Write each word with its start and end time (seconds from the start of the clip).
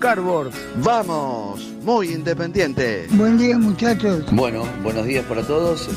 Cardboard. 0.00 0.50
Vamos, 0.76 1.60
muy 1.82 2.12
independiente. 2.12 3.06
Buen 3.10 3.36
día 3.36 3.58
muchachos. 3.58 4.24
Bueno, 4.32 4.64
buenos 4.82 5.04
días 5.04 5.24
para 5.26 5.42
todos. 5.42 5.88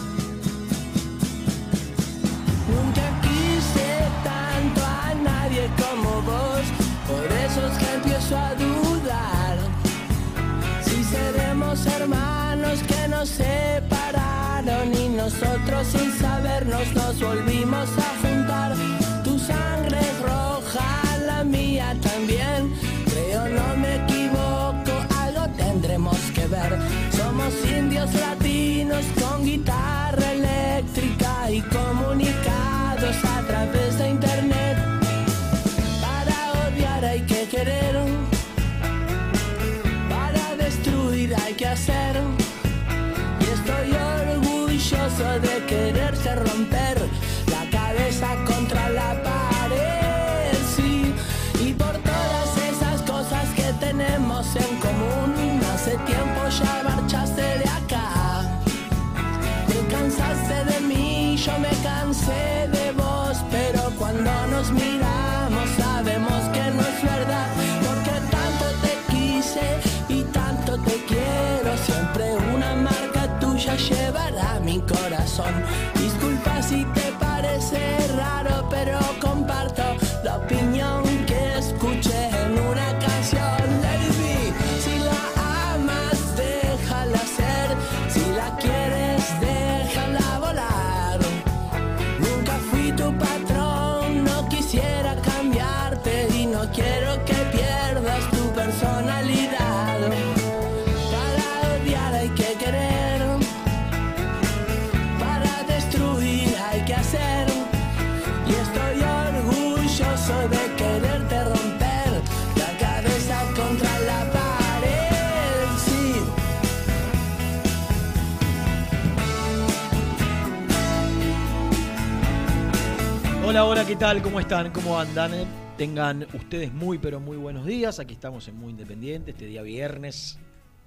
Hola, 123.63 123.71
hola, 123.81 123.85
¿qué 123.87 123.95
tal? 123.95 124.21
¿Cómo 124.21 124.39
están? 124.41 124.71
¿Cómo 124.73 124.99
andan? 124.99 125.33
Eh, 125.33 125.45
Tengan 125.77 126.27
ustedes 126.33 126.73
muy, 126.73 126.97
pero 126.97 127.19
muy 127.21 127.37
buenos 127.37 127.65
días. 127.65 127.97
Aquí 127.99 128.13
estamos 128.13 128.45
en 128.49 128.57
Muy 128.57 128.71
Independiente, 128.71 129.31
este 129.31 129.45
día 129.45 129.61
viernes. 129.61 130.37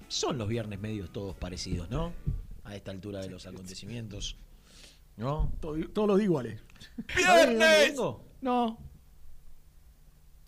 Son 0.07 0.37
los 0.37 0.47
viernes 0.47 0.79
medios 0.79 1.11
todos 1.11 1.35
parecidos, 1.35 1.89
¿no? 1.89 2.13
A 2.63 2.75
esta 2.75 2.91
altura 2.91 3.19
de 3.21 3.29
los 3.29 3.47
acontecimientos. 3.47 4.37
¿No? 5.17 5.51
Todos 5.59 6.07
los 6.07 6.21
iguales. 6.21 6.61
¿Sabés 7.21 7.47
de 7.47 7.53
dónde 7.55 7.65
vengo? 7.89 8.23
No. 8.41 8.77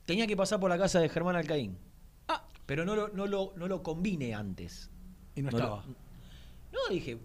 Tenía 0.05 0.27
que 0.27 0.37
pasar 0.37 0.59
por 0.59 0.69
la 0.69 0.77
casa 0.77 0.99
de 0.99 1.09
Germán 1.09 1.35
Alcaín. 1.35 1.77
Pero 2.67 2.85
no 2.85 2.95
lo, 2.95 3.07
no 3.09 3.25
lo, 3.25 3.53
no 3.55 3.67
lo 3.67 3.81
combine 3.81 4.35
antes. 4.35 4.91
Y 5.35 5.41
no, 5.41 5.49
No 5.49 5.57
estaba. 5.57 5.77
lo- 5.77 5.95
No, 6.71 6.79
dije, 6.93 7.17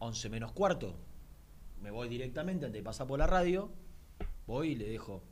11 0.00 0.28
menos 0.28 0.50
cuarto. 0.50 0.96
Me 1.86 1.92
voy 1.92 2.08
directamente 2.08 2.66
antes 2.66 2.80
de 2.80 2.84
pasar 2.84 3.06
por 3.06 3.16
la 3.16 3.28
radio. 3.28 3.70
Voy 4.44 4.70
y 4.70 4.74
le 4.74 4.88
dejo 4.88 5.22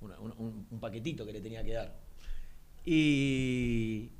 una- 0.00 0.18
un, 0.18 0.32
un- 0.36 0.66
un 0.68 0.80
paquetito 0.80 1.24
que 1.24 1.32
le 1.32 1.40
tenía 1.40 1.62
que 1.62 1.74
dar. 1.74 1.96
Y 2.84 4.10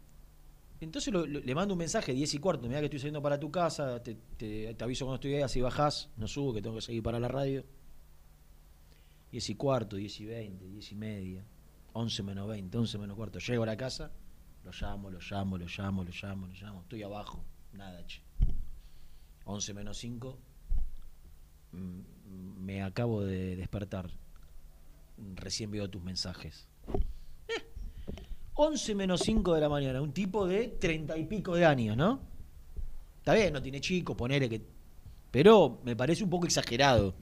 entonces 0.80 1.12
lo- 1.12 1.26
lo- 1.26 1.40
le 1.40 1.54
mando 1.56 1.74
un 1.74 1.78
mensaje, 1.78 2.12
10 2.12 2.32
y 2.34 2.38
cuarto, 2.38 2.68
mira 2.68 2.78
que 2.78 2.84
estoy 2.86 3.00
saliendo 3.00 3.20
para 3.20 3.36
tu 3.40 3.50
casa, 3.50 4.00
te, 4.00 4.14
te- 4.36 4.72
te 4.74 4.84
aviso 4.84 5.06
cuando 5.06 5.16
estoy 5.16 5.34
ahí, 5.34 5.42
así 5.42 5.60
bajás, 5.60 6.08
no 6.16 6.28
subo, 6.28 6.54
que 6.54 6.62
tengo 6.62 6.76
que 6.76 6.82
seguir 6.82 7.02
para 7.02 7.18
la 7.18 7.26
radio. 7.26 7.64
10 9.32 9.50
y 9.50 9.54
cuarto, 9.56 9.96
10 9.96 10.20
y 10.20 10.24
20, 10.24 10.68
10 10.68 10.92
y 10.92 10.94
media, 10.94 11.44
11 11.94 12.22
menos 12.22 12.46
20, 12.46 12.78
11 12.78 12.96
menos 12.96 13.16
cuarto. 13.16 13.40
Llego 13.40 13.64
a 13.64 13.66
la 13.66 13.76
casa, 13.76 14.12
lo 14.64 14.70
llamo, 14.70 15.10
lo 15.10 15.18
llamo, 15.18 15.58
lo 15.58 15.66
llamo, 15.66 16.04
lo 16.04 16.10
llamo, 16.12 16.46
lo 16.46 16.52
llamo. 16.54 16.80
Estoy 16.82 17.02
abajo, 17.02 17.44
nada, 17.72 18.06
che. 18.06 18.20
11 19.46 19.74
menos 19.74 19.96
5, 19.98 20.38
mm, 20.38 20.47
me 21.72 22.82
acabo 22.82 23.22
de 23.24 23.56
despertar. 23.56 24.10
Recién 25.34 25.70
veo 25.70 25.88
tus 25.90 26.02
mensajes. 26.02 26.68
Eh, 27.48 27.62
11 28.54 28.94
menos 28.94 29.20
5 29.22 29.54
de 29.54 29.60
la 29.60 29.68
mañana, 29.68 30.00
un 30.00 30.12
tipo 30.12 30.46
de 30.46 30.68
30 30.68 31.16
y 31.18 31.24
pico 31.24 31.54
de 31.54 31.64
años, 31.64 31.96
¿no? 31.96 32.20
Está 33.18 33.34
bien, 33.34 33.52
no 33.52 33.62
tiene 33.62 33.80
chico, 33.80 34.16
ponele 34.16 34.48
que. 34.48 34.62
Pero 35.30 35.80
me 35.84 35.94
parece 35.96 36.24
un 36.24 36.30
poco 36.30 36.46
exagerado. 36.46 37.14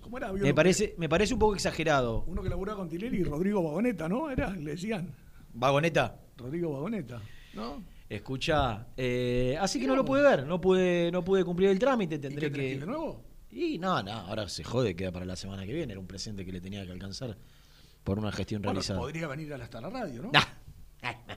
¿Cómo 0.00 0.18
era? 0.18 0.32
Me 0.32 0.54
parece, 0.54 0.94
me 0.98 1.08
parece 1.08 1.34
un 1.34 1.40
poco 1.40 1.54
exagerado. 1.54 2.24
Uno 2.26 2.42
que 2.42 2.48
laburaba 2.48 2.78
con 2.78 2.88
Tinelli 2.88 3.18
y 3.18 3.24
Rodrigo 3.24 3.62
Vagoneta, 3.62 4.08
¿no? 4.08 4.30
Era, 4.30 4.50
le 4.50 4.72
decían. 4.72 5.14
Vagoneta, 5.52 6.20
Rodrigo 6.36 6.72
Vagoneta, 6.72 7.20
¿no? 7.54 7.82
escucha. 8.08 8.86
eh, 8.96 9.56
así 9.60 9.80
que 9.80 9.86
no 9.86 9.96
lo 9.96 10.04
pude 10.04 10.22
ver, 10.22 10.46
no 10.46 10.60
pude, 10.60 11.10
no 11.10 11.24
pude 11.24 11.44
cumplir 11.44 11.70
el 11.70 11.78
trámite, 11.78 12.16
¿Y 12.16 12.18
tendré 12.18 12.50
tenés 12.50 12.74
que. 12.74 12.80
de 12.80 12.86
nuevo? 12.86 13.22
Y 13.54 13.78
no, 13.78 14.02
no, 14.02 14.12
ahora 14.12 14.48
se 14.48 14.64
jode, 14.64 14.96
queda 14.96 15.12
para 15.12 15.24
la 15.24 15.36
semana 15.36 15.64
que 15.64 15.72
viene. 15.72 15.92
Era 15.92 16.00
un 16.00 16.06
presente 16.08 16.44
que 16.44 16.50
le 16.52 16.60
tenía 16.60 16.84
que 16.84 16.90
alcanzar 16.92 17.36
por 18.02 18.18
una 18.18 18.32
gestión 18.32 18.60
Bueno, 18.62 18.74
realizada. 18.80 18.98
podría 18.98 19.28
venir 19.28 19.54
hasta 19.54 19.80
la 19.80 19.90
radio, 19.90 20.22
¿no? 20.22 20.30
Nah. 20.32 20.42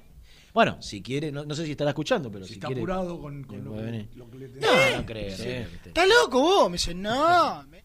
Bueno, 0.54 0.82
si 0.82 1.04
quiere, 1.04 1.32
no, 1.32 1.46
no 1.46 1.54
sé 1.54 1.66
si 1.66 1.72
estará 1.72 1.92
escuchando, 1.92 2.32
pero 2.32 2.44
si 2.46 2.54
si, 2.54 2.56
está 2.56 2.68
quiere. 2.68 2.82
apurado 2.82 3.20
con, 3.22 3.44
con 3.44 3.64
lo, 3.64 3.76
que, 3.76 3.82
venir. 3.84 4.10
lo 4.16 4.28
que 4.32 4.38
le 4.40 4.50
tenés. 4.50 4.68
No, 4.68 4.98
no 4.98 5.06
creo. 5.06 5.28
¿Estás 5.28 6.08
loco 6.08 6.40
vos? 6.42 6.70
Me 6.72 6.78
dice, 6.78 6.96
no. 6.96 7.64
me- 7.68 7.84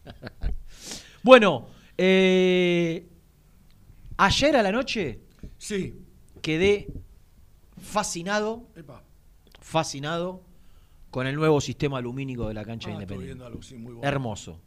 Bueno, 1.21 1.67
eh, 1.95 3.07
ayer 4.17 4.55
a 4.55 4.63
la 4.63 4.71
noche 4.71 5.19
Sí, 5.59 6.01
quedé 6.41 6.87
fascinado, 7.79 8.67
epa. 8.75 9.03
fascinado 9.59 10.43
con 11.13 11.27
el 11.27 11.35
nuevo 11.35 11.61
sistema 11.61 12.01
lumínico 12.01 12.47
de 12.47 12.55
la 12.55 12.65
cancha 12.65 12.89
Ah, 12.89 12.93
independiente. 12.93 13.25
viendo 13.35 13.45
algo, 13.45 13.61
sí, 13.61 13.75
muy 13.77 13.93
bueno. 13.93 14.07
Hermoso. 14.07 14.59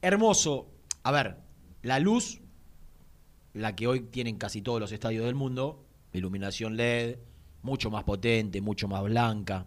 Hermoso. 0.00 0.68
A 1.02 1.10
ver, 1.10 1.36
la 1.82 1.98
luz, 1.98 2.40
la 3.54 3.74
que 3.74 3.88
hoy 3.88 4.00
tienen 4.02 4.36
casi 4.36 4.62
todos 4.62 4.78
los 4.78 4.92
estadios 4.92 5.24
del 5.26 5.34
mundo, 5.34 5.84
iluminación 6.12 6.76
LED, 6.76 7.18
mucho 7.62 7.90
más 7.90 8.04
potente, 8.04 8.60
mucho 8.60 8.86
más 8.86 9.02
blanca. 9.02 9.66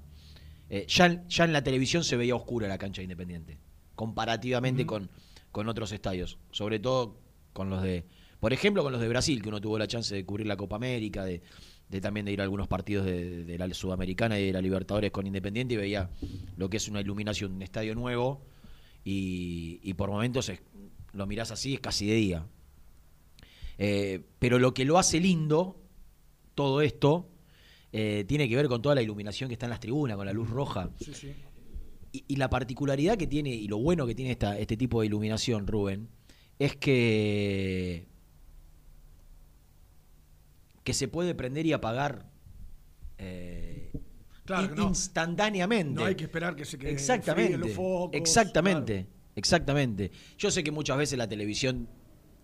Eh, 0.69 0.85
ya, 0.87 1.07
en- 1.07 1.27
ya 1.27 1.43
en 1.43 1.51
la 1.51 1.61
televisión 1.61 2.05
se 2.05 2.15
veía 2.15 2.35
oscura 2.35 2.69
la 2.69 2.77
cancha 2.77 3.01
de 3.01 3.03
Independiente, 3.03 3.57
comparativamente 3.95 4.85
con, 4.85 5.09
con 5.51 5.67
otros 5.67 5.91
estadios, 5.91 6.37
sobre 6.51 6.79
todo 6.79 7.17
con 7.51 7.69
los 7.69 7.81
de, 7.83 8.05
por 8.39 8.53
ejemplo, 8.53 8.81
con 8.81 8.93
los 8.93 9.01
de 9.01 9.09
Brasil, 9.09 9.41
que 9.41 9.49
uno 9.49 9.59
tuvo 9.59 9.77
la 9.77 9.87
chance 9.87 10.15
de 10.15 10.25
cubrir 10.25 10.47
la 10.47 10.55
Copa 10.55 10.77
América, 10.77 11.25
de, 11.25 11.41
de 11.89 12.01
también 12.01 12.25
de 12.25 12.33
ir 12.33 12.41
a 12.41 12.43
algunos 12.43 12.67
partidos 12.67 13.05
de, 13.05 13.43
de 13.45 13.57
la 13.57 13.73
Sudamericana 13.73 14.39
y 14.39 14.45
de 14.47 14.53
la 14.53 14.61
Libertadores 14.61 15.11
con 15.11 15.25
Independiente 15.25 15.75
y 15.75 15.77
veía 15.77 16.09
lo 16.57 16.69
que 16.69 16.77
es 16.77 16.87
una 16.89 16.99
iluminación, 17.01 17.53
un 17.53 17.61
estadio 17.61 17.95
nuevo 17.95 18.41
y, 19.05 19.79
y 19.83 19.93
por 19.93 20.09
momentos 20.09 20.49
es- 20.49 20.61
lo 21.13 21.25
mirás 21.25 21.51
así, 21.51 21.75
es 21.75 21.79
casi 21.79 22.05
de 22.07 22.13
día. 22.15 22.45
Eh, 23.77 24.21
pero 24.39 24.59
lo 24.59 24.73
que 24.73 24.85
lo 24.85 24.97
hace 24.97 25.19
lindo, 25.19 25.79
todo 26.55 26.81
esto, 26.81 27.29
eh, 27.93 28.25
tiene 28.27 28.49
que 28.49 28.55
ver 28.55 28.67
con 28.67 28.81
toda 28.81 28.95
la 28.95 29.01
iluminación 29.01 29.47
que 29.47 29.53
está 29.53 29.65
en 29.67 29.71
las 29.71 29.79
tribunas, 29.79 30.17
con 30.17 30.25
la 30.25 30.33
luz 30.33 30.49
roja. 30.49 30.89
Sí, 30.99 31.13
sí. 31.13 31.31
Y, 32.11 32.23
y 32.27 32.35
la 32.37 32.49
particularidad 32.49 33.17
que 33.17 33.27
tiene 33.27 33.51
y 33.51 33.67
lo 33.67 33.77
bueno 33.77 34.05
que 34.07 34.15
tiene 34.15 34.31
esta, 34.31 34.57
este 34.59 34.77
tipo 34.77 35.01
de 35.01 35.07
iluminación, 35.07 35.67
Rubén, 35.67 36.09
es 36.59 36.75
que 36.75 38.07
que 40.87 40.93
se 40.93 41.09
puede 41.09 41.35
prender 41.35 41.65
y 41.65 41.73
apagar 41.73 42.29
eh, 43.17 43.91
Claro 44.45 44.63
in- 44.63 44.69
que 44.69 44.75
no. 44.75 44.87
instantáneamente. 44.87 45.93
No 45.99 46.05
hay 46.05 46.15
que 46.15 46.23
esperar 46.23 46.55
que 46.55 46.63
se 46.63 46.77
queden 46.77 46.93
Exactamente. 46.93 47.57
los 47.57 47.71
focos, 47.71 48.11
exactamente. 48.17 48.93
claro. 49.03 49.09
Exactamente. 49.35 50.11
Yo 50.37 50.49
sé 50.49 50.63
que 50.63 50.71
muchas 50.71 50.97
veces 50.97 51.17
la 51.17 51.27
televisión 51.27 51.89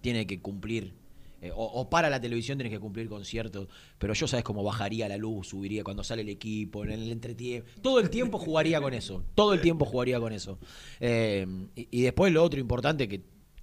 tiene 0.01 0.27
que 0.27 0.41
cumplir, 0.41 0.93
eh, 1.41 1.51
o, 1.55 1.63
o 1.63 1.89
para 1.89 2.09
la 2.09 2.19
televisión 2.19 2.57
tienes 2.57 2.73
que 2.73 2.81
cumplir 2.81 3.07
con 3.07 3.23
cierto, 3.23 3.69
pero 3.97 4.13
yo 4.13 4.27
sabes 4.27 4.43
cómo 4.43 4.61
bajaría 4.61 5.07
la 5.07 5.15
luz, 5.15 5.47
subiría 5.47 5.85
cuando 5.85 6.03
sale 6.03 6.23
el 6.23 6.29
equipo, 6.29 6.83
en 6.83 6.91
el 6.91 7.09
entretiempo. 7.13 7.69
Todo 7.81 8.01
el 8.01 8.09
tiempo 8.09 8.37
jugaría 8.39 8.81
con 8.81 8.93
eso. 8.93 9.23
Todo 9.35 9.53
el 9.53 9.61
tiempo 9.61 9.85
jugaría 9.85 10.19
con 10.19 10.33
eso. 10.33 10.59
Eh, 10.99 11.47
y, 11.77 11.87
y 11.91 12.01
después 12.01 12.33
lo 12.33 12.43
otro 12.43 12.59
importante 12.59 13.07
que 13.07 13.21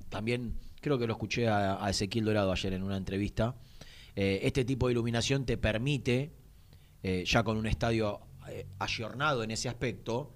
también 0.09 0.55
creo 0.81 0.99
que 0.99 1.07
lo 1.07 1.13
escuché 1.13 1.49
a, 1.49 1.85
a 1.85 1.91
Ezequiel 1.91 2.25
Dorado 2.25 2.51
ayer 2.51 2.73
en 2.73 2.83
una 2.83 2.97
entrevista. 2.97 3.55
Eh, 4.21 4.41
este 4.43 4.65
tipo 4.65 4.87
de 4.87 4.93
iluminación 4.93 5.47
te 5.47 5.57
permite, 5.57 6.31
eh, 7.03 7.25
ya 7.27 7.43
con 7.43 7.57
un 7.57 7.67
estadio 7.67 8.21
eh, 8.49 8.67
ayornado 8.79 9.43
en 9.43 9.51
ese 9.51 9.69
aspecto, 9.69 10.35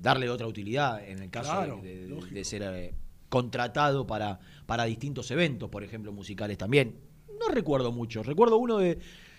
darle 0.00 0.30
otra 0.30 0.46
utilidad 0.46 1.04
en 1.08 1.18
el 1.24 1.28
caso 1.28 1.50
Claro, 1.50 1.80
de, 1.82 1.96
de- 2.02 2.08
lógico. 2.08 2.34
de 2.34 2.44
ser 2.44 2.94
contratado 3.28 4.06
para, 4.06 4.38
para 4.64 4.84
distintos 4.84 5.28
eventos, 5.32 5.68
por 5.68 5.82
ejemplo, 5.82 6.12
musicales 6.12 6.56
también. 6.56 6.94
No 7.40 7.48
recuerdo 7.52 7.90
mucho, 7.90 8.22
recuerdo 8.22 8.58
uno 8.58 8.78
de, 8.78 8.98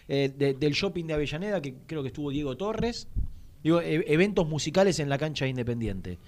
eh, 0.10 0.30
de- 0.38 0.54
del 0.54 0.74
shopping 0.74 1.06
de 1.06 1.14
Avellaneda, 1.14 1.62
que 1.62 1.76
creo 1.88 2.02
que 2.04 2.08
estuvo 2.10 2.30
Diego 2.30 2.58
Torres, 2.58 3.08
digo, 3.64 3.80
e- 3.80 4.04
eventos 4.12 4.46
musicales 4.50 5.00
en 5.00 5.08
la 5.08 5.18
cancha 5.18 5.46
de 5.46 5.52
Independiente. 5.52 6.20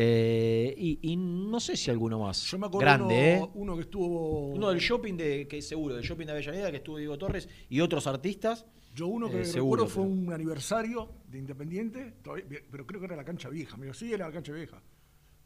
Eh, 0.00 0.74
y, 0.78 1.00
y 1.10 1.16
no 1.16 1.58
sé 1.58 1.76
si 1.76 1.90
alguno 1.90 2.20
más. 2.20 2.44
Yo 2.44 2.56
me 2.56 2.66
acuerdo 2.68 2.82
Grande, 2.82 3.34
uno, 3.38 3.44
¿eh? 3.46 3.50
uno 3.54 3.74
que 3.74 3.80
estuvo. 3.82 4.46
Uno 4.50 4.68
del 4.70 4.78
shopping 4.78 5.14
de, 5.16 5.48
que 5.48 5.60
seguro, 5.60 5.96
del 5.96 6.04
shopping 6.04 6.24
de 6.26 6.30
Avellaneda, 6.32 6.70
que 6.70 6.76
estuvo 6.76 6.98
Diego 6.98 7.18
Torres 7.18 7.48
y 7.68 7.80
otros 7.80 8.06
artistas. 8.06 8.64
Yo 8.94 9.08
uno 9.08 9.28
que 9.28 9.40
Eh, 9.40 9.44
seguro, 9.44 9.84
recuerdo 9.84 9.88
fue 9.92 10.04
pero- 10.04 10.14
un 10.28 10.32
aniversario 10.32 11.10
de 11.28 11.38
Independiente, 11.38 12.12
todavía- 12.22 12.60
pero 12.70 12.86
creo 12.86 13.00
que 13.00 13.06
era 13.06 13.16
la 13.16 13.24
cancha 13.24 13.48
vieja. 13.48 13.76
Me 13.76 13.86
dijo, 13.86 13.94
sí, 13.94 14.12
era 14.12 14.26
la 14.26 14.32
cancha 14.32 14.52
vieja. 14.52 14.80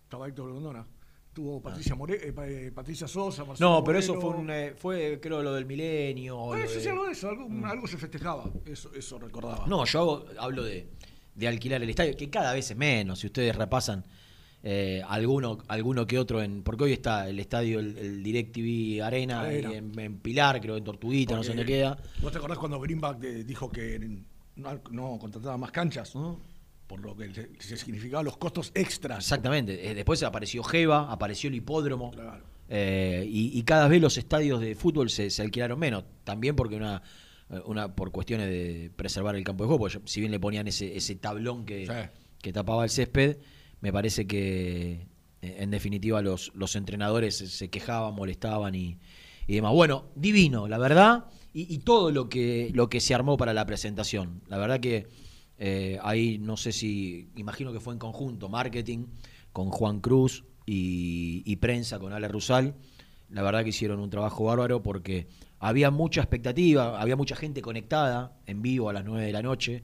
Estaba 0.05 0.29
Héctor 0.29 0.51
Grondona. 0.51 0.87
Tuvo 1.33 1.63
Patricia, 1.63 1.95
More, 1.95 2.29
eh, 2.29 2.33
pa- 2.35 2.45
Patricia 2.75 3.09
Sosa, 3.09 3.47
Marcelo 3.47 3.71
Ah. 3.71 3.73
No, 3.79 3.85
pero 3.85 3.99
eso 3.99 4.21
fue, 4.21 4.31
un, 4.37 4.51
fue 4.77 5.19
creo 5.19 5.43
lo 5.43 5.55
del 5.55 5.65
milenio. 5.65 6.55
lo 6.55 6.69
sí, 6.69 6.75
de- 6.75 6.81
sí, 6.83 6.89
algo 6.89 7.07
de 7.07 7.13
eso, 7.13 7.31
algo, 7.31 7.49
algo 7.67 7.87
se 7.87 7.97
festejaba. 7.97 8.51
Eso, 8.67 8.91
eso 8.95 9.19
recordaba. 9.19 9.67
No, 9.67 9.87
yo 9.87 9.99
hago- 10.01 10.25
hablo 10.39 10.63
de, 10.63 10.91
de 11.35 11.49
alquilar 11.49 11.83
el 11.83 11.89
estadio, 11.89 12.15
que 12.19 12.29
cada 12.29 12.53
vez 12.53 12.71
es 12.71 12.77
menos. 12.77 13.21
Si 13.21 13.29
ustedes 13.29 13.57
repasan 13.57 14.05
eh, 14.65 15.03
alguno, 15.09 15.59
alguno 15.69 16.07
que 16.07 16.19
otro, 16.19 16.41
en 16.43 16.63
porque 16.63 16.85
hoy 16.85 16.93
está 16.93 17.29
el 17.29 17.39
estadio, 17.41 17.81
el, 17.81 17.97
el 17.99 18.23
DirecTV 18.23 19.03
Arena, 19.05 19.41
Arena. 19.43 19.73
y 19.73 19.77
en, 19.77 19.99
en 19.99 20.19
Pilar, 20.19 20.61
creo, 20.61 20.77
en 20.77 20.85
Tortuguita, 20.85 21.35
no 21.35 21.43
sé 21.43 21.49
dónde 21.49 21.65
queda. 21.65 21.99
¿Vos 22.21 22.31
te 22.33 22.39
acordás 22.39 22.59
cuando 22.59 22.79
Greenback 22.81 23.19
de- 23.19 23.45
dijo 23.45 23.71
que 23.71 23.99
no, 24.57 24.81
no 24.91 25.19
contrataba 25.19 25.57
más 25.57 25.71
canchas? 25.73 26.13
Por 26.87 27.01
lo 27.01 27.17
que 27.17 27.33
se, 27.33 27.49
se 27.59 27.77
significaban 27.77 28.25
los 28.27 28.37
costos 28.37 28.71
extras. 28.75 29.19
Exactamente. 29.25 29.91
Eh, 29.91 29.95
después 29.95 30.23
apareció 30.23 30.63
Jeva, 30.63 31.11
apareció 31.11 31.49
el 31.49 31.55
hipódromo. 31.57 32.11
Claro. 32.11 32.45
eh, 32.69 33.25
y, 33.29 33.59
y 33.59 33.63
cada 33.63 33.89
vez 33.89 34.01
los 34.03 34.17
estadios 34.19 34.61
de 34.61 34.75
fútbol 34.75 35.09
se, 35.11 35.31
se 35.31 35.43
alquilaron 35.43 35.79
menos. 35.79 36.05
También 36.25 36.55
porque 36.55 36.77
una, 36.77 37.03
una 37.65 37.95
por 37.95 38.13
cuestiones 38.13 38.49
de 38.49 38.91
preservar 38.95 39.37
el 39.37 39.43
campo 39.45 39.65
de 39.65 39.69
juego. 39.69 39.81
porque 39.81 40.01
si 40.05 40.21
bien 40.21 40.31
le 40.33 40.39
ponían 40.39 40.69
ese, 40.69 40.95
ese 40.97 41.15
tablón 41.17 41.65
que, 41.65 41.87
Sí. 41.87 41.93
que 42.43 42.53
tapaba 42.53 42.85
el 42.85 42.91
césped, 42.91 43.39
me 43.83 43.93
parece 43.93 44.27
que 44.27 45.07
eh, 45.43 45.57
en 45.59 45.71
definitiva 45.71 46.23
los, 46.23 46.53
los 46.55 46.75
entrenadores 46.77 47.37
se, 47.37 47.69
quejaban, 47.69 48.15
molestaban 48.15 48.75
y, 48.75 48.97
y 49.47 49.57
demás. 49.57 49.73
Bueno, 49.73 50.07
divino, 50.15 50.69
la 50.69 50.79
verdad. 50.79 51.27
Y, 51.55 51.81
todo 51.81 52.11
lo 52.11 52.31
que, 52.31 52.71
lo 52.73 52.89
que 52.89 53.01
se 53.01 53.15
armó 53.15 53.37
para 53.37 53.53
la 53.53 53.67
presentación. 53.67 54.41
La 54.49 54.57
verdad 54.57 54.81
que 54.81 55.07
eh, 55.59 55.99
ahí 56.03 56.39
no 56.39 56.57
sé 56.57 56.73
si, 56.73 57.29
imagino 57.37 57.75
que 57.75 57.81
fue 57.81 57.93
en 57.93 57.99
conjunto, 57.99 58.49
marketing 58.49 59.05
con 59.53 59.69
Juan 59.69 60.01
Cruz 60.01 60.45
y, 60.65 61.43
y 61.45 61.57
prensa 61.57 61.99
con 61.99 62.15
Ale 62.15 62.29
Rusal. 62.29 62.75
La 63.29 63.43
verdad 63.43 63.65
que 63.65 63.69
hicieron 63.69 64.01
un 64.01 64.09
trabajo 64.09 64.45
bárbaro 64.45 64.83
porque 64.83 65.27
había 65.59 65.91
mucha 65.91 66.23
expectativa, 66.23 66.99
había 66.99 67.17
mucha 67.17 67.37
gente 67.37 67.61
conectada 67.61 68.35
en 68.47 68.63
vivo 68.63 68.89
a 68.89 68.95
las 68.95 69.05
9 69.05 69.27
de 69.27 69.33
la 69.33 69.43
noche 69.43 69.83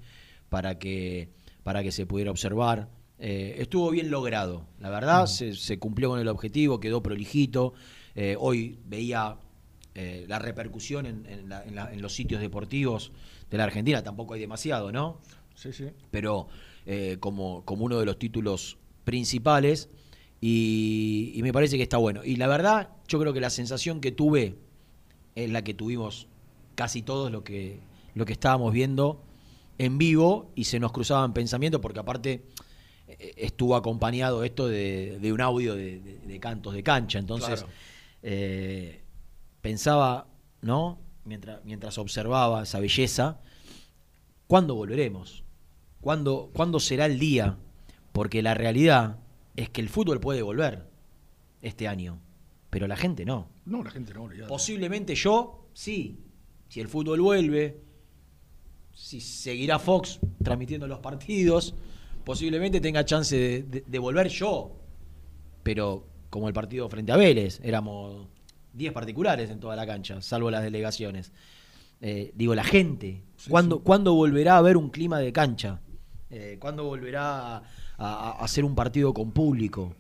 para 0.49 0.78
que, 0.78 1.28
para 1.64 1.83
que 1.83 1.93
se 1.93 2.07
pudiera 2.07 2.31
observar. 2.31 2.88
Eh, 3.21 3.57
estuvo 3.59 3.91
bien 3.91 4.11
logrado, 4.11 4.65
la 4.79 4.91
verdad, 4.91 5.27
se, 5.27 5.55
se 5.55 5.79
cumplió 5.79 6.09
con 6.11 6.21
el 6.21 6.29
objetivo, 6.29 6.79
quedó 6.79 7.03
prolijito. 7.03 7.75
Eh, 8.15 8.37
hoy 8.39 8.79
veía 8.87 9.37
eh, 9.95 10.25
la 10.29 10.39
repercusión 10.39 11.07
en, 11.07 11.27
en 11.27 11.49
la- 11.49 11.65
en 11.65 11.75
la- 11.75 11.93
en 11.93 12.01
los 12.01 12.13
sitios 12.15 12.41
deportivos 12.41 13.11
de 13.51 13.59
la 13.59 13.65
Argentina, 13.65 14.03
tampoco 14.05 14.35
hay 14.35 14.41
demasiado, 14.41 14.93
¿no? 14.93 15.19
Sí, 15.57 15.73
sí. 15.73 15.87
pero 16.13 16.47
eh, 16.87 17.17
como, 17.19 17.65
como 17.65 17.85
uno 17.85 17.99
de 17.99 18.07
los 18.07 18.17
títulos 18.19 18.79
principales 19.05 19.89
y, 20.41 21.33
y 21.35 21.43
me 21.43 21.53
parece 21.53 21.77
que 21.77 21.83
está 21.83 21.97
bueno. 21.97 22.25
Y 22.25 22.37
la 22.37 22.47
verdad, 22.47 22.91
yo 23.09 23.19
creo 23.19 23.33
que 23.33 23.41
la 23.41 23.51
sensación 23.51 24.01
que 24.01 24.13
tuve 24.13 24.55
es 25.35 25.51
la 25.51 25.63
que 25.65 25.75
tuvimos 25.75 26.29
casi 26.77 27.03
todos 27.03 27.33
lo 27.33 27.43
que, 27.43 27.81
lo 28.15 28.25
que 28.25 28.33
estábamos 28.35 28.73
viendo 28.73 29.21
en 29.79 29.99
vivo 29.99 30.53
y 30.55 30.65
se 30.65 30.79
nos 30.79 30.93
cruzaban 30.93 31.33
pensamientos 31.35 31.81
porque 31.81 31.99
aparte 32.01 32.45
estuvo 33.37 33.75
acompañado 33.77 34.45
esto 34.45 34.69
de, 34.69 35.19
de 35.21 35.33
un 35.33 35.41
audio 35.41 35.75
de, 35.75 36.00
de- 36.00 36.19
de 36.19 36.41
cantos 36.41 36.75
de 36.75 36.83
cancha. 36.83 37.19
Entonces, 37.19 37.61
Claro. 37.61 37.69
eh, 38.23 39.03
pensaba, 39.61 40.27
¿no? 40.62 40.99
Mientras, 41.25 41.65
mientras 41.65 41.99
observaba 41.99 42.62
esa 42.62 42.81
belleza, 42.81 43.41
¿cuándo 44.47 44.75
volveremos? 44.75 45.45
¿Cuándo, 46.00 46.50
¿Cuándo 46.55 46.81
será 46.81 47.07
el 47.07 47.19
día? 47.19 47.57
Porque 48.12 48.43
la 48.43 48.55
realidad 48.55 49.19
es 49.57 49.69
que 49.71 49.81
el 49.81 49.88
fútbol 49.88 50.21
puede 50.21 50.43
volver 50.43 50.87
este 51.61 51.88
año, 51.88 52.21
pero 52.71 52.87
la 52.87 52.97
gente 52.97 53.25
no. 53.25 53.49
No, 53.67 53.83
la 53.83 53.91
gente 53.91 54.15
no, 54.15 54.23
olvidate. 54.25 54.49
Posiblemente 54.49 55.15
yo, 55.15 55.67
sí. 55.73 56.21
Si 56.69 56.81
el 56.81 56.88
fútbol 56.88 57.21
vuelve, 57.21 57.81
si 58.93 59.21
seguirá 59.21 59.79
Fox 59.79 60.21
transmitiendo 60.43 60.87
los 60.87 61.00
partidos, 61.00 61.75
posiblemente 62.29 62.79
tenga 62.83 63.07
chance 63.07 63.35
de, 63.35 63.63
de- 63.63 63.85
de 63.87 63.99
volver 63.99 64.29
yo. 64.29 64.77
Pero 65.63 66.05
como 66.29 66.47
el 66.47 66.53
partido 66.53 66.87
frente 66.91 67.11
a 67.11 67.17
Vélez, 67.17 67.59
éramos 67.65 68.27
10 68.75 68.93
particulares 68.93 69.49
en 69.49 69.61
toda 69.61 69.75
la 69.77 69.87
cancha, 69.87 70.21
salvo 70.21 70.51
las 70.51 70.63
delegaciones. 70.63 71.33
Eh, 72.03 72.31
digo, 72.35 72.55
la 72.55 72.65
gente. 72.65 73.23
Sí, 73.37 73.49
¿Cuándo, 73.49 73.77
sí. 73.77 73.83
cuándo 73.83 74.13
volverá 74.13 74.57
a 74.57 74.59
haber 74.59 74.77
un 74.77 74.91
clima 74.91 75.19
de 75.21 75.33
cancha? 75.33 75.81
Eh, 76.29 76.59
¿Cuándo 76.61 76.85
volverá 76.85 77.57
a, 77.57 77.63
a- 77.97 78.31
a 78.33 78.45
hacer 78.45 78.63
un 78.67 78.75
partido 78.75 79.15
con 79.15 79.33
público? 79.33 79.95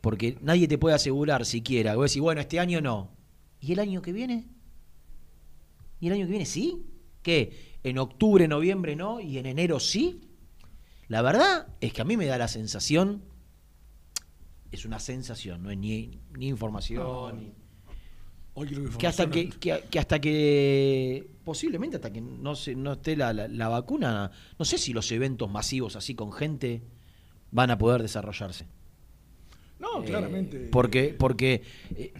Porque 0.00 0.38
nadie 0.40 0.68
te 0.68 0.78
puede 0.78 0.94
asegurar 0.94 1.44
siquiera. 1.44 1.96
Vos 1.96 2.12
decís, 2.12 2.22
bueno, 2.22 2.40
este 2.40 2.60
año 2.60 2.80
no. 2.80 3.10
¿Y 3.60 3.72
el 3.72 3.80
año 3.80 4.02
que 4.02 4.12
viene? 4.12 4.46
¿Y 5.98 6.06
el 6.06 6.12
año 6.12 6.26
que 6.26 6.30
viene 6.30 6.46
sí? 6.46 6.86
¿Qué? 7.22 7.78
¿En 7.82 7.98
octubre, 7.98 8.46
noviembre 8.46 8.94
no? 8.94 9.18
¿Y 9.18 9.38
en 9.38 9.46
enero 9.46 9.80
sí? 9.80 10.20
La 11.08 11.22
verdad 11.22 11.68
es 11.80 11.92
que 11.92 12.02
a 12.02 12.04
mí 12.04 12.16
me 12.16 12.26
da 12.26 12.38
la 12.38 12.48
sensación, 12.48 13.22
es 14.70 14.84
una 14.84 14.98
sensación, 14.98 15.62
no 15.62 15.70
es 15.70 15.78
ni, 15.78 16.18
ni 16.38 16.48
información, 16.48 17.36
ni- 17.38 17.52
Hoy 18.54 18.66
creo 18.68 18.98
que 18.98 19.06
hasta 19.06 19.30
que, 19.30 19.48
que, 19.48 19.82
que 19.90 19.98
hasta 19.98 20.20
que 20.20 21.26
posiblemente 21.42 21.96
hasta 21.96 22.12
que 22.12 22.20
no 22.20 22.54
se, 22.54 22.74
no 22.74 22.92
esté 22.92 23.16
la, 23.16 23.32
la- 23.32 23.48
la 23.48 23.68
vacuna, 23.68 24.30
no 24.58 24.64
sé 24.66 24.76
si 24.76 24.92
los 24.92 25.10
eventos 25.10 25.50
masivos 25.50 25.96
así 25.96 26.14
con 26.14 26.32
gente 26.32 26.82
van 27.50 27.70
a 27.70 27.78
poder 27.78 28.02
desarrollarse. 28.02 28.66
No, 29.78 30.02
Eh, 30.02 30.06
claramente. 30.06 30.68
porque 30.70 31.14
porque 31.18 31.62
eh, 31.96 32.12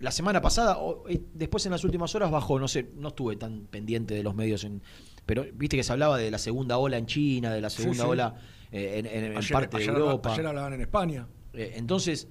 la 0.00 0.10
semana 0.10 0.42
pasada, 0.42 0.76
o, 0.76 1.08
eh, 1.08 1.22
después 1.32 1.64
en 1.64 1.72
las 1.72 1.82
últimas 1.82 2.14
horas 2.14 2.30
bajó, 2.30 2.58
no 2.60 2.68
sé, 2.68 2.90
no 2.96 3.08
estuve 3.08 3.36
tan 3.36 3.62
pendiente 3.62 4.12
de 4.12 4.22
los 4.22 4.34
medios, 4.34 4.64
en, 4.64 4.82
pero 5.30 5.46
viste 5.54 5.76
que 5.76 5.84
se 5.84 5.92
hablaba 5.92 6.18
de 6.18 6.28
la 6.28 6.38
segunda 6.38 6.76
ola 6.76 6.98
en 6.98 7.06
China, 7.06 7.52
de 7.54 7.60
la 7.60 7.70
segunda 7.70 8.02
sí. 8.02 8.10
ola 8.10 8.34
eh, 8.72 8.94
en, 8.98 9.06
en- 9.06 9.24
en 9.30 9.36
ayer, 9.36 9.52
parte 9.52 9.76
ayer 9.76 9.92
de 9.94 10.00
Europa. 10.00 10.32
ayer 10.32 10.44
hablaban 10.44 10.72
en 10.72 10.80
España. 10.80 11.28
Eh, 11.52 11.74
entonces, 11.76 12.26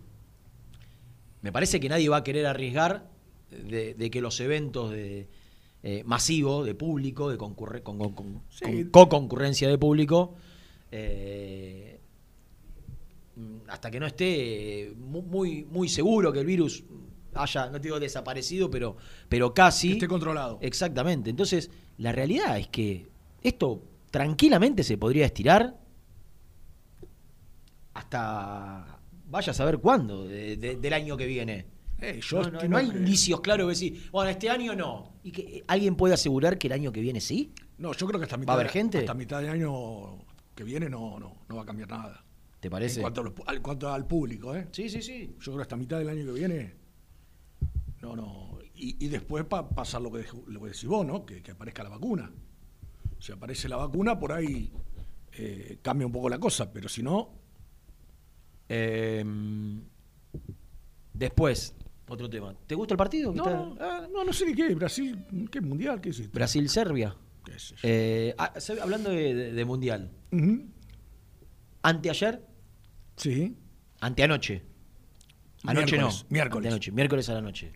me 1.41 1.53
parece 1.53 1.79
que 1.79 1.88
nadie 1.88 2.10
va 2.10 2.18
a 2.18 2.24
querer 2.25 2.46
arriesgar 2.46 3.10
de, 3.51 3.94
de 3.94 4.10
que 4.12 4.20
los 4.20 4.38
eventos 4.41 4.91
de 4.91 5.29
eh, 5.82 6.03
masivos, 6.06 6.65
de 6.65 6.75
público, 6.75 7.29
de 7.29 7.38
concurre- 7.38 7.82
con, 7.84 7.98
con- 7.98 8.12
con- 8.13 8.41
Sí. 8.50 8.65
con 8.65 8.89
co-concurrencia 8.89 9.70
de 9.70 9.77
público, 9.77 10.36
hasta 13.70 13.89
que 13.91 14.00
no 14.01 14.08
esté 14.08 14.94
mu- 14.98 15.22
muy, 15.22 15.63
muy 15.63 15.88
seguro 15.88 16.34
que 16.34 16.39
el 16.41 16.46
virus 16.46 16.84
haya, 17.34 17.68
no 17.68 17.74
te 17.79 17.84
digo 17.88 17.98
desaparecido, 17.98 18.70
pero, 18.70 18.98
pero 19.29 19.53
casi. 19.53 19.88
Que 19.88 19.94
esté 19.94 20.08
controlado. 20.10 20.58
Exactamente. 20.62 21.29
Entonces, 21.29 21.72
la 22.00 22.12
realidad 22.12 22.58
es 22.58 22.68
que 22.68 23.08
esto 23.44 23.84
tranquilamente 24.12 24.84
se 24.84 24.98
podría 24.98 25.25
estirar 25.25 25.77
hasta 27.94 29.00
vaya 29.27 29.51
a 29.51 29.53
saber 29.53 29.77
cuándo 29.79 30.25
de- 30.27 30.58
de- 30.58 30.75
del 30.77 30.94
año 30.94 31.15
que 31.18 31.25
viene. 31.25 31.65
Eh, 32.01 32.20
yo 32.24 32.38
No, 32.41 32.50
no- 32.51 32.58
estimo 32.58 32.72
no 32.72 32.77
hay 32.77 32.89
que- 32.89 32.98
indicios 32.98 33.41
claros 33.41 33.68
de 33.68 33.72
decir, 33.74 34.10
bueno, 34.12 34.29
este 34.32 34.50
año 34.50 34.75
no. 34.75 35.13
¿Y 35.24 35.32
que 35.32 35.41
eh, 35.41 35.63
alguien 35.68 35.96
puede 35.96 36.13
asegurar 36.13 36.58
que 36.58 36.68
el 36.68 36.74
año 36.74 36.91
que 36.91 37.01
viene 37.01 37.20
sí? 37.22 37.51
No, 37.77 37.94
yo 37.94 38.08
creo 38.08 38.20
que 38.20 38.24
hasta 38.24 38.38
mitad, 38.38 38.50
¿Va 38.53 38.53
a 38.58 38.60
haber 38.62 38.72
gente? 38.72 39.00
hasta 39.00 39.13
mitad 39.13 39.41
de 39.41 39.50
año 39.50 40.18
que 40.56 40.63
viene 40.63 40.89
no, 40.89 41.20
no, 41.20 41.36
no 41.48 41.56
va 41.56 41.63
a 41.63 41.65
cambiar 41.65 41.89
nada. 41.89 42.24
¿Te 42.60 42.70
parece? 42.70 43.00
En 43.00 43.01
cuanto, 43.03 43.34
al, 43.46 43.62
cuanto 43.62 43.89
al 43.91 44.06
público, 44.08 44.56
¿eh? 44.56 44.68
Sí, 44.72 44.89
sí, 44.89 45.01
sí. 45.01 45.36
Yo 45.39 45.44
creo 45.51 45.56
que 45.58 45.62
hasta 45.63 45.75
mitad 45.77 45.98
del 46.00 46.10
año 46.10 46.25
que 46.25 46.32
viene. 46.32 46.74
No, 48.01 48.15
no. 48.15 48.59
Y, 48.82 48.96
y 49.06 49.08
después 49.10 49.44
pa- 49.44 49.68
pasar 49.70 50.02
lo 50.02 50.10
que, 50.12 50.26
lo 50.48 50.62
que 50.62 50.68
decís 50.68 50.86
vos, 50.86 51.06
¿no? 51.06 51.26
Que, 51.26 51.42
que 51.44 51.52
aparezca 51.52 51.84
la 51.84 51.90
vacuna. 51.90 52.32
Si 53.20 53.32
aparece 53.34 53.68
la 53.68 53.76
vacuna, 53.76 54.18
por 54.18 54.32
ahí 54.32 54.72
eh, 55.34 55.80
cambia 55.82 56.08
un 56.08 56.14
poco 56.14 56.30
la 56.30 56.40
cosa, 56.40 56.72
pero 56.72 56.88
si 56.88 57.04
no, 57.04 57.38
Eh, 58.70 59.26
después, 61.14 61.76
otro 62.08 62.30
tema. 62.30 62.56
¿Te 62.68 62.76
gusta 62.76 62.94
el 62.94 62.98
partido? 62.98 63.34
no, 63.34 63.76
ah, 63.80 64.08
no, 64.12 64.24
no 64.24 64.32
sé 64.34 64.46
ni 64.46 64.54
qué, 64.54 64.74
Brasil, 64.76 65.26
qué 65.52 65.60
mundial, 65.62 66.00
qué 66.02 66.10
es 66.10 66.20
esto? 66.20 66.32
Brasil-Serbia. 66.34 67.16
Eh, 67.84 68.34
ah, 68.38 68.54
hablando 68.82 69.10
de, 69.10 69.34
de- 69.34 69.52
de 69.54 69.66
mundial. 69.66 70.12
Ujú. 70.32 70.66
Anteayer, 71.82 72.46
Sí. 73.16 73.56
anteanoche. 74.02 74.64
Anoche 75.64 75.96
Miércoles, 75.98 76.24
no. 76.24 76.30
miércoles. 76.30 76.66
Anteanoche, 76.68 76.92
miércoles 76.92 77.30
a 77.30 77.34
la 77.34 77.42
noche. 77.42 77.74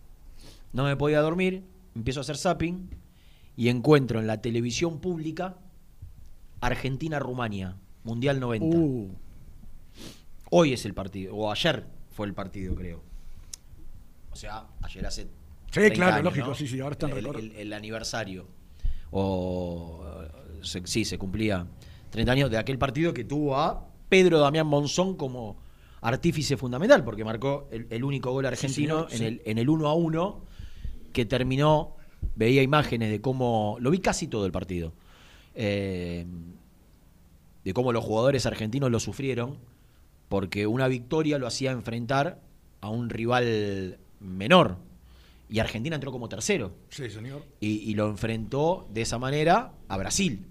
No 0.74 0.84
me 0.84 0.96
podía 0.96 1.20
dormir, 1.20 1.64
empiezo 1.94 2.20
a 2.20 2.22
hacer 2.22 2.36
zapping 2.36 2.90
y 3.56 3.68
encuentro 3.68 4.18
en 4.20 4.26
la 4.26 4.42
televisión 4.42 4.98
pública 5.00 5.56
Argentina-Rumania, 6.60 7.76
Mundial 8.02 8.40
90. 8.40 8.76
Uh, 8.76 9.10
Hoy 10.50 10.72
es 10.72 10.84
el 10.84 10.94
partido, 10.94 11.34
o 11.34 11.50
ayer 11.50 11.86
fue 12.10 12.26
el 12.26 12.34
partido, 12.34 12.74
creo. 12.74 13.02
O 14.32 14.36
sea, 14.36 14.66
ayer 14.82 15.06
hace. 15.06 15.28
30 15.70 15.94
claro, 15.94 16.12
años, 16.14 16.24
lógico, 16.24 16.48
¿no? 16.48 16.54
sí, 16.54 16.68
sí, 16.68 16.78
ahora 16.80 16.92
está 16.92 17.08
en 17.08 17.16
el, 17.18 17.26
el- 17.26 17.52
el 17.56 17.72
aniversario. 17.72 18.46
O. 19.10 20.04
se- 20.62 20.86
sí, 20.86 21.04
se 21.04 21.18
cumplía 21.18 21.66
30 22.10 22.32
años 22.32 22.50
de 22.50 22.58
aquel 22.58 22.78
partido 22.78 23.12
que 23.14 23.24
tuvo 23.24 23.56
a 23.58 23.88
Pedro 24.08 24.38
Damián 24.38 24.66
Monzón 24.66 25.16
como 25.16 25.56
artífice 26.00 26.56
fundamental, 26.56 27.02
porque 27.04 27.24
marcó 27.24 27.68
el, 27.72 27.86
el 27.90 28.04
único 28.04 28.30
gol 28.32 28.46
argentino 28.46 29.06
en, 29.10 29.18
sí. 29.18 29.24
el, 29.24 29.42
en 29.44 29.58
el 29.58 29.68
1 29.68 29.88
a 29.88 29.94
1, 29.94 30.44
que 31.14 31.24
terminó. 31.24 31.96
Veía 32.36 32.62
imágenes 32.62 33.10
de 33.10 33.22
cómo. 33.22 33.78
Lo 33.80 33.90
vi 33.90 34.00
casi 34.00 34.28
todo 34.28 34.44
el 34.44 34.52
partido. 34.52 34.92
Eh, 35.54 36.26
de 37.64 37.72
cómo 37.72 37.92
los 37.92 38.04
jugadores 38.04 38.44
argentinos 38.44 38.90
lo 38.90 39.00
sufrieron, 39.00 39.56
porque 40.28 40.66
una 40.66 40.86
victoria 40.88 41.38
lo 41.38 41.46
hacía 41.46 41.70
enfrentar 41.70 42.42
a 42.82 42.90
un 42.90 43.08
rival 43.08 43.98
menor. 44.20 44.76
Y 45.48 45.60
Argentina 45.60 45.94
entró 45.94 46.12
como 46.12 46.28
tercero. 46.28 46.72
sí, 46.90 47.08
señor. 47.08 47.42
Y, 47.60 47.90
y 47.90 47.94
lo 47.94 48.08
enfrentó 48.08 48.86
de 48.92 49.02
esa 49.02 49.18
manera 49.18 49.72
a 49.88 49.96
Brasil. 49.96 50.46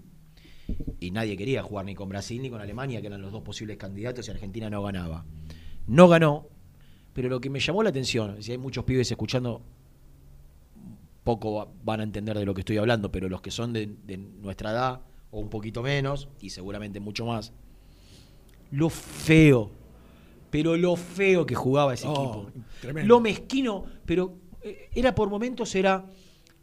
Y 0.98 1.10
nadie 1.10 1.36
quería 1.36 1.62
jugar 1.62 1.84
ni 1.84 1.94
con 1.94 2.08
Brasil 2.08 2.40
ni 2.40 2.50
con 2.50 2.60
Alemania, 2.60 3.00
que 3.00 3.08
eran 3.08 3.20
los 3.22 3.30
dos 3.30 3.42
posibles 3.42 3.76
candidatos, 3.76 4.26
y 4.26 4.30
Argentina 4.30 4.70
no 4.70 4.82
ganaba. 4.82 5.24
No 5.86 6.08
ganó, 6.08 6.48
pero 7.12 7.28
lo 7.28 7.40
que 7.40 7.50
me 7.50 7.60
llamó 7.60 7.82
la 7.82 7.90
atención, 7.90 8.42
si 8.42 8.52
hay 8.52 8.58
muchos 8.58 8.84
pibes 8.84 9.10
escuchando, 9.10 9.62
poco 11.24 11.54
va- 11.54 11.68
van 11.82 12.00
a 12.00 12.02
entender 12.04 12.38
de 12.38 12.44
lo 12.44 12.54
que 12.54 12.60
estoy 12.60 12.76
hablando, 12.76 13.10
pero 13.10 13.28
los 13.28 13.40
que 13.40 13.50
son 13.50 13.72
de, 13.72 13.88
de 14.04 14.16
nuestra 14.18 14.70
edad, 14.70 15.00
o 15.30 15.40
un 15.40 15.48
poquito 15.48 15.82
menos, 15.82 16.28
y 16.40 16.50
seguramente 16.50 17.00
mucho 17.00 17.26
más, 17.26 17.52
lo 18.70 18.90
feo, 18.90 19.70
pero 20.50 20.76
lo 20.76 20.96
feo 20.96 21.46
que 21.46 21.54
jugaba 21.54 21.94
ese 21.94 22.06
Oh, 22.06 22.12
equipo. 22.12 22.50
tremendo. 22.80 23.08
Lo 23.14 23.20
mezquino, 23.20 23.84
pero 24.04 24.34
eh, 24.62 24.90
era 24.94 25.14
por 25.14 25.28
momentos, 25.30 25.74
era. 25.74 26.06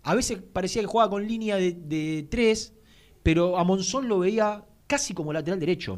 A 0.03 0.15
veces 0.15 0.39
parecía 0.41 0.81
que 0.81 0.87
jugaba 0.87 1.09
con 1.09 1.27
línea 1.27 1.57
de, 1.57 1.73
de 1.73 2.27
tres, 2.29 2.73
pero 3.23 3.57
a 3.57 3.63
Monzón 3.63 4.07
lo 4.07 4.19
veía 4.19 4.63
casi 4.87 5.13
como 5.13 5.31
lateral 5.31 5.59
derecho. 5.59 5.95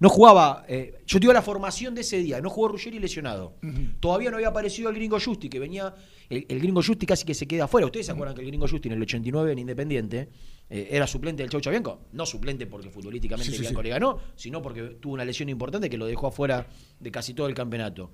No 0.00 0.08
jugaba, 0.08 0.64
eh, 0.68 1.00
yo 1.06 1.18
te 1.18 1.20
digo 1.20 1.32
la 1.32 1.40
formación 1.42 1.94
de 1.94 2.00
ese 2.00 2.18
día, 2.18 2.40
no 2.40 2.50
jugó 2.50 2.68
Ruggeri 2.68 2.98
lesionado. 2.98 3.54
Todavía 4.00 4.30
no 4.30 4.36
había 4.36 4.48
aparecido 4.48 4.90
el 4.90 4.96
gringo 4.96 5.18
Justi, 5.24 5.48
que 5.48 5.60
venía, 5.60 5.94
el, 6.30 6.46
el 6.48 6.58
gringo 6.60 6.82
Justi 6.82 7.06
casi 7.06 7.24
que 7.24 7.34
se 7.34 7.46
queda 7.46 7.64
afuera. 7.64 7.86
¿Ustedes 7.86 8.06
se 8.06 8.12
acuerdan 8.12 8.34
que 8.34 8.42
el 8.42 8.48
gringo 8.48 8.66
Justi 8.68 8.88
en 8.88 8.94
el 8.94 9.02
89 9.02 9.52
en 9.52 9.58
Independiente 9.58 10.28
eh, 10.70 10.88
era 10.90 11.06
suplente 11.06 11.42
del 11.42 11.50
Chaucha 11.50 11.70
Bianco? 11.70 12.00
No 12.12 12.24
suplente 12.26 12.66
porque 12.66 12.90
futbolísticamente 12.90 13.50
Sí, 13.50 13.56
sí, 13.56 13.60
Bianco 13.62 13.80
sí. 13.80 13.84
le 13.84 13.90
ganó, 13.90 14.18
sino 14.36 14.62
porque 14.62 14.82
tuvo 15.00 15.14
una 15.14 15.24
lesión 15.24 15.48
importante 15.48 15.88
que 15.90 15.96
lo 15.98 16.06
dejó 16.06 16.26
afuera 16.28 16.66
de 17.00 17.10
casi 17.10 17.34
todo 17.34 17.46
el 17.46 17.54
campeonato. 17.54 18.10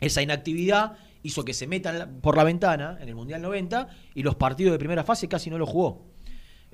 Esa 0.00 0.20
inactividad 0.22 0.96
hizo 1.22 1.44
que 1.44 1.54
se 1.54 1.66
metan 1.68 2.18
por 2.20 2.36
la 2.36 2.42
ventana 2.44 2.98
en 3.00 3.08
el 3.08 3.14
Mundial 3.14 3.40
90 3.42 3.88
y 4.14 4.22
los 4.24 4.34
partidos 4.34 4.72
de 4.72 4.78
primera 4.78 5.04
fase 5.04 5.28
casi 5.28 5.48
no 5.50 5.58
lo 5.58 5.66
jugó. 5.66 6.04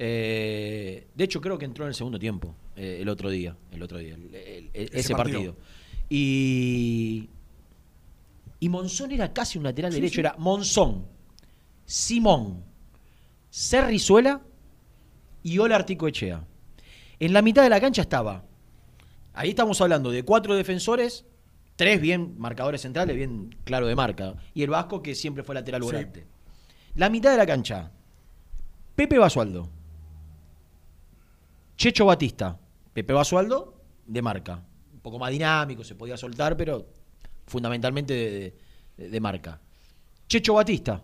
Eh, 0.00 1.08
de 1.14 1.24
hecho, 1.24 1.40
creo 1.40 1.58
que 1.58 1.64
entró 1.64 1.84
en 1.84 1.88
el 1.88 1.94
segundo 1.94 2.18
tiempo 2.18 2.54
eh, 2.76 2.98
el 3.02 3.08
otro 3.08 3.28
día. 3.30 3.56
El 3.72 3.82
otro 3.82 3.98
día, 3.98 4.14
el- 4.14 4.34
el- 4.34 4.70
el- 4.72 4.90
ese, 4.92 5.14
partido. 5.14 5.54
partido. 5.54 5.56
Y, 6.08 7.28
y 8.60 8.68
Monzón 8.68 9.12
era 9.12 9.32
casi 9.32 9.58
un 9.58 9.64
lateral 9.64 9.92
derecho. 9.92 10.20
Era 10.20 10.34
Monzón, 10.38 11.06
Simón, 11.84 12.64
Cerrizuela 13.50 14.42
y 15.42 15.58
Ola 15.58 15.76
Articoechea. 15.76 16.44
En 17.20 17.32
la 17.32 17.42
mitad 17.42 17.62
de 17.62 17.70
la 17.70 17.80
cancha 17.80 18.02
estaba. 18.02 18.44
Ahí 19.34 19.50
estamos 19.50 19.80
hablando 19.80 20.10
de 20.10 20.24
cuatro 20.24 20.54
defensores, 20.54 21.24
tres 21.76 22.00
bien 22.00 22.34
marcadores 22.38 22.80
centrales, 22.82 23.14
bien 23.16 23.54
claro 23.64 23.86
de 23.86 23.94
marca. 23.94 24.34
Y 24.54 24.62
el 24.62 24.70
Vasco, 24.70 25.02
que 25.02 25.14
siempre 25.14 25.42
fue 25.44 25.54
lateral 25.54 25.82
Sí. 25.82 25.86
volante. 25.86 26.26
La 26.94 27.08
mitad 27.08 27.30
de 27.30 27.36
la 27.36 27.46
cancha. 27.46 27.92
Pepe 28.96 29.18
Basualdo. 29.18 29.68
Checho 31.76 32.06
Batista. 32.06 32.58
Pepe 32.92 33.12
Basualdo, 33.12 33.80
de 34.06 34.22
marca. 34.22 34.64
Un 34.92 35.00
poco 35.00 35.18
más 35.20 35.30
dinámico, 35.30 35.84
se 35.84 35.94
podía 35.94 36.16
soltar, 36.16 36.56
pero 36.56 36.88
fundamentalmente 37.48 38.12
de, 38.14 38.56
de- 38.96 39.08
de 39.10 39.20
marca. 39.20 39.60
Checho 40.28 40.54
Batista. 40.54 41.02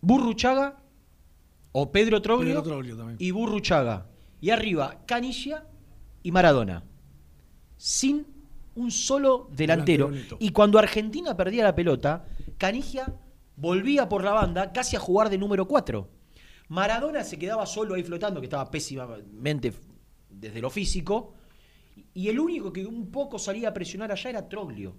Burruchaga 0.00 0.76
o 1.72 1.90
Pedro 1.92 2.22
Troglio, 2.22 2.48
Pedro 2.50 2.62
Troglio 2.62 2.96
también. 2.96 3.16
y 3.20 3.30
Burruchaga. 3.30 4.06
Y 4.40 4.50
arriba, 4.50 5.02
Canilla 5.06 5.66
y 6.22 6.30
Maradona. 6.32 6.84
Sin 7.76 8.26
un 8.76 8.90
solo 8.90 9.48
delantero. 9.52 10.10
Y 10.38 10.50
cuando 10.50 10.78
Argentina 10.78 11.36
perdía 11.36 11.64
la 11.64 11.74
pelota, 11.74 12.24
Canigia 12.56 13.12
volvía 13.56 14.08
por 14.08 14.22
la 14.22 14.32
banda 14.32 14.72
casi 14.72 14.94
a 14.96 15.00
jugar 15.00 15.30
de 15.30 15.38
número 15.38 15.66
4. 15.66 16.08
Maradona 16.68 17.24
se 17.24 17.38
quedaba 17.38 17.66
solo 17.66 17.94
ahí 17.94 18.04
flotando, 18.04 18.40
que 18.40 18.46
estaba 18.46 18.70
pésimamente 18.70 19.72
desde 20.30 20.60
lo 20.60 20.70
físico, 20.70 21.34
y 22.18 22.28
el 22.28 22.40
único 22.40 22.72
que 22.72 22.84
un 22.84 23.12
poco 23.12 23.38
salía 23.38 23.68
a 23.68 23.72
presionar 23.72 24.10
allá 24.10 24.30
era 24.30 24.48
Troglio. 24.48 24.96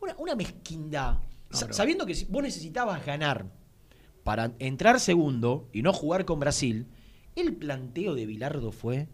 Una, 0.00 0.16
una 0.18 0.34
mezquindad. 0.34 1.18
Pero- 1.48 1.72
Sabiendo 1.72 2.04
que 2.04 2.26
vos 2.28 2.42
necesitabas 2.42 3.06
ganar 3.06 3.46
para 4.24 4.52
entrar 4.58 4.98
segundo 4.98 5.68
y 5.72 5.82
no 5.82 5.92
jugar 5.92 6.24
con 6.24 6.40
Brasil, 6.40 6.88
el 7.36 7.54
planteo 7.54 8.16
de 8.16 8.26
Bilardo 8.26 8.72
fue 8.72 9.06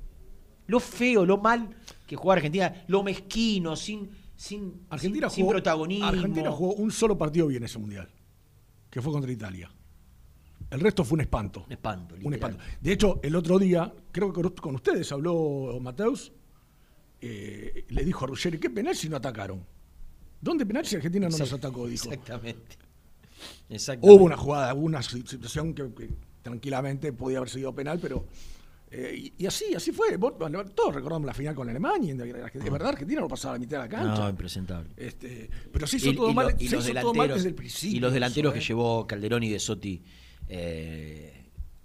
lo 0.68 0.80
feo, 0.80 1.26
lo 1.26 1.36
mal 1.36 1.68
que 2.06 2.16
jugaba 2.16 2.36
Argentina, 2.38 2.84
lo 2.86 3.02
mezquino, 3.02 3.76
sin, 3.76 4.08
sin, 4.34 4.86
Argentina 4.88 5.28
sin, 5.28 5.36
sin 5.36 5.44
jugó, 5.44 5.52
protagonismo. 5.52 6.06
Argentina 6.06 6.50
jugó 6.50 6.72
un 6.76 6.90
solo 6.90 7.18
partido 7.18 7.48
bien 7.48 7.62
ese 7.62 7.78
mundial, 7.78 8.08
que 8.88 9.02
fue 9.02 9.12
contra 9.12 9.30
Italia. 9.30 9.70
El 10.70 10.80
resto 10.80 11.04
fue 11.04 11.16
un 11.16 11.20
espanto. 11.20 11.64
Un 11.66 11.72
espanto, 11.72 12.14
Un 12.24 12.32
espanto. 12.32 12.58
De 12.80 12.92
hecho, 12.92 13.20
el 13.22 13.36
otro 13.36 13.58
día, 13.58 13.92
creo 14.12 14.32
que 14.32 14.42
con 14.62 14.74
ustedes 14.76 15.12
habló 15.12 15.78
Mateus, 15.80 16.32
eh, 17.20 17.84
le 17.88 18.04
dijo 18.04 18.24
a 18.24 18.28
Ruggeri, 18.28 18.58
¿qué 18.58 18.70
penal 18.70 18.94
si 18.96 19.08
no 19.08 19.16
atacaron? 19.16 19.64
¿Dónde 20.40 20.64
penal 20.66 20.86
si 20.86 20.96
Argentina 20.96 21.28
no 21.28 21.36
nos 21.36 21.52
atacó? 21.52 21.86
Dijo. 21.86 22.04
Exactamente. 22.10 22.76
Exactamente. 23.68 24.14
Hubo 24.16 24.24
una 24.24 24.36
jugada, 24.36 24.74
hubo 24.74 24.86
una 24.86 25.02
si- 25.02 25.22
situación 25.26 25.74
que, 25.74 25.92
que 25.94 26.08
tranquilamente 26.42 27.12
podía 27.12 27.38
haber 27.38 27.50
sido 27.50 27.74
penal, 27.74 27.98
pero. 28.00 28.24
eh, 28.90 29.32
y, 29.36 29.42
y 29.42 29.46
así, 29.46 29.74
así 29.74 29.92
fue. 29.92 30.16
Todos 30.18 30.94
recordamos 30.94 31.26
la 31.26 31.34
final 31.34 31.54
con 31.54 31.68
Alemania. 31.68 32.14
De 32.14 32.70
verdad, 32.70 32.88
Argentina 32.90 33.20
no 33.20 33.28
pasaba 33.28 33.54
la 33.54 33.58
mitad 33.60 33.78
de 33.78 33.82
la 33.84 33.88
cancha. 33.88 34.22
No, 34.22 34.28
impresentable. 34.30 34.90
Este, 34.96 35.50
pero 35.72 35.86
se 35.86 35.96
hizo 35.98 36.10
Y- 36.10 36.16
todo 36.16 36.30
y 36.30 36.34
mal, 36.34 36.46
lo- 36.52 36.58
se 36.58 36.64
hizo 36.64 36.94
todo 37.00 37.14
mal 37.14 37.28
desde 37.28 37.48
el 37.48 37.54
principio. 37.54 37.96
Y 37.96 38.00
los 38.00 38.12
delanteros 38.12 38.50
eso, 38.52 38.58
que 38.58 38.64
¿eh? 38.64 38.68
llevó 38.68 39.06
Calderón 39.06 39.42
y 39.42 39.50
De 39.50 39.58
Sotti. 39.58 40.02
eh, 40.48 41.37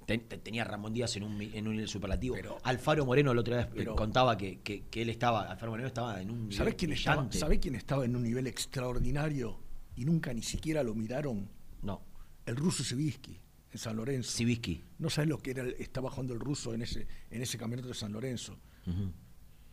ten- 0.06 0.28
ten- 0.28 0.42
tenía 0.42 0.64
Ramón 0.64 0.94
Díaz 0.94 1.16
en 1.18 1.24
un, 1.24 1.42
en 1.42 1.68
un 1.68 1.88
superlativo. 1.88 2.36
Pero- 2.36 2.58
Alfaro 2.64 3.06
Moreno 3.06 3.32
otro 3.32 3.56
día 3.56 3.70
pero- 3.74 3.96
contaba 3.96 4.38
que, 4.38 4.60
que- 4.62 4.84
que 4.90 5.02
él 5.02 5.10
estaba, 5.10 5.44
Alfaro 5.44 5.72
Moreno 5.72 5.88
estaba 5.88 6.22
en 6.22 6.30
un 6.32 6.52
¿Sabés 6.52 6.60
nivel 6.60 6.76
quién, 6.76 6.92
estaba. 6.94 7.32
¿Sabés 7.32 7.60
quién 7.60 7.76
estaba 7.76 8.06
en 8.06 8.16
un 8.16 8.24
nivel 8.24 8.48
extraordinario 8.48 9.60
y 9.96 10.06
nunca 10.06 10.34
ni 10.34 10.42
siquiera 10.42 10.84
lo 10.84 10.94
miraron? 10.96 11.50
No, 11.82 12.02
El 12.46 12.56
ruso 12.56 12.84
Sivisky, 12.84 13.40
en 13.72 13.78
San 13.80 13.96
Lorenzo. 13.96 14.32
Sibisky. 14.32 14.84
No 15.00 15.10
sabés 15.10 15.30
lo 15.30 15.38
que 15.40 15.52
era, 15.52 15.64
estaba 15.80 16.10
jugando 16.10 16.34
el 16.34 16.40
ruso 16.40 16.74
en 16.74 16.82
ese, 16.82 17.08
en 17.32 17.42
ese 17.42 17.58
campeonato 17.58 17.88
de 17.90 17.94
San 17.94 18.12
Lorenzo. 18.12 18.58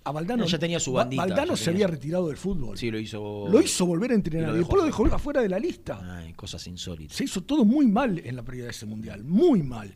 A 0.02 0.12
Valdano, 0.12 0.44
No, 0.44 0.48
ya 0.48 0.58
tenía 0.58 0.80
su 0.80 0.92
bandita, 0.92 1.26
Valdano 1.26 1.56
se 1.56 1.66
tenía 1.66 1.84
había 1.84 1.94
retirado 1.94 2.28
del 2.28 2.38
fútbol. 2.38 2.78
Sí, 2.78 2.90
lo 2.90 2.98
hizo. 2.98 3.48
Lo 3.50 3.60
hizo 3.60 3.84
volver 3.84 4.12
a 4.12 4.14
entrenar 4.14 4.54
Y 4.54 4.58
después 4.58 4.80
lo 4.80 4.86
dejó 4.86 5.04
afuera 5.06 5.42
de 5.42 5.48
la 5.50 5.58
lista. 5.58 6.00
Ay, 6.18 6.32
cosas 6.32 6.66
insólitas. 6.68 7.16
Se 7.18 7.24
hizo 7.24 7.42
todo 7.42 7.66
muy 7.66 7.86
mal 7.86 8.18
en 8.18 8.34
la 8.34 8.42
pérdida 8.42 8.64
de 8.64 8.70
ese 8.70 8.86
mundial, 8.86 9.22
muy 9.24 9.62
mal. 9.62 9.94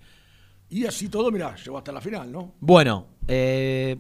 Y 0.75 0.87
así 0.87 1.09
todo, 1.09 1.31
mirá, 1.31 1.55
llegó 1.55 1.79
hasta 1.79 1.93
la 1.93 2.01
final, 2.01 2.33
¿no? 2.33 2.55
Bueno, 2.59 3.07
eh, 3.29 3.97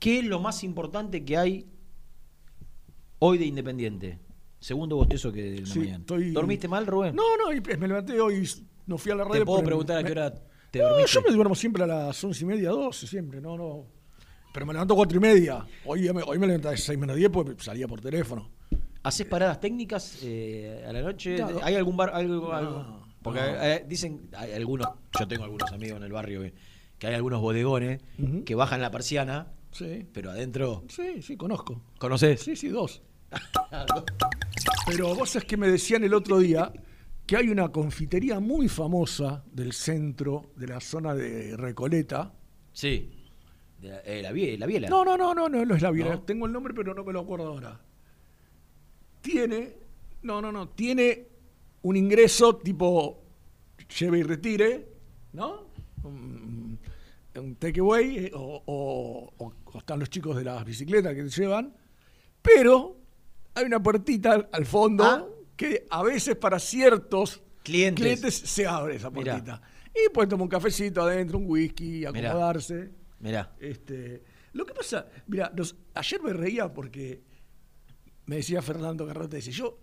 ¿qué 0.00 0.18
es 0.18 0.24
lo 0.24 0.40
más 0.40 0.64
importante 0.64 1.24
que 1.24 1.36
hay 1.36 1.64
hoy 3.20 3.38
de 3.38 3.44
Independiente? 3.46 4.18
Segundo 4.58 4.96
bostezo 4.96 5.30
que 5.30 5.42
de 5.42 5.60
la 5.60 5.66
Sí, 5.66 5.78
mañana. 5.78 5.98
estoy- 5.98 6.32
¿Dormiste 6.32 6.66
mal, 6.66 6.88
Rubén? 6.88 7.14
No, 7.14 7.22
no, 7.36 7.52
y 7.52 7.60
me 7.78 7.86
levanté 7.86 8.20
hoy, 8.20 8.48
no 8.88 8.98
fui 8.98 9.12
a 9.12 9.14
la 9.14 9.22
radio. 9.22 9.42
¿Te 9.42 9.46
puedo 9.46 9.62
preguntar 9.62 9.98
a 9.98 10.02
qué 10.02 10.10
hora 10.10 10.34
te 10.72 10.80
no, 10.80 10.88
dormiste? 10.88 11.12
yo 11.14 11.22
me 11.28 11.32
duermo 11.32 11.54
siempre 11.54 11.84
a 11.84 11.86
las 11.86 12.24
once 12.24 12.42
y 12.42 12.46
media, 12.46 12.70
doce, 12.70 13.06
siempre, 13.06 13.40
no, 13.40 13.56
no. 13.56 13.86
Pero 14.52 14.66
me 14.66 14.72
levanto 14.72 14.96
cuatro 14.96 15.18
y 15.18 15.20
media. 15.20 15.64
Hoy, 15.84 16.08
hoy 16.08 16.38
me 16.40 16.48
levanté 16.48 16.66
a 16.66 16.76
seis 16.76 16.98
menos 16.98 17.14
diez 17.14 17.30
porque 17.30 17.54
salía 17.62 17.86
por 17.86 18.00
teléfono. 18.00 18.50
¿Haces 19.04 19.24
paradas 19.28 19.60
técnicas 19.60 20.18
eh, 20.24 20.84
a 20.84 20.92
la 20.92 21.00
noche? 21.00 21.38
No. 21.38 21.60
¿Hay 21.62 21.76
algún 21.76 21.96
bar? 21.96 22.10
Algo, 22.12 22.52
algo? 22.52 23.06
Porque 23.28 23.74
eh, 23.74 23.84
dicen, 23.88 24.28
hay 24.36 24.52
algunos, 24.52 24.88
yo 25.18 25.26
tengo 25.28 25.44
algunos 25.44 25.70
amigos 25.72 25.98
en 25.98 26.02
el 26.04 26.12
barrio 26.12 26.42
que, 26.42 26.54
que 26.98 27.06
hay 27.06 27.14
algunos 27.14 27.40
bodegones 27.40 28.00
que 28.44 28.54
bajan 28.54 28.80
la 28.80 28.90
persiana, 28.90 29.48
Sí, 29.70 30.06
pero 30.12 30.30
adentro. 30.30 30.84
sí, 30.88 31.20
sí, 31.22 31.36
conozco. 31.36 31.82
¿Conoces? 31.98 32.40
Sí, 32.40 32.56
sí, 32.56 32.68
dos. 32.68 33.02
Pero 34.86 35.14
vos 35.14 35.36
es 35.36 35.44
que 35.44 35.56
me 35.56 35.68
decían 35.68 36.02
el 36.04 36.14
otro 36.14 36.38
día 36.38 36.72
que 37.26 37.36
hay 37.36 37.48
una 37.50 37.68
confitería 37.70 38.40
muy 38.40 38.68
famosa 38.68 39.44
del 39.52 39.72
centro, 39.74 40.50
de 40.56 40.66
la 40.66 40.80
zona 40.80 41.14
de 41.14 41.56
Recoleta. 41.56 42.32
Sí. 42.72 43.12
De 43.80 43.88
la, 43.90 43.98
eh, 44.00 44.22
la, 44.22 44.32
Vie- 44.32 44.56
la 44.58 44.66
Biela. 44.66 44.88
No, 44.88 45.04
no, 45.04 45.16
no, 45.18 45.34
no, 45.34 45.48
no, 45.48 45.64
no 45.64 45.74
es 45.74 45.82
la. 45.82 45.92
¿No? 45.92 46.22
Tengo 46.22 46.46
el 46.46 46.52
nombre, 46.52 46.72
pero 46.74 46.94
no 46.94 47.04
me 47.04 47.12
lo 47.12 47.20
acuerdo 47.20 47.48
ahora. 47.48 47.78
Tiene, 49.20 49.74
no, 50.22 50.40
no, 50.40 50.50
no, 50.50 50.68
tiene 50.70 51.27
un 51.82 51.96
ingreso 51.96 52.56
tipo 52.56 53.22
lleve 53.98 54.18
y 54.18 54.22
retire, 54.22 54.88
¿no? 55.32 55.68
Un, 56.02 56.78
un 57.36 57.54
takeaway 57.56 58.26
eh, 58.26 58.30
o, 58.34 58.62
o- 58.66 59.32
o- 59.38 59.52
o 59.64 59.78
están 59.78 59.98
los 60.00 60.10
chicos 60.10 60.36
de 60.36 60.44
las 60.44 60.64
bicicletas 60.64 61.14
que 61.14 61.22
te 61.24 61.28
llevan, 61.30 61.74
pero 62.42 62.96
hay 63.54 63.64
una 63.66 63.82
puertita 63.82 64.48
al, 64.52 64.66
fondo 64.66 65.04
Ah. 65.04 65.26
que 65.56 65.86
a 65.90 66.02
veces 66.02 66.36
para 66.36 66.58
ciertos 66.58 67.42
Clientes. 67.62 68.34
se 68.34 68.66
abre 68.66 68.96
esa 68.96 69.10
Mirá. 69.10 69.32
puertita. 69.34 69.62
Y 69.94 70.10
puedes 70.12 70.28
tomar 70.28 70.44
un 70.44 70.48
cafecito 70.48 71.02
adentro, 71.02 71.38
un 71.38 71.44
whisky, 71.48 72.04
acomodarse. 72.04 72.90
Mirá. 73.20 73.54
Este, 73.58 74.22
lo 74.52 74.64
que 74.64 74.74
pasa, 74.74 75.06
mira, 75.26 75.52
ayer 75.94 76.22
me 76.22 76.32
reía 76.32 76.72
porque 76.72 77.22
me 78.26 78.36
decía 78.36 78.62
Fernando 78.62 79.04
Garrote, 79.06 79.36
dice, 79.36 79.50
yo 79.50 79.78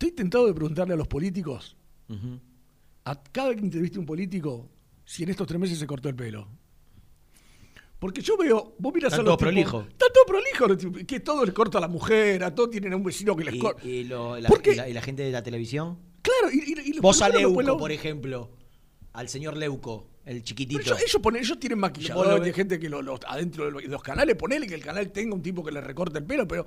estoy 0.00 0.12
tentado 0.12 0.46
de 0.46 0.54
preguntarle 0.54 0.94
a 0.94 0.96
los 0.96 1.06
políticos, 1.08 1.76
a 3.04 3.22
cada 3.32 3.54
que 3.54 3.60
entreviste 3.60 3.98
a 3.98 4.00
un 4.00 4.06
político, 4.06 4.66
si 5.04 5.24
en 5.24 5.28
estos 5.28 5.46
tres 5.46 5.60
meses 5.60 5.78
se 5.78 5.86
cortó 5.86 6.08
el 6.08 6.14
pelo. 6.14 6.48
Porque 7.98 8.22
yo 8.22 8.38
veo, 8.38 8.74
vos 8.78 8.94
miras 8.94 9.12
a 9.12 9.16
los 9.18 9.24
todos 9.36 9.52
tipos- 9.54 9.72
los 10.68 10.78
tipos, 10.78 11.02
que 11.06 11.20
todo 11.20 11.44
les 11.44 11.52
corta 11.52 11.76
a 11.76 11.80
la 11.82 11.88
mujer, 11.88 12.42
a 12.44 12.54
todos 12.54 12.70
tienen 12.70 12.94
a 12.94 12.96
un 12.96 13.04
vecino 13.04 13.36
que 13.36 13.44
les 13.44 13.54
¿Y, 13.54 13.58
corta. 13.58 13.86
y 13.86 14.04
lo- 14.04 14.40
la, 14.40 14.48
¿Por 14.48 14.62
qué? 14.62 14.72
y 14.72 14.76
la- 14.76 14.88
y 14.88 14.94
la 14.94 15.02
gente 15.02 15.22
de 15.22 15.30
la 15.32 15.42
televisión? 15.42 15.98
Claro, 16.22 16.50
y, 16.50 16.92
y- 16.96 16.98
Vos 17.00 17.20
a 17.20 17.28
Leuco, 17.28 17.76
por 17.76 17.92
ejemplo. 17.92 18.50
Al 19.12 19.28
señor 19.28 19.56
Leuco, 19.56 20.06
el 20.24 20.42
chiquitito. 20.44 20.80
ellos, 20.80 20.98
ellos 20.98 21.20
ponen- 21.20 21.40
ellos 21.42 21.58
tienen 21.60 21.78
maquilladores, 21.78 22.36
tienen 22.36 22.54
gente 22.54 22.78
que 22.78 22.88
lo- 22.88 23.02
los- 23.02 23.20
adentro 23.26 23.70
de 23.70 23.86
los 23.88 24.02
canales, 24.02 24.34
ponele 24.36 24.66
que 24.66 24.74
el 24.76 24.82
canal 24.84 25.10
tenga 25.10 25.34
un 25.34 25.42
tipo 25.42 25.62
que 25.62 25.72
le 25.72 25.80
recorte 25.82 26.18
el 26.20 26.24
pelo, 26.24 26.46
pero 26.48 26.66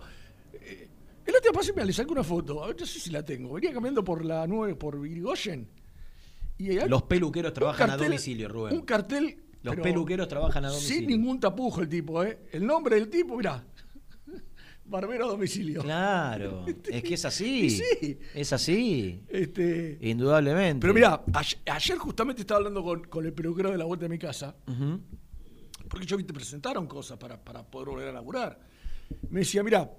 el 1.25 1.35
otro 1.35 1.51
día 1.51 1.51
pasé, 1.53 1.73
mira, 1.73 1.85
le 1.85 1.93
saqué 1.93 2.11
una 2.11 2.23
foto, 2.23 2.63
a 2.63 2.67
ver, 2.67 2.75
yo 2.77 2.85
sé 2.85 2.99
si 2.99 3.09
la 3.09 3.23
tengo. 3.23 3.53
Venía 3.53 3.73
caminando 3.73 4.03
por 4.03 4.23
la 4.25 4.45
9, 4.47 4.75
por 4.75 5.05
Irigoyen. 5.07 5.69
Y 6.57 6.73
Los 6.87 7.03
peluqueros 7.03 7.51
trabajan 7.53 7.89
a 7.89 7.97
domicilio, 7.97 8.47
Rubén. 8.47 8.75
Un 8.75 8.81
cartel. 8.81 9.37
Los 9.63 9.75
peluqueros 9.77 10.27
trabajan 10.27 10.65
a 10.65 10.69
domicilio. 10.69 10.99
Sin 10.99 11.07
ningún 11.09 11.39
tapujo 11.39 11.81
el 11.81 11.89
tipo, 11.89 12.23
¿eh? 12.23 12.39
El 12.51 12.65
nombre 12.65 12.95
del 12.95 13.09
tipo, 13.09 13.37
mirá. 13.37 13.65
Barbero 14.85 15.25
a 15.25 15.27
domicilio. 15.29 15.81
Claro, 15.81 16.65
es 16.89 17.03
que 17.03 17.13
es 17.13 17.25
así. 17.25 17.69
Sí. 18.01 18.19
Es 18.33 18.51
así. 18.53 19.23
Este, 19.29 19.97
Indudablemente. 20.01 20.81
pero 20.81 20.93
mirá, 20.93 21.23
ayer, 21.33 21.59
ayer 21.65 21.97
justamente 21.97 22.41
estaba 22.41 22.57
hablando 22.59 22.83
con, 22.83 23.03
con 23.05 23.25
el 23.25 23.33
peluquero 23.33 23.71
de 23.71 23.77
la 23.77 23.85
vuelta 23.85 24.05
de 24.05 24.09
mi 24.09 24.19
casa. 24.19 24.55
Ujú. 24.67 24.99
porque 25.89 26.05
yo 26.05 26.17
vi 26.17 26.23
te 26.23 26.33
presentaron 26.33 26.85
cosas 26.87 27.17
para, 27.17 27.41
para 27.41 27.63
poder 27.63 27.87
volver 27.89 28.07
a 28.09 28.11
laburar. 28.11 28.59
Me 29.29 29.39
decía, 29.41 29.63
mira, 29.63 29.89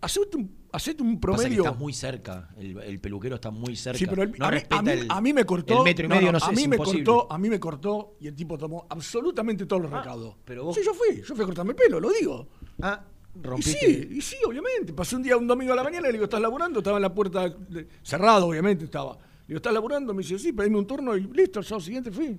hacete 0.00 0.36
un, 0.36 0.56
hacete 0.72 1.02
un 1.02 1.20
Pasa 1.20 1.36
que 1.36 1.42
promedio. 1.42 1.64
está 1.64 1.76
muy 1.78 1.92
cerca. 1.92 2.48
El, 2.56 2.78
el 2.78 3.00
peluquero 3.00 3.34
está 3.36 3.50
muy 3.50 3.76
cerca. 3.76 3.98
Sí, 3.98 4.06
pero 4.06 4.22
el- 4.22 4.32
no 4.38 4.44
a, 4.46 4.48
mí, 4.48 4.54
respeta 4.54 4.78
a 4.78 4.82
mí- 4.82 4.90
el, 4.92 5.06
a 5.10 5.20
mí 5.20 5.32
me 5.32 5.44
cortó. 5.44 5.78
El 5.78 5.84
metro 5.84 6.06
y 6.06 6.08
medio, 6.08 6.32
no, 6.32 6.40
sé, 6.40 6.46
a 6.46 6.50
es 6.52 6.56
mí 6.56 6.68
me 6.68 6.76
imposible. 6.76 7.04
cortó, 7.04 7.32
a 7.32 7.38
mí 7.38 7.48
me 7.50 7.60
cortó 7.60 8.16
y 8.20 8.26
el 8.28 8.34
tipo 8.34 8.56
tomó 8.58 8.86
absolutamente 8.88 9.66
todos 9.66 9.82
los 9.82 9.92
Ah, 9.92 9.98
recados. 9.98 10.36
pero 10.44 10.64
vos- 10.64 10.74
Sí, 10.76 10.82
yo 10.84 10.94
fui, 10.94 11.22
yo 11.22 11.34
fui 11.34 11.42
a 11.42 11.46
cortarme 11.46 11.70
el 11.72 11.76
pelo, 11.76 12.00
lo 12.00 12.10
digo. 12.10 12.48
Ah, 12.80 13.04
Y 13.34 13.42
rompiste. 13.46 13.78
sí, 13.80 14.08
y 14.16 14.20
sí, 14.20 14.36
obviamente. 14.46 14.92
Pasé 14.92 15.16
un 15.16 15.22
día, 15.22 15.36
un 15.36 15.46
domingo 15.46 15.72
a 15.72 15.76
la 15.76 15.84
mañana, 15.84 16.06
le 16.06 16.12
digo, 16.12 16.24
¿estás 16.24 16.40
laburando? 16.40 16.78
Estaba 16.80 16.96
en 16.98 17.02
la 17.02 17.14
puerta, 17.14 17.48
de- 17.48 17.88
cerrado, 18.02 18.46
obviamente 18.48 18.84
estaba. 18.84 19.14
Le 19.14 19.48
digo, 19.48 19.56
¿estás 19.56 19.72
laburando? 19.72 20.14
Me 20.14 20.22
dice, 20.22 20.38
sí, 20.38 20.52
pedime 20.52 20.78
un 20.78 20.86
turno 20.86 21.16
y 21.16 21.22
listo, 21.32 21.58
el 21.60 21.64
sábado 21.64 21.84
siguiente 21.84 22.10
fui. 22.10 22.38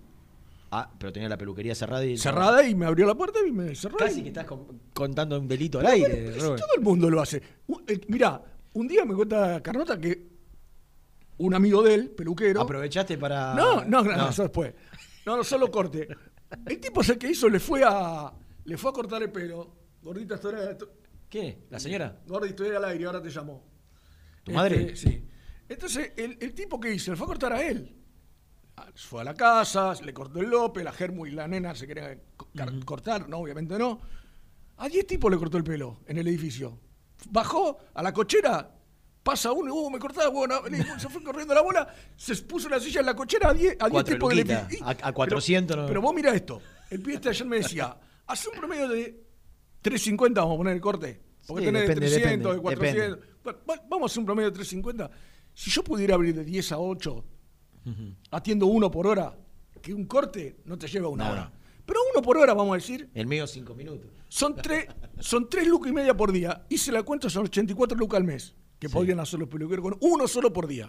Ah, 0.75 0.91
pero 0.97 1.13
tenía 1.13 1.29
la 1.29 1.37
peluquería 1.37 1.75
cerrada 1.75 2.03
y. 2.05 2.17
Cerrada 2.17 2.67
y 2.67 2.73
me 2.73 2.85
abrió 2.87 3.05
la 3.05 3.13
puerta 3.15 3.39
y 3.47 3.51
me 3.51 3.75
cerró. 3.75 3.97
Casi 3.97 4.19
y- 4.19 4.23
que 4.23 4.29
estás 4.29 4.45
con- 4.45 4.81
contando 4.93 5.39
un 5.39 5.47
delito 5.47 5.79
al 5.79 5.85
Pero 5.85 5.95
aire, 5.95 6.31
pero 6.33 6.57
si 6.57 6.61
todo 6.61 6.75
el 6.75 6.81
mundo 6.81 7.09
lo 7.09 7.21
hace. 7.21 7.37
Eh, 7.87 8.01
mirá, 8.07 8.41
un 8.73 8.87
día 8.87 9.05
me 9.05 9.13
cuenta 9.13 9.61
Carnota 9.61 9.99
que 9.99 10.27
un 11.37 11.53
amigo 11.53 11.83
de 11.83 11.93
él, 11.93 12.09
peluquero. 12.11 12.61
Aprovechaste 12.61 13.17
para. 13.17 13.53
No, 13.53 13.83
no, 13.85 14.01
no, 14.03 14.29
eso 14.29 14.43
después. 14.43 14.73
No, 15.25 15.37
no, 15.37 15.43
solo 15.43 15.69
corte. 15.69 16.07
El 16.65 16.79
tipo 16.79 17.01
es 17.01 17.09
el 17.09 17.17
que 17.17 17.29
hizo, 17.29 17.49
le 17.49 17.59
fue 17.59 17.83
a. 17.85 18.31
Le 18.65 18.77
fue 18.77 18.89
a 18.91 18.93
cortar 18.93 19.21
el 19.21 19.31
pelo. 19.31 19.75
Gordita, 20.01 20.35
esto 20.35 20.49
era. 20.49 20.71
esto- 20.71 20.89
¿Qué? 21.29 21.65
¿La 21.69 21.79
señora? 21.79 22.19
Gordi, 22.27 22.49
estoy 22.49 22.69
al 22.69 22.85
aire, 22.85 23.05
ahora 23.05 23.21
te 23.21 23.29
llamo. 23.29 23.63
¿Tu 24.43 24.51
madre? 24.51 24.91
Este, 24.91 24.95
Sí. 24.97 25.27
Entonces, 25.69 26.11
el, 26.17 26.37
el 26.41 26.53
tipo 26.53 26.79
que 26.79 26.93
hizo, 26.93 27.09
le 27.11 27.17
fue 27.17 27.25
a 27.25 27.27
cortar 27.27 27.53
a 27.53 27.63
él. 27.65 27.95
Fue 28.95 29.21
a 29.21 29.23
la 29.23 29.33
casa, 29.33 29.93
le 30.03 30.13
cortó 30.13 30.39
el 30.39 30.49
lope, 30.49 30.83
la 30.83 30.91
Germu 30.91 31.25
y 31.25 31.31
la 31.31 31.47
nena 31.47 31.73
se 31.75 31.87
querían 31.87 32.19
co- 32.35 32.49
car- 32.55 32.73
cortar, 32.85 33.27
no, 33.29 33.37
obviamente 33.37 33.77
no. 33.77 33.99
A 34.77 34.89
10 34.89 35.05
tipos 35.07 35.31
le 35.31 35.37
cortó 35.37 35.57
el 35.57 35.63
pelo 35.63 35.99
en 36.07 36.17
el 36.17 36.27
edificio. 36.27 36.79
Bajó 37.29 37.77
a 37.93 38.03
la 38.03 38.11
cochera, 38.13 38.69
Pasa 39.23 39.53
uno, 39.53 39.73
uh, 39.73 39.89
me 39.89 39.99
cortaba, 39.99 40.27
bueno, 40.27 40.55
se 40.99 41.07
fue 41.07 41.23
corriendo 41.23 41.53
la 41.53 41.61
bola, 41.61 41.87
se 42.17 42.35
puso 42.43 42.67
la 42.67 42.77
silla 42.77 42.99
en 42.99 43.05
la 43.05 43.15
cochera 43.15 43.51
a 43.51 43.53
10 43.53 43.77
a 43.79 43.85
10 43.85 43.91
Cuatro 43.91 44.15
tipos 44.15 44.33
pi- 44.33 44.75
y- 44.75 44.83
a- 44.83 44.89
a 44.89 44.95
pero- 44.97 45.13
400 45.13 45.77
no- 45.77 45.85
Pero, 45.85 46.01
vos 46.01 46.13
mira 46.13 46.35
esto, 46.35 46.61
el 46.89 46.99
pibe 47.01 47.13
este 47.15 47.29
ayer 47.29 47.47
me 47.47 47.55
decía, 47.59 47.97
hace 48.27 48.49
un 48.49 48.55
promedio 48.57 48.89
de 48.89 49.23
350, 49.81 50.41
vamos 50.41 50.55
a 50.55 50.57
poner 50.57 50.73
el 50.73 50.81
corte, 50.81 51.21
porque 51.47 51.61
Sí, 51.61 51.65
tenés 51.67 51.81
depende, 51.87 52.09
de 52.09 52.15
300, 52.19 52.51
de 52.51 52.57
depende, 52.57 52.61
400, 52.61 53.19
Bueno, 53.45 53.59
va- 53.69 53.81
vamos 53.89 54.01
a 54.03 54.05
hacer 54.11 54.19
un 54.19 54.25
promedio 54.25 54.49
de 54.49 54.55
350. 54.55 55.09
Si 55.53 55.71
yo 55.71 55.83
pudiera 55.85 56.15
abrir 56.15 56.35
de 56.35 56.43
10 56.43 56.71
a 56.73 56.79
8, 56.79 57.23
atiendo 58.31 58.65
uno 58.67 58.89
por 58.91 59.07
hora, 59.07 59.37
que 59.81 59.93
un 59.93 60.05
corte 60.05 60.57
no 60.65 60.77
te 60.77 60.87
lleva 60.87 61.07
una 61.09 61.25
No. 61.25 61.31
hora. 61.31 61.51
Pero 61.85 61.99
uno 62.13 62.21
por 62.21 62.37
hora, 62.37 62.53
vamos 62.53 62.71
a 62.73 62.75
decir, 62.75 63.09
El 63.13 63.27
mío 63.27 63.45
cinco 63.45 63.75
minutos. 63.75 64.09
son 64.29 64.55
tres, 64.55 64.87
son 65.19 65.49
tres 65.49 65.67
lucas 65.67 65.91
y 65.91 65.93
media 65.93 66.15
por 66.15 66.31
día. 66.31 66.65
Hice 66.69 66.91
la 66.93 67.03
cuenta, 67.03 67.29
son 67.29 67.43
84 67.45 67.97
lucas 67.97 68.17
al 68.19 68.23
mes. 68.23 68.55
Que 68.79 68.89
podrían 68.89 69.19
hacer 69.19 69.39
los 69.39 69.47
peluqueros 69.49 69.83
con 69.83 69.97
uno 70.01 70.27
solo 70.27 70.51
por 70.51 70.67
día. 70.67 70.87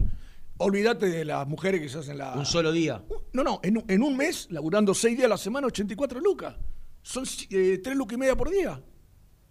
Olvídate 0.58 1.06
de 1.08 1.24
las 1.24 1.46
mujeres 1.48 1.80
que 1.80 1.88
se 1.88 1.98
hacen 1.98 2.18
la. 2.18 2.34
Un 2.34 2.46
solo 2.46 2.70
día. 2.72 3.04
No, 3.32 3.42
no, 3.42 3.60
en, 3.64 3.78
un- 3.78 3.84
en 3.88 4.02
un 4.02 4.16
mes, 4.16 4.46
laburando 4.50 4.94
seis 4.94 5.16
días 5.16 5.26
a 5.26 5.30
la 5.30 5.36
semana, 5.36 5.66
84 5.66 6.20
lucas. 6.20 6.54
Son 7.02 7.24
eh, 7.50 7.80
tres 7.82 7.96
lucas 7.96 8.14
y 8.14 8.18
media 8.18 8.36
por 8.36 8.50
día. 8.50 8.80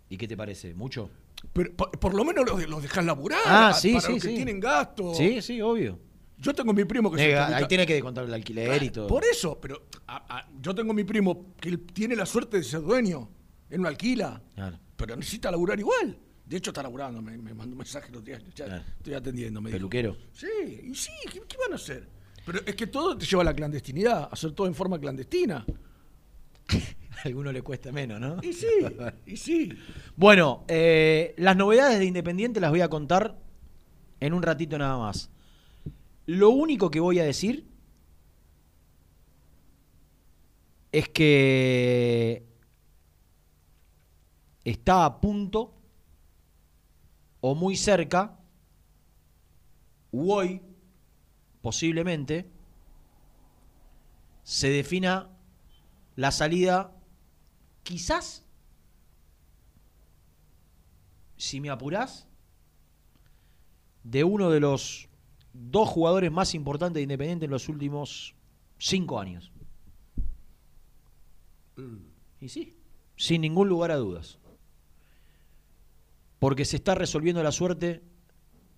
¿Y 0.09 0.17
qué 0.17 0.27
te 0.27 0.35
parece? 0.37 0.73
¿Mucho? 0.73 1.09
Pero 1.51 1.73
por, 1.75 1.91
por 1.99 2.13
lo 2.13 2.23
menos 2.23 2.45
los, 2.49 2.69
los 2.69 2.81
dejas 2.81 3.03
laburar. 3.05 3.39
Ah, 3.45 3.73
sí, 3.73 3.93
para 3.93 4.05
sí, 4.07 4.13
los 4.13 4.21
que 4.23 4.29
sí. 4.29 4.35
tienen 4.35 4.59
gasto. 4.61 5.13
Sí, 5.13 5.41
sí, 5.41 5.61
obvio. 5.61 5.99
Yo 6.43 6.53
tengo 6.53 6.73
mi 6.73 6.83
primo 6.85 7.09
que 7.11 7.17
se 7.17 7.27
Nega, 7.27 7.41
dedica- 7.45 7.57
ahí 7.57 7.67
tiene 7.67 7.85
que 7.87 7.99
contar 8.01 8.25
el 8.25 8.33
alquiler 8.33 8.83
y 8.83 8.89
todo. 8.91 9.07
Por 9.07 9.23
eso, 9.25 9.59
pero 9.59 9.87
a- 10.07 10.37
a- 10.39 10.49
yo 10.61 10.75
tengo 10.75 10.93
mi 10.93 11.03
primo 11.03 11.53
que 11.59 11.77
tiene 11.77 12.15
la 12.15 12.25
suerte 12.25 12.57
de 12.57 12.63
ser 12.63 12.81
dueño. 12.81 13.29
Él 13.69 13.81
no 13.81 13.87
alquila. 13.87 14.41
Claro. 14.53 14.77
Pero 14.95 15.15
necesita 15.15 15.49
laburar 15.49 15.79
igual. 15.79 16.17
De 16.45 16.57
hecho, 16.57 16.71
está 16.71 16.83
laburando. 16.83 17.21
Me, 17.21 17.37
me 17.37 17.53
mandó 17.53 17.71
un 17.71 17.77
mensaje 17.79 18.11
los 18.11 18.23
días. 18.23 18.43
Ya 18.55 18.65
Claro. 18.65 18.83
estoy 18.97 19.13
atendiendo. 19.15 19.61
Me 19.61 19.69
dijo. 19.69 19.77
Peluquero. 19.77 20.17
Sí, 20.33 20.47
y 20.83 20.93
sí, 20.93 21.11
¿qué, 21.31 21.41
qué 21.47 21.57
van 21.57 21.71
a 21.71 21.75
hacer? 21.75 22.07
Pero 22.45 22.59
es 22.65 22.75
que 22.75 22.87
todo 22.87 23.17
te 23.17 23.25
lleva 23.25 23.41
a 23.41 23.45
la 23.45 23.53
clandestinidad, 23.53 24.27
hacer 24.29 24.51
todo 24.51 24.67
en 24.67 24.75
forma 24.75 24.99
clandestina. 24.99 25.65
A 27.23 27.27
alguno 27.27 27.51
le 27.51 27.61
cuesta 27.61 27.91
menos, 27.91 28.19
¿no? 28.19 28.37
Y 28.41 28.51
sí, 28.53 28.67
y 29.25 29.37
sí. 29.37 29.69
Bueno, 30.17 30.65
eh, 30.67 31.33
las 31.37 31.55
novedades 31.55 31.99
de 31.99 32.05
Independiente 32.05 32.59
las 32.59 32.69
voy 32.71 32.81
a 32.81 32.89
contar 32.89 33.37
en 34.19 34.33
un 34.33 34.41
ratito 34.43 34.77
nada 34.77 34.97
más. 34.97 35.29
Lo 36.25 36.49
único 36.51 36.89
que 36.89 36.99
voy 36.99 37.19
a 37.19 37.25
decir 37.25 37.67
es 40.91 41.09
que 41.09 42.45
está 44.63 45.05
a 45.05 45.19
punto 45.19 45.73
o 47.41 47.55
muy 47.55 47.75
cerca, 47.75 48.39
u 50.11 50.31
hoy, 50.31 50.61
posiblemente, 51.61 52.49
se 54.43 54.69
defina 54.69 55.29
la 56.15 56.31
salida, 56.31 56.95
quizás, 57.83 58.45
si 61.35 61.59
me 61.59 61.69
apurás, 61.69 62.27
de 64.03 64.23
uno 64.23 64.49
de 64.49 64.59
los 64.59 65.09
dos 65.53 65.87
jugadores 65.87 66.31
más 66.31 66.55
importantes 66.55 66.95
de 66.95 67.03
Independiente 67.03 67.45
en 67.45 67.51
los 67.51 67.69
últimos 67.69 68.35
cinco 68.77 69.19
años. 69.19 69.51
Y 72.39 72.49
sí, 72.49 72.77
sin 73.15 73.41
ningún 73.41 73.69
lugar 73.69 73.91
a 73.91 73.95
dudas. 73.95 74.39
Porque 76.39 76.65
se 76.65 76.75
está 76.75 76.95
resolviendo 76.95 77.41
la 77.41 77.51
suerte, 77.51 78.03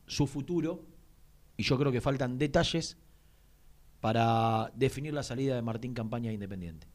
su 0.05 0.27
futuro, 0.27 0.85
y 1.57 1.63
yo 1.63 1.77
creo 1.77 1.91
que 1.91 2.01
faltan 2.01 2.38
detalles 2.38 2.97
para 4.01 4.71
definir 4.75 5.13
la 5.13 5.23
salida 5.23 5.55
de 5.55 5.61
Martín 5.61 5.93
Campaña 5.93 6.27
de 6.27 6.35
Independiente. 6.35 6.88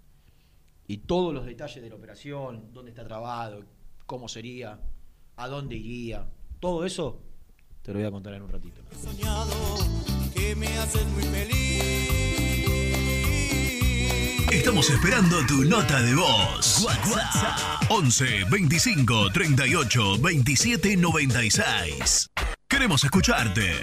Y 0.86 0.98
todos 0.98 1.34
los 1.34 1.46
detalles 1.46 1.82
de 1.82 1.88
la 1.88 1.96
operación, 1.96 2.72
dónde 2.72 2.90
está 2.90 3.04
trabado, 3.04 3.64
cómo 4.06 4.28
sería, 4.28 4.80
a 5.36 5.48
dónde 5.48 5.76
iría, 5.76 6.28
todo 6.60 6.84
eso 6.84 7.22
te 7.82 7.92
lo 7.92 7.98
voy 7.98 8.06
a 8.06 8.10
contar 8.10 8.34
en 8.34 8.42
un 8.42 8.50
ratito. 8.50 8.82
que 10.34 10.54
me 10.56 10.78
haces 10.78 11.06
muy 11.08 11.22
feliz. 11.24 11.60
Estamos 14.52 14.90
esperando 14.90 15.46
tu 15.46 15.64
nota 15.64 16.02
de 16.02 16.14
voz. 16.14 16.82
WhatsApp 16.82 17.90
11 17.90 18.44
25 18.50 19.30
38 19.32 20.18
27 20.18 20.96
96. 20.96 22.30
Queremos 22.68 23.04
escucharte. 23.04 23.82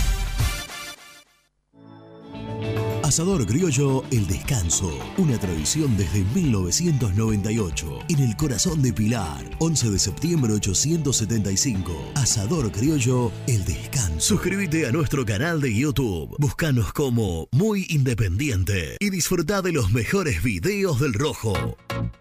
Asador 3.11 3.45
Criollo 3.45 4.05
El 4.09 4.25
Descanso, 4.25 4.89
una 5.17 5.37
tradición 5.37 5.97
desde 5.97 6.23
1998, 6.33 7.99
en 8.07 8.19
el 8.19 8.37
corazón 8.37 8.81
de 8.81 8.93
Pilar, 8.93 9.43
11 9.59 9.89
de 9.89 9.99
septiembre 9.99 10.53
875. 10.53 12.13
Asador 12.15 12.71
Criollo 12.71 13.33
El 13.47 13.65
Descanso. 13.65 14.21
Suscríbete 14.21 14.87
a 14.87 14.93
nuestro 14.93 15.25
canal 15.25 15.59
de 15.59 15.75
YouTube, 15.75 16.37
búscanos 16.39 16.93
como 16.93 17.49
Muy 17.51 17.85
Independiente 17.89 18.95
y 19.01 19.09
disfruta 19.09 19.61
de 19.61 19.73
los 19.73 19.91
mejores 19.91 20.41
videos 20.41 21.01
del 21.01 21.13
Rojo. 21.13 21.75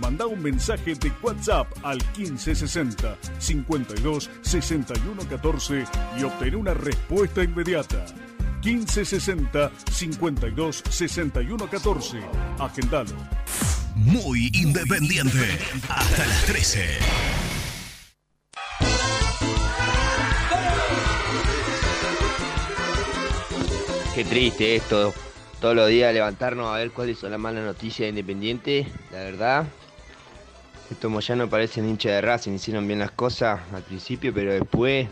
Manda 0.00 0.26
un 0.26 0.42
mensaje 0.42 0.94
de 0.94 1.10
WhatsApp 1.22 1.66
al 1.82 1.98
1560 2.16 3.16
52 3.38 4.30
61 4.42 5.28
14 5.28 5.84
y 6.18 6.22
obtén 6.22 6.54
una 6.54 6.74
respuesta 6.74 7.42
inmediata. 7.42 8.04
1560 8.62 9.70
52 9.90 10.82
61 10.88 11.70
14. 11.70 12.20
Agendalo. 12.58 13.16
Muy 13.94 14.50
independiente. 14.52 15.58
Hasta 15.88 16.26
las 16.26 16.44
13. 16.44 16.98
Qué 24.14 24.24
triste 24.24 24.76
esto. 24.76 25.14
Todos 25.60 25.74
los 25.74 25.88
días 25.88 26.12
levantarnos 26.12 26.68
a 26.68 26.76
ver 26.78 26.90
cuáles 26.90 27.18
son 27.18 27.30
las 27.30 27.40
malas 27.40 27.64
noticias 27.64 28.06
de 28.06 28.08
Independiente. 28.10 28.86
La 29.10 29.18
verdad, 29.18 29.66
estos 30.90 31.10
Moyanos 31.10 31.48
parecen 31.48 31.88
hinchas 31.88 32.12
de 32.12 32.20
Racing. 32.20 32.52
Hicieron 32.52 32.86
bien 32.86 33.00
las 33.00 33.10
cosas 33.10 33.60
al 33.72 33.82
principio, 33.82 34.32
pero 34.32 34.52
después 34.52 35.08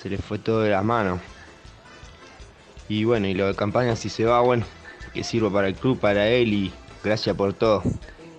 se 0.00 0.08
les 0.08 0.22
fue 0.22 0.38
todo 0.38 0.62
de 0.62 0.70
las 0.70 0.84
manos. 0.84 1.20
Y 2.88 3.04
bueno, 3.04 3.26
y 3.28 3.34
lo 3.34 3.46
de 3.46 3.54
campaña 3.54 3.96
si 3.96 4.08
se 4.08 4.24
va, 4.24 4.40
bueno, 4.40 4.64
que 5.14 5.24
sirva 5.24 5.50
para 5.50 5.68
el 5.68 5.74
club, 5.74 5.98
para 5.98 6.28
él 6.28 6.52
y 6.52 6.72
gracias 7.04 7.36
por 7.36 7.52
todo. 7.52 7.82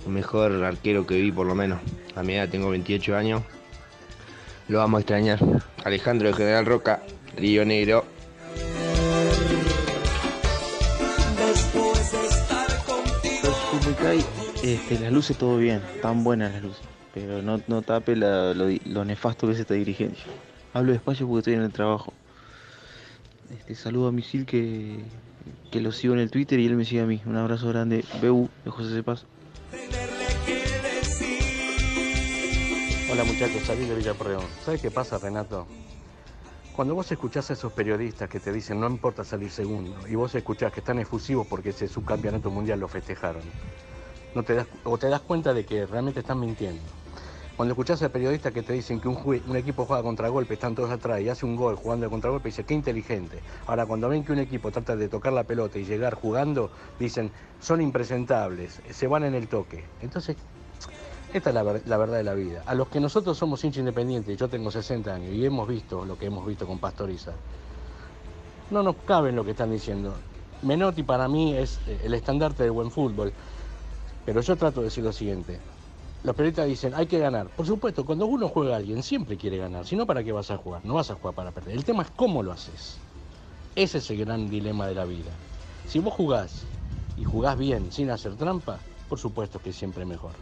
El 0.05 0.11
mejor 0.11 0.51
arquero 0.63 1.07
que 1.07 1.19
vi 1.19 1.31
por 1.31 1.47
lo 1.47 1.55
menos. 1.55 1.79
A 2.15 2.23
mi 2.23 2.33
edad 2.33 2.49
tengo 2.49 2.69
28 2.69 3.15
años. 3.15 3.41
Lo 4.67 4.79
vamos 4.79 4.99
a 4.99 5.01
extrañar. 5.01 5.39
Alejandro 5.83 6.29
de 6.29 6.33
General 6.33 6.65
Roca, 6.65 7.01
Río 7.37 7.65
Negro. 7.65 8.05
Este, 14.63 14.99
las 14.99 15.11
luces 15.11 15.37
todo 15.37 15.57
bien, 15.57 15.81
están 15.95 16.23
buenas 16.23 16.53
las 16.53 16.61
luces, 16.61 16.83
pero 17.15 17.41
no, 17.41 17.59
no 17.67 17.81
tape 17.81 18.15
lo 18.15 19.05
nefasto 19.05 19.47
que 19.47 19.53
es 19.53 19.59
esta 19.59 19.73
dirigencia. 19.73 20.25
Hablo 20.73 20.91
despacio 20.91 21.27
porque 21.27 21.39
estoy 21.39 21.53
en 21.55 21.63
el 21.63 21.71
trabajo. 21.71 22.13
Este, 23.51 23.73
saludo 23.73 24.09
a 24.09 24.11
Misil 24.11 24.45
que, 24.45 24.99
que 25.71 25.81
lo 25.81 25.91
sigo 25.91 26.13
en 26.13 26.19
el 26.19 26.29
Twitter 26.29 26.59
y 26.59 26.67
él 26.67 26.75
me 26.75 26.85
sigue 26.85 27.01
a 27.01 27.05
mí. 27.07 27.19
Un 27.25 27.37
abrazo 27.37 27.69
grande, 27.69 28.05
BU 28.21 28.49
de 28.63 28.69
José 28.69 28.93
Cepaz. 28.93 29.25
Hola 33.11 33.23
muchachos, 33.23 33.63
salí 33.65 33.85
de 33.85 33.95
Villaporreón. 33.95 34.45
¿Sabes 34.63 34.79
qué 34.79 34.91
pasa, 34.91 35.17
Renato? 35.17 35.65
Cuando 36.75 36.93
vos 36.93 37.11
escuchás 37.11 37.49
a 37.49 37.53
esos 37.53 37.73
periodistas 37.73 38.29
que 38.29 38.39
te 38.39 38.53
dicen 38.53 38.79
no 38.79 38.87
importa 38.87 39.25
salir 39.25 39.49
segundo, 39.49 40.07
y 40.07 40.15
vos 40.15 40.33
escuchás 40.35 40.71
que 40.71 40.79
están 40.81 40.99
efusivos 40.99 41.47
porque 41.47 41.69
ese 41.69 41.87
subcampeonato 41.87 42.49
mundial 42.49 42.79
lo 42.79 42.87
festejaron, 42.87 43.41
no 44.35 44.43
te 44.43 44.65
o 44.83 44.97
te 44.97 45.09
das 45.09 45.21
cuenta 45.21 45.53
de 45.53 45.65
que 45.65 45.85
realmente 45.85 46.21
están 46.21 46.39
mintiendo. 46.39 46.81
Cuando 47.57 47.73
escuchás 47.73 48.01
a 48.01 48.09
periodistas 48.09 48.53
que 48.53 48.63
te 48.63 48.73
dicen 48.73 48.99
que 48.99 49.07
un, 49.07 49.17
un 49.47 49.55
equipo 49.55 49.85
juega 49.85 50.01
contragolpe, 50.01 50.55
están 50.55 50.73
todos 50.73 50.89
atrás 50.89 51.21
y 51.21 51.29
hace 51.29 51.45
un 51.45 51.55
gol 51.55 51.75
jugando 51.75 52.05
de 52.05 52.09
contragolpe, 52.09 52.49
dice, 52.49 52.63
qué 52.63 52.73
inteligente. 52.73 53.39
Ahora, 53.67 53.85
cuando 53.85 54.09
ven 54.09 54.23
que 54.23 54.31
un 54.31 54.39
equipo 54.39 54.71
trata 54.71 54.95
de 54.95 55.09
tocar 55.09 55.33
la 55.33 55.43
pelota 55.43 55.77
y 55.77 55.85
llegar 55.85 56.15
jugando, 56.15 56.71
dicen, 56.97 57.31
son 57.59 57.81
impresentables, 57.81 58.81
se 58.89 59.05
van 59.05 59.25
en 59.25 59.35
el 59.35 59.47
toque. 59.47 59.83
Entonces, 60.01 60.37
esta 61.33 61.49
es 61.49 61.55
la 61.85 61.97
verdad 61.97 62.17
de 62.17 62.23
la 62.23 62.33
vida. 62.33 62.63
A 62.65 62.73
los 62.73 62.89
que 62.89 62.99
nosotros 62.99 63.37
somos 63.37 63.63
hinchas 63.63 63.79
independientes, 63.79 64.37
yo 64.37 64.49
tengo 64.49 64.69
60 64.69 65.13
años 65.13 65.33
y 65.33 65.45
hemos 65.45 65.67
visto 65.67 66.03
lo 66.03 66.17
que 66.17 66.25
hemos 66.25 66.45
visto 66.45 66.67
con 66.67 66.79
Pastoriza, 66.79 67.33
no 68.69 68.83
nos 68.83 68.95
cabe 69.05 69.29
en 69.29 69.35
lo 69.35 69.45
que 69.45 69.51
están 69.51 69.71
diciendo. 69.71 70.13
Menotti 70.61 71.03
para 71.03 71.27
mí 71.27 71.55
es 71.55 71.79
eh, 71.87 72.01
el 72.03 72.13
estandarte 72.13 72.63
del 72.63 72.71
buen 72.71 72.91
fútbol. 72.91 73.33
Pero 74.25 74.41
yo 74.41 74.55
trato 74.55 74.81
de 74.81 74.85
decir 74.85 75.03
lo 75.03 75.11
siguiente. 75.11 75.59
Los 76.23 76.35
periodistas 76.35 76.67
dicen, 76.67 76.93
hay 76.93 77.07
que 77.07 77.17
ganar. 77.17 77.47
Por 77.47 77.65
supuesto, 77.65 78.05
cuando 78.05 78.27
uno 78.27 78.47
juega 78.47 78.73
a 78.73 78.77
alguien, 78.77 79.01
siempre 79.01 79.37
quiere 79.37 79.57
ganar. 79.57 79.87
Si 79.87 79.95
no, 79.95 80.05
¿para 80.05 80.23
qué 80.23 80.31
vas 80.31 80.51
a 80.51 80.57
jugar? 80.57 80.85
No 80.85 80.93
vas 80.93 81.09
a 81.09 81.15
jugar 81.15 81.33
para 81.33 81.51
perder. 81.51 81.75
El 81.75 81.83
tema 81.83 82.03
es 82.03 82.11
cómo 82.11 82.43
lo 82.43 82.51
haces. 82.51 82.99
Ese 83.75 83.97
es 83.97 84.09
el 84.11 84.17
gran 84.17 84.49
dilema 84.49 84.85
de 84.85 84.95
la 84.95 85.05
vida. 85.05 85.31
Si 85.87 85.99
vos 85.99 86.13
jugás 86.13 86.63
y 87.17 87.23
jugás 87.23 87.57
bien, 87.57 87.91
sin 87.91 88.11
hacer 88.11 88.35
trampa, 88.35 88.77
por 89.09 89.17
supuesto 89.17 89.59
que 89.59 89.73
siempre 89.73 90.05
mejor. 90.05 90.33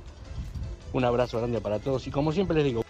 Un 0.91 1.05
abrazo 1.05 1.37
grande 1.37 1.61
para 1.61 1.79
todos 1.79 2.07
y 2.07 2.11
como 2.11 2.31
siempre 2.31 2.57
les 2.57 2.65
digo, 2.65 2.81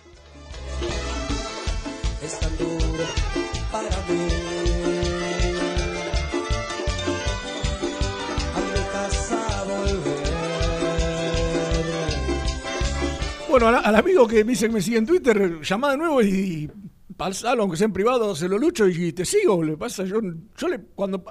Bueno, 13.60 13.78
al, 13.78 13.96
amigo 13.96 14.26
que 14.26 14.46
me 14.46 14.52
dice 14.52 14.68
que 14.68 14.74
me 14.74 14.82
sigue 14.82 15.00
en 15.00 15.06
Twitter, 15.06 15.60
llama 15.62 15.92
de 15.92 15.98
nuevo 15.98 16.22
y, 16.22 16.72
pasalo, 17.18 17.64
aunque 17.64 17.76
sea 17.76 17.88
en 17.88 17.92
privado, 17.92 18.34
se 18.34 18.48
lo 18.48 18.58
lucho 18.58 18.88
y 18.88 19.12
te 19.12 19.26
sigo. 19.26 19.62
Le 19.62 19.76
pasa, 19.76 20.06
yo, 20.06 20.22
yo 20.56 20.68
le, 20.70 20.80
cuando... 20.96 21.22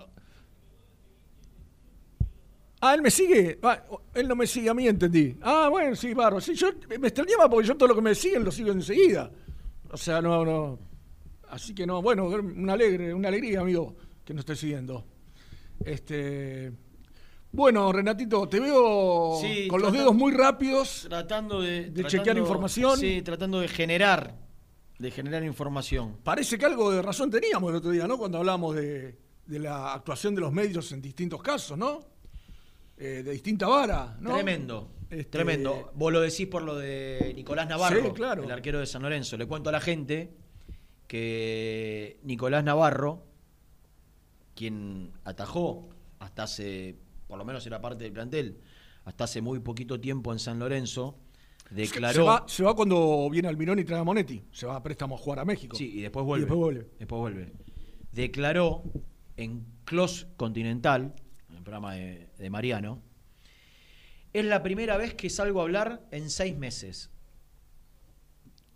Ah, 2.82 2.94
él 2.94 3.00
me 3.00 3.10
sigue. 3.10 3.58
Él 4.12 4.28
no 4.28 4.36
me 4.36 4.46
sigue 4.46 4.68
a 4.68 4.74
mí, 4.74 4.86
entendí. 4.86 5.38
Ah, 5.40 5.68
bueno, 5.70 5.96
sí, 5.96 6.12
barro. 6.12 6.38
Sí, 6.38 6.54
yo 6.54 6.68
me 7.00 7.08
extrañaba 7.08 7.48
porque 7.48 7.66
yo 7.66 7.76
todo 7.78 7.88
lo 7.88 7.94
que 7.94 8.02
me 8.02 8.14
siguen 8.14 8.44
lo 8.44 8.52
sigo 8.52 8.72
enseguida. 8.72 9.30
O 9.90 9.96
sea, 9.96 10.20
no, 10.20 10.44
no. 10.44 10.78
Así 11.48 11.74
que 11.74 11.86
no, 11.86 12.02
bueno, 12.02 12.26
una 12.26 12.74
alegre, 12.74 13.14
una 13.14 13.28
alegría, 13.28 13.62
amigo, 13.62 13.96
que 14.22 14.34
nos 14.34 14.40
esté 14.40 14.54
siguiendo. 14.54 15.06
Este. 15.82 16.72
Bueno, 17.50 17.90
Renatito, 17.92 18.46
te 18.48 18.60
veo 18.60 19.38
Sí, 19.40 19.68
con 19.68 19.80
los 19.80 19.92
dedos 19.92 20.14
muy 20.14 20.32
rápidos. 20.32 21.06
Tratando 21.08 21.60
de, 21.62 21.90
De 21.90 22.04
chequear 22.04 22.36
información. 22.36 22.98
Sí, 22.98 23.22
tratando 23.22 23.60
de 23.60 23.68
generar, 23.68 24.34
de 24.98 25.10
generar 25.10 25.42
información. 25.44 26.18
Parece 26.22 26.58
que 26.58 26.66
algo 26.66 26.90
de 26.90 27.00
razón 27.02 27.30
teníamos 27.30 27.70
el 27.70 27.76
otro 27.76 27.90
día, 27.90 28.06
¿no? 28.06 28.18
Cuando 28.18 28.38
hablamos 28.38 28.74
de, 28.76 29.18
de 29.46 29.58
la 29.58 29.94
actuación 29.94 30.34
de 30.34 30.42
los 30.42 30.52
medios 30.52 30.92
en 30.92 31.00
distintos 31.00 31.42
casos, 31.42 31.78
¿no? 31.78 32.00
Eh, 32.98 33.22
de 33.24 33.30
distinta 33.32 33.66
vara, 33.66 34.16
¿no? 34.20 34.34
Tremendo. 34.34 34.90
Este- 35.08 35.24
Tremendo. 35.24 35.90
Vos 35.94 36.12
lo 36.12 36.20
decís 36.20 36.46
por 36.48 36.60
lo 36.62 36.76
de 36.76 37.32
Nicolás 37.34 37.66
Navarro, 37.66 38.02
Sí, 38.04 38.10
claro. 38.10 38.42
el 38.44 38.50
arquero 38.50 38.78
de 38.78 38.86
San 38.86 39.00
Lorenzo. 39.02 39.38
Le 39.38 39.46
cuento 39.46 39.70
a 39.70 39.72
la 39.72 39.80
gente 39.80 40.34
que 41.06 42.20
Nicolás 42.24 42.62
Navarro, 42.62 43.24
quien 44.54 45.12
atajó 45.24 45.88
hasta 46.18 46.42
hace, 46.42 46.96
por 47.28 47.38
lo 47.38 47.44
menos 47.44 47.64
era 47.66 47.80
parte 47.80 48.04
del 48.04 48.12
plantel, 48.12 48.58
hasta 49.04 49.24
hace 49.24 49.40
muy 49.40 49.60
poquito 49.60 50.00
tiempo 50.00 50.32
en 50.32 50.38
San 50.38 50.58
Lorenzo, 50.58 51.18
declaró... 51.70 52.14
Se 52.14 52.22
va, 52.22 52.44
se 52.48 52.62
va 52.64 52.74
cuando 52.74 53.28
viene 53.30 53.48
Almirón 53.48 53.78
y 53.78 53.84
trae 53.84 54.00
a 54.00 54.04
Monetti. 54.04 54.42
Se 54.50 54.66
va 54.66 54.76
a 54.76 54.82
préstamo 54.82 55.14
a 55.14 55.18
jugar 55.18 55.38
a 55.40 55.44
México. 55.44 55.76
Sí, 55.76 55.98
y 55.98 56.00
después 56.00 56.24
vuelve. 56.24 56.46
después 56.46 56.58
vuelve. 56.58 56.90
Después 56.98 57.20
vuelve. 57.20 57.52
Declaró 58.12 58.82
en 59.36 59.64
Close 59.84 60.26
Continental, 60.36 61.14
en 61.50 61.56
el 61.56 61.62
programa 61.62 61.94
de, 61.94 62.30
de 62.38 62.50
Mariano, 62.50 63.02
es 64.32 64.44
la 64.44 64.62
primera 64.62 64.96
vez 64.96 65.14
que 65.14 65.30
salgo 65.30 65.60
a 65.60 65.64
hablar 65.64 66.06
en 66.10 66.30
seis 66.30 66.56
meses. 66.56 67.10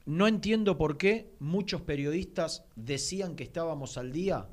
No 0.04 0.26
entiendo 0.26 0.76
por 0.76 0.98
qué 0.98 1.32
muchos 1.38 1.82
periodistas 1.82 2.64
decían 2.74 3.36
que 3.36 3.44
estábamos 3.44 3.96
al 3.96 4.12
día 4.12 4.48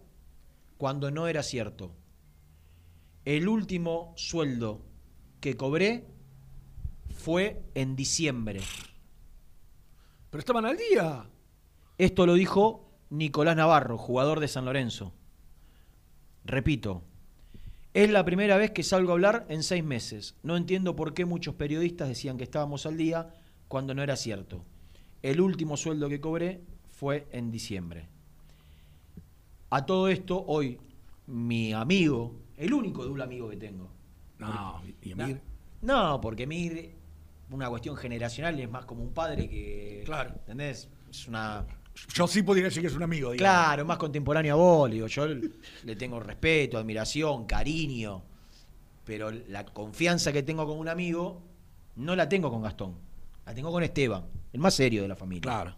cuando 0.78 1.12
no 1.12 1.28
era 1.28 1.44
cierto. 1.44 1.96
El 3.26 3.48
último 3.48 4.14
sueldo 4.16 4.82
que 5.40 5.56
cobré 5.56 6.08
fue 7.16 7.62
en 7.76 7.96
diciembre. 7.96 8.62
Pero 10.30 10.40
estaban 10.40 10.66
al 10.66 10.78
día. 10.78 11.30
Esto 11.98 12.26
lo 12.26 12.34
dijo 12.36 12.90
Nicolás 13.10 13.56
Navarro, 13.56 13.98
jugador 13.98 14.40
de 14.40 14.48
San 14.48 14.66
Lorenzo. 14.66 15.14
Repito, 16.46 17.04
es 17.94 18.10
la 18.10 18.24
primera 18.24 18.58
vez 18.58 18.72
que 18.72 18.84
salgo 18.84 19.12
a 19.12 19.14
hablar 19.14 19.46
en 19.50 19.64
seis 19.64 19.84
meses. 19.84 20.36
No 20.44 20.56
entiendo 20.56 20.96
por 20.96 21.14
qué 21.14 21.26
muchos 21.26 21.56
periodistas 21.56 22.08
decían 22.08 22.38
que 22.38 22.44
estábamos 22.44 22.86
al 22.86 22.98
día 22.98 23.34
cuando 23.68 23.94
no 23.94 24.04
era 24.04 24.16
cierto. 24.16 24.64
El 25.22 25.42
último 25.42 25.76
sueldo 25.76 26.08
que 26.08 26.22
cobré 26.22 26.62
fue 26.88 27.28
en 27.32 27.52
diciembre. 27.52 28.08
A 29.70 29.86
todo 29.86 30.08
esto, 30.08 30.44
hoy, 30.48 30.80
mi 31.28 31.74
amigo, 31.74 32.36
el 32.60 32.74
único 32.74 33.06
duro 33.06 33.24
amigo 33.24 33.50
que 33.50 33.56
tengo. 33.56 33.90
No, 34.38 34.82
y 35.02 35.12
Emir. 35.12 35.42
No, 35.82 36.20
porque 36.22 36.44
Emir, 36.44 36.94
una 37.50 37.70
cuestión 37.70 37.96
generacional, 37.96 38.60
es 38.60 38.70
más 38.70 38.86
como 38.86 39.02
un 39.02 39.14
padre 39.14 39.50
que. 39.50 40.04
Claro. 40.06 40.32
¿Entendés? 40.36 40.90
Es 41.10 41.28
una. 41.28 41.66
Yo 42.14 42.28
sí 42.28 42.44
podría 42.44 42.66
decir 42.66 42.82
que 42.82 42.88
es 42.88 42.96
un 42.96 43.04
amigo, 43.04 43.32
digamos. 43.32 43.66
Claro, 43.66 43.86
más 43.86 43.98
contemporáneo 43.98 44.54
a 44.54 44.58
vos, 44.58 44.92
digo, 44.92 45.08
yo 45.08 45.26
le 45.28 45.96
tengo 45.96 46.20
respeto, 46.20 46.78
admiración, 46.78 47.46
cariño, 47.46 48.24
pero 49.04 49.32
la 49.32 49.66
confianza 49.66 50.32
que 50.32 50.44
tengo 50.44 50.66
con 50.66 50.78
un 50.78 50.88
amigo 50.88 51.42
no 51.98 52.16
la 52.16 52.30
tengo 52.30 52.50
con 52.52 52.62
Gastón, 52.62 52.96
la 53.46 53.54
tengo 53.54 53.72
con 53.72 53.84
Esteban, 53.84 54.26
el 54.54 54.60
más 54.62 54.76
serio 54.76 55.02
de 55.02 55.10
la 55.10 55.16
familia. 55.16 55.42
Claro. 55.42 55.76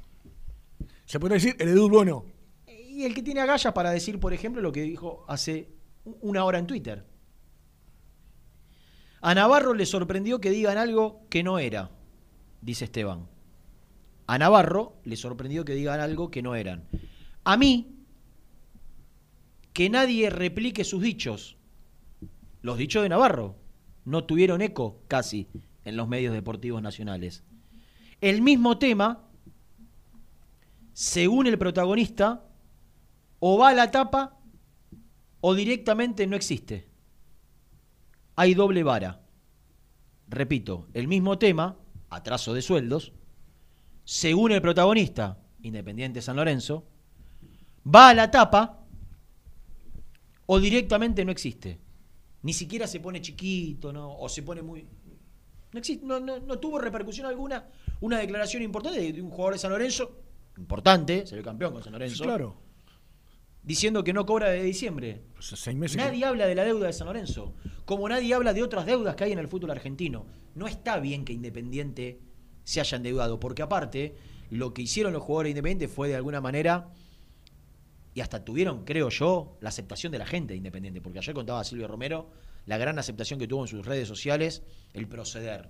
Se 1.06 1.20
puede 1.20 1.36
decir 1.36 1.56
el 1.60 1.70
Edu 1.70 1.90
bueno. 1.90 2.26
Y 2.68 3.04
el 3.04 3.16
que 3.16 3.24
tiene 3.24 3.42
agallas 3.42 3.74
para 3.74 3.90
decir, 3.90 4.20
por 4.20 4.34
ejemplo, 4.34 4.62
lo 4.62 4.72
que 4.72 4.82
dijo 4.82 5.26
hace 5.28 5.70
una 6.04 6.44
hora 6.44 6.60
en 6.60 6.68
Twitter. 6.68 7.06
A 9.22 9.36
Navarro 9.36 9.74
le 9.74 9.86
sorprendió 9.86 10.42
que 10.42 10.50
digan 10.50 10.78
algo 10.78 11.28
que 11.30 11.44
no 11.44 11.60
era, 11.60 11.92
dice 12.62 12.86
Esteban. 12.86 13.28
A 14.26 14.38
Navarro 14.38 14.98
le 15.04 15.16
sorprendió 15.16 15.64
que 15.66 15.76
digan 15.76 16.00
algo 16.00 16.32
que 16.32 16.42
no 16.42 16.56
eran. 16.56 16.88
A 17.44 17.58
mí, 17.58 17.96
que 19.74 19.90
nadie 19.90 20.30
replique 20.30 20.84
sus 20.84 21.02
dichos. 21.02 21.58
Los 22.62 22.78
dichos 22.78 23.04
de 23.04 23.10
Navarro 23.10 23.56
no 24.06 24.24
tuvieron 24.24 24.62
eco 24.62 25.02
casi 25.08 25.48
en 25.86 25.98
los 25.98 26.08
medios 26.08 26.34
deportivos 26.34 26.82
nacionales. 26.82 27.44
El 28.22 28.42
mismo 28.42 28.78
tema, 28.78 29.24
según 30.94 31.48
el 31.48 31.58
protagonista, 31.58 32.46
o 33.40 33.58
va 33.58 33.70
a 33.70 33.74
la 33.74 33.92
tapa 33.92 34.38
o 35.42 35.54
directamente 35.54 36.26
no 36.28 36.36
existe. 36.36 36.88
Hay 38.36 38.54
doble 38.54 38.84
vara. 38.84 39.22
Repito, 40.28 40.88
el 40.94 41.08
mismo 41.08 41.38
tema, 41.38 41.78
atraso 42.10 42.54
de 42.54 42.62
sueldos, 42.62 43.12
según 44.04 44.52
el 44.52 44.62
protagonista, 44.62 45.38
Independiente 45.64 46.22
San 46.22 46.38
Lorenzo, 46.38 46.88
va 47.86 48.10
a 48.10 48.14
la 48.14 48.32
tapa 48.32 48.86
o 50.46 50.60
directamente 50.60 51.24
no 51.26 51.32
existe. 51.32 51.80
Ni 52.44 52.54
siquiera 52.54 52.88
se 52.88 53.00
pone 53.00 53.22
chiquito, 53.22 53.94
¿no? 53.94 54.18
O 54.18 54.28
se 54.28 54.42
pone 54.42 54.62
muy. 54.62 54.88
No, 55.72 55.80
existe, 55.80 56.06
no, 56.06 56.20
no, 56.20 56.40
no 56.40 56.60
tuvo 56.60 56.80
repercusión 56.80 57.28
alguna 57.28 57.68
una 58.02 58.18
declaración 58.18 58.64
importante 58.64 59.14
de, 59.14 59.22
un 59.22 59.30
jugador 59.30 59.54
de 59.54 59.60
San 59.60 59.72
Lorenzo, 59.72 60.12
importante, 60.58 61.26
ser 61.26 61.38
el 61.38 61.44
campeón 61.44 61.74
con 61.74 61.84
San 61.84 61.94
Lorenzo. 61.94 62.18
Sí, 62.18 62.24
claro. 62.24 62.58
Diciendo 63.64 64.04
que 64.04 64.12
no 64.14 64.26
cobra 64.26 64.50
de 64.50 64.64
diciembre. 64.64 65.22
Pues 65.34 65.48
seis 65.56 65.78
meses 65.78 65.96
que- 65.98 66.04
Nadie 66.04 66.26
habla 66.26 66.48
de 66.48 66.56
la 66.56 66.64
deuda 66.64 66.88
de 66.88 66.94
San 66.94 67.08
Lorenzo, 67.08 67.54
como 67.86 68.10
nadie 68.10 68.34
habla 68.34 68.54
de 68.54 68.64
otras 68.64 68.86
deudas 68.86 69.16
que 69.16 69.26
hay 69.26 69.32
en 69.34 69.40
el 69.40 69.48
fútbol 69.48 69.72
argentino. 69.72 70.26
No 70.56 70.68
está 70.68 71.00
bien 71.00 71.26
que 71.26 71.34
Independiente 71.34 72.20
se 72.64 72.80
haya 72.80 72.98
endeudado, 72.98 73.40
porque 73.40 73.62
aparte, 73.62 74.16
lo 74.50 74.74
que 74.74 74.82
hicieron 74.82 75.14
los 75.14 75.22
jugadores 75.24 75.48
de 75.50 75.60
Independiente 75.60 75.88
fue 75.94 76.08
de 76.10 76.16
alguna 76.16 76.42
manera, 76.42 76.90
y 78.14 78.22
hasta 78.22 78.44
tuvieron, 78.44 78.84
creo 78.84 79.10
yo, 79.10 79.58
la 79.62 79.70
aceptación 79.70 80.12
de 80.12 80.18
la 80.18 80.26
gente 80.26 80.54
de 80.54 80.58
Independiente, 80.58 81.00
porque 81.02 81.20
ayer 81.20 81.34
contaba 81.34 81.64
Silvio 81.64 81.88
Romero 81.88 82.30
la 82.66 82.78
gran 82.78 83.00
aceptación 83.00 83.40
que 83.40 83.48
tuvo 83.48 83.62
en 83.64 83.68
sus 83.68 83.86
redes 83.86 84.08
sociales, 84.08 84.64
el 84.94 85.08
proceder. 85.08 85.70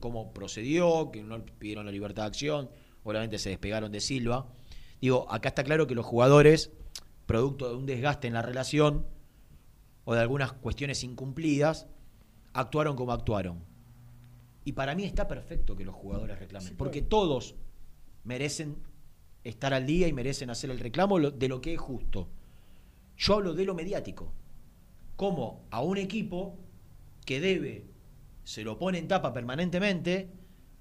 Cómo 0.00 0.32
procedió, 0.32 1.10
que 1.12 1.22
no 1.22 1.44
pidieron 1.44 1.86
la 1.86 1.92
libertad 1.92 2.24
de 2.24 2.28
acción, 2.28 2.70
obviamente 3.04 3.38
se 3.38 3.50
despegaron 3.50 3.92
de 3.92 4.00
Silva. 4.00 4.46
Digo, 5.00 5.30
acá 5.32 5.50
está 5.50 5.62
claro 5.64 5.86
que 5.86 5.94
los 5.94 6.04
jugadores, 6.04 6.70
producto 7.26 7.68
de 7.68 7.76
un 7.76 7.86
desgaste 7.86 8.28
en 8.28 8.34
la 8.34 8.42
relación 8.42 9.06
o 10.04 10.14
de 10.14 10.20
algunas 10.20 10.52
cuestiones 10.52 11.04
incumplidas, 11.04 11.86
actuaron 12.52 12.96
como 12.96 13.12
actuaron. 13.12 13.64
Y 14.64 14.72
para 14.72 14.94
mí 14.94 15.04
está 15.04 15.26
perfecto 15.28 15.76
que 15.76 15.84
los 15.84 15.94
jugadores 15.94 16.38
reclamen, 16.38 16.76
porque 16.76 17.02
todos 17.02 17.56
merecen 18.24 18.76
estar 19.44 19.74
al 19.74 19.86
día 19.86 20.06
y 20.06 20.12
merecen 20.12 20.50
hacer 20.50 20.70
el 20.70 20.78
reclamo 20.78 21.18
de 21.18 21.48
lo 21.48 21.60
que 21.60 21.74
es 21.74 21.80
justo. 21.80 22.28
Yo 23.16 23.34
hablo 23.34 23.54
de 23.54 23.64
lo 23.64 23.74
mediático. 23.74 24.32
Como 25.16 25.66
a 25.70 25.82
un 25.82 25.98
equipo 25.98 26.58
que 27.24 27.40
debe, 27.40 27.86
se 28.44 28.64
lo 28.64 28.78
pone 28.78 28.98
en 28.98 29.08
tapa 29.08 29.32
permanentemente, 29.32 30.30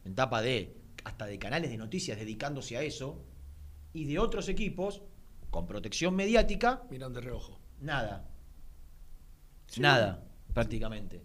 en 0.06 0.16
tapa 0.16 0.42
de 0.42 0.78
hasta 1.04 1.26
de 1.26 1.40
canales 1.40 1.72
de 1.72 1.78
noticias 1.78 2.18
dedicándose 2.18 2.78
a 2.78 2.84
eso, 2.84 3.24
y 3.94 4.06
de 4.06 4.20
otros 4.20 4.48
equipos 4.48 5.02
con 5.52 5.68
protección 5.68 6.16
mediática, 6.16 6.82
Miran 6.90 7.14
de 7.14 7.22
reojo. 7.22 7.60
nada. 7.82 8.28
Sí. 9.68 9.80
Nada, 9.80 10.22
prácticamente. 10.54 11.22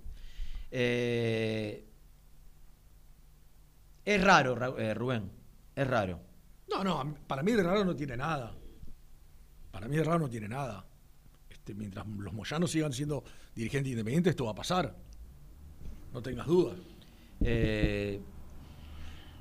Eh, 0.71 1.85
es 4.05 4.23
raro, 4.23 4.55
Ra- 4.55 4.75
eh, 4.79 4.95
Rubén, 4.95 5.31
es 5.75 5.87
raro. 5.87 6.21
No, 6.69 6.85
no, 6.85 7.17
para 7.27 7.43
mí 7.43 7.53
de 7.53 7.63
raro 7.63 7.85
no 7.85 7.97
tiene 7.97 8.17
nada. 8.17 8.55
Para 9.73 9.89
mí 9.89 9.97
de 9.97 10.05
raro 10.05 10.21
no 10.21 10.29
tiene 10.31 10.49
nada. 10.49 10.85
Este, 11.51 11.75
mientras 11.75 12.07
los 12.07 12.33
moyanos 12.33 12.71
sigan 12.71 12.93
siendo 12.93 13.25
dirigentes 13.55 13.91
independientes, 13.91 14.31
esto 14.31 14.45
va 14.45 14.53
a 14.53 14.55
pasar. 14.55 14.95
No 16.13 16.23
tengas 16.23 16.47
dudas. 16.47 16.77
Eh, 17.41 18.21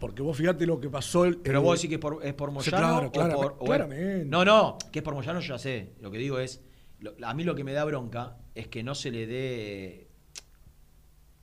Porque 0.05 0.21
vos 0.21 0.37
fíjate 0.37 0.67
lo 0.67 0.79
que 0.79 0.87
pasó. 0.87 1.25
El, 1.25 1.37
pero 1.37 1.63
vos 1.63 1.79
decís 1.81 1.89
que 1.89 1.95
es 1.95 1.99
por, 1.99 2.23
es 2.23 2.33
por 2.35 2.49
Sí, 2.49 2.53
Moyano 2.71 3.11
claro, 3.11 3.55
o 3.59 3.65
claramente, 3.65 4.03
o 4.11 4.21
es-. 4.21 4.27
No, 4.27 4.45
no, 4.45 4.77
que 4.91 4.99
es 4.99 5.03
por 5.03 5.15
Moyano 5.15 5.39
yo 5.39 5.55
ya 5.55 5.57
sé. 5.57 5.93
Lo 5.99 6.11
que 6.11 6.19
digo 6.19 6.37
es, 6.37 6.61
lo- 6.99 7.15
a 7.25 7.33
mí 7.33 7.43
lo 7.43 7.55
que 7.55 7.63
me 7.63 7.73
da 7.73 7.83
bronca 7.85 8.37
es 8.53 8.67
que 8.67 8.83
no 8.83 8.93
se 8.93 9.09
le 9.09 9.25
dé... 9.25 10.07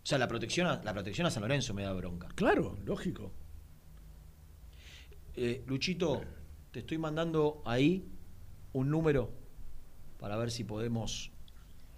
O 0.04 0.06
sea, 0.06 0.16
la 0.18 0.28
protección 0.28 0.68
a, 0.68 0.80
la 0.84 0.92
protección 0.92 1.26
a 1.26 1.30
San 1.32 1.42
Lorenzo 1.42 1.74
me 1.74 1.82
da 1.82 1.92
bronca. 1.92 2.28
Claro, 2.36 2.78
lógico. 2.84 3.32
Eh, 5.34 5.64
Luchito, 5.66 6.22
te 6.70 6.78
estoy 6.80 6.98
mandando 6.98 7.62
ahí 7.64 8.06
un 8.74 8.90
número 8.90 9.28
para 10.20 10.36
ver 10.36 10.52
si 10.52 10.62
podemos 10.62 11.32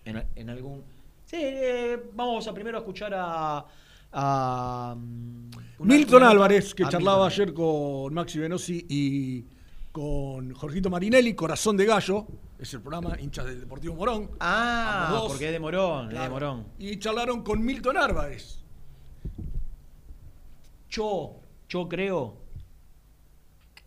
en, 0.06 0.24
en 0.34 0.48
algún... 0.48 0.82
Sí, 1.26 1.36
eh, 1.40 2.02
vamos 2.14 2.48
a 2.48 2.54
primero 2.54 2.78
a 2.78 2.80
escuchar 2.80 3.12
a... 3.14 3.66
a, 4.14 4.94
mm, 4.96 5.50
una- 5.78 5.94
Milton 5.94 6.22
una 6.22 6.30
Álvarez, 6.30 6.74
que 6.74 6.84
a 6.84 6.88
charlaba 6.88 7.26
ayer 7.26 7.52
con 7.52 8.14
Maxi 8.14 8.38
Venosi 8.38 8.86
y 8.88 9.44
con 9.92 10.54
Jorgito 10.54 10.88
Marinelli, 10.90 11.34
Corazón 11.34 11.76
de 11.76 11.84
Gallo, 11.86 12.26
es 12.58 12.72
el 12.74 12.80
programa 12.80 13.18
hinchas 13.20 13.44
del 13.46 13.60
Deportivo 13.60 13.94
Morón. 13.96 14.30
Ah, 14.40 15.24
porque 15.28 15.46
es 15.46 15.52
de 15.52 15.60
Morón, 15.60 16.04
es 16.04 16.08
de 16.10 16.14
Claro. 16.14 16.30
Morón. 16.32 16.66
Y 16.78 16.98
charlaron 16.98 17.42
con 17.42 17.62
Milton 17.64 17.96
Álvarez. 17.96 18.60
Yo, 20.88 21.40
yo 21.68 21.88
creo. 21.88 22.36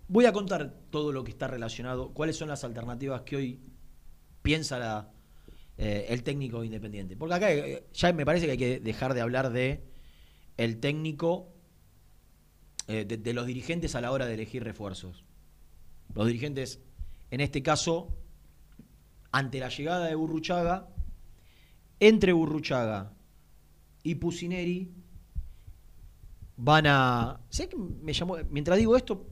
Voy 0.09 0.25
a 0.25 0.31
contar 0.33 0.73
todo 0.89 1.11
lo 1.11 1.23
que 1.23 1.31
está 1.31 1.47
relacionado, 1.47 2.09
cuáles 2.13 2.37
son 2.37 2.47
las 2.49 2.63
alternativas 2.63 3.21
que 3.21 3.35
hoy 3.35 3.59
piensa 4.41 4.79
la, 4.79 5.09
eh, 5.77 6.05
el 6.09 6.23
técnico 6.23 6.63
independiente. 6.63 7.17
Porque 7.17 7.35
acá 7.35 7.51
eh, 7.51 7.85
ya 7.93 8.13
me 8.13 8.25
parece 8.25 8.45
que 8.45 8.51
hay 8.53 8.57
que 8.57 8.79
dejar 8.79 9.13
de 9.13 9.21
hablar 9.21 9.51
de 9.51 9.83
el 10.57 10.79
técnico, 10.79 11.53
eh, 12.87 13.05
de, 13.05 13.33
los 13.33 13.45
dirigentes 13.45 13.95
a 13.95 14.01
la 14.01 14.11
hora 14.11 14.25
de 14.25 14.33
elegir 14.33 14.63
refuerzos. 14.63 15.23
Los 16.13 16.25
dirigentes, 16.25 16.81
en 17.31 17.41
este 17.41 17.61
caso, 17.61 18.15
ante 19.31 19.59
la 19.59 19.69
llegada 19.69 20.07
de 20.07 20.15
Burruchaga, 20.15 20.89
entre 21.99 22.33
Burruchaga 22.33 23.13
y 24.03 24.15
Pusineri, 24.15 24.91
van 26.57 26.87
a. 26.87 27.41
¿Sabes 27.49 27.69
qué 27.69 27.77
me 27.77 28.13
llamó? 28.13 28.37
Mientras 28.49 28.77
digo 28.77 28.95
esto, 28.95 29.27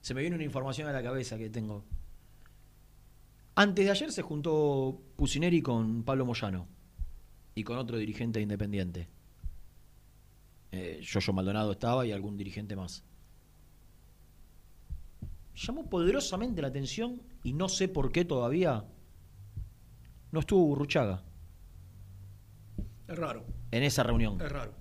se 0.00 0.12
me 0.12 0.20
viene 0.20 0.36
una 0.36 0.44
información 0.44 0.88
a 0.88 0.92
la 0.92 1.02
cabeza 1.02 1.38
que 1.38 1.50
tengo. 1.50 1.84
Antes 3.54 3.86
de 3.86 3.90
ayer 3.90 4.12
se 4.12 4.22
juntó 4.22 5.00
Pusineri 5.16 5.62
con 5.62 6.02
Pablo 6.02 6.26
Moyano 6.26 6.68
y 7.54 7.64
con 7.64 7.78
otro 7.78 7.96
dirigente 7.96 8.40
independiente. 8.40 9.08
Eh, 10.72 11.00
Yoyo 11.02 11.32
Maldonado 11.32 11.72
estaba 11.72 12.06
y 12.06 12.12
algún 12.12 12.36
dirigente 12.36 12.76
más. 12.76 13.02
Llamó 15.54 15.88
poderosamente 15.88 16.60
la 16.60 16.68
atención 16.68 17.22
y 17.42 17.52
no 17.54 17.68
sé 17.68 17.88
por 17.88 18.12
qué 18.12 18.24
todavía 18.24 18.84
no 20.32 20.40
estuvo 20.40 20.66
Burruchaga 20.66 21.22
Es 23.08 23.16
raro. 23.18 23.44
en 23.70 23.82
esa 23.82 24.02
reunión. 24.02 24.38
Es 24.40 24.52
raro. 24.52 24.72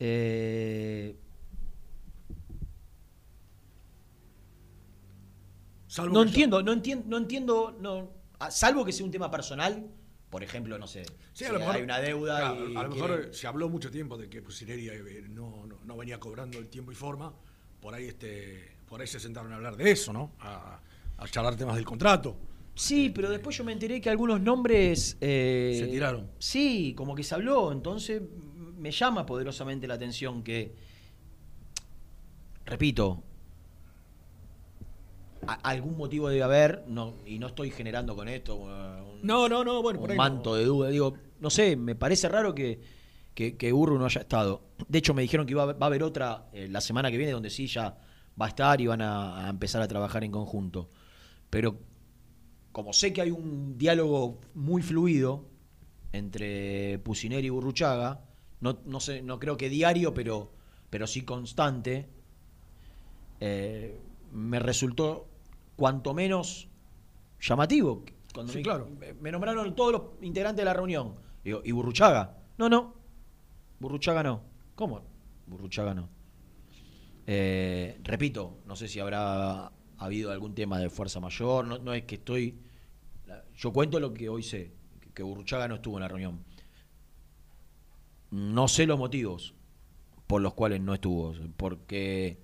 Eh, 0.00 1.16
Salvo 5.86 6.12
no 6.14 6.22
entiendo, 6.24 6.62
no 6.62 6.72
entiendo, 6.72 7.04
no 7.08 7.16
entiendo, 7.16 7.76
no, 7.80 8.10
a- 8.38 8.50
salvo 8.50 8.84
que 8.84 8.92
sea 8.92 9.06
un 9.06 9.12
tema 9.12 9.30
personal, 9.30 9.86
por 10.36 10.44
ejemplo, 10.44 10.78
no 10.78 10.86
sé, 10.86 11.02
Sí, 11.02 11.14
si 11.32 11.44
a 11.46 11.52
lo 11.52 11.60
mejor, 11.60 11.76
hay 11.76 11.82
una 11.82 11.98
deuda 11.98 12.38
claro, 12.40 12.68
y 12.68 12.76
a 12.76 12.82
lo 12.82 12.90
mejor 12.90 13.30
se 13.32 13.46
habló 13.46 13.70
mucho 13.70 13.90
tiempo 13.90 14.18
de 14.18 14.28
que 14.28 14.42
Pusineri 14.42 14.86
eh, 14.86 15.24
no, 15.30 15.64
no, 15.66 15.78
no 15.82 15.96
venía 15.96 16.20
cobrando 16.20 16.58
el 16.58 16.68
tiempo 16.68 16.92
y 16.92 16.94
forma. 16.94 17.32
Por 17.80 17.94
ahí 17.94 18.08
este, 18.08 18.76
por 18.86 19.00
ahí 19.00 19.06
se 19.06 19.18
sentaron 19.18 19.50
a 19.54 19.56
hablar 19.56 19.78
de 19.78 19.90
eso, 19.90 20.12
¿no? 20.12 20.32
A, 20.40 20.78
a 21.16 21.28
charlar 21.28 21.56
temas 21.56 21.76
del 21.76 21.86
contrato. 21.86 22.36
Sí, 22.74 23.08
pero 23.14 23.30
después 23.30 23.56
yo 23.56 23.64
me 23.64 23.72
enteré 23.72 23.98
que 23.98 24.10
algunos 24.10 24.38
nombres 24.38 25.16
eh, 25.22 25.74
Se 25.80 25.86
tiraron. 25.86 26.30
Sí, 26.38 26.92
como 26.94 27.14
que 27.14 27.22
se 27.22 27.34
habló, 27.34 27.72
entonces 27.72 28.20
me 28.76 28.90
llama 28.90 29.24
poderosamente 29.24 29.86
la 29.86 29.94
atención 29.94 30.42
que, 30.42 30.74
repito, 32.66 33.22
a- 35.48 35.54
algún 35.70 35.96
motivo 35.96 36.28
debe 36.28 36.42
haber, 36.42 36.84
no, 36.88 37.14
y 37.26 37.38
no 37.38 37.46
estoy 37.48 37.70
generando 37.70 38.14
con 38.16 38.28
esto 38.28 38.56
un, 38.56 39.20
No, 39.22 39.48
no, 39.48 39.64
no, 39.64 39.82
bueno, 39.82 40.00
por 40.00 40.08
un 40.08 40.12
ahí 40.12 40.18
manto 40.18 40.54
de 40.54 40.64
duda. 40.64 40.88
Digo, 40.88 41.14
no 41.40 41.50
sé, 41.50 41.76
me 41.76 41.94
parece 41.94 42.28
raro 42.28 42.54
que, 42.54 42.80
que, 43.34 43.56
que 43.56 43.70
no 43.72 44.04
haya 44.04 44.20
estado. 44.20 44.62
De 44.88 44.98
hecho, 44.98 45.14
me 45.14 45.22
dijeron 45.22 45.46
que 45.46 45.52
iba 45.52 45.62
a 45.62 45.66
va 45.66 45.76
a 45.80 45.86
haber 45.86 46.02
otra 46.02 46.46
eh, 46.52 46.68
la 46.70 46.80
semana 46.80 47.10
que 47.10 47.16
viene 47.16 47.32
donde 47.32 47.50
sí 47.50 47.66
ya 47.66 47.98
va 48.40 48.46
a 48.46 48.48
estar 48.48 48.80
y 48.80 48.86
van 48.86 49.02
a, 49.02 49.46
a 49.46 49.50
empezar 49.50 49.82
a 49.82 49.88
trabajar 49.88 50.24
en 50.24 50.32
conjunto. 50.32 50.88
Pero 51.50 51.78
como 52.72 52.92
sé 52.92 53.12
que 53.12 53.22
hay 53.22 53.30
un 53.30 53.78
diálogo 53.78 54.40
muy 54.54 54.82
fluido 54.82 55.46
entre 56.12 56.98
Pusineri 57.00 57.46
y 57.46 57.50
Burruchaga, 57.50 58.20
no, 58.60 58.78
no 58.86 59.00
sé, 59.00 59.22
no 59.22 59.38
creo 59.38 59.56
que 59.56 59.68
diario, 59.68 60.12
pero, 60.14 60.52
pero 60.90 61.06
sí 61.06 61.22
constante, 61.22 62.08
eh, 63.40 63.98
me 64.32 64.58
resultó 64.58 65.26
cuanto 65.76 66.14
menos 66.14 66.68
llamativo. 67.40 68.04
Cuando 68.34 68.52
Sí, 68.52 68.58
me, 68.58 68.64
claro. 68.64 68.88
me- 69.20 69.30
nombraron 69.32 69.74
todos 69.74 69.92
los 69.92 70.02
integrantes 70.22 70.60
de 70.62 70.64
la 70.64 70.74
reunión. 70.74 71.14
Digo, 71.44 71.60
¿y 71.64 71.72
Burruchaga? 71.72 72.36
No, 72.58 72.68
no. 72.68 72.94
Burruchaga 73.78 74.22
no. 74.22 74.42
¿Cómo? 74.74 75.02
Burruchaga 75.46 75.94
no. 75.94 76.08
Eh, 77.26 77.98
repito, 78.02 78.58
no 78.66 78.76
sé 78.76 78.88
si 78.88 79.00
habrá 79.00 79.72
habido 79.98 80.30
algún 80.32 80.54
tema 80.54 80.78
de 80.78 80.90
fuerza 80.90 81.20
mayor. 81.20 81.66
No, 81.66 81.78
no 81.78 81.92
es 81.94 82.04
que 82.04 82.16
estoy. 82.16 82.58
Yo 83.56 83.72
cuento 83.72 83.98
lo 84.00 84.12
que 84.12 84.28
hoy 84.28 84.42
sé, 84.42 84.72
que- 85.00 85.10
que 85.12 85.22
Burruchaga 85.22 85.66
no 85.68 85.76
estuvo 85.76 85.96
en 85.96 86.02
la 86.02 86.08
reunión. 86.08 86.44
No 88.30 88.68
sé 88.68 88.86
los 88.86 88.98
motivos 88.98 89.54
por 90.26 90.42
los 90.42 90.54
cuales 90.54 90.80
no 90.80 90.92
estuvo, 90.94 91.32
porque 91.56 92.38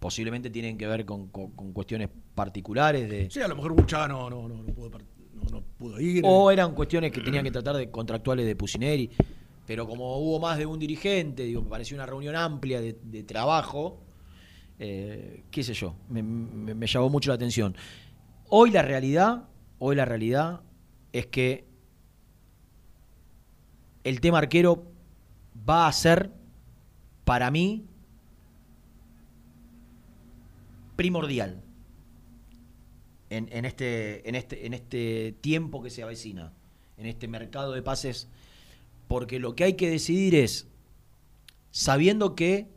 posiblemente 0.00 0.50
tienen 0.50 0.78
que 0.78 0.86
ver 0.86 1.04
con, 1.04 1.28
con- 1.28 1.50
con 1.52 1.72
cuestiones 1.72 2.08
particulares 2.36 3.08
de, 3.10 3.28
Sí, 3.30 3.40
a 3.40 3.48
lo 3.48 3.56
mejor 3.56 3.72
Burchaga 3.72 4.06
no, 4.06 4.30
no, 4.30 4.46
no, 4.46 4.62
no 4.62 4.72
pudo, 4.72 4.90
no, 4.90 5.50
no 5.50 5.62
pudo 5.78 5.98
ir. 6.00 6.22
o 6.24 6.50
eran 6.52 6.72
cuestiones 6.74 7.10
que 7.10 7.20
tenían 7.20 7.42
que 7.42 7.50
tratar 7.50 7.74
de 7.76 7.90
contractuales 7.90 8.46
de 8.46 8.54
Pusineri, 8.54 9.10
pero 9.66 9.88
como 9.88 10.18
hubo 10.18 10.38
más 10.38 10.58
de 10.58 10.66
un 10.66 10.78
dirigente, 10.78 11.42
digo, 11.42 11.62
me 11.62 11.68
pareció 11.70 11.96
una 11.96 12.06
reunión 12.06 12.36
amplia 12.36 12.80
de, 12.80 12.96
de 13.02 13.22
trabajo, 13.24 13.98
eh, 14.78 15.42
qué 15.50 15.64
sé 15.64 15.74
yo, 15.74 15.96
me, 16.10 16.22
me- 16.22 16.74
me 16.74 16.86
llamó 16.86 17.08
mucho 17.08 17.30
la 17.30 17.34
atención. 17.34 17.74
Hoy 18.50 18.70
la 18.70 18.82
realidad, 18.82 19.48
hoy 19.78 19.96
la 19.96 20.04
realidad 20.04 20.60
es 21.12 21.26
que 21.26 21.64
el 24.04 24.20
tema 24.20 24.38
arquero 24.38 24.84
va 25.68 25.88
a 25.88 25.92
ser, 25.92 26.30
para 27.24 27.50
mí, 27.50 27.86
primordial 30.96 31.62
en, 33.30 33.48
en 33.52 33.64
este, 33.64 34.28
en, 34.28 34.34
este, 34.34 34.66
en 34.66 34.74
este 34.74 35.34
tiempo 35.40 35.82
que 35.82 35.90
se 35.90 36.02
avecina, 36.02 36.52
en 36.96 37.06
este 37.06 37.28
mercado 37.28 37.72
de 37.72 37.82
pases, 37.82 38.28
porque 39.08 39.38
lo 39.38 39.54
que 39.54 39.64
hay 39.64 39.74
que 39.74 39.90
decidir 39.90 40.34
es, 40.34 40.66
sabiendo 41.70 42.34
que 42.34 42.68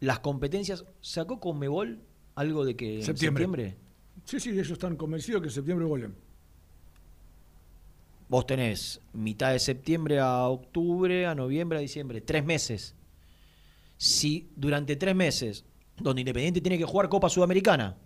las 0.00 0.20
competencias, 0.20 0.84
¿sacó 1.00 1.40
Conmebol 1.40 2.00
algo 2.34 2.64
de 2.64 2.76
que 2.76 2.96
en 2.96 3.02
Septiembre. 3.02 3.44
septiembre? 3.44 3.76
Sí, 4.24 4.40
sí, 4.40 4.50
ellos 4.50 4.70
están 4.70 4.96
convencidos 4.96 5.40
que 5.40 5.48
en 5.48 5.54
septiembre 5.54 5.86
vuelven. 5.86 6.14
vos 8.28 8.46
tenés 8.46 9.00
mitad 9.12 9.52
de 9.52 9.58
septiembre 9.58 10.18
a 10.18 10.48
octubre, 10.48 11.26
a 11.26 11.34
noviembre, 11.34 11.78
a 11.78 11.80
diciembre, 11.80 12.20
tres 12.20 12.44
meses. 12.44 12.94
Si 13.98 14.48
durante 14.56 14.96
tres 14.96 15.14
meses, 15.14 15.64
donde 15.96 16.22
Independiente 16.22 16.60
tiene 16.60 16.76
que 16.76 16.84
jugar 16.84 17.08
Copa 17.08 17.28
Sudamericana, 17.30 17.96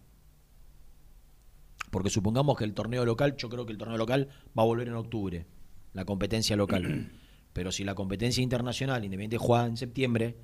porque 1.90 2.10
supongamos 2.10 2.56
que 2.56 2.64
el 2.64 2.74
torneo 2.74 3.04
local, 3.04 3.36
yo 3.36 3.48
creo 3.48 3.66
que 3.66 3.72
el 3.72 3.78
torneo 3.78 3.98
local 3.98 4.28
va 4.58 4.62
a 4.62 4.66
volver 4.66 4.88
en 4.88 4.94
octubre, 4.94 5.46
la 5.92 6.04
competencia 6.04 6.56
local. 6.56 7.10
Pero 7.52 7.72
si 7.72 7.82
la 7.82 7.94
competencia 7.96 8.42
internacional, 8.42 9.04
Independiente 9.04 9.38
juega 9.38 9.66
en 9.66 9.76
septiembre, 9.76 10.36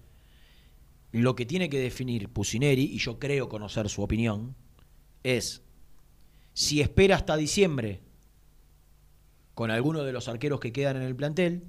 lo 1.13 1.37
que 1.37 1.47
tiene 1.47 1.69
que 1.71 1.79
definir 1.79 2.29
Pusineri, 2.29 2.83
y 2.83 2.99
yo 2.99 3.19
creo 3.21 3.49
conocer 3.49 3.89
su 3.89 4.03
opinión, 4.03 4.57
es 5.23 5.63
si 6.53 6.81
espera 6.81 7.15
hasta 7.17 7.37
diciembre 7.37 8.03
con 9.55 9.71
alguno 9.71 10.03
de 10.03 10.13
los 10.13 10.29
arqueros 10.29 10.59
que 10.61 10.73
quedan 10.73 10.97
en 10.97 11.03
el 11.03 11.15
plantel, 11.17 11.65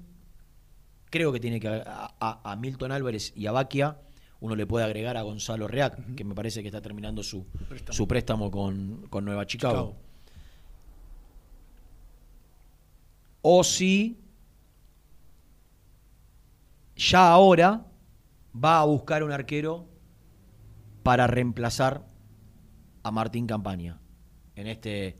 creo 1.10 1.32
que 1.32 1.40
tiene 1.40 1.60
que 1.60 1.68
a, 1.68 1.82
a- 2.20 2.52
a 2.52 2.56
Milton 2.56 2.92
Álvarez 2.92 3.32
y 3.36 3.46
a 3.46 3.52
Baquia 3.52 3.98
uno 4.40 4.54
le 4.54 4.66
puede 4.66 4.84
agregar 4.84 5.16
a 5.16 5.22
Gonzalo 5.22 5.66
Reac, 5.68 6.14
que 6.14 6.24
me 6.24 6.34
parece 6.34 6.62
que 6.62 6.68
está 6.68 6.80
terminando 6.80 7.22
su 7.22 7.44
Préstamo. 7.68 7.96
su 7.96 8.06
préstamo 8.08 8.50
con, 8.50 9.06
con 9.10 9.24
Nueva 9.24 9.46
Chicago. 9.46 9.74
Chicago. 9.92 9.96
O 13.42 13.64
si 13.64 14.18
ya 16.96 17.30
ahora 17.30 17.86
va 18.54 18.80
a 18.80 18.84
buscar 18.84 19.22
un 19.22 19.32
arquero 19.32 19.86
para 21.02 21.26
reemplazar 21.26 22.04
a 23.02 23.10
Martín 23.10 23.46
Campaña 23.46 24.00
en 24.56 24.66
este 24.66 25.18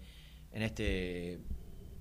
en 0.53 0.63
este 0.63 1.41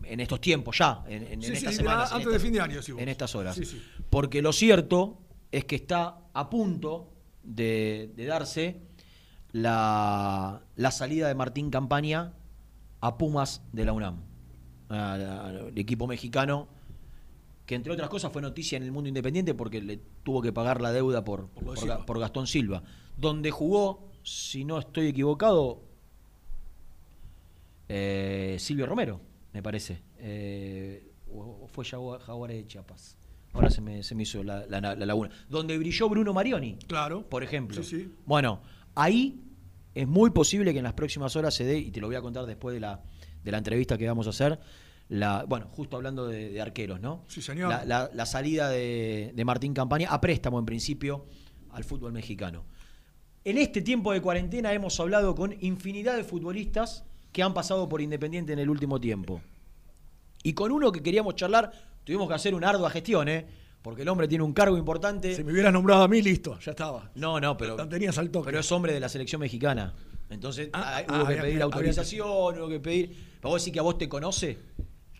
en 0.03 0.19
estos 0.19 0.41
tiempos 0.41 0.77
ya 0.77 1.03
en, 1.07 1.23
en- 1.23 1.33
en 1.33 1.41
Sí, 1.43 1.53
estas 1.53 1.71
sí, 1.73 1.77
semanas 1.77 2.11
en 2.11 2.17
antes 2.17 2.33
de 2.33 2.39
fin 2.39 2.53
de 2.53 2.61
año, 2.61 2.75
vos. 2.77 2.89
en 2.89 3.09
estas 3.09 3.35
horas 3.35 3.55
sí. 3.55 3.81
porque 4.09 4.41
lo 4.41 4.51
cierto 4.51 5.19
es 5.51 5.65
que 5.65 5.75
está 5.75 6.17
a 6.39 6.49
punto 6.49 7.09
de, 7.43 8.13
de 8.15 8.25
darse 8.25 8.81
la, 9.51 10.61
la 10.75 10.91
salida 10.91 11.27
de 11.27 11.35
Martín 11.35 11.69
Campaña 11.71 12.33
a 13.01 13.17
Pumas 13.17 13.61
de 13.73 13.85
la 13.85 13.93
UNAM 13.93 14.21
al 14.89 15.77
equipo 15.77 16.07
mexicano 16.07 16.67
que 17.65 17.75
entre 17.75 17.91
otras 17.91 18.09
cosas 18.09 18.31
fue 18.31 18.41
noticia 18.41 18.77
en 18.77 18.83
el 18.83 18.91
mundo 18.91 19.07
independiente 19.09 19.53
porque 19.53 19.81
le 19.81 19.97
tuvo 20.23 20.41
que 20.41 20.53
pagar 20.53 20.79
la 20.79 20.91
deuda 20.93 21.23
por, 21.23 21.49
por, 21.49 21.77
Silva. 21.77 22.05
Por 22.05 22.19
Gastón 22.19 22.47
Silva, 22.47 22.83
donde 23.17 23.51
jugó, 23.51 24.11
si 24.23 24.63
no 24.63 24.77
estoy 24.79 25.07
equivocado, 25.07 25.81
eh, 27.89 28.55
Silvio 28.59 28.85
Romero, 28.85 29.19
me 29.53 29.61
parece. 29.61 30.01
Eh, 30.19 31.11
o 31.33 31.67
fue 31.67 31.83
Jaguar- 31.83 32.21
Jaguares 32.21 32.57
de 32.57 32.67
Chiapas. 32.67 33.17
Ahora 33.57 33.69
se 33.69 33.81
me, 33.81 34.03
se 34.03 34.15
me 34.15 34.23
hizo 34.23 34.43
la, 34.43 34.65
la- 34.67 34.79
la 34.95 35.05
laguna. 35.05 35.29
Donde 35.49 35.77
brilló 35.77 36.07
Bruno 36.09 36.33
Marioni, 36.33 36.77
Claro. 36.87 37.27
por 37.27 37.43
ejemplo. 37.43 37.81
Sí, 37.83 37.97
sí. 37.97 38.11
Bueno, 38.25 38.61
ahí 38.95 39.41
es 39.95 40.07
muy 40.07 40.29
posible 40.29 40.71
que 40.73 40.77
en 40.79 40.83
las 40.83 40.93
próximas 40.93 41.35
horas 41.35 41.53
se 41.53 41.63
dé, 41.65 41.77
y 41.79 41.91
te 41.91 41.99
lo 41.99 42.07
voy 42.07 42.15
a 42.15 42.21
contar 42.21 42.45
después 42.45 42.73
de 42.73 42.79
la, 42.79 43.01
de 43.43 43.51
la 43.51 43.57
entrevista 43.57 43.97
que 43.97 44.07
vamos 44.07 44.27
a 44.27 44.29
hacer, 44.29 44.59
la, 45.09 45.43
bueno, 45.47 45.67
justo 45.71 45.95
hablando 45.97 46.27
de, 46.27 46.49
de 46.49 46.61
arqueros, 46.61 46.99
¿no? 47.01 47.23
Sí, 47.27 47.41
señor. 47.41 47.69
La, 47.69 47.85
la- 47.85 48.09
la 48.13 48.25
salida 48.25 48.69
de, 48.69 49.31
de 49.35 49.45
Martín 49.45 49.73
Campaña 49.73 50.09
a 50.09 50.21
préstamo, 50.21 50.59
en 50.59 50.65
principio, 50.65 51.25
al 51.71 51.83
fútbol 51.83 52.11
mexicano. 52.13 52.65
En 53.43 53.57
este 53.57 53.81
tiempo 53.81 54.11
de 54.11 54.21
cuarentena 54.21 54.73
hemos 54.73 54.99
hablado 54.99 55.33
con 55.33 55.55
infinidad 55.61 56.15
de 56.17 56.23
futbolistas 56.25 57.05
que 57.31 57.41
han 57.41 57.53
pasado 57.53 57.87
por 57.87 58.01
Independiente 58.01 58.51
en 58.53 58.59
el 58.59 58.69
último 58.69 58.99
tiempo. 58.99 59.41
Y 60.47 60.53
con 60.53 60.71
uno 60.71 60.93
que 60.93 61.03
queríamos 61.03 61.35
charlar, 61.35 61.69
tuvimos 62.05 62.25
que 62.29 62.33
hacer 62.33 62.55
una 62.55 62.69
ardua 62.69 62.89
gestión, 62.89 63.27
¿eh? 63.27 63.45
Porque 63.81 64.03
el 64.03 64.07
hombre 64.07 64.29
tiene 64.29 64.45
un 64.45 64.53
cargo 64.53 64.77
importante. 64.77 65.35
Si 65.35 65.43
me 65.43 65.51
hubieras 65.51 65.73
nombrado 65.73 66.03
a 66.03 66.07
mí, 66.07 66.21
listo, 66.21 66.57
ya 66.59 66.71
estaba. 66.71 67.11
No, 67.15 67.37
no, 67.41 67.57
pero. 67.57 67.75
Lo 67.75 67.85
tenías 67.89 68.17
al 68.17 68.29
toque. 68.29 68.45
Pero 68.45 68.59
es 68.61 68.71
hombre 68.71 68.93
de 68.93 69.01
la 69.01 69.09
selección 69.09 69.41
mexicana. 69.41 69.93
Entonces 70.29 70.69
Ah, 70.71 70.99
ah, 70.99 71.03
ah, 71.05 71.15
hubo 71.17 71.25
que 71.27 71.31
había 71.33 71.41
pedir 71.41 71.61
autorización, 71.61 72.59
hubo 72.59 72.69
que 72.69 72.79
pedir. 72.79 73.09
¿Pero 73.41 73.49
vos 73.49 73.61
decís 73.61 73.73
que 73.73 73.79
a 73.79 73.81
vos 73.81 73.97
te 73.97 74.07
conoce? 74.07 74.57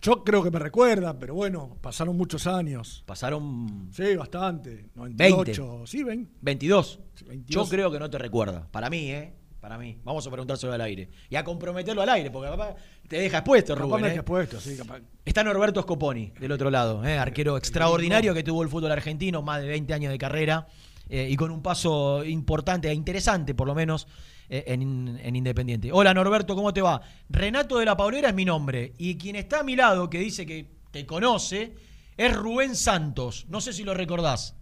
Yo 0.02 0.24
creo 0.24 0.42
que 0.42 0.50
me 0.50 0.60
recuerda, 0.60 1.20
pero 1.20 1.34
bueno, 1.36 1.76
pasaron 1.82 2.16
muchos 2.16 2.48
años. 2.48 3.04
Pasaron 3.06 3.90
Sí, 3.92 4.16
bastante. 4.16 4.86
98, 4.96 5.84
sí, 5.88 6.04
ven. 6.06 6.30
22. 6.40 7.00
22. 7.28 7.66
Yo 7.66 7.70
creo 7.70 7.92
que 7.92 8.00
no 8.00 8.10
te 8.10 8.18
recuerda. 8.18 8.66
Para 8.72 8.90
mí, 8.90 9.12
¿eh? 9.12 9.34
Para 9.60 9.78
mí. 9.78 9.98
Vamos 10.04 10.26
a 10.28 10.30
preguntárselo 10.32 10.74
al 10.74 10.82
aire. 10.82 11.10
Y 11.30 11.36
a 11.36 11.44
comprometerlo 11.44 12.02
al 12.02 12.10
aire, 12.10 12.30
porque 12.30 12.50
capaz 12.50 12.76
te 13.08 13.18
deja 13.20 13.38
expuesto, 13.40 13.74
Capaz 13.74 13.88
Rubén. 13.88 14.02
me 14.02 14.08
¿eh? 14.08 14.12
dejas 14.12 14.26
puesto, 14.26 14.60
sí, 14.60 14.78
capaz. 14.78 15.02
Está 15.26 15.44
Norberto 15.44 15.82
Scoponi, 15.82 16.32
del 16.40 16.52
otro 16.52 16.70
lado, 16.70 17.04
¿eh? 17.04 17.18
arquero 17.18 17.58
extraordinario 17.58 18.34
que 18.34 18.44
tuvo 18.44 18.62
el 18.64 18.70
fútbol 18.70 18.92
argentino, 18.92 19.42
más 19.42 19.62
de 19.62 19.68
20 19.68 19.94
años 19.94 20.12
de 20.12 20.18
carrera 20.18 20.68
eh, 21.10 21.28
y 21.30 21.36
con 21.36 21.52
un 21.52 21.62
paso 21.64 22.24
importante 22.24 22.88
e 22.90 22.94
interesante, 22.94 23.56
por 23.56 23.68
lo 23.68 23.74
menos, 23.74 24.08
eh, 24.50 24.64
en, 24.68 25.20
en 25.22 25.36
Independiente. 25.36 25.92
Hola 25.92 26.14
Norberto, 26.14 26.56
¿cómo 26.56 26.72
te 26.72 26.82
va? 26.82 27.02
Renato 27.30 27.80
de 27.80 27.86
la 27.86 27.98
Paulera 27.98 28.30
es 28.30 28.36
mi 28.36 28.46
nombre 28.46 28.94
y 28.98 29.18
quien 29.18 29.36
está 29.36 29.62
a 29.62 29.64
mi 29.64 29.76
lado, 29.76 30.10
que 30.10 30.20
dice 30.20 30.46
que 30.46 30.70
te 30.92 31.06
conoce, 31.06 31.74
es 32.16 32.36
Rubén 32.36 32.76
Santos. 32.76 33.46
No 33.50 33.60
sé 33.60 33.74
si 33.74 33.84
lo 33.84 33.94
recordás. 33.94 34.56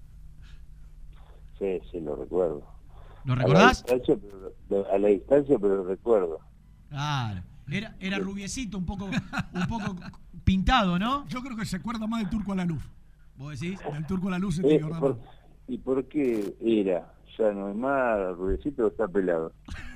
Sí, 1.59 1.79
sí, 1.91 1.99
lo 1.99 2.15
recuerdo. 2.15 2.63
¿Lo 3.25 3.33
A 3.33 3.35
la 3.37 3.41
recordás? 3.43 3.83
pero, 3.87 4.44
a 4.91 4.97
la 4.97 5.07
distancia, 5.09 5.57
pero 5.59 5.77
lo 5.77 5.83
recuerdo. 5.85 6.39
Claro. 6.89 7.41
Era, 7.69 7.95
era 7.99 8.19
rubiecito, 8.19 8.77
un 8.77 8.85
poco, 8.85 9.05
un 9.05 9.67
poco 9.67 9.95
pintado, 10.43 10.99
¿no? 10.99 11.27
Yo 11.27 11.41
creo 11.41 11.57
que 11.57 11.65
se 11.65 11.77
acuerda 11.77 12.05
más 12.07 12.21
del 12.21 12.29
turco 12.29 12.51
a 12.53 12.55
la 12.55 12.65
luz. 12.65 12.83
¿Vos 13.37 13.59
decís? 13.59 13.79
Del 13.91 14.05
turco 14.05 14.27
a 14.27 14.31
la 14.31 14.39
luz 14.39 14.55
se 14.57 14.75
Eh, 14.75 14.79
por-. 14.99 15.19
¿Y 15.67 15.77
por 15.79 16.07
qué 16.07 16.55
era? 16.61 17.11
Ya 17.37 17.51
no 17.51 17.69
es 17.69 17.75
más 17.75 18.35
rubecito 18.37 18.85
o 18.85 18.87
está 18.87 19.07
pelado. 19.07 19.51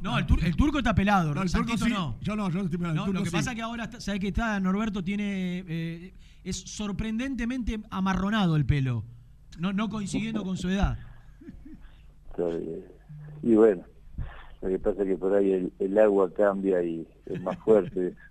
No, 0.00 0.16
el, 0.16 0.26
tur- 0.26 0.42
el 0.42 0.56
turco 0.56 0.78
está 0.78 0.94
pelado, 0.94 1.34
No, 1.34 1.42
el 1.42 1.52
turco 1.52 1.76
sí. 1.76 1.90
no. 1.90 2.16
Yo 2.22 2.34
no, 2.34 2.48
yo 2.48 2.60
estoy 2.60 2.78
pelado. 2.78 2.94
el 3.04 3.12
No, 3.12 3.12
lo 3.12 3.22
que 3.22 3.28
sí. 3.28 3.36
pasa 3.36 3.50
es 3.50 3.56
que 3.56 3.60
ahora, 3.60 3.84
está- 3.84 4.00
¿sabes 4.00 4.18
que 4.18 4.28
está? 4.28 4.58
Norberto 4.60 5.04
tiene. 5.04 5.62
eh, 5.68 6.14
es 6.42 6.56
sorprendentemente 6.56 7.78
amarronado 7.90 8.56
el 8.56 8.64
pelo. 8.64 9.04
No, 9.58 9.74
no 9.74 9.90
coincidiendo 9.90 10.42
con 10.42 10.56
su 10.56 10.70
edad. 10.70 10.96
Está 12.30 12.46
bien. 12.46 12.82
Y 13.42 13.54
bueno, 13.56 13.82
lo 14.62 14.68
que 14.68 14.78
pasa 14.78 15.02
es 15.02 15.08
que 15.08 15.16
por 15.16 15.34
ahí 15.34 15.52
el, 15.52 15.72
el 15.78 15.98
agua 15.98 16.32
cambia 16.32 16.82
y 16.82 17.06
es 17.26 17.40
más 17.42 17.58
fuerte. 17.58 18.14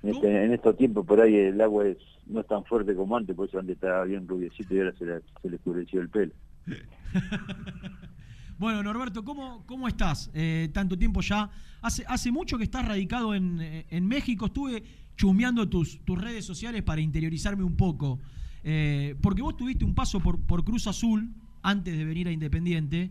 En, 0.00 0.10
este- 0.10 0.44
en 0.44 0.52
estos 0.52 0.76
tiempos 0.76 1.04
por 1.04 1.20
ahí 1.20 1.34
el 1.34 1.60
agua 1.60 1.88
es 1.88 1.98
no 2.26 2.38
es 2.40 2.46
tan 2.46 2.64
fuerte 2.64 2.94
como 2.94 3.16
antes, 3.16 3.34
por 3.34 3.48
eso 3.48 3.58
antes 3.58 3.74
estaba 3.74 4.04
bien 4.04 4.28
rubiecito 4.28 4.72
y 4.72 4.78
ahora 4.78 4.92
se, 4.96 5.04
le- 5.04 5.20
se 5.42 5.50
le 5.50 5.56
oscureció 5.56 6.00
el 6.00 6.08
pelo. 6.08 6.32
Bueno, 8.58 8.82
Norberto, 8.82 9.24
¿cómo, 9.24 9.64
cómo 9.66 9.86
estás? 9.86 10.30
Eh, 10.34 10.68
tanto 10.72 10.98
tiempo 10.98 11.20
ya. 11.20 11.48
Hace, 11.80 12.04
hace 12.08 12.32
mucho 12.32 12.58
que 12.58 12.64
estás 12.64 12.86
radicado 12.88 13.32
en, 13.34 13.60
en 13.88 14.06
México. 14.08 14.46
Estuve 14.46 14.82
chusmeando 15.16 15.68
tus, 15.68 16.00
tus 16.04 16.20
redes 16.20 16.44
sociales 16.44 16.82
para 16.82 17.00
interiorizarme 17.00 17.62
un 17.62 17.76
poco. 17.76 18.18
Eh, 18.64 19.14
porque 19.22 19.42
vos 19.42 19.56
tuviste 19.56 19.84
un 19.84 19.94
paso 19.94 20.18
por, 20.18 20.40
por 20.40 20.64
Cruz 20.64 20.88
Azul 20.88 21.30
antes 21.62 21.96
de 21.96 22.04
venir 22.04 22.26
a 22.26 22.32
Independiente, 22.32 23.10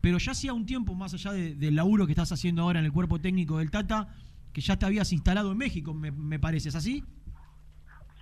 pero 0.00 0.18
ya 0.18 0.32
hacía 0.32 0.52
un 0.52 0.64
tiempo, 0.66 0.94
más 0.94 1.14
allá 1.14 1.32
de- 1.32 1.54
del 1.54 1.74
laburo 1.74 2.06
que 2.06 2.12
estás 2.12 2.30
haciendo 2.32 2.62
ahora 2.62 2.78
en 2.78 2.84
el 2.86 2.92
cuerpo 2.92 3.18
técnico 3.20 3.58
del 3.58 3.70
Tata, 3.70 4.14
que 4.52 4.60
ya 4.60 4.76
te 4.78 4.86
habías 4.86 5.12
instalado 5.12 5.52
en 5.52 5.58
México, 5.58 5.92
me, 5.94 6.10
me 6.10 6.38
parece. 6.38 6.68
¿Es 6.70 6.74
así? 6.74 7.04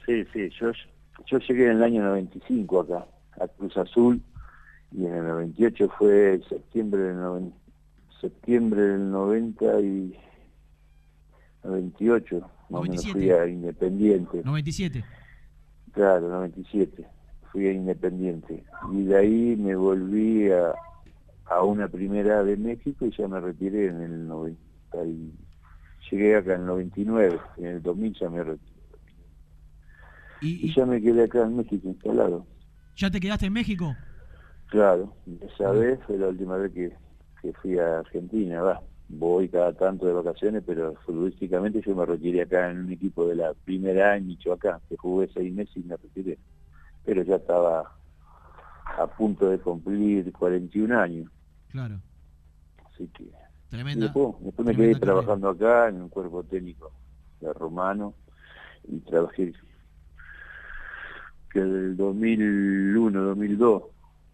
Sí, 0.05 0.25
sí, 0.33 0.49
yo, 0.61 0.71
yo 1.27 1.39
llegué 1.39 1.65
en 1.67 1.77
el 1.79 1.83
año 1.83 2.03
95 2.05 2.81
acá, 2.81 3.07
a 3.41 3.49
Cruz 3.49 3.77
Azul, 3.77 4.23
y 4.93 5.05
en 5.05 5.15
el 5.15 5.25
98 5.27 5.89
fue 5.99 6.41
septiembre 6.49 7.01
del, 7.03 7.17
noven- 7.17 7.53
septiembre 8.21 8.81
del 8.81 9.11
90 9.11 9.81
y 9.81 10.17
98, 11.65 12.41
más 12.41 12.51
o 12.81 12.83
menos 12.83 13.05
97. 13.05 13.13
fui 13.13 13.31
a 13.31 13.47
Independiente. 13.47 14.43
97. 14.45 15.05
Claro, 15.93 16.29
97. 16.29 17.07
Fui 17.51 17.67
a 17.67 17.73
Independiente. 17.73 18.65
Y 18.93 19.03
de 19.05 19.17
ahí 19.17 19.57
me 19.57 19.75
volví 19.75 20.51
a, 20.51 20.73
a 21.47 21.63
una 21.63 21.89
primera 21.89 22.43
de 22.43 22.57
México 22.57 23.07
y 23.07 23.17
ya 23.17 23.29
me 23.29 23.41
retiré 23.41 23.87
en 23.87 24.03
el 24.03 24.27
90. 24.27 24.59
Y 25.05 25.33
llegué 26.11 26.37
acá 26.37 26.55
en 26.55 26.61
el 26.61 26.67
99. 26.67 27.41
En 27.59 27.67
el 27.67 27.83
2000 27.83 28.15
ya 28.19 28.31
me 28.31 28.43
retiré. 28.43 28.77
¿Y, 30.41 30.67
Y 30.67 30.75
ya 30.75 30.85
me 30.85 31.01
quedé 31.01 31.25
acá 31.25 31.43
en 31.43 31.57
México 31.57 31.89
instalado. 31.89 32.47
¿Ya 32.97 33.11
te 33.11 33.21
quedaste 33.21 33.47
en 33.47 33.53
México? 33.53 33.95
Claro, 34.69 35.15
esa 35.41 35.71
vez 35.71 36.01
fue 36.07 36.19
la 36.19 36.29
última 36.29 36.57
vez 36.57 36.73
que, 36.73 36.93
que 37.41 37.53
fui 37.53 37.79
a 37.79 38.01
Argentina. 38.01 38.63
Va, 38.63 38.83
voy 39.09 39.49
cada 39.49 39.73
tanto 39.73 40.07
de 40.07 40.13
vacaciones, 40.13 40.63
pero 40.67 40.95
futbolísticamente 41.05 41.81
yo 41.81 41.95
me 41.95 42.05
retiré 42.05 42.43
acá 42.43 42.71
en 42.71 42.79
un 42.79 42.93
equipo 42.93 43.27
de 43.27 43.37
la 43.37 43.55
primera 43.55 44.13
A 44.13 44.17
en 44.17 44.27
Michoacán, 44.27 44.81
que 44.89 44.97
jugué 44.97 45.29
seis 45.33 45.53
meses 45.53 45.77
y 45.77 45.81
me 45.81 45.97
retiré. 45.97 46.39
Pero 47.05 47.23
ya 47.23 47.37
estaba 47.37 47.93
a 48.99 49.07
punto 49.07 49.51
de 49.51 49.59
cumplir 49.59 50.33
41 50.33 50.99
años, 50.99 51.31
Claro. 51.71 52.01
así 52.87 53.09
que... 53.09 53.31
Tremenda. 53.69 54.05
después, 54.07 54.37
después 54.41 54.67
me 54.67 54.75
tremenda 54.75 54.99
quedé 54.99 55.07
trabajando 55.07 55.49
acá 55.49 55.89
en 55.89 56.03
un 56.03 56.09
cuerpo 56.09 56.45
técnico 56.45 56.93
de 57.41 57.53
romano 57.53 58.15
y 58.89 58.99
trabajé 59.01 59.53
que 61.51 61.61
del 61.61 61.97
2001, 61.97 63.21
2002, 63.21 63.83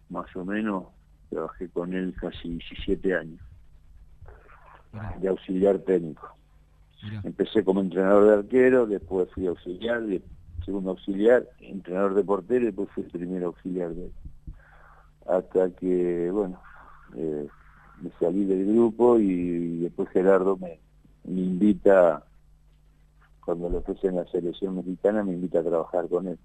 más 0.09 0.35
o 0.35 0.45
menos, 0.45 0.83
trabajé 1.29 1.69
con 1.69 1.93
él 1.93 2.13
casi 2.19 2.49
17 2.49 3.15
años 3.15 3.41
de 5.19 5.27
auxiliar 5.27 5.79
técnico. 5.79 6.35
Empecé 7.23 7.63
como 7.63 7.81
entrenador 7.81 8.25
de 8.25 8.33
arquero, 8.33 8.85
después 8.85 9.29
fui 9.33 9.47
auxiliar, 9.47 10.01
segundo 10.63 10.91
auxiliar, 10.91 11.45
entrenador 11.59 12.13
de 12.13 12.23
portero 12.23 12.63
y 12.63 12.65
después 12.67 12.89
fui 12.93 13.03
el 13.03 13.09
primer 13.09 13.43
auxiliar 13.43 13.93
de 13.93 14.05
él. 14.05 14.13
Hasta 15.27 15.69
que, 15.71 16.29
bueno, 16.31 16.61
eh, 17.15 17.47
me 18.01 18.11
salí 18.19 18.45
del 18.45 18.65
grupo 18.65 19.19
y, 19.19 19.79
después 19.79 20.09
Gerardo 20.09 20.57
me, 20.57 20.79
me 21.23 21.41
invita, 21.41 22.25
cuando 23.45 23.69
lo 23.69 23.81
puse 23.81 24.07
en 24.07 24.17
la 24.17 24.25
selección 24.27 24.75
mexicana, 24.75 25.23
me 25.23 25.33
invita 25.33 25.59
a 25.59 25.63
trabajar 25.63 26.07
con 26.09 26.27
él. 26.27 26.39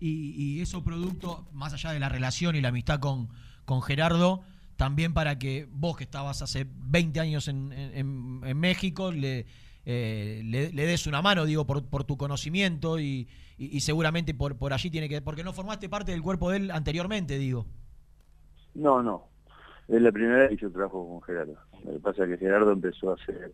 Y, 0.00 0.34
y 0.36 0.60
eso 0.60 0.84
producto, 0.84 1.46
más 1.52 1.72
allá 1.72 1.90
de 1.90 1.98
la 1.98 2.08
relación 2.08 2.54
y 2.54 2.60
la 2.60 2.68
amistad 2.68 3.00
con, 3.00 3.28
con 3.64 3.82
Gerardo, 3.82 4.42
también 4.78 5.12
para 5.12 5.40
que 5.40 5.66
vos 5.72 5.96
que 5.96 6.04
estabas 6.04 6.40
hace 6.40 6.64
20 6.72 7.18
años 7.18 7.48
en, 7.48 7.72
en, 7.72 8.60
México 8.60 9.10
le, 9.10 9.44
eh, 9.84 10.40
le, 10.44 10.70
des 10.70 11.08
una 11.08 11.20
mano, 11.20 11.44
digo, 11.46 11.66
por, 11.66 11.84
por 11.84 12.04
tu 12.04 12.16
conocimiento 12.16 13.00
y, 13.00 13.28
y, 13.58 13.80
seguramente 13.80 14.34
por, 14.34 14.56
por 14.56 14.72
allí 14.72 14.88
tiene 14.88 15.08
que... 15.08 15.20
Porque 15.20 15.42
no 15.42 15.52
formaste 15.52 15.88
parte 15.88 16.12
del 16.12 16.22
cuerpo 16.22 16.50
de 16.50 16.58
él 16.58 16.70
anteriormente, 16.70 17.38
digo. 17.38 17.66
No, 18.74 19.02
no. 19.02 19.27
Es 19.88 20.02
la 20.02 20.12
primera 20.12 20.40
vez 20.40 20.50
que 20.50 20.56
yo 20.56 20.70
trabajo 20.70 21.08
con 21.08 21.22
Gerardo. 21.22 21.56
Lo 21.84 21.92
que 21.92 21.98
pasa 22.00 22.24
es 22.24 22.30
que 22.30 22.38
Gerardo 22.38 22.72
empezó 22.72 23.10
a 23.10 23.14
hacer 23.14 23.52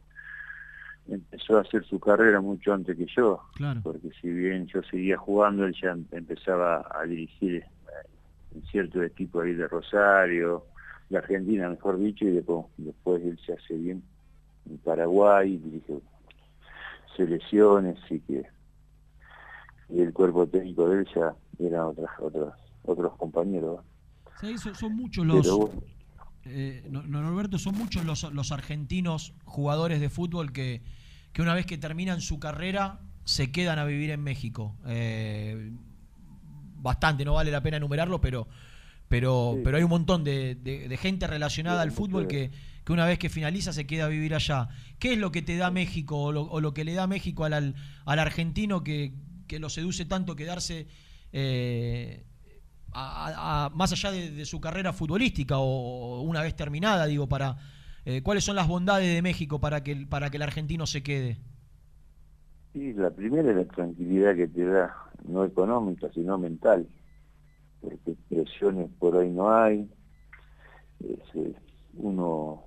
empezó 1.07 1.59
a 1.59 1.61
hacer 1.61 1.85
su 1.85 2.01
carrera 2.01 2.41
mucho 2.41 2.73
antes 2.73 2.97
que 2.97 3.07
yo, 3.07 3.41
porque 3.83 4.11
si 4.21 4.31
bien 4.31 4.67
yo 4.67 4.83
seguía 4.85 5.17
jugando, 5.17 5.67
él 5.67 5.75
ya 5.81 5.97
empezaba 6.13 6.87
a 6.91 7.05
dirigir 7.05 7.57
eh, 7.57 7.67
en 8.55 8.63
cierto 8.67 9.03
equipo 9.03 9.41
ahí 9.41 9.53
de 9.53 9.69
Rosario, 9.69 10.65
de 11.11 11.19
Argentina 11.19 11.69
mejor 11.69 11.99
dicho, 11.99 12.25
y 12.25 12.31
después, 12.31 12.65
después 12.79 13.23
él 13.23 13.39
se 13.45 13.53
hace 13.53 13.75
bien 13.75 14.03
en 14.67 14.79
Paraguay, 14.79 15.59
dirige 15.59 16.01
selecciones 17.17 17.99
y 18.11 18.21
que 18.21 18.45
y 19.91 20.01
el 20.01 20.15
cuerpo 20.15 20.47
técnico 20.47 20.89
de 20.89 21.01
él 21.01 21.09
ya 21.15 21.35
eran 21.59 21.83
otras, 21.83 22.11
otras, 22.19 22.55
otros 22.85 23.15
compañeros. 23.17 23.81
Sí, 24.41 24.57
son, 24.57 24.97
muchos 24.97 25.27
los... 25.27 25.71
Eh, 26.47 26.87
Norberto, 26.91 27.59
son 27.59 27.77
muchos 27.77 28.05
los, 28.05 28.23
los 28.33 28.53
argentinos 28.53 29.33
jugadores 29.45 30.01
de 30.01 30.11
fútbol 30.11 30.53
que, 30.53 30.83
que 31.33 31.43
una 31.43 31.55
vez 31.55 31.67
que 31.67 31.79
terminan 31.79 32.21
su 32.21 32.39
carrera 32.39 33.01
se 33.25 33.51
quedan 33.51 33.79
a 33.79 33.85
vivir 33.85 34.11
en 34.11 34.23
México. 34.23 34.77
Eh, 34.87 35.73
bastante, 36.77 37.25
no 37.25 37.35
vale 37.35 37.51
la 37.51 37.63
pena 37.63 37.79
enumerarlo, 37.79 38.21
pero 38.21 38.47
pero, 39.09 39.59
pero 39.63 39.77
hay 39.77 39.83
un 39.83 39.91
montón 39.91 40.25
de, 40.25 40.99
gente 41.01 41.27
relacionada 41.27 41.83
al 41.83 41.93
fútbol 41.93 42.27
que, 42.27 42.51
que, 42.85 42.93
una 42.93 43.07
vez 43.07 43.19
que 43.19 43.29
finaliza 43.29 43.73
se 43.73 43.87
queda 43.87 44.07
a 44.07 44.09
vivir 44.09 44.35
allá. 44.35 44.69
¿Qué 44.99 45.13
es 45.13 45.19
lo 45.19 45.31
que 45.31 45.43
te 45.43 45.57
da 45.57 45.71
México 45.71 46.19
o 46.19 46.61
lo, 46.61 46.75
que 46.75 46.85
le 46.85 46.95
da 46.95 47.07
México 47.07 47.45
al, 47.45 47.75
al, 48.07 48.19
argentino 48.19 48.83
que, 48.83 49.13
que, 49.47 49.59
lo 49.59 49.69
seduce 49.69 50.05
tanto 50.05 50.37
quedarse 50.37 50.89
eh, 51.33 52.25
más 52.95 53.93
allá 53.93 54.11
de, 54.11 54.45
su 54.45 54.61
carrera 54.61 54.93
futbolística 54.93 55.59
o, 55.59 56.23
una 56.23 56.43
vez 56.43 56.55
terminada, 56.55 57.07
digo, 57.07 57.29
para 57.29 57.57
eh, 58.05 58.23
cuáles 58.23 58.45
son 58.45 58.57
las 58.57 58.69
bondades 58.69 59.13
de 59.13 59.23
México 59.23 59.61
para 59.61 59.83
que, 59.83 60.07
para 60.07 60.31
que 60.31 60.37
el 60.37 60.43
argentino 60.43 60.87
se 60.87 61.03
quede? 61.03 61.39
Sí, 62.73 62.93
la 62.93 63.11
primera 63.11 63.51
es 63.51 63.57
la 63.57 63.65
tranquilidad 63.65 64.35
que 64.35 64.49
te 64.49 64.65
da, 64.65 64.95
no 65.27 65.45
económica, 65.45 66.09
sino 66.13 66.39
mental 66.39 66.89
porque 67.85 68.17
presiones 68.29 68.91
por 68.99 69.17
ahí 69.17 69.31
no 69.31 69.55
hay, 69.55 69.89
uno 71.97 72.63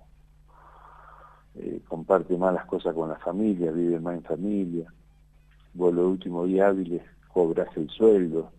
eh, 1.56 1.82
comparte 1.88 2.38
más 2.38 2.54
las 2.54 2.66
cosas 2.66 2.94
con 2.94 3.10
la 3.10 3.18
familia, 3.18 3.72
vive 3.72 4.00
más 4.00 4.16
en 4.16 4.24
familia, 4.24 4.94
vos 5.74 5.94
los 5.94 6.06
últimos 6.06 6.48
días 6.48 6.70
hábiles 6.70 7.02
cobras 7.34 7.68
el 7.76 7.90
sueldo, 7.90 8.52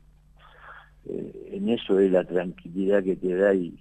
eh, 1.08 1.50
en 1.52 1.68
eso 1.68 1.98
es 1.98 2.10
la 2.12 2.24
tranquilidad 2.24 3.02
que 3.02 3.16
te 3.16 3.34
da 3.34 3.54
y, 3.54 3.78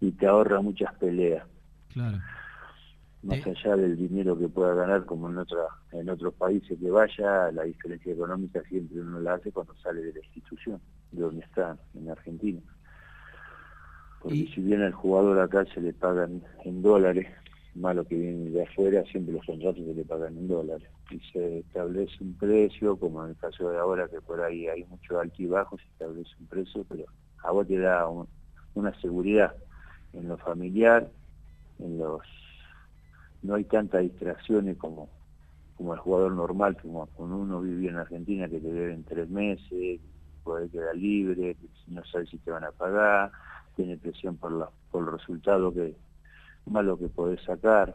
y 0.00 0.12
te 0.12 0.26
ahorra 0.26 0.60
muchas 0.60 0.94
peleas. 0.94 1.44
Claro 1.92 2.18
más 3.24 3.46
allá 3.46 3.76
del 3.76 3.96
dinero 3.96 4.38
que 4.38 4.48
pueda 4.48 4.74
ganar 4.74 5.04
como 5.06 5.30
en 5.30 5.38
otra 5.38 5.66
en 5.92 6.08
otros 6.10 6.34
países 6.34 6.78
que 6.78 6.90
vaya, 6.90 7.50
la 7.52 7.62
diferencia 7.62 8.12
económica 8.12 8.62
siempre 8.68 9.00
uno 9.00 9.20
la 9.20 9.34
hace 9.34 9.50
cuando 9.50 9.74
sale 9.76 10.02
de 10.02 10.12
la 10.12 10.20
institución, 10.20 10.80
de 11.10 11.22
donde 11.22 11.44
está, 11.44 11.76
en 11.94 12.10
Argentina. 12.10 12.60
Porque 14.20 14.48
si 14.54 14.60
bien 14.60 14.82
al 14.82 14.92
jugador 14.92 15.38
acá 15.38 15.64
se 15.72 15.80
le 15.80 15.92
pagan 15.92 16.42
en 16.64 16.82
dólares, 16.82 17.26
malo 17.74 18.04
que 18.04 18.16
viene 18.16 18.50
de 18.50 18.62
afuera, 18.62 19.02
siempre 19.04 19.34
los 19.34 19.44
contratos 19.44 19.84
se 19.84 19.94
le 19.94 20.04
pagan 20.04 20.36
en 20.36 20.48
dólares. 20.48 20.88
Y 21.10 21.20
se 21.32 21.58
establece 21.58 22.14
un 22.20 22.34
precio, 22.34 22.96
como 22.96 23.24
en 23.24 23.30
el 23.30 23.36
caso 23.36 23.70
de 23.70 23.78
ahora 23.78 24.08
que 24.08 24.20
por 24.20 24.40
ahí 24.40 24.66
hay 24.68 24.84
mucho 24.84 25.20
bajo, 25.48 25.76
se 25.76 25.84
establece 25.84 26.30
un 26.40 26.46
precio, 26.46 26.84
pero 26.88 27.04
a 27.42 27.52
vos 27.52 27.66
te 27.68 27.78
da 27.78 28.06
una 28.74 29.00
seguridad 29.00 29.54
en 30.12 30.28
lo 30.28 30.36
familiar, 30.38 31.10
en 31.78 31.98
los 31.98 32.22
no 33.42 33.56
hay 33.56 33.64
tantas 33.64 34.02
distracciones 34.02 34.78
como, 34.78 35.10
como 35.76 35.92
el 35.92 36.00
jugador 36.00 36.32
normal, 36.32 36.78
como 36.80 37.06
cuando 37.08 37.36
uno 37.36 37.60
vivía 37.60 37.90
en 37.90 37.98
Argentina 37.98 38.48
que 38.48 38.58
te 38.58 38.72
deben 38.72 39.04
tres 39.04 39.28
meses, 39.28 40.00
puede 40.42 40.68
quedar 40.70 40.96
libre, 40.96 41.56
no 41.88 42.02
sabes 42.06 42.30
si 42.30 42.38
te 42.38 42.50
van 42.50 42.64
a 42.64 42.72
pagar, 42.72 43.32
tiene 43.76 43.98
presión 43.98 44.36
por, 44.36 44.52
la, 44.52 44.70
por 44.90 45.04
el 45.04 45.12
resultado 45.18 45.72
que 45.74 45.94
malo 46.66 46.98
que 46.98 47.08
podés 47.08 47.42
sacar. 47.42 47.94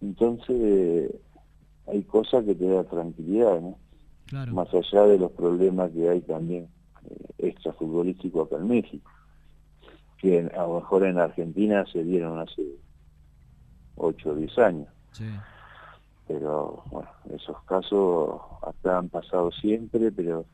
Entonces 0.00 1.10
hay 1.90 2.02
cosas 2.02 2.44
que 2.44 2.54
te 2.54 2.66
da 2.68 2.84
tranquilidad, 2.84 3.60
¿no? 3.60 3.78
Más 4.52 4.68
allá 4.74 5.04
de 5.06 5.18
los 5.18 5.32
problemas 5.32 5.90
que 5.90 6.08
hay 6.08 6.20
también 6.20 6.68
eh, 7.08 7.48
extrafutbolísticos 7.48 8.46
acá 8.46 8.56
en 8.56 8.68
México, 8.68 9.10
que 10.18 10.50
a 10.54 10.62
lo 10.66 10.80
mejor 10.80 11.04
en 11.04 11.18
Argentina 11.18 11.84
se 11.90 12.04
dieron 12.04 12.38
hace 12.38 12.62
8 13.96 14.30
o 14.30 14.34
10 14.34 14.58
años. 14.58 14.88
Pero 16.26 16.82
bueno, 16.90 17.08
esos 17.34 17.56
casos 17.64 18.38
hasta 18.62 18.98
han 18.98 19.08
pasado 19.08 19.50
siempre, 19.50 20.12
pero 20.12 20.44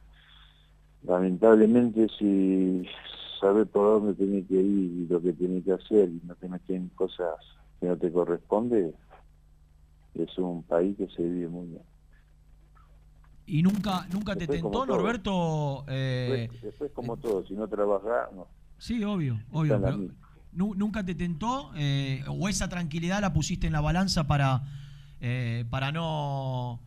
lamentablemente 1.02 2.06
si 2.16 2.86
sabes 3.40 3.66
por 3.68 4.00
dónde 4.00 4.14
tiene 4.14 4.44
que 4.46 4.54
ir 4.54 4.92
y 4.92 5.06
lo 5.08 5.20
que 5.20 5.32
tiene 5.32 5.62
que 5.62 5.72
hacer 5.72 6.08
y 6.08 6.20
no 6.24 6.34
te 6.36 6.48
meten 6.48 6.90
cosas 6.94 7.34
que 7.80 7.86
no 7.86 7.96
te 7.96 8.12
corresponde, 8.12 8.94
es 10.14 10.38
un 10.38 10.62
país 10.62 10.96
que 10.96 11.08
se 11.08 11.22
vive 11.22 11.48
muy 11.48 11.68
bien. 11.68 11.82
¿Y 13.46 13.62
nunca 13.62 14.06
nunca 14.12 14.34
te 14.34 14.46
tentó, 14.46 14.86
Norberto? 14.86 15.84
Eh, 15.88 16.48
después, 16.62 16.90
como 16.92 17.16
todo, 17.16 17.46
si 17.46 17.54
no 17.54 17.68
trabajas, 17.68 18.32
no. 18.34 18.46
Sí, 18.78 19.02
obvio, 19.04 19.38
obvio 19.52 19.78
nunca 20.54 21.04
te 21.04 21.14
tentó 21.14 21.72
eh, 21.76 22.24
o 22.28 22.48
esa 22.48 22.68
tranquilidad 22.68 23.20
la 23.20 23.32
pusiste 23.32 23.66
en 23.66 23.72
la 23.72 23.80
balanza 23.80 24.26
para, 24.26 24.62
eh, 25.20 25.64
para 25.68 25.92
no 25.92 26.80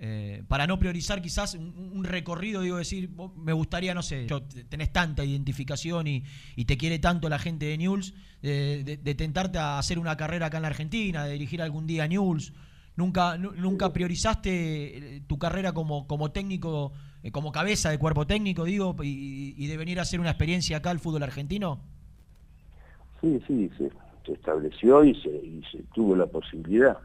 eh, 0.00 0.44
para 0.46 0.68
no 0.68 0.78
priorizar 0.78 1.20
quizás 1.20 1.54
un, 1.54 2.04
recorrido, 2.04 2.62
digo, 2.62 2.76
decir, 2.76 3.10
me 3.36 3.52
gustaría, 3.52 3.94
no 3.94 4.02
sé, 4.02 4.28
yo, 4.28 4.42
tenés 4.42 4.92
tanta 4.92 5.24
identificación 5.24 6.06
y, 6.06 6.24
te 6.66 6.76
quiere 6.76 7.00
tanto 7.00 7.28
la 7.28 7.40
gente 7.40 7.66
de 7.66 7.78
News, 7.78 8.14
de, 8.40 9.14
tentarte 9.18 9.58
a 9.58 9.76
hacer 9.76 9.98
una 9.98 10.16
carrera 10.16 10.46
acá 10.46 10.58
en 10.58 10.62
la 10.62 10.68
Argentina, 10.68 11.24
de 11.24 11.32
dirigir 11.32 11.60
algún 11.60 11.88
día 11.88 12.06
News. 12.06 12.52
¿Nunca, 12.98 13.38
nunca 13.38 13.92
priorizaste 13.92 15.22
tu 15.28 15.38
carrera 15.38 15.72
como, 15.72 16.08
como 16.08 16.32
técnico, 16.32 16.92
como 17.30 17.52
cabeza 17.52 17.90
de 17.90 17.98
cuerpo 18.00 18.26
técnico, 18.26 18.64
digo, 18.64 18.96
y, 19.04 19.64
de 19.68 19.76
venir 19.76 20.00
a 20.00 20.02
hacer 20.02 20.18
una 20.18 20.30
experiencia 20.30 20.78
acá 20.78 20.90
al 20.90 20.98
fútbol 20.98 21.22
argentino? 21.22 21.78
Sí, 23.20 23.40
sí, 23.46 23.70
se, 23.78 24.32
estableció 24.32 25.04
y 25.04 25.14
se, 25.22 25.28
y 25.28 25.62
se 25.70 25.84
tuvo 25.94 26.16
la 26.16 26.26
posibilidad. 26.26 26.98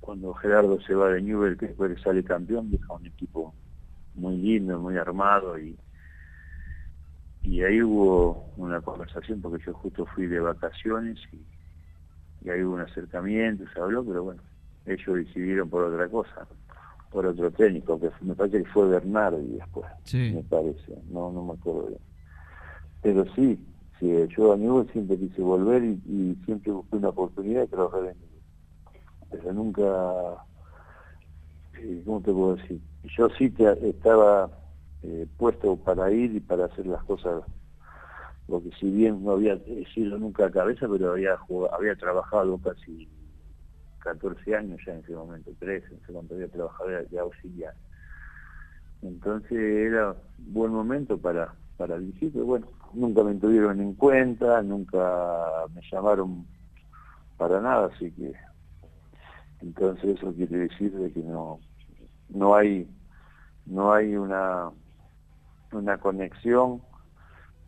Cuando 0.00 0.32
Gerardo 0.32 0.80
se 0.80 0.94
va 0.94 1.10
de 1.10 1.20
Newell, 1.20 1.58
que 1.58 1.66
después 1.66 2.00
sale 2.00 2.24
campeón, 2.24 2.70
deja 2.70 2.94
un 2.94 3.04
equipo 3.04 3.54
muy 4.14 4.38
lindo, 4.38 4.78
muy 4.78 4.96
armado 4.96 5.58
y, 5.58 5.78
y 7.42 7.62
ahí 7.62 7.82
hubo 7.82 8.54
una 8.56 8.80
conversación 8.80 9.42
porque 9.42 9.62
yo 9.66 9.74
justo 9.74 10.06
fui 10.06 10.26
de 10.28 10.40
vacaciones 10.40 11.18
y, 11.30 11.44
y 12.46 12.48
ahí 12.48 12.62
hubo 12.62 12.76
un 12.76 12.80
acercamiento, 12.80 13.64
se 13.70 13.80
habló, 13.80 14.02
pero 14.02 14.24
bueno, 14.24 14.47
ellos 14.88 15.16
decidieron 15.16 15.68
por 15.68 15.84
otra 15.84 16.08
cosa, 16.08 16.46
por 17.10 17.26
otro 17.26 17.50
técnico, 17.50 17.98
que 17.98 18.10
me 18.20 18.34
parece 18.34 18.62
que 18.62 18.70
fue 18.70 18.88
Bernardi 18.88 19.56
después, 19.56 19.86
me 20.12 20.42
parece, 20.42 20.94
no, 21.10 21.32
no 21.32 21.44
me 21.44 21.52
acuerdo 21.54 21.86
bien. 21.88 22.00
Pero 23.00 23.24
sí, 23.34 23.58
Sí, 23.98 24.12
yo 24.36 24.52
a 24.52 24.56
Newell 24.56 24.88
siempre 24.92 25.18
quise 25.18 25.42
volver 25.42 25.82
y, 25.82 26.36
siempre 26.44 26.70
busqué 26.70 26.96
una 26.96 27.08
oportunidad 27.08 27.62
de 27.62 27.66
trabajar 27.66 28.04
en 28.04 28.16
Pero 29.30 29.52
nunca 29.52 30.44
eh, 31.74 32.02
¿cómo 32.04 32.20
te 32.20 32.32
puedo 32.32 32.56
decir? 32.56 32.80
Yo 33.16 33.28
sí 33.30 33.50
te, 33.50 33.88
estaba 33.88 34.50
eh, 35.02 35.26
puesto 35.36 35.76
para 35.76 36.12
ir 36.12 36.34
y 36.36 36.40
para 36.40 36.66
hacer 36.66 36.86
las 36.86 37.02
cosas, 37.04 37.42
porque 38.46 38.70
si 38.78 38.90
bien 38.90 39.24
no 39.24 39.32
había 39.32 39.58
sido 39.94 40.16
nunca 40.18 40.50
cabeza, 40.50 40.86
pero 40.88 41.12
había 41.12 41.36
había 41.72 41.96
trabajado 41.96 42.58
casi 42.58 43.08
14 44.12 44.56
años 44.56 44.80
ya 44.86 44.94
en 44.94 45.00
ese 45.00 45.14
momento, 45.14 45.50
13, 45.58 45.86
no 45.90 46.06
sé 46.06 46.12
cuánto 46.12 46.34
había 46.34 46.48
trabajado 46.48 46.90
de 46.90 47.18
auxiliar. 47.18 47.74
Entonces 49.02 49.58
era 49.58 50.16
buen 50.38 50.72
momento 50.72 51.18
para, 51.18 51.54
para 51.76 51.98
dirigir, 51.98 52.32
pero 52.32 52.46
bueno, 52.46 52.66
nunca 52.94 53.22
me 53.22 53.34
tuvieron 53.34 53.80
en 53.80 53.94
cuenta, 53.94 54.62
nunca 54.62 55.66
me 55.74 55.80
llamaron 55.90 56.46
para 57.36 57.60
nada, 57.60 57.90
así 57.94 58.10
que 58.12 58.32
entonces 59.60 60.16
eso 60.16 60.32
quiere 60.34 60.58
decir 60.58 60.92
de 60.92 61.12
que 61.12 61.20
no 61.20 61.58
no 62.28 62.54
hay 62.54 62.88
no 63.66 63.92
hay 63.92 64.16
una 64.16 64.70
una 65.72 65.98
conexión 65.98 66.82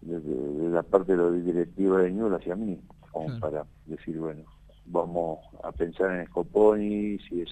de, 0.02 0.70
la 0.70 0.82
parte 0.82 1.16
de 1.16 1.22
la 1.22 1.30
directiva 1.30 1.98
de 1.98 2.12
Ñuel 2.12 2.34
hacia 2.34 2.56
mí, 2.56 2.80
como 3.12 3.38
para 3.38 3.66
decir, 3.86 4.18
bueno, 4.18 4.44
vamos 4.90 5.38
a 5.62 5.72
pensar 5.72 6.10
en 6.18 6.26
Scoponi, 6.26 7.18
si 7.28 7.42
es 7.42 7.50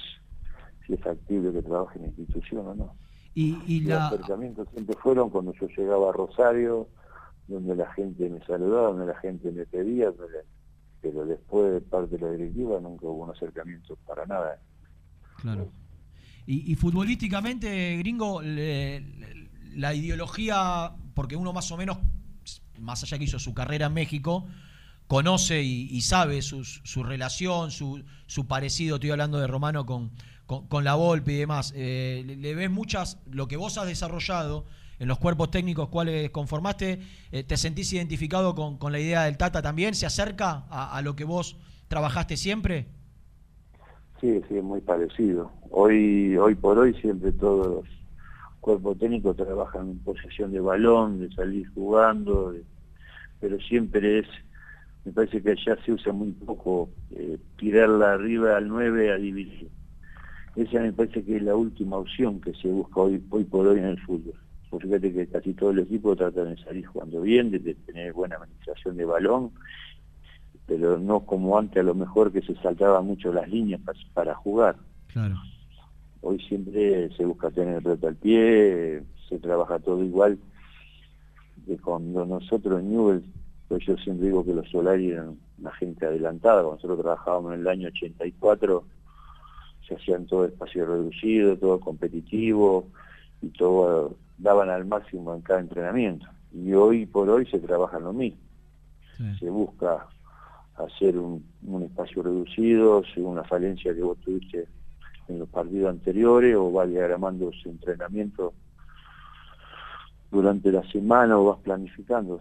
si 0.87 0.95
es 0.95 1.01
factible 1.01 1.53
que 1.53 1.63
trabaje 1.63 1.99
en 1.99 2.03
la 2.03 2.09
institución 2.09 2.67
o 2.67 2.75
no. 2.75 2.97
Y, 3.35 3.81
Los 3.83 4.01
acercamientos 4.01 4.69
siempre 4.73 4.97
fueron 4.97 5.31
cuando 5.31 5.53
yo 5.53 5.69
llegaba 5.69 6.09
a 6.09 6.13
Rosario, 6.13 6.89
donde 7.47 7.77
la 7.77 7.93
gente 7.93 8.29
me 8.29 8.45
saludaba, 8.45 8.89
donde 8.89 9.07
la 9.07 9.19
gente 9.21 9.53
me 9.53 9.65
pedía, 9.65 10.11
pero 11.01 11.25
después 11.25 11.73
de 11.73 11.81
parte 11.83 12.17
de 12.17 12.27
la 12.27 12.33
directiva 12.33 12.81
nunca 12.81 13.07
hubo 13.07 13.25
un 13.25 13.31
acercamiento 13.31 13.97
para 14.07 14.27
nada. 14.27 14.59
Claro. 15.37 15.71
Y, 16.47 16.75
futbolísticamente, 16.77 17.99
gringo, 17.99 18.41
la 18.43 19.95
ideología, 19.95 20.91
porque 21.15 21.37
uno 21.37 21.53
más 21.53 21.71
o 21.71 21.77
menos, 21.77 21.99
más 22.81 23.03
allá 23.03 23.19
que 23.19 23.25
hizo 23.25 23.39
su 23.39 23.53
carrera 23.53 23.87
en 23.87 23.93
México, 23.93 24.47
conoce 25.09 25.63
y, 25.63 26.01
sabe 26.03 26.43
su, 26.43 27.03
relación, 27.03 27.71
su, 27.71 28.05
su, 28.27 28.47
parecido, 28.47 28.97
estoy 28.97 29.11
hablando 29.11 29.39
de 29.39 29.47
Romano 29.47 29.87
con, 29.87 30.11
con, 30.47 30.85
la 30.85 30.95
Volpe 30.95 31.33
y 31.33 31.37
demás. 31.37 31.73
Eh, 31.75 32.23
le, 32.25 32.55
ves 32.55 32.71
muchas, 32.71 33.21
lo 33.31 33.49
que 33.49 33.57
vos 33.57 33.79
has 33.79 33.87
desarrollado 33.87 34.67
en 34.99 35.09
los 35.09 35.19
cuerpos 35.19 35.51
técnicos 35.51 35.89
cuales 35.89 36.31
conformaste, 36.31 37.01
eh, 37.33 37.43
¿te 37.43 37.57
sentís 37.57 37.93
identificado 37.93 38.55
con, 38.55 38.79
con, 38.79 38.93
la 38.93 39.01
idea 39.01 39.25
del 39.25 39.39
Tata 39.39 39.63
también? 39.63 39.95
¿Se 39.95 40.07
acerca 40.07 40.67
a, 40.69 40.97
a 40.97 41.03
lo 41.03 41.17
que 41.17 41.25
vos 41.25 41.57
trabajaste 41.89 42.37
siempre? 42.37 42.87
Sí, 44.21 44.41
sí, 44.49 44.57
es 44.57 44.65
muy 44.65 44.81
parecido. 44.81 45.51
Hoy, 45.71 46.37
hoy 46.37 46.55
por 46.55 46.79
hoy 46.79 46.93
siempre 47.01 47.33
todos 47.33 47.67
los 47.67 47.85
cuerpos 48.61 48.99
técnicos 48.99 49.37
trabajan 49.37 49.91
en 49.91 49.99
posesión 50.01 50.53
de 50.53 50.61
balón, 50.61 51.21
de 51.21 51.33
salir 51.35 51.69
jugando, 51.73 52.53
pero 53.41 53.59
siempre 53.61 54.19
es, 54.19 54.27
me 55.09 55.15
parece 55.15 55.43
que 55.43 55.51
allá 55.51 55.77
se 55.85 55.93
usa 55.93 56.13
muy 56.13 56.33
poco 56.33 56.91
eh, 57.11 57.39
tirarla 57.59 58.13
arriba 58.13 58.57
al 58.57 58.69
9 58.69 59.13
a 59.13 59.17
dividir. 59.17 59.69
Esa 60.55 60.81
me 60.81 60.93
parece 60.93 61.25
que 61.25 61.37
es 61.37 61.43
la 61.43 61.57
última 61.57 61.97
opción 61.97 62.41
que 62.41 62.53
se 62.55 62.69
busca 62.69 63.01
hoy, 63.01 63.23
hoy 63.31 63.45
por 63.45 63.67
hoy 63.67 63.79
en 63.79 63.87
el 63.87 64.01
fútbol. 64.01 64.35
Porque 64.71 64.87
fíjate 64.87 65.13
que 65.13 65.27
casi 65.27 65.55
todo 65.55 65.71
el 65.71 65.81
equipo 65.81 66.15
trata 66.15 66.45
de 66.45 66.57
salir 66.59 66.87
jugando 66.87 67.23
bien, 67.23 67.51
de 67.51 67.75
tener 67.75 68.13
buena 68.13 68.37
administración 68.37 68.97
de 68.97 69.05
balón 69.05 69.53
pero 70.69 70.99
no 70.99 71.21
como 71.21 71.59
antes 71.59 71.79
a 71.79 71.83
lo 71.83 71.95
mejor 71.95 72.31
que 72.31 72.43
se 72.43 72.55
saltaba 72.57 73.01
mucho 73.01 73.33
las 73.33 73.49
líneas 73.49 73.81
para, 74.13 74.35
jugar. 74.35 74.77
Claro. 75.07 75.37
Hoy 76.21 76.39
siempre 76.41 77.11
se 77.17 77.25
busca 77.25 77.51
tener 77.51 77.77
el 77.77 77.85
reto 77.85 78.07
al 78.07 78.17
pie, 78.17 79.03
se 79.31 79.39
trabaja 79.39 79.79
todo 79.79 80.05
igual. 80.05 80.39
De 81.65 81.79
cuando 81.79 82.27
nosotros 82.27 82.81
en 82.81 82.91
Newell, 82.91 83.25
pues 83.69 83.85
yo 83.85 83.97
siempre 83.99 84.27
digo 84.27 84.45
que 84.45 84.55
los 84.55 84.69
Solari 84.71 85.11
eran 85.11 85.39
una 85.59 85.73
gente 85.73 86.07
adelantada, 86.07 86.63
cuando 86.63 86.77
nosotros 86.77 87.01
trabajábamos 87.01 87.55
en 87.55 87.61
el 87.61 87.69
año 87.69 87.89
84, 87.89 88.85
se 89.87 89.95
hacían 89.95 90.27
todo 90.27 90.47
espacio 90.47 90.87
reducido, 90.87 91.57
todo 91.57 91.81
competitivo, 91.81 92.87
y 93.43 93.49
todo 93.49 94.17
daban 94.39 94.71
al 94.71 94.85
máximo 94.85 95.35
en 95.35 95.43
cada 95.43 95.61
entrenamiento. 95.61 96.27
Y 96.53 96.73
hoy 96.73 97.07
por 97.07 97.29
hoy 97.29 97.47
se 97.47 97.59
trabaja 97.59 97.99
lo 97.99 98.13
mismo. 98.13 98.41
Se 99.41 99.51
busca 99.51 100.07
hacer 100.77 101.19
un, 101.19 101.43
espacio 101.83 102.23
reducido 102.23 103.03
según 103.13 103.35
la 103.37 103.45
falencia 103.45 103.93
que 103.93 104.03
vos 104.03 104.17
tuviste 104.19 104.69
en 105.27 105.41
los 105.41 105.49
partidos 105.49 105.91
anteriores 105.91 106.55
o 106.55 106.71
vas 106.71 106.89
diagramando 106.89 107.51
su 107.53 107.69
entrenamiento 107.69 108.55
durante 110.31 110.71
la 110.71 110.89
semana 110.91 111.37
o 111.37 111.47
vas 111.47 111.59
planificando. 111.59 112.41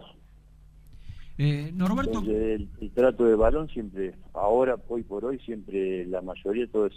Eh, 1.38 1.70
Norberto... 1.72 2.22
el, 2.26 2.68
trato 2.94 3.24
de 3.24 3.36
balón 3.36 3.68
siempre, 3.68 4.14
ahora, 4.34 4.76
hoy 4.88 5.04
por 5.04 5.24
hoy, 5.24 5.38
siempre 5.38 6.04
la 6.06 6.20
mayoría 6.20 6.66
todo 6.66 6.86
es... 6.86 6.94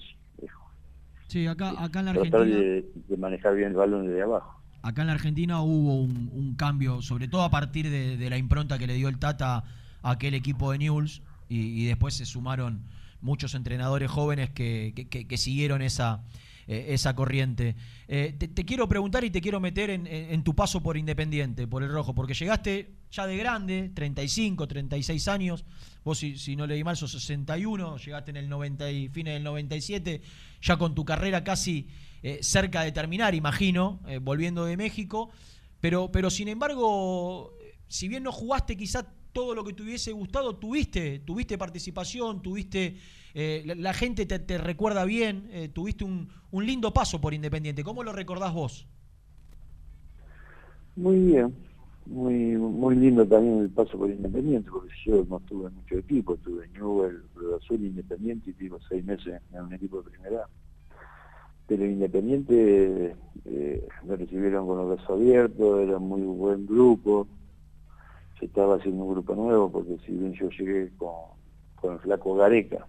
sí, 1.28 1.46
acá, 1.46 1.70
acá 1.78 2.00
en 2.00 2.06
la 2.06 2.12
Argentina... 2.12 2.38
Tratar 2.40 2.48
de, 2.48 3.18
manejar 3.18 3.56
bien 3.56 3.70
el 3.70 3.76
balón 3.76 4.08
desde 4.08 4.24
abajo. 4.24 4.60
Acá 4.82 5.02
en 5.02 5.08
la 5.08 5.14
Argentina 5.14 5.62
hubo 5.62 6.02
un, 6.02 6.56
cambio, 6.58 7.04
sobre 7.04 7.28
todo 7.28 7.44
a 7.44 7.52
partir 7.52 7.90
de, 7.90 8.18
de, 8.18 8.30
la 8.32 8.38
impronta 8.38 8.80
que 8.80 8.88
le 8.88 8.96
dio 8.96 9.10
el 9.10 9.20
Tata 9.20 9.64
a 10.02 10.12
aquel 10.12 10.34
equipo 10.34 10.72
de 10.72 10.80
Newell's, 10.80 11.22
y, 11.52 11.86
después 11.86 12.14
se 12.14 12.26
sumaron 12.26 12.82
muchos 13.20 13.56
entrenadores 13.56 14.10
jóvenes 14.10 14.50
que, 14.50 14.94
que, 15.10 15.38
siguieron 15.38 15.82
esa, 15.82 16.24
eh, 16.68 16.88
esa 16.90 17.16
corriente. 17.16 17.76
Eh, 18.08 18.36
te, 18.38 18.66
quiero 18.66 18.88
preguntar 18.88 19.24
y 19.24 19.30
te 19.30 19.42
quiero 19.42 19.60
meter 19.60 19.90
en, 19.90 20.44
tu 20.44 20.56
paso 20.56 20.82
por 20.82 20.98
Independiente, 20.98 21.68
por 21.68 21.84
el 21.84 21.92
Rojo, 21.92 22.14
porque 22.14 22.34
llegaste 22.34 22.92
ya 23.12 23.28
de 23.28 23.38
grande, 23.38 23.92
35, 23.94 24.68
36 24.68 25.28
años, 25.28 25.66
vos 26.04 26.20
si, 26.20 26.38
si 26.38 26.56
no 26.56 26.68
leí 26.68 26.84
mal 26.84 26.98
sos 26.98 27.12
61, 27.12 27.98
llegaste 27.98 28.32
en 28.32 28.38
el 28.38 28.50
90 28.50 28.92
y 28.92 29.10
fines 29.10 29.34
del 29.34 29.44
97, 29.44 30.22
ya 30.62 30.78
con 30.78 30.96
tu 30.96 31.04
carrera 31.04 31.44
casi 31.44 31.88
eh, 32.24 32.40
cerca 32.42 32.84
de 32.84 32.92
terminar, 32.92 33.36
imagino, 33.36 34.00
volviendo 34.22 34.66
de 34.66 34.78
México, 34.78 35.32
pero, 35.80 36.12
pero 36.12 36.30
sin 36.30 36.48
embargo, 36.48 37.54
si 37.88 38.08
bien 38.08 38.24
no 38.24 38.32
jugaste 38.32 38.78
quizá 38.78 39.08
todo 39.34 39.56
lo 39.56 39.64
que 39.64 39.74
te 39.74 39.84
hubiese 39.84 40.12
gustado, 40.12 40.56
tuviste, 40.56 41.20
tuviste 41.20 41.58
participación, 41.58 42.42
tuviste, 42.42 42.98
eh, 43.34 43.64
la, 43.78 43.94
gente 43.94 44.26
te, 44.26 44.58
recuerda 44.58 45.06
bien, 45.06 45.50
eh, 45.52 45.70
tuviste 45.70 46.04
un, 46.04 46.30
lindo 46.52 46.94
paso 46.94 47.22
por 47.22 47.34
Independiente. 47.34 47.84
¿Cómo 47.84 48.04
lo 48.04 48.12
recordás 48.12 48.54
vos? 48.54 48.88
Muy 50.96 51.20
bien, 51.20 51.56
muy 52.06 52.58
muy 52.58 52.96
lindo 52.96 53.26
también 53.26 53.60
el 53.60 53.70
paso 53.70 53.98
por 53.98 54.10
Independiente, 54.10 54.70
porque 54.70 54.94
yo 55.06 55.26
no 55.30 55.38
estuve 55.38 55.70
en 55.70 55.76
mucho 55.76 55.98
equipo, 55.98 56.34
estuve 56.36 56.66
en 56.66 56.74
Newell, 56.74 57.24
Cruz 57.34 57.64
Azul, 57.64 57.86
Independiente 57.86 58.50
y 58.50 58.54
tuve 58.54 58.80
seis 58.90 59.06
meses 59.06 59.42
en 59.54 59.62
un 59.62 59.74
equipo 59.74 60.02
de 60.02 60.10
primera. 60.10 60.48
Pero 61.68 61.86
Independiente 61.86 63.16
eh, 63.46 63.88
me 64.04 64.16
recibieron 64.18 64.68
con 64.68 64.78
los 64.78 64.90
brazos 64.90 65.10
abiertos, 65.10 65.80
era 65.80 66.00
muy 66.00 66.22
buen 66.22 66.66
grupo, 66.66 67.28
estaba 68.46 68.76
haciendo 68.76 69.04
un 69.04 69.14
grupo 69.14 69.36
nuevo, 69.36 69.72
porque 69.72 69.98
si 70.06 70.14
bien 70.14 70.34
yo 70.34 70.50
llegué 70.50 70.92
con, 70.98 71.92
el 71.92 72.00
flaco 72.00 72.36
Gareca, 72.36 72.86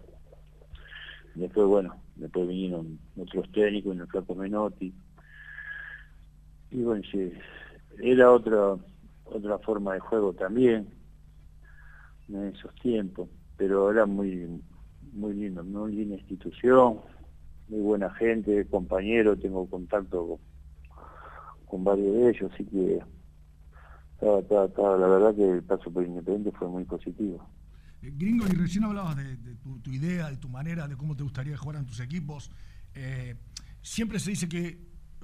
después, 1.35 1.67
bueno, 1.67 1.97
después 2.17 2.47
vinieron 2.49 2.99
otros 3.17 3.51
técnicos, 3.53 3.97
el 3.97 4.07
flaco 4.07 4.35
Menotti, 4.35 4.95
y 6.71 6.83
bueno, 6.83 7.03
sí, 7.11 7.33
era 8.01 8.33
otra, 8.33 8.77
otra 9.25 9.59
forma 9.59 9.95
de 9.95 10.01
juego 10.01 10.33
también, 10.33 10.89
en 12.29 12.47
esos 12.47 12.75
tiempos, 12.77 13.29
pero 13.57 13.91
era 13.91 14.07
muy, 14.07 14.49
muy 15.13 15.35
lindo, 15.35 15.63
muy 15.65 15.93
linda 15.93 16.17
institución, 16.17 17.01
muy 17.69 17.81
buena 17.81 18.11
gente, 18.15 18.67
compañero, 18.67 19.37
tengo 19.39 19.69
contacto 19.69 20.27
con, 20.27 20.39
con 21.67 21.85
varios 21.85 22.15
de 22.15 22.31
ellos, 22.31 22.53
así 22.53 22.65
que 22.65 23.01
la 24.23 25.09
verdad 25.09 25.35
que 25.35 25.51
el 25.51 25.63
paso 25.63 25.91
por 25.91 26.05
Independiente 26.05 26.57
fue 26.57 26.69
muy 26.69 26.85
positivo. 26.85 27.45
Eh, 28.03 28.13
gringo, 28.17 28.47
y 28.47 28.55
recién 28.55 28.85
hablabas 28.85 29.17
de, 29.17 29.37
tu, 29.83 29.91
idea, 29.91 30.31
de 30.31 30.37
tu 30.37 30.49
manera, 30.49 30.87
de 30.89 30.97
cómo 30.97 31.17
te 31.17 31.23
gustaría 31.23 31.57
jugar 31.57 31.77
en 31.77 31.87
tus 31.87 32.01
equipos. 32.01 32.51
Eh, 32.95 33.37
siempre 33.81 34.19
se 34.19 34.31
dice 34.31 34.49
que, 34.49 34.79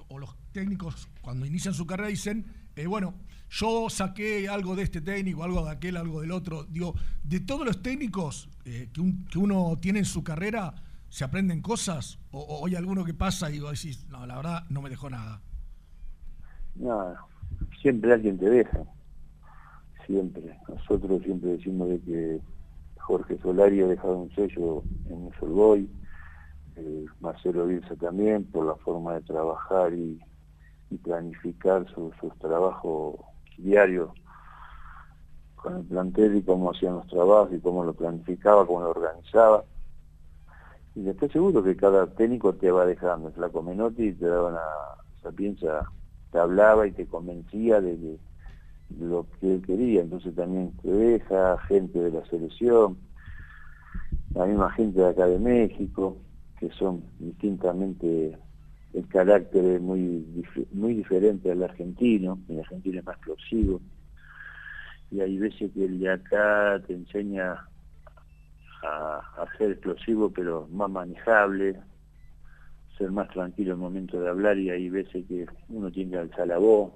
o 0.09 0.19
los 0.19 0.37
técnicos 0.53 1.09
cuando 1.21 1.47
inician 1.47 1.75
su 1.75 1.87
carrera 1.87 2.09
dicen, 2.09 2.47
eh, 2.75 2.87
bueno, 2.87 3.15
yo 3.51 3.89
saqué 3.89 4.49
algo 4.49 4.77
de 4.77 4.83
este 4.83 5.01
técnico, 5.01 5.43
algo 5.43 5.65
de 5.65 5.71
aquel, 5.71 5.97
algo 5.97 6.21
del 6.21 6.33
otro. 6.33 6.65
Digo, 6.65 6.95
de 7.23 7.41
todos 7.41 7.67
los 7.67 7.83
técnicos 7.83 8.49
que, 8.65 8.91
uno 9.39 9.77
tiene 9.81 10.01
en 10.01 10.05
su 10.05 10.23
carrera, 10.23 10.75
¿se 11.09 11.25
aprenden 11.25 11.63
cosas? 11.63 12.19
¿O, 12.31 12.67
hay 12.67 12.75
alguno 12.75 13.05
que 13.05 13.15
pasa 13.15 13.51
y 13.51 13.61
vos 13.61 13.73
decís, 13.73 14.07
no, 14.09 14.27
la 14.27 14.37
verdad 14.37 14.65
no 14.71 14.83
me 14.83 14.91
dejó 14.91 15.09
nada? 15.09 15.41
No, 16.75 17.28
siempre 17.81 18.12
alguien 18.12 18.39
te 18.39 18.51
deja, 18.51 18.85
siempre. 20.07 20.59
Nosotros 20.68 21.22
siempre 21.22 21.51
decimos 21.51 21.89
de 21.89 22.01
que 22.01 22.41
Jorge 23.01 23.39
Solari 23.39 23.83
ha 23.83 23.87
dejado 23.87 24.18
un 24.18 24.31
sello 24.35 24.85
en 25.07 25.26
el 25.26 25.35
Solboy, 25.39 25.89
eh, 26.76 27.07
Marcelo 27.20 27.66
Bielsa 27.66 27.97
también, 27.97 28.45
por 28.45 28.66
la 28.66 28.74
forma 28.76 29.14
de 29.14 29.22
trabajar 29.22 29.93
y, 29.93 30.20
planificar 31.03 31.87
sus 31.95 32.14
trabajos 32.39 33.16
diarios 33.59 34.09
con 35.57 35.76
el 35.76 35.85
plantel 35.85 36.37
y 36.37 36.43
cómo 36.43 36.70
hacían 36.70 36.95
los 36.95 37.07
trabajos 37.09 37.53
y 37.53 37.61
cómo 37.61 37.85
lo 37.85 37.93
planificaba, 37.93 38.66
cómo 38.66 38.81
lo 38.81 38.91
organizaba. 38.91 39.64
Y 40.95 41.09
estoy 41.09 41.29
seguro 41.29 41.62
que 41.62 41.76
cada 41.76 42.07
técnico 42.07 42.55
te 42.55 42.70
va 42.70 42.87
dejando. 42.87 43.31
la 43.37 43.49
Menotti 43.61 44.12
te 44.14 44.26
daba 44.26 44.49
una 44.49 44.61
sapiencia, 45.22 45.83
te 46.31 46.39
hablaba 46.39 46.87
y 46.87 46.93
te 46.93 47.07
convencía 47.07 47.81
de, 47.81 48.18
lo 48.99 49.26
que 49.41 49.55
él 49.55 49.62
quería. 49.62 50.03
Entonces 50.03 50.35
también 50.35 50.72
deja 50.83 51.59
gente 51.68 51.99
de 51.99 52.11
la 52.11 52.24
selección, 52.26 52.99
la 54.35 54.47
misma 54.47 54.70
gente 54.72 55.01
de 55.01 55.09
acá 55.09 55.26
de 55.26 55.39
México, 55.39 56.16
que 56.59 56.70
son 56.70 57.05
distintamente 57.18 58.39
el 58.95 59.07
carácter 59.09 59.64
es 59.64 59.81
muy, 59.81 60.45
muy 60.72 60.95
diferente 60.95 61.51
al 61.51 61.62
argentino, 61.62 62.39
el 62.49 62.61
argentino 62.61 62.99
es 62.99 63.05
más 63.05 63.16
explosivo, 63.16 63.81
y 65.11 65.20
hay 65.20 65.39
veces 65.39 65.70
que 65.72 65.85
el 65.85 66.01
de 66.01 66.11
acá 66.11 66.83
te 66.87 66.95
enseña 66.95 67.68
a, 68.83 69.47
ser 69.57 69.72
explosivo 69.72 70.31
pero 70.31 70.68
más 70.70 70.91
manejable, 70.91 71.81
ser 72.99 73.13
más 73.13 73.29
tranquilo 73.29 73.73
el 73.73 73.79
momento 73.79 74.21
de 74.21 74.29
hablar 74.29 74.59
y 74.59 74.71
hay 74.71 74.91
veces 74.91 75.25
que 75.27 75.47
uno 75.69 75.91
tiene 75.91 76.11
que 76.11 76.19
alzar 76.19 76.49
la 76.49 76.59
voz. 76.59 76.93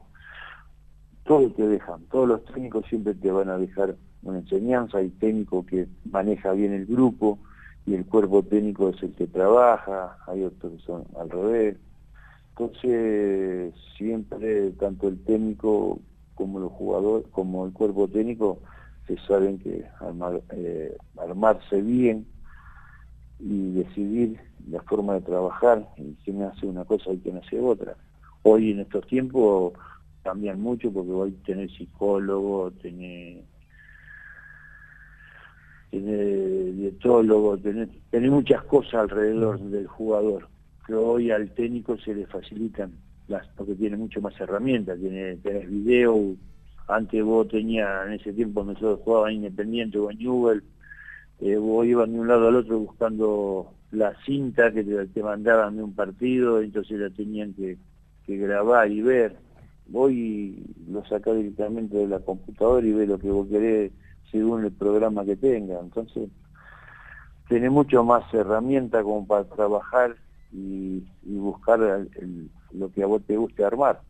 Todo 1.24 1.50
te 1.52 1.66
dejan, 1.66 2.02
todos 2.10 2.28
los 2.28 2.44
técnicos 2.46 2.84
siempre 2.88 3.14
te 3.14 3.30
van 3.30 3.48
a 3.48 3.56
dejar 3.56 3.96
una 4.22 4.38
enseñanza, 4.38 4.98
hay 4.98 5.10
técnico 5.10 5.64
que 5.64 5.86
maneja 6.10 6.52
bien 6.52 6.72
el 6.72 6.86
grupo 6.86 7.38
y 7.86 7.94
el 7.94 8.04
cuerpo 8.04 8.42
técnico 8.42 8.88
es 8.88 9.02
el 9.02 9.12
que 9.14 9.28
trabaja, 9.28 10.18
hay 10.26 10.42
otros 10.42 10.72
que 10.72 10.78
son 10.80 11.04
al 11.18 11.30
revés. 11.30 11.76
Entonces 12.50 13.72
siempre 13.96 14.72
tanto 14.72 15.08
el 15.08 15.22
técnico 15.24 16.00
como 16.34 16.58
los 16.58 16.72
jugadores, 16.72 17.26
como 17.30 17.66
el 17.66 17.72
cuerpo 17.72 18.08
técnico, 18.08 18.58
se 19.06 19.16
saben 19.26 19.58
que 19.58 19.84
eh, 20.50 20.96
armarse 21.18 21.80
bien 21.82 22.26
y 23.38 23.72
decidir 23.72 24.40
la 24.70 24.82
forma 24.82 25.14
de 25.14 25.22
trabajar, 25.22 25.88
y 25.96 26.14
quién 26.24 26.42
hace 26.42 26.66
una 26.66 26.84
cosa 26.84 27.12
y 27.12 27.18
quién 27.18 27.38
hace 27.38 27.60
otra. 27.60 27.96
Hoy 28.42 28.72
en 28.72 28.80
estos 28.80 29.06
tiempos 29.06 29.72
cambian 30.22 30.60
mucho 30.60 30.92
porque 30.92 31.10
hoy 31.10 31.32
tener 31.44 31.70
psicólogo, 31.70 32.70
tener, 32.82 33.42
tener 35.90 36.74
dietólogo, 36.74 37.58
tener, 37.58 37.88
tener 38.10 38.30
muchas 38.30 38.62
cosas 38.64 38.94
alrededor 38.94 39.60
del 39.60 39.86
jugador, 39.86 40.48
que 40.86 40.94
hoy 40.94 41.30
al 41.30 41.50
técnico 41.50 41.96
se 41.98 42.14
le 42.14 42.26
facilitan 42.26 42.92
porque 43.56 43.74
tiene 43.74 43.96
mucho 43.96 44.20
más 44.20 44.38
herramientas, 44.40 44.98
tiene, 44.98 45.36
tenés 45.36 45.70
video, 45.70 46.34
antes 46.88 47.24
vos 47.24 47.48
tenías, 47.48 48.06
en 48.06 48.14
ese 48.14 48.32
tiempo 48.32 48.64
nosotros 48.64 49.00
jugábamos 49.04 49.32
Independiente 49.32 49.98
o 49.98 50.10
en 50.10 50.18
Newell, 50.18 50.62
eh, 51.40 51.56
vos 51.56 51.86
ibas 51.86 52.10
de 52.10 52.18
un 52.18 52.28
lado 52.28 52.48
al 52.48 52.56
otro 52.56 52.78
buscando 52.78 53.72
la 53.92 54.14
cinta 54.24 54.72
que 54.72 54.82
te, 54.82 55.22
mandaban 55.22 55.76
de 55.76 55.82
un 55.82 55.94
partido, 55.94 56.60
entonces 56.60 56.98
la 56.98 57.10
tenían 57.10 57.54
que, 57.54 57.78
grabar 58.26 58.90
y 58.90 59.02
ver. 59.02 59.36
Voy 59.86 60.64
lo 60.88 61.04
sacás 61.04 61.36
directamente 61.36 61.98
de 61.98 62.08
la 62.08 62.20
computadora 62.20 62.86
y 62.86 62.92
ve 62.92 63.06
lo 63.06 63.18
que 63.18 63.30
vos 63.30 63.46
querés 63.48 63.92
según 64.30 64.64
el 64.64 64.72
programa 64.72 65.24
que 65.26 65.36
tenga. 65.36 65.78
Entonces, 65.78 66.30
tiene 67.48 67.68
mucho 67.68 68.02
más 68.02 68.32
herramientas 68.32 69.02
como 69.02 69.26
para 69.26 69.44
trabajar 69.44 70.16
y, 70.50 71.04
buscar 71.22 71.78
lo 72.72 72.90
que 72.92 73.02
a 73.02 73.06
vos 73.06 73.22
te 73.26 73.36
guste 73.36 73.64
armar. 73.64 74.00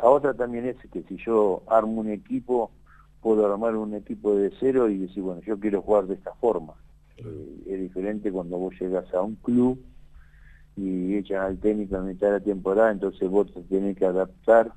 La 0.00 0.08
otra 0.08 0.32
también 0.34 0.66
es 0.66 0.76
que 0.92 1.02
si 1.02 1.16
yo 1.16 1.62
armo 1.66 2.00
un 2.00 2.10
equipo, 2.10 2.70
puedo 3.20 3.52
armar 3.52 3.74
un 3.74 3.94
equipo 3.94 4.36
de 4.36 4.52
cero 4.60 4.88
y 4.88 4.98
decir, 4.98 5.24
bueno, 5.24 5.42
yo 5.42 5.58
quiero 5.58 5.82
jugar 5.82 6.06
de 6.06 6.14
esta 6.14 6.32
forma. 6.34 6.74
Eh, 7.24 7.62
es 7.66 7.80
diferente 7.80 8.32
cuando 8.32 8.58
vos 8.58 8.74
llegas 8.80 9.12
a 9.14 9.22
un 9.22 9.36
club 9.36 9.78
y 10.76 11.16
echan 11.16 11.42
al 11.42 11.58
técnico 11.58 11.96
a 11.96 12.00
mitad 12.00 12.28
de 12.28 12.32
la 12.34 12.40
temporada, 12.40 12.90
entonces 12.90 13.28
vos 13.28 13.52
te 13.52 13.62
tenés 13.62 13.96
que 13.96 14.06
adaptar 14.06 14.72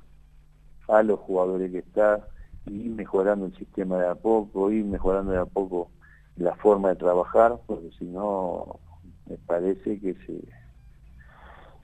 a 0.88 1.02
los 1.02 1.18
jugadores 1.20 1.70
que 1.70 1.78
están, 1.78 2.20
y 2.66 2.74
ir 2.74 2.90
mejorando 2.90 3.46
el 3.46 3.56
sistema 3.56 3.98
de 3.98 4.08
a 4.08 4.14
poco, 4.14 4.70
ir 4.70 4.84
mejorando 4.84 5.32
de 5.32 5.38
a 5.38 5.46
poco 5.46 5.90
la 6.36 6.54
forma 6.56 6.90
de 6.90 6.96
trabajar, 6.96 7.58
porque 7.66 7.90
si 7.98 8.04
no, 8.04 8.80
me 9.26 9.36
parece 9.38 10.00
que 10.00 10.14
se, 10.26 10.40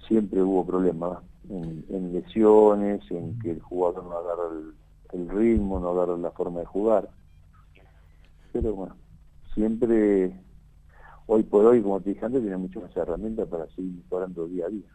siempre 0.06 0.42
hubo 0.42 0.66
problemas 0.66 1.18
en, 1.48 2.12
lesiones, 2.12 3.00
en 3.10 3.38
que 3.38 3.52
el 3.52 3.60
jugador 3.60 4.04
no 4.04 4.16
agarra 4.16 4.42
el, 5.12 5.28
ritmo, 5.28 5.80
no 5.80 5.90
agarra 5.90 6.16
la 6.16 6.30
forma 6.30 6.60
de 6.60 6.66
jugar. 6.66 7.08
Pero 8.52 8.74
bueno, 8.74 8.96
siempre, 9.54 10.32
hoy 11.32 11.44
por 11.44 11.64
hoy, 11.64 11.80
como 11.80 12.00
te 12.00 12.10
dije 12.10 12.24
antes, 12.24 12.40
tiene 12.40 12.56
muchas 12.56 12.82
más 12.82 12.96
herramientas 12.96 13.46
para 13.48 13.64
seguir 13.68 13.92
mejorando 13.92 14.48
día 14.48 14.66
a 14.66 14.68
día. 14.68 14.88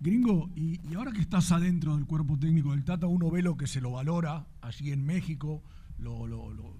Gringo, 0.00 0.48
y, 0.56 0.80
ahora 0.94 1.12
que 1.12 1.20
estás 1.20 1.52
adentro 1.52 1.94
del 1.94 2.06
cuerpo 2.06 2.38
técnico 2.38 2.70
del 2.70 2.84
Tata, 2.84 3.06
uno 3.06 3.30
ve 3.30 3.42
lo 3.42 3.56
que 3.56 3.66
se 3.66 3.82
lo 3.82 3.92
valora 3.92 4.46
allí 4.62 4.92
en 4.92 5.04
México, 5.04 5.62
lo, 5.98 6.26
lo, 6.26 6.50
lo, 6.54 6.74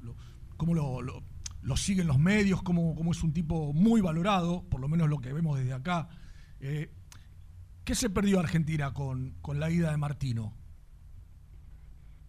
cómo 0.56 0.74
lo, 0.74 1.76
siguen 1.76 2.06
los 2.06 2.18
medios, 2.18 2.62
cómo, 2.62 2.94
cómo, 2.94 3.12
es 3.12 3.22
un 3.22 3.34
tipo 3.34 3.74
muy 3.74 4.00
valorado, 4.00 4.64
por 4.70 4.80
lo 4.80 4.88
menos 4.88 5.10
lo 5.10 5.18
que 5.18 5.34
vemos 5.34 5.58
desde 5.58 5.74
acá. 5.74 6.08
Eh, 6.60 6.90
¿Qué 7.84 7.94
se 7.94 8.08
perdió 8.08 8.40
Argentina 8.40 8.94
con, 8.94 9.34
con 9.42 9.60
la 9.60 9.70
ida 9.70 9.90
de 9.90 9.98
Martino? 9.98 10.54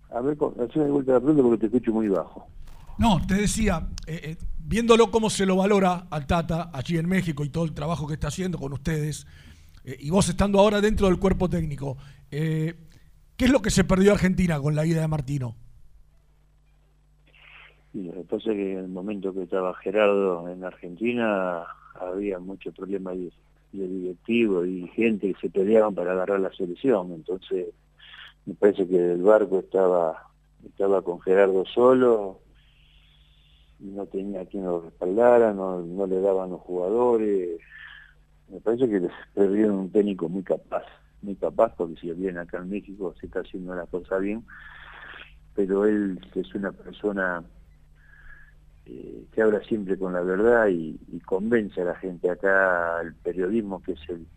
A 0.10 0.20
ver, 0.20 0.38
haceme 0.60 0.92
vuelta 0.92 1.14
la 1.14 1.20
pregunta 1.22 1.44
porque 1.44 1.58
te 1.58 1.66
escucho 1.68 1.94
muy 1.94 2.10
bajo. 2.10 2.50
No, 2.98 3.26
te 3.26 3.36
decía, 3.36 3.88
eh, 4.08 4.20
eh, 4.24 4.38
viéndolo 4.58 5.12
cómo 5.12 5.30
se 5.30 5.46
lo 5.46 5.58
valora 5.58 6.08
al 6.10 6.26
Tata 6.26 6.72
allí 6.74 6.98
en 6.98 7.08
México 7.08 7.44
y 7.44 7.50
todo 7.50 7.66
el 7.66 7.74
trabajo 7.74 8.08
que 8.08 8.14
está 8.14 8.28
haciendo 8.28 8.58
con 8.58 8.74
ustedes, 8.74 9.28
eh, 9.84 9.98
y 10.00 10.10
vos 10.10 10.28
estando 10.30 10.60
ahora 10.60 10.82
dentro 10.82 11.08
del 11.08 11.20
cuerpo 11.20 11.50
técnico, 11.50 11.98
¿qué 12.30 12.76
es 13.38 13.50
lo 13.50 13.62
que 13.62 13.70
se 13.70 13.84
perdió 13.84 14.12
Argentina 14.12 14.60
con 14.60 14.76
la 14.76 14.86
ida 14.86 15.02
de 15.02 15.08
Martino? 15.08 15.56
es 17.94 18.44
que 18.44 18.74
en 18.74 18.80
el 18.80 18.88
momento 18.90 19.34
que 19.34 19.44
estaba 19.44 19.74
Gerardo 19.76 20.50
en 20.50 20.66
Argentina 20.66 21.64
había 21.98 22.40
muchos 22.40 22.76
problemas 22.76 23.16
de 23.16 23.32
de 23.76 23.88
directivos 23.88 24.68
y 24.68 24.88
gente 24.90 25.34
que 25.34 25.40
se 25.40 25.50
peleaban 25.50 25.94
para 25.94 26.14
agarrar 26.14 26.40
la 26.40 26.54
selección. 26.54 27.12
Entonces, 27.14 27.68
me 28.46 28.54
parece 28.54 28.88
que 28.88 29.14
el 29.14 29.22
barco 29.22 29.60
estaba, 29.60 30.30
estaba 30.66 31.02
con 31.02 31.22
Gerardo 31.22 31.66
solo, 31.66 32.40
no 33.86 34.06
tenía 34.08 34.46
quien 34.46 34.66
lo 34.66 34.82
respaldara, 34.82 35.54
no, 35.54 35.82
no 35.82 36.08
le 36.08 36.22
daban 36.22 36.52
los 36.52 36.62
jugadores. 36.62 37.60
Me 38.50 38.60
parece 38.60 38.90
que 38.90 39.00
les 39.00 39.12
perdieron 39.34 39.76
un 39.76 39.92
técnico 39.92 40.30
muy 40.30 40.44
capaz, 40.44 40.84
muy 41.22 41.36
capaz, 41.36 41.74
porque 41.76 41.96
si 42.00 42.12
bien 42.12 42.38
acá 42.38 42.58
en 42.58 42.70
México 42.70 43.14
se 43.20 43.26
está 43.28 43.40
haciendo 43.40 43.76
la 43.76 43.86
cosa 43.88 44.18
bien, 44.18 44.46
pero 45.56 45.86
él 45.86 46.20
es 46.36 46.54
una 46.54 46.72
persona 46.72 47.44
eh, 48.86 49.26
que 49.32 49.42
habla 49.42 49.62
siempre 49.62 49.98
con 49.98 50.14
la 50.14 50.22
verdad 50.22 50.68
y, 50.68 51.00
convence 51.26 51.82
a 51.82 51.86
la 51.86 51.96
gente. 51.96 52.30
Acá 52.30 53.02
el 53.02 53.16
periodismo, 53.16 53.82
que 53.82 53.94
es 53.94 54.10
el, 54.10 54.28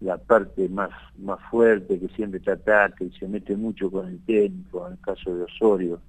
la 0.00 0.18
parte 0.18 0.68
más, 0.68 0.90
más 1.16 1.40
fuerte, 1.50 1.98
que 1.98 2.08
siempre 2.08 2.40
te 2.40 2.50
ataca 2.50 3.02
y 3.02 3.10
se 3.12 3.26
mete 3.26 3.56
mucho 3.56 3.90
con 3.90 4.08
el 4.08 4.20
técnico, 4.26 4.86
en 4.86 4.94
el 4.94 5.00
caso 5.00 5.34
de 5.34 5.44
Osorio. 5.44 6.00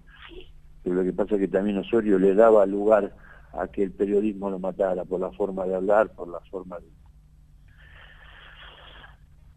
Lo 0.94 1.04
que 1.04 1.14
pasa 1.14 1.36
es 1.36 1.42
que 1.42 1.48
también 1.48 1.78
Osorio 1.78 2.20
le 2.20 2.34
daba 2.36 2.66
lugar 2.66 3.14
a 3.54 3.68
que 3.68 3.84
el 3.84 3.92
periodismo 3.92 4.50
lo 4.50 4.60
matara 4.60 5.06
por 5.06 5.20
la 5.20 5.32
forma 5.32 5.66
de 5.66 5.76
hablar, 5.76 6.12
por 6.14 6.28
la 6.28 6.40
forma 6.52 6.80
de... 6.80 6.86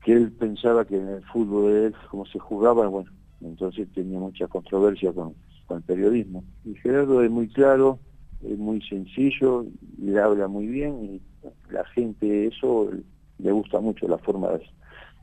que 0.05 0.13
él 0.13 0.33
pensaba 0.33 0.85
que 0.85 0.97
en 0.97 1.09
el 1.09 1.25
fútbol 1.25 1.73
de 1.73 1.87
él, 1.87 1.95
como 2.11 2.27
se 2.27 2.39
jugaba, 2.39 2.89
bueno, 2.89 3.11
entonces 3.41 3.89
tenía 3.93 4.19
mucha 4.19 4.49
controversia 4.49 5.13
con, 5.13 5.35
con 5.67 5.79
el 5.79 5.83
periodismo. 5.83 6.45
Y 6.65 6.75
Gerardo 6.77 7.23
es 7.23 7.31
muy 7.31 7.49
claro, 7.49 7.99
es 8.43 8.59
muy 8.59 8.81
sencillo, 8.83 9.67
le 9.99 10.21
habla 10.21 10.49
muy 10.49 10.67
bien 10.67 11.05
y 11.05 11.23
la 11.71 11.85
gente 11.87 12.47
eso 12.47 12.91
le 13.39 13.53
gusta 13.53 13.81
mucho 13.81 14.07
la 14.09 14.19
forma 14.19 14.49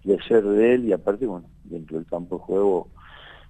de, 0.04 0.20
ser 0.28 0.44
de 0.44 0.74
él 0.76 0.86
y 0.86 0.94
aparte, 0.94 1.26
bueno, 1.26 1.48
dentro 1.64 1.98
del 1.98 2.08
campo 2.08 2.38
de 2.38 2.44
juego 2.44 2.88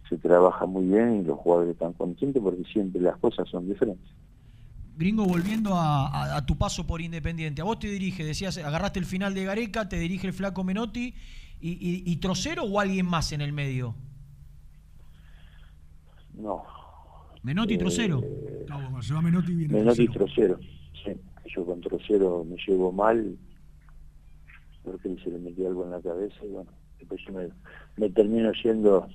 se 0.10 0.18
trabaja 0.18 0.66
muy 0.66 0.86
bien 0.86 1.22
y 1.22 1.24
los 1.24 1.38
jugadores 1.38 1.74
están 1.74 1.93
conscientes 1.93 2.41
porque 2.41 2.64
siempre 2.66 3.01
las 3.01 3.18
cosas 3.18 3.47
son 3.49 3.70
diferentes. 3.70 4.10
Gringo, 4.97 5.24
volviendo 5.26 5.72
a, 5.76 6.43
tu 6.45 6.57
paso 6.57 6.86
por 6.86 6.99
Independiente, 6.99 7.62
a 7.62 7.66
vos 7.66 7.80
te 7.80 7.88
dirige, 7.88 8.26
decías, 8.26 8.57
agarraste 8.57 8.99
el 8.99 9.05
final 9.05 9.34
de 9.34 9.45
Gareca, 9.45 9.88
te 9.88 9.97
dirige 9.97 10.28
el 10.28 10.34
flaco 10.34 10.66
Menotti 10.66 11.14
y, 11.62 12.12
y 12.12 12.16
Trocero 12.18 12.64
o 12.64 12.80
alguien 12.80 13.05
más 13.05 13.32
en 13.32 13.39
el 13.39 13.53
medio. 13.53 13.95
No, 16.34 16.66
Menotti 17.43 17.78
Trocero. 17.78 18.22
Menotti, 19.70 20.07
Trocero. 20.07 20.60
Sí, 21.03 21.12
yo 21.55 21.66
con 21.66 21.80
Trocero 21.82 22.45
me 22.45 22.57
llevo 22.68 22.91
mal 22.91 23.38
porque 24.84 25.16
se 25.24 25.30
le 25.30 25.39
metió 25.39 25.68
algo 25.68 25.86
en 25.86 25.91
la 25.91 26.01
cabeza 26.01 26.36
y 26.43 26.49
bueno, 26.49 26.72
después 26.97 27.22
yo 27.26 27.34
me, 27.34 27.49
me 27.97 28.10
termino 28.10 28.51
yendo, 28.64 29.07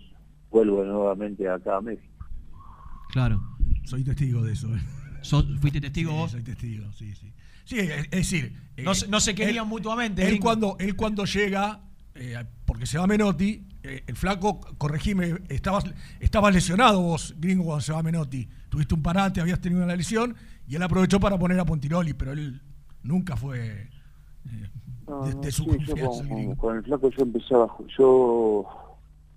vuelvo 0.54 0.84
nuevamente 0.84 1.48
acá 1.48 1.76
a 1.78 1.80
México. 1.80 2.24
Claro. 3.10 3.42
Soy 3.84 4.04
testigo 4.04 4.42
de 4.42 4.52
eso. 4.52 4.68
¿eh? 4.74 4.80
So- 5.22 5.44
¿Fuiste 5.60 5.80
testigo 5.80 6.12
Sí, 6.12 6.16
vos? 6.16 6.30
Soy 6.30 6.42
testigo, 6.42 6.92
sí, 6.92 7.12
sí. 7.14 7.32
Sí, 7.64 7.78
es, 7.80 7.90
es 8.04 8.10
decir... 8.10 8.52
No 8.78 8.92
eh, 8.92 8.94
se- 8.94 9.08
no 9.08 9.20
se 9.20 9.34
querían 9.34 9.64
él- 9.64 9.68
mutuamente, 9.70 10.22
Él 10.22 10.28
gringo. 10.28 10.44
cuando, 10.44 10.76
él 10.78 10.94
cuando 10.96 11.24
llega, 11.24 11.80
eh, 12.14 12.44
porque 12.64 12.86
se 12.86 12.98
va 12.98 13.06
Menotti, 13.06 13.66
eh, 13.82 14.04
el 14.06 14.16
flaco, 14.16 14.60
corregime, 14.78 15.34
estabas, 15.48 15.84
estabas 16.20 16.54
lesionado 16.54 17.00
vos, 17.00 17.34
gringo, 17.38 17.64
cuando 17.64 17.80
se 17.82 17.92
va 17.92 18.02
Menotti. 18.02 18.48
Tuviste 18.68 18.94
un 18.94 19.02
parate, 19.02 19.40
habías 19.40 19.60
tenido 19.60 19.82
una 19.84 19.96
lesión, 19.96 20.34
y 20.68 20.76
él 20.76 20.82
aprovechó 20.82 21.18
para 21.20 21.36
poner 21.38 21.58
a 21.60 21.64
Pontiroli, 21.64 22.14
pero 22.14 22.32
él 22.32 22.60
nunca 23.02 23.36
fue 23.36 23.88
eh, 24.46 24.70
No, 25.06 25.24
de, 25.40 25.50
su 25.52 25.64
sí, 25.64 25.70
yo 25.86 25.94
confianza. 25.96 26.28
con, 26.28 26.38
el 26.38 26.56
con- 26.56 26.76
el 26.76 26.82
flaco 26.84 27.10
yo 27.10 27.22
empezaba, 27.22 27.68
yo 27.98 28.66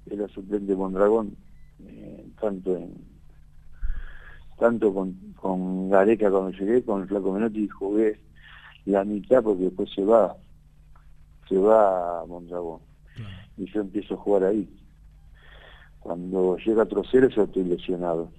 era 0.10 0.28
suplente 0.28 0.76
Mondragón, 0.76 1.36
eh, 1.86 2.26
tanto 2.40 2.76
en 2.76 3.18
tanto 4.58 4.94
con, 4.94 5.14
con 5.40 5.90
Gareca 5.90 6.32
cuando 6.32 6.52
llegué, 6.52 6.84
con 6.84 7.08
flaco 7.08 7.32
Menotti 7.32 7.68
jugué 7.68 8.20
la 8.86 9.04
mitad 9.04 9.44
porque 9.44 9.66
después 9.66 9.90
se 9.94 10.04
va, 10.04 10.36
se 11.48 11.58
va 11.58 12.22
a 12.22 12.26
Mondragón. 12.26 12.80
Y 13.58 13.66
yo 13.72 13.82
empiezo 13.82 14.14
a 14.14 14.18
jugar 14.18 14.44
ahí. 14.44 14.70
Cuando 16.00 16.58
llega 16.58 16.86
Trocero 16.86 17.28
yo 17.30 17.44
estoy 17.44 17.64
lesionado. 17.64 18.32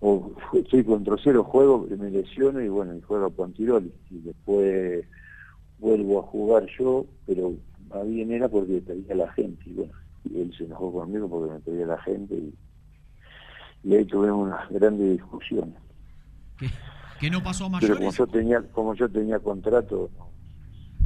O 0.00 0.32
estoy 0.54 0.84
con 0.84 1.02
Trocero, 1.02 1.42
juego, 1.42 1.86
me 1.98 2.10
lesiono 2.10 2.60
y 2.60 2.68
bueno, 2.68 2.94
y 2.94 3.00
juego 3.00 3.30
con 3.30 3.52
Tiroli. 3.52 3.92
Y 4.10 4.20
después 4.20 5.04
vuelvo 5.78 6.20
a 6.20 6.22
jugar 6.22 6.66
yo, 6.78 7.04
pero 7.26 7.54
más 7.90 8.06
bien 8.06 8.32
era 8.32 8.48
porque 8.48 8.80
pedía 8.80 9.14
la 9.16 9.32
gente. 9.32 9.62
Y 9.66 9.72
bueno, 9.74 9.92
y 10.30 10.40
él 10.40 10.54
se 10.56 10.64
enojó 10.64 10.92
conmigo 10.92 11.28
porque 11.28 11.52
me 11.52 11.60
pedía 11.60 11.86
la 11.86 12.00
gente 12.02 12.34
y, 12.34 12.54
y 13.84 13.94
ahí 13.94 14.04
tuvimos 14.04 14.48
unas 14.48 14.68
grandes 14.70 15.12
discusiones. 15.12 15.74
Que 17.20 17.30
no 17.30 17.42
pasó 17.42 17.66
a 17.66 17.80
Pero 17.80 17.96
como 17.96 18.12
yo 18.12 18.26
tenía, 18.26 18.62
como 18.72 18.94
yo 18.94 19.08
tenía 19.08 19.38
contrato, 19.40 20.10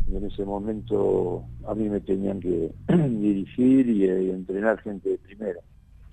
y 0.07 0.17
en 0.17 0.27
ese 0.27 0.45
momento 0.45 1.45
a 1.67 1.75
mí 1.75 1.89
me 1.89 2.01
tenían 2.01 2.41
que 2.41 2.73
dirigir 2.89 3.89
y, 3.89 4.05
eh, 4.05 4.31
entrenar 4.31 4.79
gente 4.81 5.11
de 5.11 5.19
primera, 5.19 5.61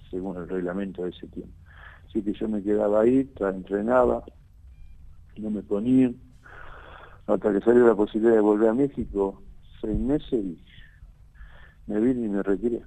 según 0.10 0.38
el 0.38 0.48
reglamento 0.48 1.04
de 1.04 1.10
ese 1.10 1.28
tiempo. 1.28 1.54
Así 2.08 2.22
que 2.22 2.34
yo 2.34 2.48
me 2.48 2.64
quedaba 2.64 3.02
ahí, 3.02 3.30
entrenaba, 3.40 4.24
no 5.38 5.50
me 5.50 5.62
ponían, 5.62 6.16
hasta 7.28 7.54
que 7.54 7.60
salió 7.62 7.88
la 7.88 7.96
posibilidad 7.96 8.36
de 8.36 8.42
volver 8.42 8.70
a 8.70 8.74
México, 8.74 9.42
seis 9.82 10.00
meses 10.00 10.34
y 10.34 10.58
me 11.90 12.00
vine 12.00 12.26
y 12.26 12.30
me 12.30 12.44
retiré. 12.44 12.82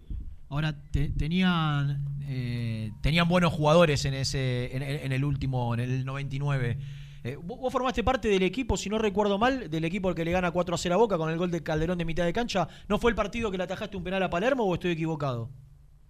Ahora, 0.48 0.74
te- 0.90 1.08
tenían, 1.10 2.04
eh, 2.28 2.90
tenían 3.00 3.28
buenos 3.28 3.52
jugadores 3.52 4.04
en 4.04 4.14
ese 4.14 4.74
en, 4.76 4.82
en 4.82 5.12
el 5.12 5.24
último, 5.24 5.74
en 5.74 5.80
el 5.80 6.04
99. 6.04 6.78
Eh, 7.24 7.36
vos, 7.42 7.58
vos 7.58 7.72
formaste 7.72 8.02
parte 8.04 8.28
del 8.28 8.42
equipo, 8.42 8.76
si 8.76 8.90
no 8.90 8.98
recuerdo 8.98 9.38
mal, 9.38 9.70
del 9.70 9.84
equipo 9.84 10.08
al 10.08 10.14
que 10.14 10.24
le 10.24 10.32
gana 10.32 10.50
4 10.50 10.74
a 10.74 10.78
0 10.78 10.94
a 10.94 10.98
Boca 10.98 11.16
con 11.18 11.30
el 11.30 11.38
gol 11.38 11.50
de 11.50 11.62
Calderón 11.62 11.96
de 11.98 12.04
mitad 12.04 12.24
de 12.24 12.32
cancha. 12.32 12.68
¿No 12.88 12.98
fue 12.98 13.10
el 13.10 13.14
partido 13.16 13.50
que 13.50 13.58
le 13.58 13.64
atajaste 13.64 13.96
un 13.96 14.04
penal 14.04 14.22
a 14.22 14.30
Palermo 14.30 14.64
o 14.64 14.74
estoy 14.74 14.90
equivocado? 14.92 15.48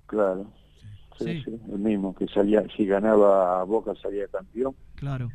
Claro. 0.07 0.51
Sí, 1.19 1.25
Sí. 1.27 1.43
sí, 1.45 1.61
el 1.73 1.79
mismo, 1.79 2.15
que 2.15 2.27
salía, 2.29 2.65
si 2.77 2.87
ganaba 2.87 3.61
a 3.61 3.65
Boca 3.65 3.93
salía 4.03 4.27
campeón 4.29 4.75
Claro. 4.97 5.29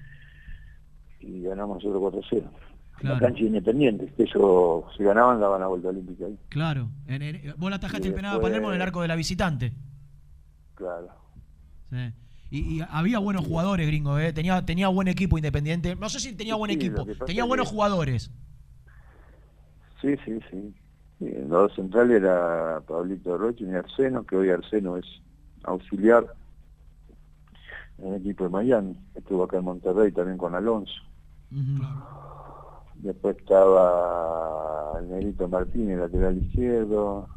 y 1.19 1.43
ganamos 1.43 1.83
nosotros 1.83 2.01
4-0. 2.31 2.49
Claro. 2.97 3.15
La 3.15 3.21
cancha 3.27 3.43
independiente, 3.43 4.11
que 4.17 4.23
ellos 4.23 4.83
si 4.97 5.03
ganaban 5.03 5.39
daban 5.39 5.61
la 5.61 5.67
vuelta 5.67 5.89
olímpica 5.89 6.25
ahí. 6.25 6.37
Claro. 6.49 6.89
En- 7.05 7.21
en- 7.21 7.53
vos 7.57 7.69
le 7.69 7.75
atajaste 7.75 8.07
Y 8.07 8.09
el 8.09 8.15
penal 8.15 8.37
a 8.37 8.41
Palermo 8.41 8.69
en 8.69 8.75
el 8.75 8.81
arco 8.81 9.01
de 9.03 9.07
la 9.07 9.15
visitante. 9.15 9.73
Claro. 10.75 11.07
Sí. 11.91 12.13
Y, 12.49 12.77
y 12.77 12.81
había 12.89 13.19
buenos 13.19 13.45
jugadores, 13.45 13.85
gringo, 13.85 14.17
¿eh? 14.17 14.33
Tenía, 14.33 14.65
tenía 14.65 14.87
buen 14.87 15.07
equipo 15.09 15.37
independiente. 15.37 15.95
No 15.95 16.09
sé 16.09 16.19
si 16.19 16.33
tenía 16.33 16.55
buen 16.55 16.71
Sí, 16.71 16.77
equipo, 16.77 17.05
tenía 17.25 17.43
buenos 17.43 17.67
que- 17.69 17.75
jugadores. 17.75 18.31
Sí, 20.01 20.15
sí, 20.25 20.39
sí. 20.49 20.73
En 21.19 21.41
los 21.49 21.69
dos 21.69 21.75
centrales 21.75 22.17
era 22.21 22.81
Pablito 22.87 23.37
Roche 23.37 23.63
y 23.65 23.73
Arseno, 23.75 24.23
que 24.23 24.35
hoy 24.37 24.49
Arseno 24.49 24.97
es 24.97 25.05
auxiliar 25.63 26.25
en 27.99 28.13
el 28.13 28.21
equipo 28.21 28.43
de 28.45 28.49
Miami. 28.51 28.99
Estuvo 29.15 29.43
acá 29.43 29.57
en 29.57 29.65
Monterrey 29.65 30.11
también 30.11 30.37
con 30.37 30.53
Alonso. 30.55 30.93
Después 33.07 33.37
estaba 33.37 34.99
el 34.99 35.09
Negrito 35.09 35.47
Martínez, 35.47 35.97
lateral 35.97 36.37
izquierdo, 36.39 37.29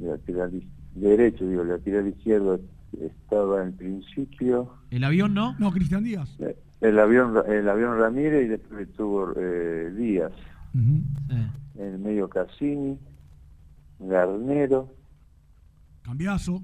lateral 0.00 0.54
iz- 0.54 0.66
derecho, 0.94 1.46
digo, 1.46 1.64
lateral 1.64 2.08
izquierdo 2.08 2.58
estaba 2.98 3.62
en 3.62 3.76
principio. 3.76 4.70
¿El 4.90 5.04
avión 5.04 5.34
no? 5.34 5.54
No, 5.58 5.70
Cristian 5.70 6.02
Díaz. 6.04 6.34
El 6.80 6.98
avión, 6.98 7.34
el 7.46 7.68
avión 7.68 7.98
Ramírez 7.98 8.46
y 8.46 8.48
después 8.48 8.88
estuvo 8.88 9.32
eh, 9.36 9.92
Díaz. 9.96 10.32
En 10.74 11.50
el 11.76 11.98
medio 11.98 12.28
Cassini, 12.30 12.98
Garnero, 13.98 14.88
Cambiazo. 16.02 16.62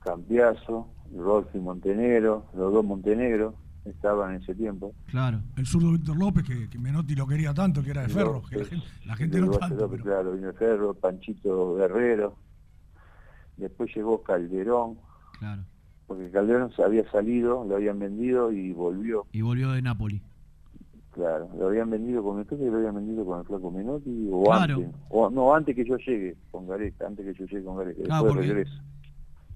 Cambiazo, 0.00 0.88
Rolfi 1.16 1.58
Montenegro, 1.58 2.44
los 2.54 2.72
dos 2.74 2.84
Montenegro 2.84 3.54
estaban 3.84 4.34
en 4.36 4.42
ese 4.42 4.54
tiempo. 4.54 4.94
Claro. 5.06 5.40
El 5.56 5.66
zurdo 5.66 5.92
Víctor 5.92 6.16
López, 6.16 6.44
que, 6.44 6.68
que 6.70 6.78
Menotti 6.78 7.14
lo 7.14 7.26
quería 7.26 7.52
tanto, 7.52 7.82
que 7.82 7.90
era 7.90 8.02
de 8.02 8.08
ferro. 8.08 8.42
Que 8.48 8.56
la 8.58 8.64
gente, 8.64 8.86
la 9.06 9.16
gente 9.16 9.40
no 9.40 9.50
tanto. 9.50 9.74
López, 9.76 10.02
claro, 10.02 10.32
vino 10.32 10.52
Ferro, 10.52 10.94
Panchito 10.94 11.74
Guerrero. 11.76 12.36
Después 13.56 13.94
llegó 13.94 14.22
Calderón, 14.22 14.98
Claro. 15.38 15.62
porque 16.06 16.30
Calderón 16.30 16.72
se 16.74 16.82
había 16.82 17.08
salido, 17.10 17.64
lo 17.64 17.76
habían 17.76 17.98
vendido 17.98 18.50
y 18.52 18.72
volvió. 18.72 19.26
Y 19.32 19.42
volvió 19.42 19.70
de 19.72 19.82
Napoli. 19.82 20.22
Claro, 21.10 21.50
lo 21.58 21.66
habían 21.68 21.90
vendido 21.90 22.22
con, 22.22 22.42
que 22.44 22.56
lo 22.56 22.76
habían 22.78 22.94
vendido 22.94 23.24
con 23.26 23.40
el 23.40 23.46
flaco 23.46 23.70
Menotti 23.70 24.28
o 24.32 24.44
Claro. 24.44 24.76
antes. 24.76 24.94
O, 25.10 25.28
no, 25.30 25.54
antes 25.54 25.76
que 25.76 25.84
yo 25.84 25.96
llegue 25.98 26.36
con 26.50 26.66
Gareca, 26.66 27.06
antes 27.06 27.26
que 27.26 27.34
yo 27.38 27.44
llegue 27.46 27.64
con 27.64 27.76
Gareca. 27.76 28.02
Claro, 28.04 28.24
después 28.24 28.46
porque- 28.46 28.54
regreso. 28.54 28.82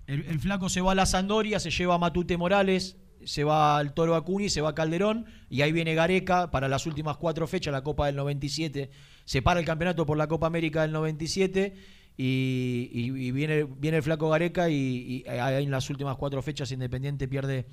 El, 0.07 0.22
el 0.27 0.39
flaco 0.39 0.68
se 0.68 0.81
va 0.83 0.93
a 0.93 0.95
la 0.95 1.07
Sandoria, 1.07 1.59
se 1.59 1.70
lleva 1.70 1.95
a 1.95 1.99
Matute 1.99 2.37
Morales, 2.37 2.97
se 3.25 3.45
va 3.45 3.79
al 3.79 3.93
Toro 3.95 4.14
Acuni, 4.14 4.49
se 4.49 4.61
va 4.61 4.75
Calderón, 4.75 5.27
y 5.51 5.62
ahí 5.62 5.73
viene 5.73 5.95
Gareca 5.95 6.51
para 6.51 6.69
las 6.69 6.87
últimas 6.87 7.17
cuatro 7.17 7.47
fechas, 7.47 7.73
la 7.73 7.83
Copa 7.83 8.07
del 8.07 8.17
97. 8.17 8.91
Se 9.25 9.43
para 9.43 9.61
el 9.61 9.67
campeonato 9.67 10.07
por 10.07 10.17
la 10.17 10.27
Copa 10.29 10.47
América 10.47 10.83
del 10.83 10.93
97. 10.93 11.75
Y, 12.19 12.89
y- 12.93 13.31
viene, 13.31 13.64
viene 13.64 13.99
el 13.99 14.03
flaco 14.03 14.31
Gareca 14.31 14.71
y, 14.71 15.25
y 15.27 15.29
ahí 15.29 15.64
en 15.64 15.71
las 15.71 15.91
últimas 15.91 16.17
cuatro 16.17 16.41
fechas 16.41 16.73
Independiente 16.73 17.29
pierde, 17.29 17.67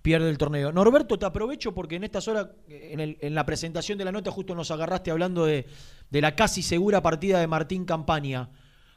pierde 0.00 0.30
el 0.30 0.38
torneo. 0.38 0.72
Norberto, 0.72 1.18
te 1.18 1.26
aprovecho 1.26 1.74
porque 1.74 1.96
en 1.96 2.04
estas 2.04 2.26
horas, 2.26 2.46
en, 2.68 3.00
el- 3.00 3.18
en 3.20 3.34
la 3.34 3.44
presentación 3.44 3.98
de 3.98 4.06
la 4.06 4.12
nota, 4.12 4.30
justo 4.30 4.54
nos 4.54 4.70
agarraste 4.70 5.10
hablando 5.10 5.44
de, 5.44 5.66
de 6.10 6.20
la 6.22 6.34
casi 6.34 6.62
segura 6.62 7.02
partida 7.02 7.40
de 7.40 7.46
Martín 7.46 7.84
Campaña 7.84 8.48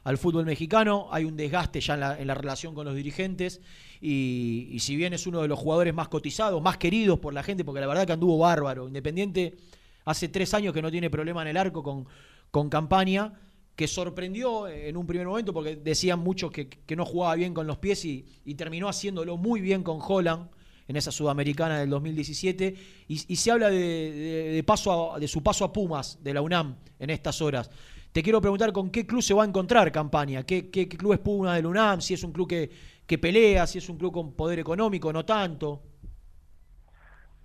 al 0.04 0.18
fútbol 0.18 0.44
mexicano. 0.46 1.08
Hay 1.10 1.24
un 1.24 1.36
desgaste 1.36 1.80
ya 1.80 1.94
en 1.94 2.00
la, 2.00 2.18
en 2.20 2.26
la 2.26 2.34
relación 2.34 2.74
con 2.74 2.86
los 2.86 2.94
dirigentes. 2.94 3.60
Y, 4.00 4.76
si 4.80 4.96
bien 4.96 5.12
es 5.14 5.26
uno 5.26 5.40
de 5.42 5.48
los 5.48 5.58
jugadores 5.58 5.94
más 5.94 6.08
cotizados, 6.08 6.60
más 6.62 6.76
queridos 6.76 7.18
por 7.18 7.32
la 7.32 7.42
gente, 7.42 7.64
porque 7.64 7.80
la 7.80 7.86
verdad 7.86 8.06
que 8.06 8.12
anduvo 8.12 8.38
bárbaro. 8.38 8.86
Independiente 8.86 9.56
hace 10.04 10.28
tres 10.28 10.52
años 10.52 10.74
que 10.74 10.82
no 10.82 10.90
tiene 10.90 11.08
problema 11.10 11.40
en 11.42 11.48
el 11.48 11.56
arco 11.56 11.82
con, 11.82 12.06
con 12.50 12.68
campaña, 12.68 13.32
que 13.74 13.88
sorprendió 13.88 14.68
en 14.68 14.96
un 14.96 15.06
primer 15.06 15.26
momento 15.26 15.52
porque 15.52 15.74
decían 15.76 16.20
muchos 16.20 16.52
que, 16.52 16.68
no 16.94 17.04
jugaba 17.04 17.34
bien 17.34 17.54
con 17.54 17.66
los 17.66 17.78
pies 17.78 18.04
y, 18.04 18.24
terminó 18.56 18.88
haciéndolo 18.88 19.36
muy 19.36 19.60
bien 19.60 19.82
con 19.82 19.98
Holland 20.00 20.48
en 20.86 20.96
esa 20.96 21.10
sudamericana 21.10 21.80
del 21.80 21.88
2017 21.90 22.76
y, 23.08 23.20
y 23.26 23.36
se 23.36 23.50
habla 23.50 23.70
de, 23.70 23.78
de- 23.78 24.52
de 24.52 24.62
paso 24.62 25.14
a- 25.14 25.18
de 25.18 25.26
su 25.26 25.42
paso 25.42 25.64
a 25.64 25.72
Pumas 25.72 26.18
de 26.22 26.34
la 26.34 26.42
UNAM 26.42 26.76
en 26.98 27.08
estas 27.10 27.40
horas. 27.40 27.70
Te 28.14 28.22
quiero 28.22 28.40
preguntar 28.40 28.72
con 28.72 28.90
qué 28.90 29.04
club 29.04 29.20
se 29.22 29.34
va 29.34 29.42
a 29.42 29.46
encontrar 29.46 29.90
campaña, 29.90 30.44
qué, 30.44 30.70
qué- 30.70 30.86
club 30.88 31.14
es 31.14 31.18
Puma 31.18 31.56
del 31.56 31.66
UNAM, 31.66 32.00
si 32.00 32.14
es 32.14 32.22
un 32.22 32.30
club 32.30 32.46
que, 32.48 32.70
que 33.08 33.18
pelea, 33.18 33.66
si 33.66 33.78
es 33.78 33.88
un 33.88 33.96
club 33.98 34.12
con 34.12 34.32
poder 34.34 34.60
económico, 34.60 35.12
no 35.12 35.24
tanto. 35.24 35.82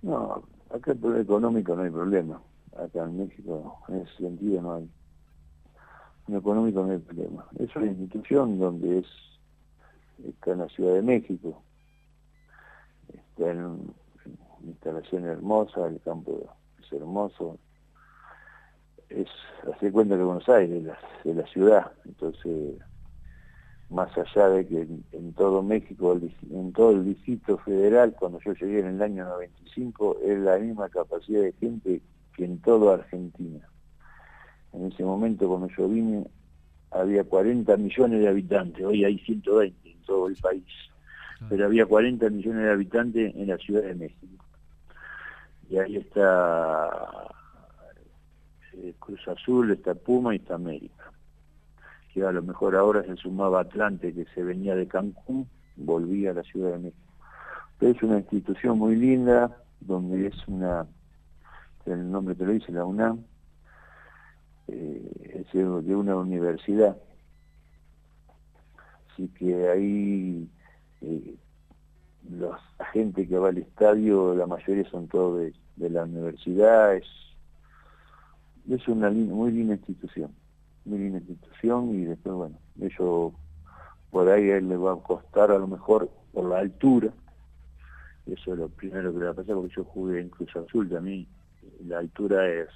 No, 0.02 0.44
acá 0.70 0.92
el 0.92 1.16
económico 1.20 1.74
no 1.74 1.82
hay 1.82 1.90
problema. 1.90 2.40
Acá 2.76 3.02
en 3.02 3.18
México, 3.18 3.78
en 3.88 3.96
ese 4.02 4.16
sentido, 4.18 4.62
no 4.62 4.74
hay. 4.74 4.88
En 6.28 6.36
económico 6.36 6.84
no 6.86 6.92
hay 6.92 6.98
problema. 6.98 7.46
Es 7.58 7.74
una 7.74 7.86
institución 7.86 8.58
donde 8.60 9.00
es 9.00 9.06
está 10.24 10.52
en 10.52 10.58
la 10.58 10.68
Ciudad 10.68 10.94
de 10.94 11.02
México. 11.02 11.64
Está 13.12 13.50
en 13.50 13.58
una 13.64 13.92
instalación 14.66 15.24
hermosa, 15.24 15.86
el 15.88 16.00
campo 16.00 16.38
es 16.80 16.92
hermoso. 16.92 17.58
Es, 19.10 19.28
hace 19.72 19.92
cuenta 19.92 20.16
que 20.16 20.22
Buenos 20.22 20.48
Aires 20.48 20.84
es 21.24 21.36
la, 21.36 21.46
ciudad. 21.46 21.92
Entonces, 22.04 22.74
más 23.88 24.16
allá 24.16 24.48
de 24.48 24.66
que 24.66 24.82
en, 24.82 25.04
en 25.12 25.32
todo 25.34 25.62
México, 25.62 26.18
en 26.50 26.72
todo 26.72 26.92
el 26.92 27.04
distrito 27.04 27.58
federal, 27.58 28.14
cuando 28.18 28.40
yo 28.40 28.54
llegué 28.54 28.80
en 28.80 28.86
el 28.86 29.02
año 29.02 29.24
95, 29.24 30.18
es 30.24 30.38
la 30.38 30.58
misma 30.58 30.88
capacidad 30.88 31.42
de 31.42 31.52
gente 31.52 32.00
que 32.34 32.44
en 32.44 32.58
toda 32.60 32.94
Argentina. 32.94 33.68
En 34.72 34.86
ese 34.92 35.02
momento 35.04 35.48
cuando 35.48 35.68
yo 35.76 35.88
vine 35.88 36.24
había 36.90 37.24
40 37.24 37.76
millones 37.76 38.20
de 38.20 38.28
habitantes, 38.28 38.84
hoy 38.84 39.04
hay 39.04 39.18
120 39.18 39.90
en 39.90 40.02
todo 40.02 40.28
el 40.28 40.36
país, 40.36 40.64
pero 41.48 41.64
había 41.66 41.86
40 41.86 42.28
millones 42.30 42.64
de 42.64 42.70
habitantes 42.70 43.34
en 43.34 43.48
la 43.48 43.56
Ciudad 43.58 43.82
de 43.82 43.94
México. 43.94 44.44
Y 45.68 45.78
ahí 45.78 45.96
está 45.96 47.28
eh, 48.82 48.94
Cruz 48.98 49.26
Azul, 49.28 49.70
está 49.70 49.94
Puma 49.94 50.34
y 50.34 50.38
está 50.38 50.54
América. 50.54 51.12
Que 52.12 52.24
a 52.24 52.32
lo 52.32 52.42
mejor 52.42 52.76
ahora 52.76 53.02
se 53.04 53.16
sumaba 53.16 53.60
Atlante, 53.60 54.12
que 54.12 54.24
se 54.34 54.42
venía 54.42 54.74
de 54.74 54.88
Cancún, 54.88 55.48
volvía 55.76 56.30
a 56.30 56.34
la 56.34 56.42
Ciudad 56.42 56.72
de 56.72 56.78
México. 56.78 57.14
Pero 57.78 57.92
es 57.92 58.02
una 58.02 58.18
institución 58.18 58.78
muy 58.78 58.96
linda, 58.96 59.56
donde 59.80 60.26
es 60.26 60.48
una, 60.48 60.86
el 61.86 62.10
nombre 62.10 62.34
te 62.34 62.44
lo 62.44 62.52
dice, 62.52 62.72
la 62.72 62.84
UNAM, 62.84 63.24
eh, 64.68 65.44
es 65.46 65.52
de 65.52 65.96
una 65.96 66.16
universidad. 66.16 66.96
Así 69.12 69.28
que 69.28 69.68
ahí 69.68 70.48
eh, 71.00 71.34
la 72.30 72.58
gente 72.92 73.26
que 73.26 73.38
va 73.38 73.48
al 73.48 73.58
estadio, 73.58 74.34
la 74.34 74.46
mayoría 74.46 74.88
son 74.90 75.08
todos 75.08 75.40
de, 75.40 75.54
de 75.76 75.90
la 75.90 76.04
universidad, 76.04 76.94
es 76.94 77.06
es 78.68 78.88
una 78.88 79.10
muy 79.10 79.52
linda 79.52 79.74
institución, 79.74 80.32
muy 80.84 80.98
linda 80.98 81.18
institución 81.18 81.94
y 81.94 82.04
después, 82.04 82.34
bueno, 82.34 82.58
ellos 82.80 83.32
por 84.10 84.28
ahí 84.28 84.50
a 84.50 84.60
le 84.60 84.76
va 84.76 84.92
a 84.92 84.96
costar 84.96 85.50
a 85.50 85.58
lo 85.58 85.66
mejor 85.66 86.10
por 86.32 86.48
la 86.48 86.58
altura, 86.58 87.12
eso 88.26 88.52
es 88.52 88.58
lo 88.58 88.68
primero 88.68 89.12
que 89.12 89.18
le 89.18 89.24
va 89.26 89.30
a 89.30 89.34
pasar 89.34 89.54
porque 89.54 89.74
yo 89.74 89.84
jugué 89.84 90.20
en 90.20 90.28
Cruz 90.28 90.54
Azul 90.56 90.88
también, 90.88 91.26
la 91.86 91.98
altura 91.98 92.48
es, 92.48 92.68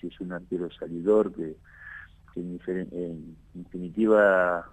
si 0.00 0.08
es 0.08 0.20
un 0.20 0.32
arquero 0.32 0.70
salidor 0.72 1.32
que, 1.32 1.56
en, 2.36 3.36
definitiva 3.54 4.64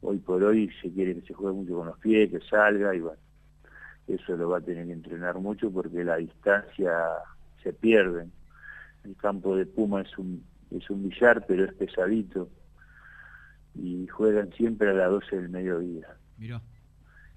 hoy 0.00 0.18
por 0.18 0.42
hoy 0.42 0.70
se 0.82 0.90
quiere 0.90 1.14
que 1.14 1.26
se 1.26 1.34
juegue 1.34 1.56
mucho 1.56 1.76
con 1.76 1.86
los 1.86 1.98
pies, 1.98 2.30
que 2.30 2.40
salga 2.40 2.94
y 2.94 3.00
bueno, 3.00 3.18
eso 4.06 4.36
lo 4.36 4.50
va 4.50 4.58
a 4.58 4.60
tener 4.60 4.86
que 4.86 4.92
entrenar 4.92 5.38
mucho 5.38 5.70
porque 5.70 6.04
la 6.04 6.16
distancia 6.16 6.92
se 7.62 7.72
pierde 7.72 8.26
el 9.04 9.16
campo 9.16 9.56
de 9.56 9.66
Puma 9.66 10.00
es 10.02 10.18
un, 10.18 10.44
es 10.70 10.88
un 10.90 11.08
billar, 11.08 11.44
pero 11.46 11.64
es 11.64 11.74
pesadito. 11.74 12.48
Y 13.74 14.06
juegan 14.06 14.52
siempre 14.52 14.90
a 14.90 14.94
las 14.94 15.10
12 15.10 15.36
del 15.36 15.48
mediodía. 15.48 16.16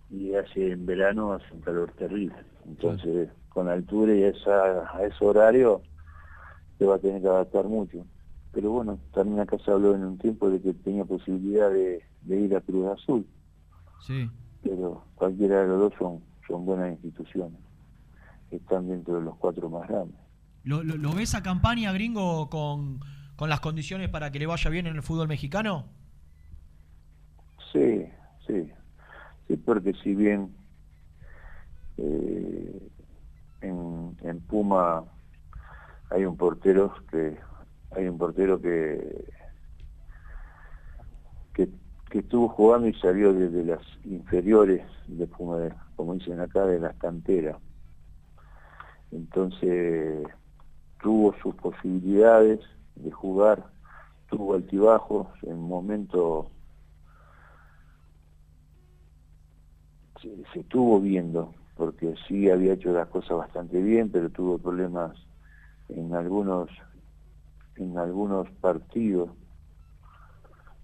Y 0.10 0.34
hace 0.36 0.72
en 0.72 0.86
verano 0.86 1.34
hace 1.34 1.54
un 1.54 1.62
calor 1.62 1.92
terrible. 1.94 2.36
Entonces, 2.66 3.30
con 3.50 3.68
altura 3.68 4.14
y 4.16 4.24
esa, 4.24 4.96
a 4.96 5.04
ese 5.06 5.26
horario, 5.26 5.82
se 6.78 6.86
va 6.86 6.96
a 6.96 7.00
tener 7.00 7.22
que 7.22 7.28
adaptar 7.28 7.66
mucho. 7.66 8.06
Pero 8.54 8.72
bueno, 8.72 9.00
también 9.14 9.40
acá 9.40 9.58
se 9.60 9.72
habló 9.72 9.96
en 9.96 10.06
un 10.06 10.18
tiempo 10.18 10.50
de 10.50 10.62
que 10.62 10.74
tenía 10.74 11.06
posibilidad 11.06 11.70
de, 11.70 12.04
ir 12.28 12.56
a 12.56 12.62
Cruz 12.62 12.88
Azul. 12.88 13.26
Sí. 14.06 14.30
Pero 14.64 15.04
cualquiera 15.16 15.62
de 15.62 15.68
los 15.68 15.80
dos 15.80 15.94
son, 15.98 16.24
son 16.48 16.66
buenas 16.66 16.92
instituciones. 16.92 17.60
Están 18.52 18.88
dentro 18.88 19.16
de 19.16 19.22
los 19.22 19.36
cuatro 19.38 19.70
más 19.70 19.88
grandes. 19.88 20.27
¿Lo, 20.68 20.84
lo, 20.84 21.14
ves 21.14 21.34
a 21.34 21.42
campaña 21.42 21.94
gringo 21.94 22.50
con, 22.50 23.00
las 23.40 23.62
condiciones 23.62 24.10
para 24.10 24.32
que 24.32 24.40
le 24.40 24.48
vaya 24.48 24.70
bien 24.70 24.86
en 24.86 24.98
el 24.98 25.02
fútbol 25.02 25.30
mexicano? 25.30 25.86
Sí, 27.72 28.06
sí. 28.46 28.70
Sí, 29.48 29.56
porque 29.56 29.94
si 30.04 30.14
bien 30.14 30.54
eh, 31.96 32.90
en, 33.62 34.18
en 34.24 34.42
Puma 34.42 35.06
hay 36.10 36.26
un 36.26 36.36
portero 36.36 36.94
que 37.10 37.38
hay 37.92 38.10
un 38.10 38.18
portero 38.18 38.62
que, 38.62 39.24
que, 41.54 41.70
que 42.10 42.20
estuvo 42.20 42.50
jugando 42.50 42.90
y 42.90 42.94
salió 42.96 43.32
desde 43.32 43.64
las 43.64 43.82
inferiores 44.04 44.86
de 45.08 45.28
Puma, 45.28 45.70
como 45.96 46.16
dicen 46.16 46.42
acá, 46.42 46.66
de 46.66 46.82
las 46.82 46.96
canteras. 46.98 47.56
Entonces 49.14 50.28
tuvo 51.02 51.34
sus 51.42 51.56
posibilidades 51.56 52.60
de 52.96 53.12
jugar, 53.12 53.66
tuvo 54.30 54.56
altibajos, 54.56 55.28
en 55.44 55.60
momento 55.60 56.50
se, 60.22 60.30
se 60.54 60.60
estuvo 60.62 61.00
viendo, 61.00 61.54
porque 61.76 62.16
sí 62.28 62.50
había 62.50 62.74
hecho 62.74 62.92
las 62.92 63.08
cosas 63.08 63.38
bastante 63.38 63.82
bien, 63.82 64.10
pero 64.10 64.30
tuvo 64.30 64.58
problemas 64.58 65.16
en 65.90 66.14
algunos 66.14 66.70
en 67.78 67.98
algunos 67.98 68.50
partidos, 68.62 69.30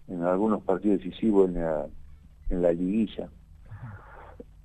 en 0.08 0.24
algunos 0.24 0.62
partidos 0.64 1.00
decisivos 1.00 1.50
en 1.50 1.56
la, 1.56 1.88
en 2.50 2.62
la 2.62 2.72
liguilla. 2.72 3.30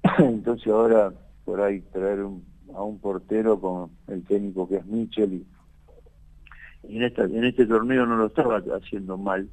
Entonces 0.19 0.69
ahora 0.69 1.13
por 1.45 1.61
ahí 1.61 1.81
traer 1.81 2.23
un, 2.23 2.45
a 2.75 2.83
un 2.83 2.99
portero 2.99 3.61
con 3.61 3.91
el 4.07 4.25
técnico 4.25 4.69
que 4.69 4.77
es 4.77 4.87
Michel 4.87 5.45
y, 6.85 6.97
en, 6.97 7.03
esta, 7.03 7.25
en 7.25 7.45
este 7.45 7.67
torneo 7.67 8.07
no 8.07 8.17
lo 8.17 8.27
estaba 8.27 8.59
haciendo 8.59 9.17
mal, 9.17 9.49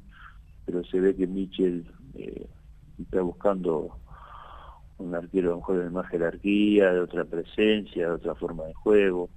pero 0.64 0.84
se 0.84 1.00
ve 1.00 1.14
que 1.14 1.26
Michel 1.26 1.86
eh, 2.14 2.46
está 2.98 3.20
buscando 3.20 3.98
un 4.98 5.14
arquero 5.14 5.48
a 5.48 5.52
lo 5.52 5.56
mejor 5.58 5.78
de 5.78 5.90
más 5.90 6.08
jerarquía, 6.08 6.92
de 6.92 7.00
otra 7.00 7.24
presencia, 7.24 8.08
de 8.08 8.14
otra 8.14 8.34
forma 8.34 8.64
de 8.64 8.74
juego. 8.74 9.28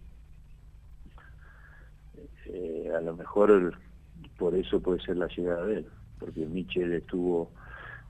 Eh, 2.45 2.91
a 2.95 3.01
lo 3.01 3.15
mejor 3.15 3.77
por 4.37 4.55
eso 4.55 4.79
puede 4.79 5.01
ser 5.01 5.17
la 5.17 5.27
llegada 5.27 5.65
de 5.65 5.79
él, 5.79 5.85
porque 6.19 6.45
Michel 6.45 6.93
estuvo 6.93 7.51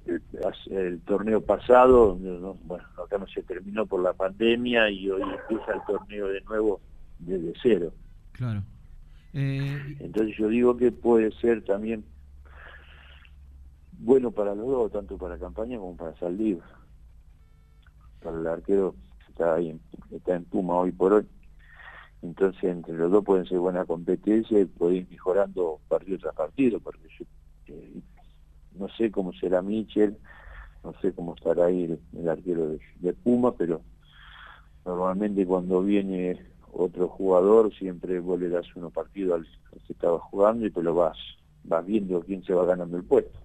el, 0.06 1.02
torneo 1.02 1.42
pasado, 1.42 2.16
bueno, 2.16 2.86
acá 3.04 3.18
no 3.18 3.28
se 3.28 3.44
terminó 3.44 3.86
por 3.86 4.02
la 4.02 4.14
pandemia 4.14 4.90
y 4.90 5.10
hoy 5.10 5.22
empieza 5.22 5.74
el 5.74 5.82
torneo 5.86 6.28
de 6.28 6.42
nuevo 6.42 6.82
desde 7.20 7.54
cero. 7.62 7.94
Claro. 8.32 8.64
Eh, 9.34 9.98
Entonces 10.00 10.36
yo 10.38 10.48
digo 10.48 10.76
que 10.78 10.92
puede 10.92 11.32
ser 11.34 11.64
también 11.64 12.04
bueno 14.00 14.32
para 14.32 14.56
los 14.56 14.66
dos, 14.66 14.92
tanto 14.92 15.18
para 15.18 15.38
campaña 15.38 15.78
como 15.78 15.96
para 15.96 16.18
salir 16.18 16.60
Para 18.22 18.40
el 18.40 18.48
arquero 18.48 18.96
que 19.20 19.32
está 19.32 19.56
ahí 19.56 19.70
en, 19.70 19.82
está 20.12 20.36
en 20.36 20.46
Puma 20.46 20.76
hoy 20.76 20.92
por 20.92 21.14
hoy. 21.14 21.28
Entonces 22.22 22.64
entre 22.64 22.96
los 22.96 23.12
dos 23.12 23.24
pueden 23.24 23.46
ser 23.46 23.60
buena 23.60 23.86
competencia 23.86 24.60
y 24.60 24.66
pueden 24.66 24.98
ir 24.98 25.08
mejorando 25.10 25.80
partido 25.88 26.18
tras 26.18 26.36
partido, 26.36 26.80
porque 26.80 27.08
yo, 27.18 27.26
eh, 27.68 28.02
no 28.80 28.88
sé 28.98 29.12
cómo 29.12 29.34
será 29.34 29.62
Michel, 29.62 30.18
no 30.84 30.94
sé 31.02 31.14
cómo 31.14 31.36
estará 31.36 31.66
ahí 31.66 32.00
el, 32.18 32.30
arquero 32.30 32.78
de, 33.00 33.14
Puma, 33.14 33.54
pero 33.56 33.82
normalmente 34.86 35.46
cuando 35.46 35.84
viene 35.84 36.42
otro 36.72 37.10
jugador 37.10 37.74
siempre 37.76 38.20
vos 38.20 38.40
le 38.40 38.50
das 38.50 38.66
uno 38.76 38.90
partido 38.90 39.36
al, 39.36 39.46
que 39.86 39.94
estaba 39.94 40.20
jugando 40.20 40.66
y 40.66 40.72
te 40.72 40.82
lo 40.82 40.96
vas, 40.96 41.18
vas 41.64 41.86
viendo 41.86 42.22
quién 42.22 42.44
se 42.44 42.54
va 42.54 42.66
ganando 42.66 42.98
el 42.98 43.04
puesto. 43.04 43.38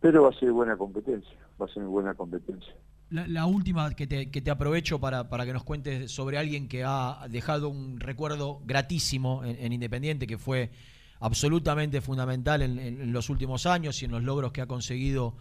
Pero 0.00 0.22
va 0.24 0.30
a 0.30 0.38
ser 0.38 0.52
buena 0.52 0.76
competencia, 0.76 1.38
va 1.60 1.66
a 1.66 1.68
ser 1.68 1.84
buena 1.84 2.14
competencia. 2.14 2.74
La, 3.10 3.46
última 3.46 3.94
que 3.94 4.06
te, 4.06 4.30
que 4.30 4.42
te 4.42 4.50
aprovecho 4.50 5.00
para, 5.00 5.30
para, 5.30 5.46
que 5.46 5.54
nos 5.54 5.64
cuentes 5.64 6.10
sobre 6.10 6.36
alguien 6.36 6.68
que 6.68 6.84
ha 6.84 7.26
dejado 7.30 7.70
un 7.70 7.98
recuerdo 8.00 8.60
gratísimo 8.66 9.42
en 9.44 9.72
Independiente, 9.72 10.26
que 10.26 10.36
fue 10.36 10.70
absolutamente 11.20 12.00
fundamental 12.00 12.62
en, 12.62 13.12
los 13.12 13.30
últimos 13.30 13.66
años 13.66 14.00
y 14.02 14.04
en 14.04 14.12
los 14.12 14.22
logros 14.22 14.52
que 14.52 14.60
ha 14.60 14.66
conseguido 14.66 15.36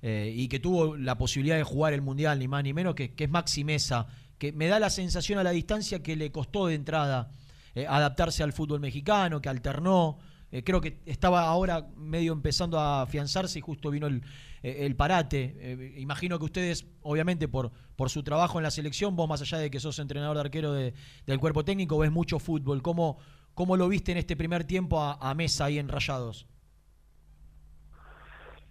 eh, 0.00 0.32
y 0.34 0.48
que 0.48 0.58
tuvo 0.58 0.96
la 0.96 1.16
posibilidad 1.16 1.56
de 1.56 1.62
jugar 1.62 1.92
el 1.92 2.02
Mundial, 2.02 2.38
ni 2.38 2.48
más 2.48 2.64
ni 2.64 2.72
menos, 2.72 2.94
que, 2.94 3.12
es 3.16 3.30
Maxi 3.30 3.62
Mesa, 3.62 4.08
que 4.38 4.52
me 4.52 4.66
da 4.66 4.80
la 4.80 4.90
sensación 4.90 5.38
a 5.38 5.44
la 5.44 5.52
distancia 5.52 6.02
que 6.02 6.16
le 6.16 6.32
costó 6.32 6.66
de 6.66 6.74
entrada 6.74 7.30
eh, 7.74 7.86
adaptarse 7.86 8.42
al 8.42 8.52
fútbol 8.52 8.80
mexicano, 8.80 9.40
que 9.40 9.48
alternó. 9.48 10.18
Eh, 10.50 10.64
creo 10.64 10.80
que 10.80 11.00
estaba 11.06 11.46
ahora 11.46 11.86
medio 11.96 12.32
empezando 12.32 12.78
a 12.78 13.02
afianzarse 13.02 13.60
y 13.60 13.62
justo 13.62 13.90
vino 13.90 14.08
el, 14.08 14.22
el 14.62 14.94
parate. 14.96 15.94
imagino 15.96 16.38
que 16.38 16.44
ustedes, 16.44 16.84
obviamente, 17.02 17.48
por, 17.48 17.72
por 17.96 18.10
su 18.10 18.22
trabajo 18.22 18.58
en 18.58 18.64
la 18.64 18.70
selección, 18.70 19.16
vos 19.16 19.28
más 19.28 19.40
allá 19.40 19.58
de 19.58 19.70
que 19.70 19.80
sos 19.80 19.98
entrenador 19.98 20.36
de 20.36 20.40
arquero 20.40 20.72
de, 20.72 20.94
del 21.26 21.38
cuerpo 21.38 21.64
técnico, 21.64 21.96
ves 21.96 22.10
mucho 22.10 22.38
fútbol. 22.38 22.82
¿Cómo, 22.82 23.18
¿Cómo 23.54 23.76
lo 23.76 23.88
viste 23.88 24.12
en 24.12 24.18
este 24.18 24.36
primer 24.36 24.64
tiempo 24.64 25.00
a, 25.00 25.34
Mesa 25.34 25.66
ahí 25.66 25.78
en 25.78 25.88
Rayados? 25.88 26.46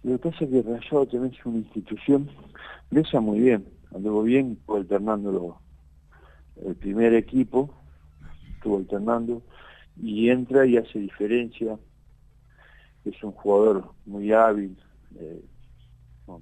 Lo 0.02 0.18
que 0.18 0.30
pasa 0.30 0.44
es 0.44 0.50
que 0.50 0.62
Rayados 0.62 1.08
también 1.10 1.34
es 1.34 1.46
una 1.46 1.58
institución, 1.58 2.28
Mesa 2.90 3.20
muy 3.20 3.40
bien, 3.40 3.66
anduvo 3.94 4.22
bien, 4.24 4.58
estuvo 4.58 4.76
alternando 4.76 5.60
el 6.66 6.74
primer 6.74 7.14
equipo, 7.14 7.72
estuvo 8.54 8.78
alternando, 8.78 9.42
y 10.00 10.30
entra 10.30 10.66
y 10.66 10.76
hace 10.76 10.98
diferencia, 10.98 11.78
es 13.04 13.22
un 13.22 13.32
jugador 13.32 13.92
muy 14.04 14.32
hábil, 14.32 14.76
eh, 15.16 15.44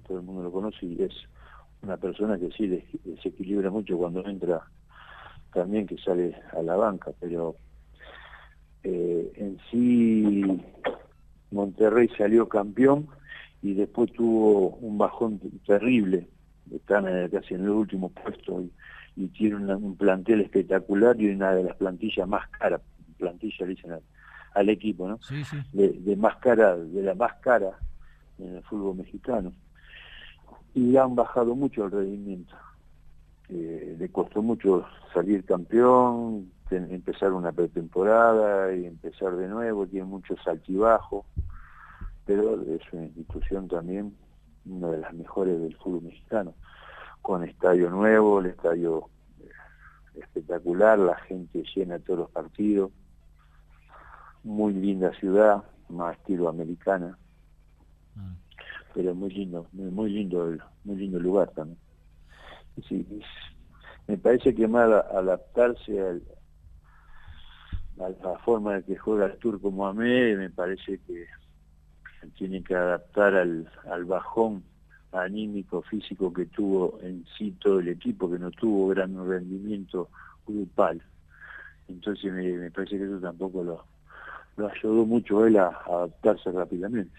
todo 0.07 0.17
el 0.17 0.23
mundo 0.23 0.43
lo 0.43 0.51
conoce 0.51 0.85
y 0.85 1.03
es 1.03 1.13
una 1.81 1.97
persona 1.97 2.37
que 2.39 2.49
sí 2.51 2.67
se 3.21 3.29
equilibra 3.29 3.69
mucho 3.69 3.97
cuando 3.97 4.25
entra 4.25 4.61
también 5.53 5.85
que 5.85 5.97
sale 5.97 6.35
a 6.53 6.61
la 6.61 6.75
banca, 6.75 7.11
pero 7.19 7.55
eh, 8.83 9.31
en 9.35 9.57
sí 9.69 10.61
Monterrey 11.51 12.09
salió 12.17 12.47
campeón 12.47 13.07
y 13.61 13.73
después 13.73 14.11
tuvo 14.13 14.69
un 14.77 14.97
bajón 14.97 15.39
terrible, 15.65 16.29
están 16.71 17.07
eh, 17.07 17.29
casi 17.31 17.53
en 17.55 17.63
el 17.63 17.69
último 17.69 18.09
puesto 18.09 18.61
y, 18.61 18.71
y 19.15 19.27
tiene 19.29 19.55
una- 19.57 19.77
un 19.77 19.95
plantel 19.97 20.41
espectacular 20.41 21.19
y 21.21 21.29
una 21.29 21.53
de 21.53 21.63
las 21.63 21.75
plantillas 21.75 22.27
más 22.27 22.47
caras, 22.49 22.81
plantilla 23.17 23.65
le 23.65 23.75
dicen 23.75 23.91
al, 23.91 24.03
al 24.55 24.69
equipo, 24.69 25.07
¿no? 25.07 25.19
Sí, 25.21 25.43
sí. 25.43 25.57
De, 25.73 25.89
de 25.89 26.15
más 26.15 26.37
cara, 26.37 26.75
de 26.77 27.01
la 27.03 27.13
más 27.13 27.33
cara 27.41 27.77
en 28.39 28.55
el 28.55 28.63
fútbol 28.63 28.95
mexicano. 28.97 29.53
Y 30.73 30.95
han 30.95 31.15
bajado 31.15 31.53
mucho 31.55 31.85
el 31.85 31.91
rendimiento. 31.91 32.55
Eh, 33.49 33.95
le 33.99 34.09
costó 34.09 34.41
mucho 34.41 34.85
salir 35.13 35.43
campeón, 35.45 36.51
empezar 36.77 37.33
una 37.33 37.51
pretemporada 37.51 38.73
y 38.73 38.85
empezar 38.85 39.35
de 39.35 39.47
nuevo, 39.47 39.85
tiene 39.87 40.05
muchos 40.05 40.39
altibajos, 40.47 41.25
pero 42.25 42.61
es 42.63 42.81
una 42.93 43.03
institución 43.03 43.67
también, 43.67 44.15
una 44.65 44.89
de 44.89 44.97
las 44.99 45.13
mejores 45.13 45.59
del 45.59 45.75
fútbol 45.77 46.03
mexicano, 46.03 46.55
con 47.21 47.43
estadio 47.43 47.89
nuevo, 47.89 48.39
el 48.39 48.47
estadio 48.47 49.09
eh, 49.39 49.49
espectacular, 50.15 50.97
la 50.99 51.15
gente 51.15 51.63
llena 51.75 51.99
todos 51.99 52.19
los 52.19 52.29
partidos, 52.31 52.91
muy 54.43 54.73
linda 54.73 55.11
ciudad, 55.13 55.63
más 55.89 56.17
estilo 56.17 56.49
americana, 56.49 57.17
pero 58.93 59.13
muy 59.15 59.29
lindo, 59.31 59.67
muy, 59.71 59.91
muy 59.91 60.09
lindo, 60.11 60.47
el- 60.47 60.61
muy 60.83 60.95
lindo 60.97 61.19
lugar 61.19 61.49
también. 61.51 61.79
Sí, 62.87 63.05
es- 63.19 63.25
me 64.07 64.17
parece 64.17 64.53
que 64.55 64.67
más 64.67 64.89
adaptarse 64.89 65.99
al, 66.01 66.23
la 67.97 68.37
forma 68.39 68.75
de 68.75 68.83
que 68.83 68.97
juega 68.97 69.25
el 69.25 69.37
turco 69.37 69.71
Mohamed, 69.71 70.37
me 70.37 70.49
parece 70.49 70.99
que 70.99 71.25
tiene 72.37 72.63
que 72.63 72.75
adaptar 72.75 73.35
al, 73.35 73.71
al 73.89 74.05
bajón 74.05 74.63
anímico, 75.11 75.81
físico 75.81 76.31
que 76.31 76.45
tuvo 76.45 76.99
en 77.01 77.25
sí 77.37 77.51
todo 77.59 77.79
el 77.79 77.89
equipo, 77.89 78.31
que 78.31 78.39
no 78.39 78.51
tuvo 78.51 78.89
gran 78.89 79.27
rendimiento 79.27 80.09
grupal. 80.47 81.01
Entonces 81.87 82.31
me, 82.31 82.43
me 82.53 82.71
parece 82.71 82.97
que 82.97 83.05
eso 83.05 83.19
tampoco 83.19 83.63
lo, 83.63 84.67
ayudó 84.69 85.05
mucho 85.05 85.45
él 85.45 85.57
a 85.57 85.67
adaptarse 85.85 86.51
rápidamente. 86.51 87.11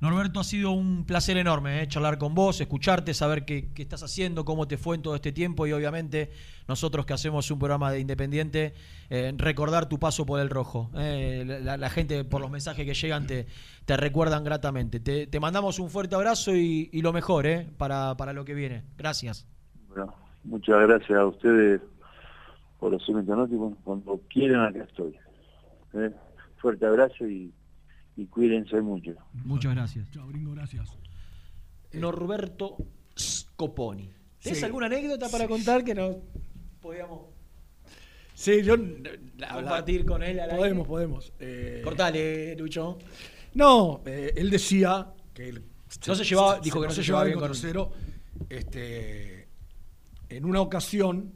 Norberto, 0.00 0.40
ha 0.40 0.44
sido 0.44 0.72
un 0.72 1.04
placer 1.06 1.36
enorme 1.36 1.82
eh, 1.82 1.88
charlar 1.88 2.18
con 2.18 2.34
vos, 2.34 2.60
escucharte, 2.60 3.14
saber 3.14 3.44
qué, 3.44 3.72
qué 3.72 3.82
estás 3.82 4.02
haciendo, 4.02 4.44
cómo 4.44 4.68
te 4.68 4.76
fue 4.76 4.96
en 4.96 5.02
todo 5.02 5.14
este 5.14 5.32
tiempo 5.32 5.66
y 5.66 5.72
obviamente 5.72 6.30
nosotros 6.68 7.06
que 7.06 7.14
hacemos 7.14 7.50
un 7.50 7.58
programa 7.58 7.90
de 7.92 8.00
Independiente, 8.00 8.74
eh, 9.08 9.32
recordar 9.36 9.88
tu 9.88 9.98
paso 9.98 10.26
por 10.26 10.40
el 10.40 10.50
rojo. 10.50 10.90
Eh, 10.96 11.60
la, 11.62 11.90
gente 11.90 12.24
por 12.24 12.40
los 12.40 12.50
mensajes 12.50 12.84
que 12.84 12.94
llegan 12.94 13.26
te, 13.26 13.46
te 13.84 13.96
recuerdan 13.96 14.44
gratamente. 14.44 15.00
Te, 15.00 15.26
te 15.26 15.40
mandamos 15.40 15.78
un 15.78 15.90
fuerte 15.90 16.14
abrazo 16.14 16.54
y, 16.54 16.90
y 16.92 17.02
lo 17.02 17.12
mejor 17.12 17.46
eh, 17.46 17.68
para, 17.78 18.16
para 18.16 18.32
lo 18.32 18.44
que 18.44 18.54
viene. 18.54 18.82
Gracias. 18.98 19.46
Bueno, 19.88 20.12
muchas 20.44 20.80
gracias 20.86 21.18
a 21.18 21.26
ustedes 21.26 21.80
por 22.78 22.92
los 22.92 23.04
cementos 23.06 23.48
Cuando 23.84 24.20
quieran, 24.28 24.66
acá 24.66 24.84
estoy. 24.84 25.16
¿eh? 25.94 26.10
Fuerte 26.56 26.84
abrazo 26.84 27.26
y, 27.28 27.52
y 28.16 28.26
cuídense 28.26 28.80
mucho. 28.80 29.12
Muchas 29.44 29.74
gracias. 29.74 30.10
Chao, 30.10 30.26
gringo, 30.28 30.52
gracias. 30.52 30.88
Norberto 31.92 32.76
Scoponi. 33.18 34.10
¿Tienes 34.40 34.58
Sí. 34.58 34.64
alguna 34.64 34.86
anécdota 34.86 35.28
para 35.28 35.46
contar 35.48 35.84
que 35.84 35.94
no 35.94 36.16
podíamos 36.80 37.26
Sí, 38.34 38.62
yo... 38.62 38.76
compartir 38.76 40.04
con 40.04 40.22
él? 40.22 40.38
al 40.40 40.50
aire? 40.50 40.58
Podemos, 40.60 40.86
podemos. 40.86 41.32
Eh, 41.40 41.80
Cortale, 41.82 42.54
Lucho. 42.56 42.98
No, 43.54 44.02
eh, 44.04 44.32
él 44.36 44.50
decía 44.50 45.10
que 45.32 45.48
él 45.48 45.62
No 46.06 46.14
se 46.14 46.24
llevaba- 46.24 46.60
dijo 46.60 46.80
que 46.80 46.88
no 46.88 46.92
se 46.92 47.02
llevaba 47.02 47.24
bien 47.24 47.38
con- 47.38 47.54
Cero. 47.54 47.92
Este, 48.50 49.48
en 50.28 50.44
una 50.44 50.60
ocasión, 50.60 51.32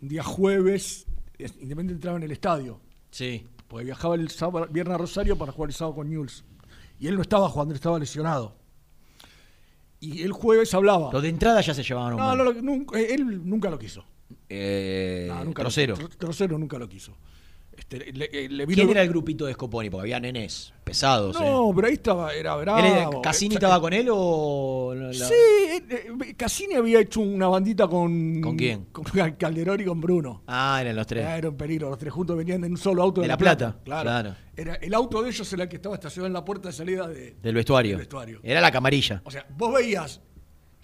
un 0.00 0.08
día 0.08 0.22
jueves, 0.22 1.06
es- 1.38 1.52
Independiente 1.60 1.94
entraba 1.94 2.16
en 2.16 2.22
el 2.24 2.30
estadio. 2.32 2.80
Sí. 3.10 3.46
Porque 3.68 3.84
viajaba 3.84 4.14
el 4.14 4.30
sábado, 4.30 4.66
viernes 4.70 4.94
a 4.94 4.98
Rosario 4.98 5.36
para 5.36 5.52
jugar 5.52 5.70
el 5.70 5.74
sábado 5.74 5.96
con 5.96 6.08
Newell's. 6.10 6.44
Y 6.98 7.08
él 7.08 7.16
no 7.16 7.22
estaba 7.22 7.48
jugando, 7.48 7.72
él 7.72 7.76
estaba 7.76 7.98
lesionado. 7.98 8.56
Y 10.00 10.22
el 10.22 10.32
jueves 10.32 10.72
hablaba. 10.74 11.10
Los 11.12 11.22
de 11.22 11.28
entrada 11.30 11.60
ya 11.60 11.74
se 11.74 11.82
llevaban 11.82 12.12
un 12.14 12.18
No, 12.20 12.36
no, 12.36 12.44
lo- 12.44 12.52
nunca- 12.54 12.98
él 13.00 13.48
nunca 13.48 13.70
lo 13.70 13.78
quiso. 13.78 14.04
Eh, 14.48 15.26
No, 15.28 15.36
nunca 15.44 15.62
lo- 15.62 15.68
Trocero. 15.68 15.94
Tro- 15.96 16.08
Trocero 16.16 16.58
nunca 16.58 16.78
lo 16.78 16.88
quiso. 16.88 17.16
Este, 17.76 18.12
le- 18.12 18.30
eh, 18.32 18.48
le 18.48 18.64
vino- 18.66 18.74
¿Quién 18.82 18.90
era 18.90 19.02
el 19.02 19.08
grupito 19.08 19.44
de 19.46 19.52
Scoponi? 19.52 19.90
Porque 19.90 20.02
había 20.02 20.18
nenes 20.18 20.72
pesados. 20.82 21.38
No, 21.38 21.72
pero 21.74 21.88
ahí 21.88 21.94
estaba, 21.94 22.32
era 22.34 22.56
bravo. 22.56 22.78
¿Él 22.78 22.86
era- 22.86 23.10
¿Cassini 23.22 23.54
Eh, 23.54 23.58
estaba 23.58 23.80
con 23.80 23.92
él 23.92 24.08
o.? 24.10 24.94
la- 24.94 25.12
Sí, 25.12 25.34
eh, 25.34 25.84
eh, 25.90 26.34
Cassini 26.36 26.74
había 26.74 27.00
hecho 27.00 27.20
una 27.20 27.48
bandita 27.48 27.86
con. 27.86 28.40
¿Con 28.40 28.56
quién? 28.56 28.86
Con 28.92 29.04
Calderón 29.04 29.80
y 29.80 29.84
con 29.84 30.00
Bruno. 30.00 30.42
Ah, 30.46 30.78
eran 30.80 30.96
los 30.96 31.06
tres. 31.06 31.24
Ah, 31.26 31.36
Era 31.36 31.50
un 31.50 31.56
peligro, 31.56 31.90
los 31.90 31.98
tres 31.98 32.12
juntos 32.12 32.36
venían 32.36 32.64
en 32.64 32.72
un 32.72 32.78
solo 32.78 33.02
auto 33.02 33.20
de, 33.20 33.26
De 33.26 33.28
La 33.28 33.36
Plata, 33.38 33.78
claro. 33.84 34.34
Era, 34.56 34.74
el 34.76 34.94
auto 34.94 35.22
de 35.22 35.28
ellos 35.30 35.52
era 35.52 35.64
el 35.64 35.68
que 35.68 35.76
estaba 35.76 35.94
estacionado 35.96 36.28
en 36.28 36.32
la 36.32 36.44
puerta 36.44 36.68
de 36.70 36.72
salida 36.74 37.06
de, 37.06 37.36
Del 37.42 37.54
vestuario. 37.54 37.90
del 37.92 37.98
vestuario. 37.98 38.40
Era 38.42 38.60
la 38.62 38.70
camarilla. 38.72 39.20
O 39.24 39.30
sea, 39.30 39.46
vos 39.56 39.74
veías, 39.74 40.20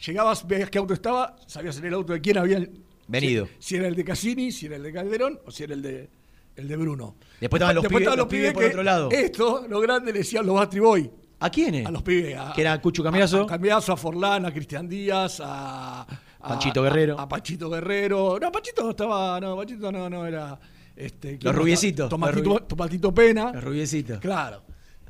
llegabas, 0.05 0.47
veías 0.47 0.69
qué 0.69 0.79
auto 0.79 0.93
estaba, 0.95 1.37
sabías 1.47 1.79
en 1.79 1.87
el 1.87 1.95
auto 1.95 2.13
de 2.13 2.21
quién 2.21 2.39
había 2.39 2.67
Venido. 3.09 3.47
Si, 3.59 3.69
si 3.71 3.77
era 3.77 3.89
el 3.89 3.97
de 3.97 4.05
Cassini, 4.05 4.53
si 4.53 4.67
era 4.67 4.77
el 4.77 4.83
de 4.85 4.93
Calderón 4.93 5.41
o 5.45 5.51
si 5.51 5.65
era 5.65 5.75
el 5.75 5.83
de, 5.83 6.09
el 6.57 6.69
de 6.69 6.77
Bruno. 6.77 7.17
Después 7.41 7.61
estaban 7.61 7.75
los 7.77 7.85
pibes- 7.87 8.17
los 8.17 8.27
pibes 8.27 8.53
por 8.53 8.63
que 8.63 8.69
otro 8.69 8.83
lado. 8.83 9.09
Esto, 9.11 9.67
lo 9.69 9.81
grande, 9.81 10.13
le 10.13 10.19
decían 10.21 10.45
los 10.47 10.55
Bastry 10.55 10.81
Boy. 10.81 11.11
¿A 11.41 11.51
quiénes? 11.51 11.87
A 11.87 11.91
los 11.91 12.03
pibes. 12.03 12.37
A, 12.39 12.53
Que 12.55 12.61
era 12.61 12.81
Cucho 12.81 13.03
Cambiaso. 13.03 13.41
A, 13.41 13.45
a 13.45 13.47
Cambiaso, 13.47 13.93
a 13.93 13.97
Forlán, 13.97 14.47
a 14.47 14.53
Cristian 14.53 14.89
Díaz, 14.89 15.41
a, 15.41 16.03
a- 16.03 16.49
Panchito 16.49 16.83
Guerrero. 16.83 17.19
A, 17.19 17.29
Panchito 17.29 17.69
Guerrero. 17.69 18.39
No, 18.41 18.53
Panchito 18.53 18.85
no 18.85 18.91
estaba. 18.91 19.41
No, 19.41 19.57
Panchito 19.57 19.91
no, 19.91 20.09
no 20.09 20.25
era. 20.27 20.59
Este, 20.95 21.39
¿quién 21.39 21.41
Los 21.43 21.55
rubiecitos, 21.57 22.05
los 22.05 22.11
Tomatito, 22.11 22.43
rubi- 22.59 22.67
Tomatito 22.69 23.15
Pena. 23.15 23.51
Los 23.53 23.65
rubiecitos. 23.65 24.21
Claro. 24.21 24.63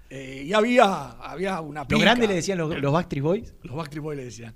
Eh, 0.08 0.44
y 0.46 0.52
había, 0.52 1.10
había 1.22 1.60
una 1.60 1.80
¿Los 1.80 1.88
pica. 1.88 2.00
grandes 2.02 2.28
le 2.28 2.34
decían 2.36 2.58
los, 2.58 2.78
los 2.80 2.92
Backstreet 2.92 3.22
Boys? 3.24 3.54
Los 3.62 3.76
Backstreet 3.76 4.02
Boys 4.02 4.16
le 4.18 4.24
decían. 4.26 4.54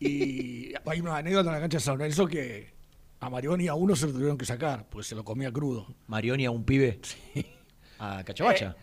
Y 0.00 0.72
hay 0.86 1.00
una 1.00 1.16
anécdota 1.16 1.48
en 1.48 1.54
la 1.54 1.60
cancha 1.60 1.78
de 1.78 1.82
San 1.84 1.98
Lorenzo 1.98 2.26
que 2.26 2.74
a 3.20 3.30
Marioni 3.30 3.68
a 3.68 3.74
uno 3.74 3.96
se 3.96 4.06
lo 4.06 4.12
tuvieron 4.12 4.38
que 4.38 4.44
sacar, 4.46 4.88
pues 4.88 5.06
se 5.06 5.14
lo 5.14 5.24
comía 5.24 5.52
crudo. 5.52 5.86
Marioni 6.06 6.44
a 6.46 6.50
un 6.50 6.64
pibe. 6.64 7.00
A 7.98 8.22
Cachabacha. 8.24 8.76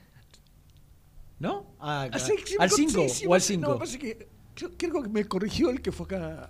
¿No? 1.40 1.76
A- 1.80 2.10
Ah, 2.12 2.20
sí, 2.20 2.34
sí, 2.46 2.56
¿Al 2.60 2.70
sí, 2.70 2.88
5 2.90 3.10
sí, 3.10 3.26
o 3.28 3.34
al 3.34 3.40
No, 3.40 3.46
5? 3.46 3.72
me 3.72 3.78
parece 3.78 4.00
que. 4.00 4.28
Yo 4.56 4.72
creo 4.78 5.04
que 5.04 5.10
me 5.10 5.26
corrigió 5.26 5.70
el 5.70 5.82
que 5.82 5.92
fue 5.92 6.06
acá 6.06 6.50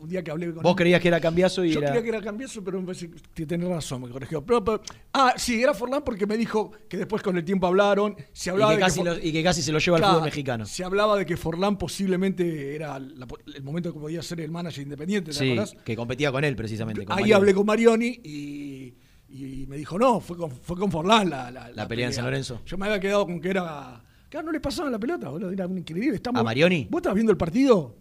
Un 0.00 0.08
día 0.08 0.22
que 0.22 0.30
hablé 0.30 0.52
con 0.52 0.62
Vos 0.62 0.72
él. 0.72 0.76
creías 0.76 1.00
que 1.00 1.08
era 1.08 1.20
Cambiaso 1.20 1.64
y 1.64 1.70
Yo 1.72 1.80
era. 1.80 1.88
creía 1.90 2.02
que 2.02 2.08
era 2.08 2.20
Cambiaso, 2.20 2.62
pero 2.64 2.80
me 2.80 2.86
parece 2.86 3.10
que 3.34 3.46
tiene 3.46 3.68
razón, 3.68 4.02
me 4.02 4.08
corrigió. 4.08 4.44
Pero, 4.44 4.64
pero- 4.64 4.82
ah, 5.12 5.34
sí, 5.36 5.62
era 5.62 5.74
Forlán 5.74 6.02
porque 6.04 6.26
me 6.26 6.36
dijo 6.36 6.70
que 6.88 6.96
después 6.96 7.22
con 7.22 7.36
el 7.36 7.44
tiempo 7.44 7.66
hablaron. 7.66 8.16
Se 8.32 8.50
Y 8.50 8.52
hablaba 8.52 8.72
que, 8.72 8.76
de 8.78 8.82
casi 8.82 9.00
For- 9.00 9.06
lo- 9.06 9.18
y 9.24 9.32
que 9.32 9.42
casi 9.42 9.62
se 9.62 9.72
lo 9.72 9.78
lleva 9.78 9.96
al 9.96 10.00
Claro, 10.02 10.14
fútbol 10.14 10.24
mexicano. 10.26 10.66
Se 10.66 10.84
hablaba 10.84 11.16
de 11.18 11.26
que 11.26 11.36
Forlán 11.36 11.76
posiblemente 11.78 12.74
era 12.74 12.98
la- 12.98 13.26
el 13.54 13.62
momento 13.62 13.92
que 13.92 13.98
podía 14.00 14.22
ser 14.22 14.40
el 14.40 14.50
manager 14.50 14.82
independiente, 14.82 15.30
¿te 15.32 15.36
Sí, 15.38 15.52
acordás? 15.52 15.76
que 15.84 15.96
competía 15.96 16.32
con 16.32 16.44
él 16.44 16.56
precisamente. 16.56 17.04
con 17.04 17.12
Ahí 17.12 17.22
Marioni. 17.22 17.32
hablé 17.36 17.54
con 17.54 17.66
Marioni 17.66 18.20
y, 18.24 18.94
y 19.30 19.66
me 19.68 19.76
dijo, 19.76 19.98
no, 19.98 20.20
fue 20.20 20.36
con, 20.36 20.50
fue 20.50 20.76
con 20.76 20.90
Forlán 20.90 21.28
la, 21.30 21.50
la, 21.50 21.70
La 21.70 21.86
pelea 21.88 22.06
en 22.06 22.12
San 22.12 22.24
Lorenzo. 22.24 22.60
Yo 22.66 22.78
me 22.78 22.86
había 22.86 22.98
quedado 23.00 23.26
con 23.26 23.40
que 23.40 23.50
era... 23.50 24.02
Claro, 24.30 24.46
no 24.46 24.52
le 24.52 24.60
pasaban 24.60 24.92
la 24.92 24.98
pelota, 24.98 25.30
boludo, 25.30 25.50
era 25.50 25.64
increíble. 25.64 26.16
Estamos, 26.16 26.38
¿A 26.40 26.44
Marioni? 26.44 26.86
¿Vos 26.90 26.98
estabas 26.98 27.14
viendo 27.14 27.32
el 27.32 27.38
partido? 27.38 27.96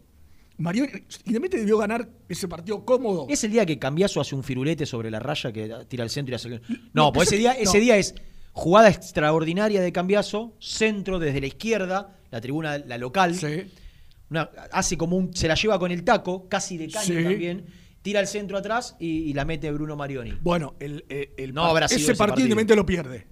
Marioni, 0.58 0.90
Independiente 1.26 1.58
debió 1.58 1.78
ganar 1.78 2.10
ese 2.28 2.48
partido 2.48 2.84
cómodo. 2.84 3.28
Es 3.30 3.44
el 3.44 3.52
día 3.52 3.66
que 3.66 3.78
Cambiaso 3.78 4.20
hace 4.20 4.34
un 4.36 4.44
firulete 4.44 4.86
sobre 4.86 5.12
la 5.12 5.20
raya 5.20 5.52
que 5.52 5.72
tira 5.88 6.04
al 6.04 6.10
centro 6.10 6.34
y 6.34 6.36
hace. 6.36 6.50
No, 6.50 6.60
No, 6.94 7.14
pues 7.14 7.28
ese 7.28 7.38
día, 7.38 7.52
ese 7.54 7.80
día 7.80 7.98
es 7.98 8.16
jugada 8.54 8.90
extraordinaria 8.90 9.82
de 9.82 9.92
Cambiaso, 9.92 10.56
centro 10.60 11.20
desde 11.20 11.42
la 11.42 11.48
izquierda, 11.48 12.18
la 12.32 12.42
tribuna, 12.42 12.78
la 12.80 12.98
local. 12.98 13.36
Una- 14.30 14.50
hace 14.72 14.98
como 14.98 15.16
un. 15.16 15.34
Se 15.36 15.48
la 15.48 15.56
lleva 15.56 15.78
con 15.80 15.92
el 15.92 16.04
taco, 16.04 16.50
casi 16.50 16.78
de 16.78 16.90
caño 16.90 17.06
Sí. 17.18 17.24
también. 17.24 17.66
Tira 18.02 18.20
al 18.20 18.28
centro 18.28 18.58
atrás 18.58 18.96
y, 19.00 19.08
y 19.30 19.34
la 19.34 19.46
mete 19.46 19.72
Bruno 19.72 19.96
Marioni. 19.96 20.34
Bueno, 20.42 20.76
el, 20.80 21.06
el- 21.10 21.30
el 21.38 21.54
No 21.54 21.62
par- 21.62 21.70
habrá 21.72 21.88
sido 21.88 21.98
ese, 22.00 22.12
ese 22.12 22.18
partido, 22.18 22.28
partido. 22.36 22.46
Independiente 22.48 22.76
lo 22.76 22.86
pierde. 22.86 23.28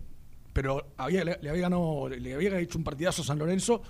Pero 0.54 0.94
había, 0.98 1.24
le, 1.26 1.38
le 1.42 1.50
había 1.50 1.64
ganado, 1.64 2.08
le 2.10 2.34
había 2.34 2.60
hecho 2.60 2.78
un 2.78 2.84
partidazo 2.84 3.22
a 3.24 3.26
San 3.26 3.40
Lorenzo. 3.40 3.82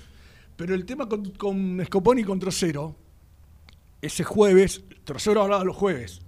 Pero 0.56 0.74
el 0.74 0.86
tema 0.86 1.08
con, 1.10 1.32
con 1.32 1.84
Scoponi 1.86 2.22
y 2.22 2.24
con 2.24 2.40
Trocero, 2.40 2.96
ese 4.06 4.24
jueves, 4.24 4.84
Trocero 5.04 5.42
hablaba 5.42 5.64
los 5.64 5.76
jueves, 5.76 6.22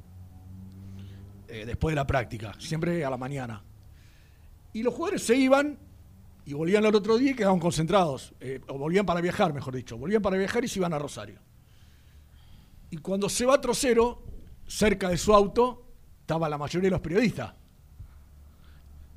eh, 1.48 1.66
después 1.66 1.94
de 1.94 1.96
la 1.96 2.08
práctica, 2.08 2.54
siempre 2.60 3.04
a 3.04 3.10
la 3.10 3.18
mañana. 3.18 3.64
Y 4.74 4.84
los 4.84 4.94
jugadores 4.94 5.24
se 5.24 5.36
iban 5.36 5.80
y 6.46 6.54
volvían 6.54 6.86
al 6.86 6.96
otro 6.96 7.18
día 7.18 7.32
y 7.32 7.36
quedaban 7.36 7.60
concentrados. 7.60 8.34
eh, 8.40 8.62
o 8.68 8.78
volvían 8.78 9.06
para 9.06 9.22
viajar, 9.22 9.54
mejor 9.54 9.76
dicho. 9.76 9.98
Volvían 9.98 10.22
para 10.22 10.38
viajar 10.38 10.64
y 10.64 10.68
se 10.68 10.80
iban 10.80 10.94
a 10.94 11.00
Rosario. 11.00 11.40
Y 12.90 12.98
cuando 12.98 13.28
se 13.30 13.46
va 13.46 13.60
Trocero, 13.60 14.24
cerca 14.66 15.10
de 15.10 15.18
su 15.18 15.34
auto, 15.34 15.86
estaba 16.22 16.48
la 16.48 16.58
mayoría 16.58 16.88
de 16.88 16.92
los 16.92 17.02
periodistas. 17.02 17.54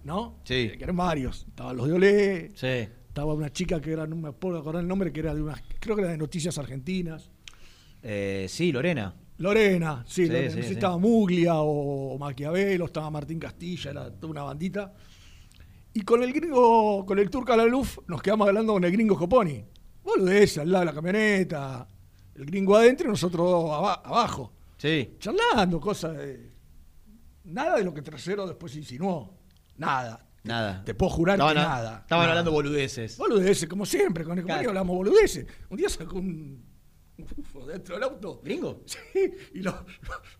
¿no? 0.04 0.36
Sí. 0.44 0.72
Que 0.76 0.84
eran 0.84 0.96
varios. 0.96 1.46
Estaban 1.48 1.76
los 1.76 1.86
de 1.88 1.92
Olé. 1.92 2.52
Sí. 2.54 2.88
Estaba 3.08 3.34
una 3.34 3.50
chica 3.52 3.80
que 3.80 3.92
era, 3.92 4.06
no 4.06 4.16
me 4.16 4.32
puedo 4.32 4.58
acordar 4.58 4.82
el 4.82 4.88
nombre, 4.88 5.12
que 5.12 5.20
era 5.20 5.34
de 5.34 5.42
unas, 5.42 5.60
creo 5.80 5.96
que 5.96 6.02
era 6.02 6.12
de 6.12 6.18
Noticias 6.18 6.56
Argentinas. 6.58 7.30
Eh, 8.02 8.46
sí, 8.48 8.72
Lorena. 8.72 9.14
Lorena, 9.38 10.04
sí, 10.06 10.24
Sí, 10.26 10.28
Lorena. 10.28 10.50
sí, 10.50 10.56
No 10.56 10.62
sé 10.62 10.62
si 10.62 10.68
sí. 10.68 10.74
estaba 10.74 10.98
Muglia 10.98 11.54
o 11.56 12.18
Maquiavelo, 12.18 12.84
estaba 12.86 13.10
Martín 13.10 13.38
Castilla, 13.38 13.90
era 13.90 14.10
toda 14.10 14.30
una 14.30 14.42
bandita. 14.42 14.92
Y 15.94 16.02
con 16.02 16.22
el 16.22 16.32
gringo, 16.32 17.04
con 17.06 17.18
el 17.18 17.30
turco 17.30 17.52
a 17.52 17.56
la 17.56 17.64
luz, 17.64 17.98
nos 18.06 18.22
quedamos 18.22 18.46
hablando 18.48 18.74
con 18.74 18.84
el 18.84 18.92
gringo 18.92 19.16
Coponi. 19.18 19.64
Boludez, 20.04 20.58
al 20.58 20.70
lado 20.70 20.80
de 20.80 20.86
la 20.86 20.94
camioneta, 20.94 21.88
el 22.34 22.44
gringo 22.46 22.76
adentro 22.76 23.06
y 23.06 23.10
nosotros 23.10 23.70
aba- 23.70 24.02
abajo. 24.04 24.52
Sí. 24.76 25.16
Charlando, 25.18 25.80
cosas 25.80 26.16
de. 26.16 26.50
Nada 27.44 27.76
de 27.76 27.84
lo 27.84 27.92
que 27.92 28.02
Trasero 28.02 28.46
después 28.46 28.74
insinuó. 28.76 29.34
Nada. 29.76 30.26
Nada. 30.44 30.82
Te 30.84 30.94
puedo 30.94 31.10
jurar 31.10 31.34
Estaban 31.36 31.54
que 31.54 31.60
a- 31.60 31.64
nada. 31.64 31.98
Estaban 32.02 32.22
Nada. 32.24 32.30
hablando 32.32 32.52
boludeces. 32.52 33.18
Boludeces, 33.18 33.68
como 33.68 33.84
siempre, 33.84 34.24
con 34.24 34.38
el 34.38 34.44
Claro. 34.44 34.58
compañero 34.58 34.70
hablamos 34.70 34.96
boludeces. 34.96 35.46
Un 35.68 35.76
día 35.76 35.88
sacó 35.88 36.16
un, 36.18 36.62
dentro 37.66 37.94
del 37.94 38.04
auto. 38.04 38.40
¿Gringo? 38.42 38.82
Sí, 38.86 38.98
y 39.54 39.60
lo, 39.60 39.74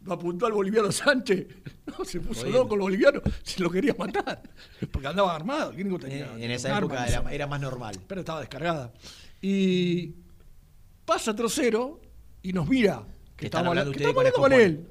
apuntó 0.09 0.47
al 0.47 0.53
boliviano 0.53 0.91
Sánchez. 0.93 1.47
No, 1.87 2.05
se 2.05 2.21
puso 2.21 2.41
Jodiendo. 2.41 2.59
loco 2.63 2.75
el 2.75 2.81
boliviano, 2.81 3.21
se 3.43 3.63
lo 3.63 3.71
quería 3.71 3.95
matar. 3.99 4.43
Porque 4.91 5.09
andaba 5.09 5.35
armado, 5.35 5.71
el 5.71 5.77
gringo 5.77 5.99
tenía. 5.99 6.33
En, 6.37 6.51
esa 6.51 6.77
época 6.77 7.07
era, 7.07 7.33
era 7.33 7.47
más 7.47 7.61
normal. 7.61 7.97
Pero 8.07 8.21
estaba 8.21 8.41
descargada. 8.41 8.93
Y 9.43 10.15
pasa 11.05 11.35
Trocero 11.35 12.01
y 12.43 12.53
nos 12.53 12.69
mira. 12.69 13.05
Que 13.37 13.47
estamos 13.47 13.69
hablando 13.69 13.91
habla- 13.93 13.99
que 13.99 14.05
con 14.15 14.19
hablando 14.19 14.39
con 14.39 14.53
él. 14.53 14.87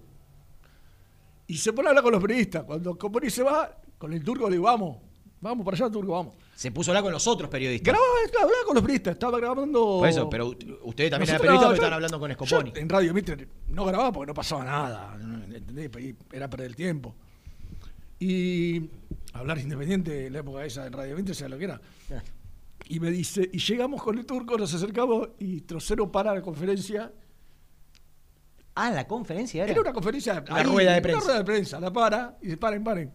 Y 1.48 1.58
se 1.58 1.74
pone 1.74 1.88
a 1.88 1.90
hablar 1.90 2.04
con 2.04 2.14
los 2.14 2.22
periodistas. 2.22 2.64
Cuando 2.64 2.98
Coponi 2.98 3.30
se 3.30 3.44
va, 3.44 3.76
con 3.98 4.14
el 4.14 4.24
turco 4.24 4.48
le 4.50 4.56
digo, 4.56 4.66
vamos, 4.66 4.98
vamos 5.42 5.66
para 5.66 5.78
allá, 5.78 5.90
turco, 5.92 6.12
vamos. 6.12 6.36
Se 6.60 6.74
puso 6.74 6.92
a 6.92 6.92
hablar 6.92 7.04
con 7.04 7.14
los 7.14 7.26
otros 7.26 7.50
periodistas. 7.50 7.94
Grababa, 7.94 8.20
hablaba 8.44 8.64
con 8.66 8.76
los 8.76 8.82
periodistas, 8.82 9.14
estaba 9.14 9.38
grabando. 9.38 10.00
Por 10.00 10.10
eso, 10.10 10.30
pero 10.30 10.48
ustedes 10.84 11.10
también 11.10 11.30
eran 11.30 11.40
periodistas 11.40 11.70
no, 11.70 11.74
estaban 11.74 11.94
hablando 11.94 12.20
con 12.20 12.34
Scoponi. 12.34 12.74
en 12.76 12.90
Radio 12.90 13.14
Mitre 13.14 13.48
no 13.70 13.86
grababa 13.86 14.12
porque 14.12 14.28
no 14.28 14.34
pasaba 14.34 14.66
nada, 14.66 15.18
¿entendés? 15.50 15.90
Y 16.04 16.18
Era 16.34 16.50
perder 16.50 16.68
el 16.68 16.76
tiempo. 16.76 17.16
Y 18.20 18.90
hablar 19.32 19.58
independiente 19.60 20.26
en 20.26 20.34
la 20.34 20.40
época 20.40 20.66
esa 20.66 20.86
en 20.86 20.92
Radio 20.92 21.16
Mitre, 21.16 21.34
sea 21.34 21.48
lo 21.48 21.58
que 21.58 21.64
era. 21.64 21.80
Y 22.90 23.00
me 23.00 23.10
dice, 23.10 23.50
y 23.54 23.60
llegamos 23.60 24.02
con 24.04 24.18
el 24.18 24.26
turco, 24.26 24.58
nos 24.58 24.74
acercamos 24.74 25.30
y 25.40 25.62
Trocero 25.62 26.12
para 26.12 26.34
la 26.34 26.42
conferencia. 26.42 27.10
Ah, 28.76 28.92
la 28.92 29.08
conferencia 29.08 29.64
era. 29.64 29.72
Era 29.72 29.82
una 29.82 29.94
conferencia. 29.94 30.44
Una 30.50 30.64
rueda 30.64 30.94
de 30.94 31.02
prensa. 31.02 31.20
Una 31.20 31.26
rueda 31.26 31.40
de 31.40 31.46
prensa, 31.46 31.80
la 31.80 31.94
para 31.94 32.38
y 32.42 32.48
dice, 32.48 32.58
paren, 32.58 32.84
paren. 32.84 33.14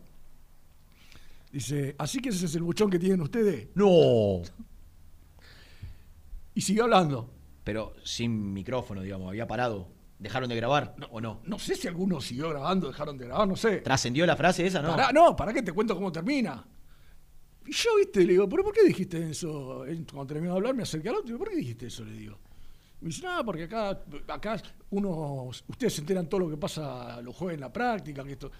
Dice, 1.54 1.94
así 1.98 2.18
que 2.18 2.30
ese 2.30 2.46
es 2.46 2.56
el 2.56 2.64
buchón 2.64 2.90
que 2.90 2.98
tienen 2.98 3.20
ustedes. 3.20 3.68
No. 3.76 4.42
Y 6.52 6.60
siguió 6.60 6.82
hablando. 6.82 7.30
Pero 7.62 7.94
sin 8.02 8.52
micrófono, 8.52 9.02
digamos, 9.02 9.28
había 9.28 9.46
parado. 9.46 9.86
¿Dejaron 10.18 10.48
de 10.48 10.56
grabar 10.56 10.96
o 11.12 11.20
no? 11.20 11.42
No 11.44 11.60
sé 11.60 11.76
si 11.76 11.86
algunos 11.86 12.24
siguió 12.24 12.48
grabando, 12.50 12.88
dejaron 12.88 13.16
de 13.16 13.26
grabar, 13.26 13.46
no 13.46 13.54
sé. 13.54 13.82
¿Trascendió 13.82 14.26
la 14.26 14.34
frase 14.34 14.66
esa, 14.66 14.82
no? 14.82 14.96
Pará, 14.96 15.12
no, 15.12 15.36
¿para 15.36 15.52
qué 15.52 15.62
te 15.62 15.70
cuento 15.70 15.94
cómo 15.94 16.10
termina? 16.10 16.66
Y 17.64 17.72
yo, 17.72 17.98
viste, 17.98 18.24
le 18.24 18.32
digo, 18.32 18.48
¿pero 18.48 18.64
por 18.64 18.74
qué 18.74 18.82
dijiste 18.82 19.30
eso? 19.30 19.84
Cuando 20.10 20.26
terminó 20.26 20.54
de 20.54 20.58
hablar, 20.58 20.74
me 20.74 20.82
acerqué 20.82 21.08
al 21.08 21.16
otro 21.16 21.38
¿por 21.38 21.50
qué 21.50 21.56
dijiste 21.56 21.86
eso? 21.86 22.04
Le 22.04 22.14
digo. 22.14 22.36
Me 23.00 23.10
dice, 23.10 23.24
no, 23.24 23.44
porque 23.44 23.64
acá, 23.64 24.02
acá 24.26 24.60
uno, 24.90 25.44
ustedes 25.68 25.92
se 25.92 26.00
enteran 26.00 26.28
todo 26.28 26.40
lo 26.40 26.50
que 26.50 26.56
pasa 26.56 27.22
los 27.22 27.36
jueves 27.36 27.54
en 27.54 27.60
la 27.60 27.72
práctica, 27.72 28.24
que 28.24 28.32
esto. 28.32 28.50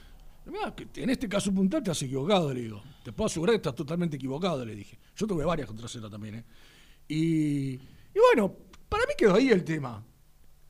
Mirá, 0.46 0.74
que 0.74 0.86
en 1.02 1.10
este 1.10 1.28
caso 1.28 1.52
puntual 1.52 1.82
te 1.82 1.90
has 1.90 2.02
equivocado, 2.02 2.52
le 2.52 2.60
digo. 2.62 2.82
Te 3.02 3.12
puedo 3.12 3.26
asegurar 3.26 3.54
que 3.54 3.56
estás 3.56 3.74
totalmente 3.74 4.16
equivocado, 4.16 4.64
le 4.64 4.74
dije. 4.74 4.98
Yo 5.16 5.26
tuve 5.26 5.44
varias 5.44 5.66
contra 5.68 5.88
Z 5.88 6.08
también, 6.10 6.34
¿eh? 6.36 6.44
Y, 7.08 7.72
y 7.74 8.18
bueno, 8.34 8.54
para 8.88 9.04
mí 9.06 9.12
quedó 9.16 9.34
ahí 9.34 9.48
el 9.50 9.64
tema. 9.64 10.04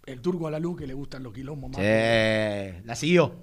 El 0.06 0.20
turco 0.20 0.46
a 0.46 0.50
la 0.50 0.58
luz 0.58 0.76
que 0.78 0.86
le 0.86 0.94
gustan 0.94 1.22
los 1.22 1.32
quilombos 1.32 1.70
más. 1.70 1.78
Sí. 1.80 2.82
La 2.84 2.94
siguió. 2.94 3.34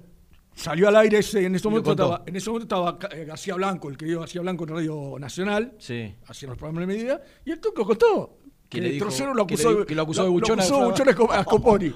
Salió 0.54 0.88
al 0.88 0.96
aire 0.96 1.18
ese, 1.18 1.46
en 1.46 1.54
ese 1.54 1.66
momento 1.66 1.92
estaba, 1.92 2.22
en 2.26 2.36
ese 2.36 2.50
momento 2.50 2.74
estaba 2.74 2.98
eh, 3.16 3.24
García 3.24 3.54
Blanco, 3.54 3.88
el 3.88 3.96
querido 3.96 4.20
García 4.20 4.42
Blanco 4.42 4.64
en 4.64 4.70
Radio 4.70 5.16
Nacional, 5.18 5.74
Sí. 5.78 6.14
haciendo 6.26 6.52
los 6.52 6.58
programas 6.58 6.82
de 6.86 6.94
medida, 6.94 7.22
y 7.46 7.52
el 7.52 7.58
turco 7.60 7.84
contó 7.86 8.38
Que 8.72 8.78
que, 8.80 8.86
le 8.88 8.92
dijo- 8.94 9.04
lo 9.34 9.46
que 9.46 9.54
acusó, 9.54 9.78
le- 9.80 9.86
que 9.86 9.94
lo 9.94 10.02
acusó 10.02 10.22
de 10.24 10.30
buchón 10.30 10.58
a 10.58 10.62
acusó 10.62 10.76
de 11.04 11.10
a 11.30 11.42
Scoponi. 11.42 11.92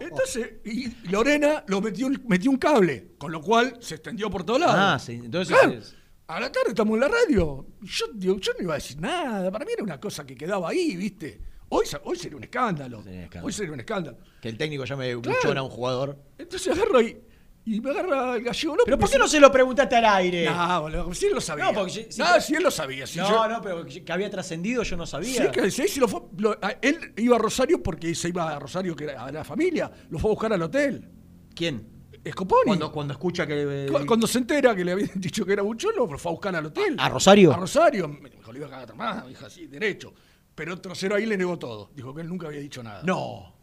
Entonces, 0.00 0.54
y 0.64 0.88
Lorena 1.10 1.64
lo 1.68 1.80
metió, 1.80 2.06
un- 2.06 2.22
metió 2.26 2.50
un 2.50 2.56
cable, 2.56 3.12
con 3.18 3.32
lo 3.32 3.40
cual 3.40 3.76
se 3.80 3.94
extendió 3.96 4.30
por 4.30 4.44
todos 4.44 4.60
lados. 4.60 4.74
Ah, 4.78 4.98
sí. 4.98 5.12
Entonces. 5.24 5.56
Claro. 5.56 5.72
es- 5.78 5.94
A 6.26 6.40
la 6.40 6.50
tarde 6.50 6.70
estamos 6.70 6.94
en 6.94 7.00
la 7.00 7.08
radio. 7.08 7.66
Yo, 7.82 8.06
digo, 8.14 8.38
yo 8.38 8.52
no 8.58 8.64
iba 8.64 8.72
a 8.74 8.76
decir 8.76 8.98
nada. 9.00 9.50
Para 9.50 9.64
mí 9.64 9.72
era 9.74 9.82
una 9.84 10.00
cosa 10.00 10.24
que 10.24 10.34
quedaba 10.34 10.70
ahí, 10.70 10.96
¿viste? 10.96 11.40
Hoy, 11.68 11.84
hoy 12.04 12.16
sería 12.16 12.36
un 12.36 12.44
escándalo. 12.44 13.02
Hoy 13.42 13.52
sería 13.52 13.72
un 13.72 13.80
escándalo. 13.80 14.18
Que 14.40 14.48
el 14.48 14.56
técnico 14.56 14.84
llame 14.84 15.10
Claro. 15.20 15.38
buchón 15.38 15.58
a 15.58 15.62
un 15.62 15.70
jugador. 15.70 16.18
Entonces 16.38 16.72
agarro 16.72 17.00
y, 17.02 17.18
y 17.66 17.80
me 17.80 17.90
agarra 17.90 18.36
el 18.36 18.42
gallego. 18.44 18.76
No, 18.76 18.82
¿Pero 18.84 18.98
por 18.98 19.10
qué 19.10 19.18
no 19.18 19.26
se 19.28 19.40
lo 19.40 19.50
preguntaste 19.50 19.96
al 19.96 20.04
aire? 20.04 20.44
No, 20.50 20.82
boludo, 20.82 21.14
si 21.14 21.26
él 21.26 21.32
lo 21.34 21.40
sabía. 21.40 21.64
No, 21.66 21.72
porque 21.72 21.92
si- 21.92 22.06
si- 22.12 22.20
no, 22.20 22.40
si 22.40 22.54
él 22.54 22.62
lo 22.62 22.70
sabía. 22.70 23.06
si 23.06 23.18
no, 23.18 23.28
yo- 23.28 23.48
no, 23.48 23.62
pero 23.62 23.84
que 23.86 24.04
había 24.12 24.28
trascendido 24.30 24.82
yo 24.82 24.96
no 24.96 25.06
sabía. 25.06 25.44
Sí, 25.44 25.50
que 25.50 25.70
sí, 25.70 25.88
sí, 25.88 26.00
lo 26.00 26.08
fue- 26.08 26.22
lo- 26.38 26.58
a- 26.60 26.76
él 26.82 27.12
iba 27.16 27.36
a 27.36 27.38
Rosario 27.38 27.82
porque 27.82 28.14
se 28.14 28.28
iba 28.28 28.54
a 28.54 28.58
Rosario, 28.58 28.94
que 28.94 29.04
era 29.04 29.24
a 29.24 29.32
la 29.32 29.44
familia. 29.44 29.90
Lo 30.10 30.18
fue 30.18 30.30
a 30.30 30.32
buscar 30.34 30.52
al 30.52 30.62
hotel. 30.62 31.08
¿Quién? 31.54 31.90
Scoponi. 32.30 32.62
Cuando, 32.66 32.90
cuando 32.92 33.12
escucha 33.12 33.46
que. 33.46 33.86
Cu- 33.92 34.06
Cuando 34.06 34.26
se 34.26 34.38
entera 34.38 34.74
que 34.74 34.84
le 34.84 34.92
habían 34.92 35.10
dicho 35.16 35.44
que 35.44 35.52
era 35.52 35.62
buchón, 35.62 35.92
lo 35.96 36.06
fue 36.18 36.30
a 36.30 36.32
buscar 36.32 36.56
al 36.56 36.66
hotel. 36.66 36.96
¿A 36.98 37.08
Rosario? 37.10 37.52
A 37.52 37.56
Rosario. 37.56 38.08
Me 38.08 38.30
dijo, 38.30 38.50
le 38.52 38.58
iba 38.60 38.66
a 38.66 38.70
cagar 38.70 38.90
a 38.90 38.94
más, 38.94 39.26
dijo 39.28 39.44
así, 39.46 39.66
derecho. 39.66 40.12
Pero 40.54 40.80
Trocero 40.80 41.16
ahí 41.16 41.26
le 41.26 41.36
negó 41.36 41.58
todo. 41.58 41.90
Dijo 41.94 42.14
que 42.14 42.22
él 42.22 42.28
nunca 42.28 42.46
había 42.46 42.60
dicho 42.60 42.82
nada. 42.82 43.02
No. 43.04 43.54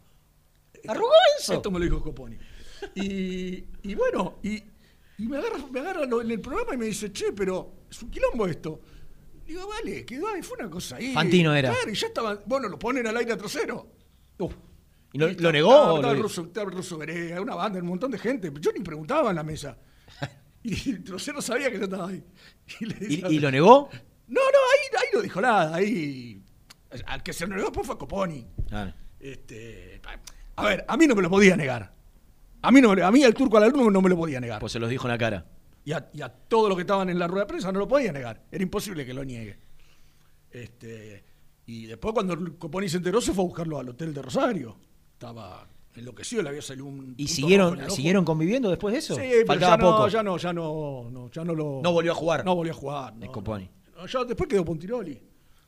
¿Arrugó 0.88 1.10
eso? 1.38 1.54
Esto 1.54 1.70
me 1.70 1.78
lo 1.78 1.84
dijo 1.84 1.98
Scoponi. 2.00 2.36
Y, 2.94 3.64
y 3.82 3.94
bueno, 3.94 4.38
y, 4.42 4.62
y 5.18 5.26
me 5.28 5.36
agarra, 5.38 5.58
me 5.70 5.80
agarra 5.80 6.04
lo- 6.06 6.22
en 6.22 6.30
el 6.30 6.40
programa 6.40 6.74
y 6.74 6.78
me 6.78 6.86
dice, 6.86 7.12
che, 7.12 7.32
pero 7.32 7.84
es 7.90 8.02
un 8.02 8.10
quilombo 8.10 8.46
esto. 8.46 8.80
Digo, 9.46 9.66
vale, 9.68 10.04
quedó 10.04 10.28
ahí, 10.28 10.42
fue 10.42 10.56
una 10.58 10.70
cosa 10.70 10.96
ahí. 10.96 11.12
Fantino 11.12 11.54
era. 11.54 11.70
Claro, 11.72 11.90
y 11.90 11.94
ya 11.94 12.06
estaban, 12.06 12.40
bueno, 12.46 12.68
lo 12.68 12.78
ponen 12.78 13.06
al 13.06 13.16
aire 13.16 13.32
a 13.32 13.36
Trocero. 13.36 13.92
¿Y 15.14 15.18
lo, 15.18 15.28
Y 15.28 15.34
lo 15.34 15.50
estaba- 15.50 15.52
negó? 15.52 15.70
Estaba, 15.72 15.94
estaba 15.96 16.12
lo- 16.12 16.16
el 16.18 16.22
ruso, 16.22 16.42
estaba 16.42 16.70
el 16.70 16.76
ruso 16.76 16.98
Berea, 16.98 17.40
una 17.40 17.54
banda, 17.54 17.78
un 17.80 17.86
montón 17.86 18.10
de 18.10 18.18
gente. 18.18 18.50
Yo 18.60 18.72
ni 18.72 18.80
preguntaba 18.80 19.30
en 19.30 19.36
la 19.36 19.42
mesa. 19.42 19.76
Y 20.64 20.94
Trocero 21.00 21.42
sabía 21.42 21.72
que 21.72 21.78
yo 21.78 21.84
estaba 21.84 22.08
ahí. 22.08 22.22
Y, 22.80 22.84
le 22.86 22.94
¿Y, 22.94 22.98
decía- 23.16 23.28
y 23.30 23.38
lo 23.40 23.50
negó? 23.50 23.90
No, 24.28 24.40
no, 24.40 24.58
ahí, 24.72 24.96
ahí 25.00 25.06
no 25.12 25.20
dijo 25.20 25.40
nada. 25.40 25.74
Ahí. 25.74 26.40
Al 27.06 27.20
que 27.24 27.32
se 27.32 27.46
lo 27.48 27.56
negó 27.56 27.68
después 27.68 27.84
fue 27.86 27.98
Coponi. 27.98 28.46
Este, 29.18 30.00
a 30.56 30.64
ver, 30.64 30.84
a 30.86 30.96
mí 30.96 31.06
no 31.08 31.16
me 31.16 31.22
lo 31.22 31.28
podía 31.30 31.56
negar. 31.56 31.92
A 32.62 32.70
mí, 32.70 32.80
no, 32.80 32.92
a 32.92 33.10
mí 33.10 33.22
el 33.22 33.34
turco 33.34 33.56
al 33.56 33.64
alumno 33.64 33.90
no 33.90 34.00
me 34.00 34.08
lo 34.08 34.16
podía 34.16 34.40
negar. 34.40 34.60
Pues 34.60 34.72
se 34.72 34.78
los 34.78 34.88
dijo 34.88 35.06
en 35.06 35.12
la 35.12 35.18
cara. 35.18 35.44
Y 35.84 35.92
a, 35.92 36.08
y 36.12 36.22
a 36.22 36.28
todos 36.28 36.68
los 36.68 36.76
que 36.76 36.82
estaban 36.82 37.08
en 37.10 37.18
la 37.18 37.26
rueda 37.26 37.44
de 37.44 37.48
prensa 37.48 37.72
no 37.72 37.80
lo 37.80 37.88
podía 37.88 38.12
negar. 38.12 38.42
Era 38.50 38.62
imposible 38.62 39.04
que 39.04 39.12
lo 39.12 39.24
niegue. 39.24 39.58
Este, 40.50 41.24
y 41.66 41.86
después 41.86 42.14
cuando 42.14 42.56
Coponi 42.58 42.88
se 42.88 42.98
enteró 42.98 43.20
se 43.20 43.32
fue 43.32 43.44
a 43.44 43.46
buscarlo 43.48 43.78
al 43.78 43.88
hotel 43.88 44.14
de 44.14 44.22
Rosario. 44.22 44.76
Estaba 45.12 45.66
enloquecido, 45.94 46.42
le 46.42 46.50
había 46.50 46.62
salido 46.62 46.86
un... 46.86 47.14
¿Y 47.16 47.26
siguieron, 47.28 47.90
siguieron 47.90 48.24
conviviendo 48.24 48.70
después 48.70 48.92
de 48.92 48.98
eso? 49.00 49.14
Sí, 49.14 49.22
pero 49.22 49.46
Faltaba 49.46 49.76
ya 49.76 49.82
no, 49.82 49.90
poco. 49.90 50.08
ya 50.08 50.22
no, 50.22 50.36
ya 50.38 50.52
no, 50.52 51.10
no, 51.10 51.30
ya 51.30 51.44
no 51.44 51.54
lo... 51.54 51.80
No 51.82 51.92
volvió 51.92 52.12
a 52.12 52.14
jugar. 52.14 52.44
No 52.44 52.54
volvió 52.54 52.72
a 52.72 52.76
jugar. 52.76 53.16
no, 53.16 53.26
Scoponi. 53.26 53.68
no. 53.96 54.06
Ya 54.06 54.24
después 54.24 54.48
quedó 54.48 54.64
Pontiroli. 54.64 55.20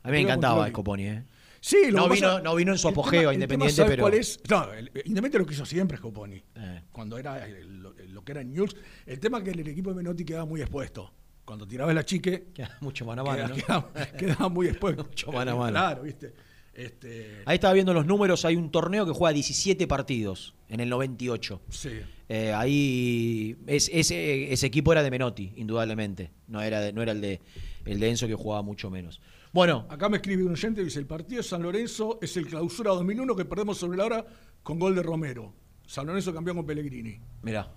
A 0.02 0.08
mí 0.08 0.12
me 0.12 0.20
encantaba 0.20 0.54
Pontiroli. 0.66 0.72
Scoponi, 0.72 1.06
¿eh? 1.06 1.24
Sí, 1.66 1.90
lo 1.90 1.96
no 2.00 2.08
que 2.08 2.14
vino, 2.16 2.28
pasa- 2.28 2.42
no 2.42 2.54
vino 2.56 2.72
en 2.72 2.78
su 2.78 2.88
apogeo 2.88 3.20
a 3.20 3.22
tema, 3.22 3.32
Independiente, 3.34 3.74
¿sabe 3.76 3.88
pero. 3.90 4.02
cuál 4.02 4.14
es? 4.14 4.38
No, 4.50 4.70
el- 4.74 4.88
Independiente 5.06 5.38
lo 5.38 5.46
quiso 5.46 5.64
siempre 5.64 5.96
Scoponi. 5.96 6.42
Eh. 6.56 6.82
Cuando 6.92 7.16
era 7.16 7.46
el- 7.46 7.78
lo, 7.80 7.94
lo 7.94 8.22
que 8.22 8.32
era 8.32 8.44
News. 8.44 8.76
El 9.06 9.18
tema 9.18 9.38
es 9.38 9.44
que 9.44 9.50
el 9.52 9.66
equipo 9.66 9.88
de 9.88 9.96
Menotti 9.96 10.26
quedaba 10.26 10.44
muy 10.44 10.60
expuesto. 10.60 11.10
Cuando 11.46 11.66
tiraba 11.66 11.94
la 11.94 12.04
chique, 12.04 12.48
Queda 12.52 12.76
mucho 12.82 13.06
mano 13.06 13.22
a 13.22 13.24
mano, 13.24 13.48
¿no? 13.48 13.54
quedaba, 13.54 13.92
quedaba 14.18 14.48
muy 14.50 14.66
expuesto. 14.68 15.04
Mucho 15.10 15.32
mano 15.32 15.52
a 15.52 15.56
mano. 15.56 15.70
Claro, 15.72 16.02
viste. 16.02 16.34
Este, 16.74 17.42
Ahí 17.46 17.54
estaba 17.54 17.72
viendo 17.72 17.94
los 17.94 18.04
números, 18.04 18.44
hay 18.44 18.56
un 18.56 18.70
torneo 18.70 19.06
que 19.06 19.12
juega 19.12 19.32
17 19.32 19.86
partidos 19.86 20.54
en 20.68 20.80
el 20.80 20.88
98. 20.90 21.62
sí. 21.70 21.90
Eh, 22.28 22.52
ahí 22.54 23.54
es- 23.66 23.90
ese, 23.92 24.50
ese 24.52 24.66
equipo 24.66 24.90
era 24.92 25.02
de 25.02 25.10
Menotti, 25.10 25.52
indudablemente. 25.56 26.30
No 26.48 26.62
era, 26.62 26.80
de- 26.80 26.92
no 26.94 27.02
era 27.02 27.12
el 27.12 27.20
de 27.20 27.40
el 27.84 28.00
de 28.00 28.08
Enzo 28.08 28.26
que 28.26 28.34
jugaba 28.34 28.62
mucho 28.62 28.90
menos. 28.90 29.20
Bueno, 29.54 29.86
Acá 29.88 30.08
me 30.08 30.16
escribe 30.16 30.42
un 30.42 30.50
oyente 30.52 30.80
y 30.82 30.84
dice: 30.84 30.98
el 30.98 31.06
partido 31.06 31.38
de 31.40 31.48
San 31.48 31.62
Lorenzo 31.62 32.18
es 32.20 32.36
el 32.36 32.46
clausura 32.48 32.90
2001 32.90 33.36
que 33.36 33.44
perdemos 33.44 33.78
sobre 33.78 33.96
la 33.96 34.04
hora 34.04 34.26
con 34.64 34.80
gol 34.80 34.96
de 34.96 35.02
Romero. 35.02 35.54
San 35.86 36.06
Lorenzo 36.08 36.34
campeón 36.34 36.56
con 36.56 36.66
Pellegrini. 36.66 37.18
mirá. 37.42 37.72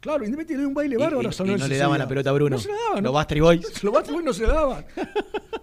Claro, 0.00 0.22
Independiente 0.24 0.52
le 0.54 0.58
dio 0.60 0.68
un 0.68 0.74
baile 0.74 0.94
Y- 0.94 0.98
bárbaro 0.98 1.22
y- 1.24 1.26
a 1.26 1.32
San 1.32 1.46
y 1.46 1.50
Lorenzo. 1.50 1.66
no 1.66 1.74
le 1.74 1.76
daban 1.78 1.98
la 1.98 2.06
pelota 2.06 2.30
a 2.30 2.32
Bruno. 2.34 2.50
No 2.54 2.62
se 2.62 2.68
la 2.68 2.76
daban. 2.88 3.02
Los. 3.02 3.12
Bastry 3.12 3.40
Boys. 3.40 3.82
Los 3.82 3.92
Bastry 3.92 4.12
Boys 4.14 4.24
no 4.26 4.32
se 4.32 4.46
la 4.46 4.52
daban. 4.54 4.86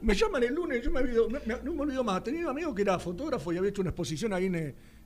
me 0.01 0.13
llaman 0.13 0.43
el 0.43 0.53
lunes, 0.53 0.83
yo 0.83 0.91
me 0.91 0.99
olvido, 0.99 1.29
me- 1.29 1.39
me- 1.45 1.61
no 1.63 1.73
me 1.73 1.81
olvido 1.83 2.03
más. 2.03 2.21
Tenía 2.21 2.41
un 2.41 2.49
amigo 2.49 2.75
que 2.75 2.81
era 2.81 2.99
fotógrafo 2.99 3.53
y 3.53 3.57
había 3.57 3.69
hecho 3.69 3.79
una 3.81 3.91
exposición 3.91 4.33
ahí 4.33 4.47
en, 4.47 4.55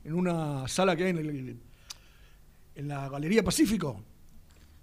en 0.03 0.13
una 0.15 0.67
sala 0.67 0.95
que 0.95 1.03
hay 1.03 1.09
en, 1.11 1.17
el- 1.19 1.59
en 2.73 2.88
la 2.88 3.07
Galería 3.07 3.43
Pacífico. 3.43 4.01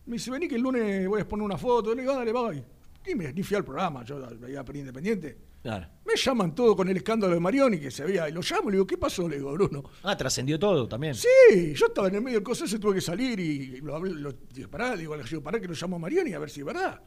Me 0.06 0.12
dice, 0.12 0.30
vení 0.30 0.46
que 0.46 0.54
el 0.54 0.62
lunes 0.62 1.08
voy 1.08 1.18
a 1.18 1.22
exponer 1.22 1.44
una 1.44 1.58
foto. 1.58 1.92
Le 1.92 2.02
digo, 2.02 2.12
"Ah, 2.12 2.18
dale, 2.18 2.30
voy. 2.32 2.62
Ni, 3.06 3.14
me- 3.14 3.32
ni 3.32 3.42
fui 3.42 3.56
al 3.56 3.64
programa, 3.64 4.04
yo 4.04 4.20
veía 4.38 4.64
Peri 4.64 4.80
Independiente. 4.80 5.38
Claro. 5.62 5.86
Me 6.06 6.14
llaman 6.16 6.54
todo 6.54 6.76
con 6.76 6.88
el 6.88 6.96
escándalo 6.96 7.34
de 7.34 7.40
Marioni 7.40 7.78
que 7.80 7.90
se 7.90 8.02
había. 8.04 8.28
Y 8.28 8.32
lo 8.32 8.40
llamo 8.40 8.68
y 8.68 8.72
le 8.72 8.76
digo, 8.76 8.86
¿qué 8.86 8.96
pasó? 8.96 9.28
Le 9.28 9.36
digo, 9.36 9.52
Bruno. 9.52 9.82
Ah, 10.04 10.16
trascendió 10.16 10.58
todo 10.58 10.86
también. 10.86 11.14
Sí, 11.14 11.74
yo 11.74 11.86
estaba 11.86 12.06
en 12.08 12.14
el 12.16 12.22
medio 12.22 12.36
del 12.38 12.44
coso 12.44 12.64
ese, 12.66 12.78
tuve 12.78 12.94
que 12.94 13.00
salir 13.00 13.38
y 13.40 13.80
lo 13.80 13.96
hablé, 13.96 14.12
lo, 14.14 14.32
dije, 14.52 14.68
pará, 14.68 14.94
digo, 14.96 15.16
le 15.16 15.24
digo, 15.24 15.42
pará 15.42 15.58
que 15.60 15.66
lo 15.66 15.74
llamo 15.74 15.96
a 15.96 15.98
Marioni 15.98 16.32
a 16.34 16.38
ver 16.38 16.50
si 16.50 16.60
es 16.60 16.66
verdad. 16.66 17.00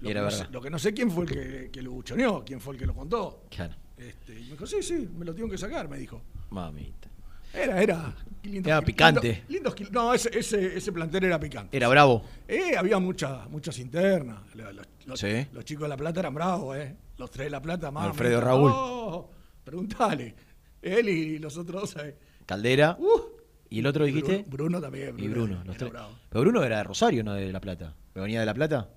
Lo, 0.00 0.08
Y 0.08 0.10
era 0.12 0.20
que 0.20 0.24
no 0.24 0.30
verdad. 0.30 0.46
sé, 0.46 0.52
lo 0.52 0.60
que 0.60 0.70
no 0.70 0.78
sé 0.78 0.92
quién 0.92 1.10
fue 1.10 1.24
el 1.24 1.30
que, 1.30 1.70
que 1.70 1.80
lo 1.82 1.92
buchoneó, 1.92 2.44
quién 2.44 2.60
fue 2.60 2.74
el 2.74 2.80
que 2.80 2.86
lo 2.86 2.94
contó. 2.94 3.44
Claro. 3.50 3.74
Este, 3.96 4.32
y 4.38 4.42
me 4.44 4.50
dijo, 4.50 4.66
sí, 4.66 4.82
sí, 4.82 5.08
me 5.16 5.24
lo 5.24 5.34
tengo 5.34 5.48
que 5.48 5.56
sacar, 5.56 5.88
me 5.88 5.96
dijo. 5.98 6.20
Mamita. 6.50 7.03
Era, 7.54 7.82
era. 7.82 8.14
lindos 8.42 8.66
Era 8.70 8.82
picante. 8.82 9.28
lindo- 9.28 9.44
lindos 9.48 9.74
kil- 9.74 9.92
no, 9.92 10.12
ese, 10.14 10.36
ese, 10.38 10.76
ese 10.76 10.92
plantel 10.92 11.24
era 11.24 11.38
picante. 11.40 11.76
Era 11.76 11.88
bravo. 11.88 12.24
Eh, 12.48 12.76
había 12.76 12.98
muchas 12.98 13.48
muchas 13.48 13.78
internas. 13.78 14.40
Lo- 14.54 14.72
lo- 14.72 14.82
Los, 15.06 15.20
Sí. 15.20 15.46
los 15.52 15.64
chicos 15.64 15.82
de 15.84 15.88
La 15.90 15.96
Plata 15.96 16.20
eran 16.20 16.34
bravos, 16.34 16.76
¿eh? 16.76 16.96
Los 17.18 17.30
tres 17.30 17.46
de 17.46 17.50
La 17.50 17.60
Plata, 17.62 17.90
más. 17.90 18.06
Alfredo 18.06 18.40
Raúl. 18.40 18.70
Oh, 18.74 19.30
preguntale. 19.64 20.34
Él 20.82 21.08
y 21.08 21.38
los 21.38 21.56
otros 21.56 21.92
dos. 21.94 22.04
eh. 22.04 22.16
Caldera. 22.46 22.96
Uh. 22.98 23.20
¿Y 23.70 23.78
el 23.80 23.86
otro 23.86 24.04
dijiste? 24.04 24.38
Bruno, 24.46 24.50
Bruno 24.50 24.80
también. 24.80 25.08
y 25.18 25.28
Bruno 25.28 25.44
Bruno. 25.46 25.54
era- 25.56 25.64
los 25.64 25.76
tres. 25.76 25.92
Pero 26.28 26.40
Bruno 26.42 26.62
era 26.62 26.78
de 26.78 26.84
Rosario, 26.84 27.24
no 27.24 27.32
de 27.34 27.52
La 27.52 27.60
Plata. 27.60 27.94
¿Pero 28.12 28.22
venía 28.24 28.40
de 28.40 28.46
La 28.46 28.54
Plata? 28.54 28.88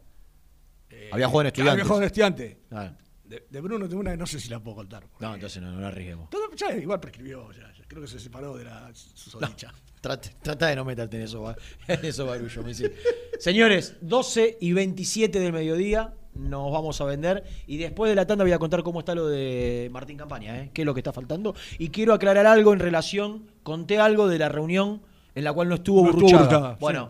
Había 1.12 1.28
jugado 1.28 1.48
en 1.50 1.54
Que 1.54 1.62
Había 1.62 1.74
estudiantes. 1.74 1.84
jugado 1.88 2.02
en 2.02 2.06
estudiante. 2.08 2.58
Ah, 2.72 2.92
De, 3.24 3.46
de 3.50 3.62
Bruno 3.62 3.88
tengo 3.90 4.00
una 4.02 4.12
que 4.12 4.18
no 4.18 4.26
sé 4.26 4.40
si 4.40 4.50
la 4.50 4.60
puedo 4.60 4.78
contar. 4.78 5.04
no, 5.20 5.34
entonces 5.36 5.62
no, 5.62 5.72
no 5.72 5.82
la 5.82 5.88
arriesguemos. 5.90 6.30
Todo- 6.30 6.54
ya 6.56 6.76
igual 6.76 7.00
prescribió, 7.00 7.52
ya. 7.52 7.72
Creo 7.88 8.02
que 8.02 8.08
se 8.08 8.20
separó 8.20 8.56
de 8.56 8.66
la 8.66 8.92
susodicha. 8.94 9.74
Trata, 10.02 10.30
trata 10.42 10.68
de 10.68 10.76
no 10.76 10.86
meterte 10.86 11.18
en 11.18 11.24
eso, 11.24 11.56
en 11.88 12.06
eso 12.06 12.26
barullo, 12.26 12.64
Misil. 12.64 12.92
Señores, 13.40 13.96
12 14.02 14.58
y 14.62 14.74
27 14.74 15.40
del 15.40 15.54
mediodía 15.54 16.14
nos 16.34 16.72
vamos 16.72 17.02
a 17.02 17.06
vender 17.06 17.44
y 17.66 17.78
después 17.78 18.10
de 18.10 18.16
la 18.16 18.28
tanda 18.28 18.44
voy 18.44 18.52
a 18.52 18.60
contar 18.60 18.84
cómo 18.84 19.00
está 19.00 19.16
lo 19.16 19.28
de 19.28 19.90
Martín 19.92 20.18
Campaña, 20.18 20.60
¿eh? 20.62 20.70
qué 20.74 20.84
es 20.84 20.86
lo 20.86 20.94
que 20.94 21.00
está 21.00 21.12
faltando. 21.12 21.56
Y 21.80 21.90
quiero 21.90 22.14
aclarar 22.14 22.46
algo 22.46 22.74
en 22.74 22.80
relación, 22.80 23.48
conté 23.64 24.00
algo 24.00 24.28
de 24.28 24.38
la 24.38 24.50
reunión 24.50 25.02
en 25.34 25.44
la 25.44 25.54
cual 25.54 25.70
no 25.70 25.76
estuvo 25.76 26.04
No 26.04 26.10
estuvo 26.10 26.22
Burruchaga. 26.22 26.44
Burruchaga, 26.46 26.74
sí. 26.74 26.78
Bueno, 26.80 27.10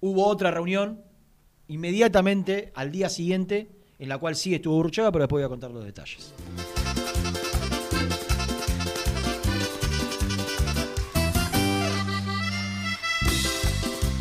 hubo 0.00 0.26
otra 0.26 0.50
reunión 0.50 1.02
inmediatamente 1.68 2.72
al 2.74 2.90
día 2.90 3.08
siguiente 3.08 3.70
en 3.98 4.08
la 4.08 4.18
cual 4.18 4.36
sí 4.36 4.54
estuvo 4.54 4.76
Burruchaga, 4.76 5.10
pero 5.10 5.24
después 5.24 5.40
voy 5.40 5.46
a 5.46 5.48
contar 5.48 5.70
los 5.70 5.84
detalles. 5.84 6.34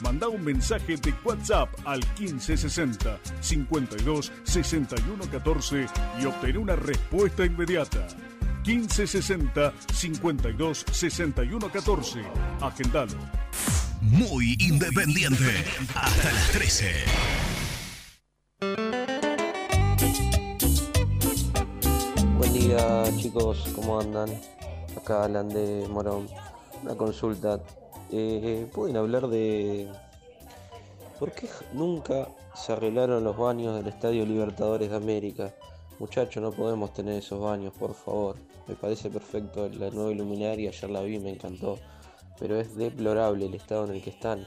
Manda 0.00 0.28
un 0.28 0.44
mensaje 0.44 0.96
de 0.96 1.12
WhatsApp 1.24 1.68
al 1.84 2.00
1560 2.18 3.18
52 3.40 4.32
61 4.44 5.24
14 5.30 5.86
y 6.20 6.24
obtén 6.24 6.56
una 6.56 6.76
respuesta 6.76 7.44
inmediata. 7.44 8.06
1560 8.64 9.72
52 9.92 10.84
61 10.92 11.68
14. 11.72 12.22
Agendalo. 12.60 13.18
Muy 14.00 14.56
independiente. 14.60 15.64
Hasta 15.96 16.32
las 16.32 16.50
13. 16.52 16.94
Buen 22.38 22.52
día 22.52 23.04
chicos, 23.16 23.68
¿cómo 23.74 24.00
andan? 24.00 24.28
Acá 24.96 25.24
Alan 25.24 25.48
de 25.48 25.88
Morón. 25.90 26.28
Una 26.84 26.94
consulta. 26.94 27.60
Eh, 28.10 28.66
¿Pueden 28.72 28.96
hablar 28.96 29.28
de 29.28 29.86
por 31.18 31.32
qué 31.32 31.46
nunca 31.74 32.28
se 32.54 32.72
arreglaron 32.72 33.22
los 33.22 33.36
baños 33.36 33.76
del 33.76 33.88
Estadio 33.88 34.24
Libertadores 34.24 34.88
de 34.88 34.96
América? 34.96 35.54
Muchachos, 35.98 36.42
no 36.42 36.50
podemos 36.50 36.94
tener 36.94 37.18
esos 37.18 37.38
baños, 37.38 37.74
por 37.78 37.92
favor. 37.92 38.36
Me 38.66 38.74
parece 38.76 39.10
perfecto 39.10 39.68
la 39.68 39.90
nueva 39.90 40.10
iluminaria, 40.12 40.70
ayer 40.70 40.88
la 40.88 41.02
vi, 41.02 41.18
me 41.18 41.30
encantó. 41.30 41.78
Pero 42.38 42.58
es 42.58 42.76
deplorable 42.76 43.44
el 43.44 43.54
estado 43.54 43.84
en 43.84 43.96
el 43.96 44.02
que 44.02 44.10
están. 44.10 44.46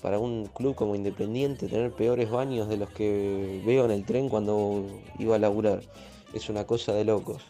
Para 0.00 0.18
un 0.18 0.46
club 0.46 0.74
como 0.74 0.96
Independiente 0.96 1.68
tener 1.68 1.92
peores 1.92 2.30
baños 2.30 2.68
de 2.68 2.78
los 2.78 2.90
que 2.90 3.62
veo 3.64 3.84
en 3.84 3.92
el 3.92 4.04
tren 4.04 4.28
cuando 4.28 4.86
iba 5.20 5.36
a 5.36 5.38
laburar 5.38 5.82
es 6.34 6.48
una 6.48 6.66
cosa 6.66 6.92
de 6.94 7.04
locos. 7.04 7.42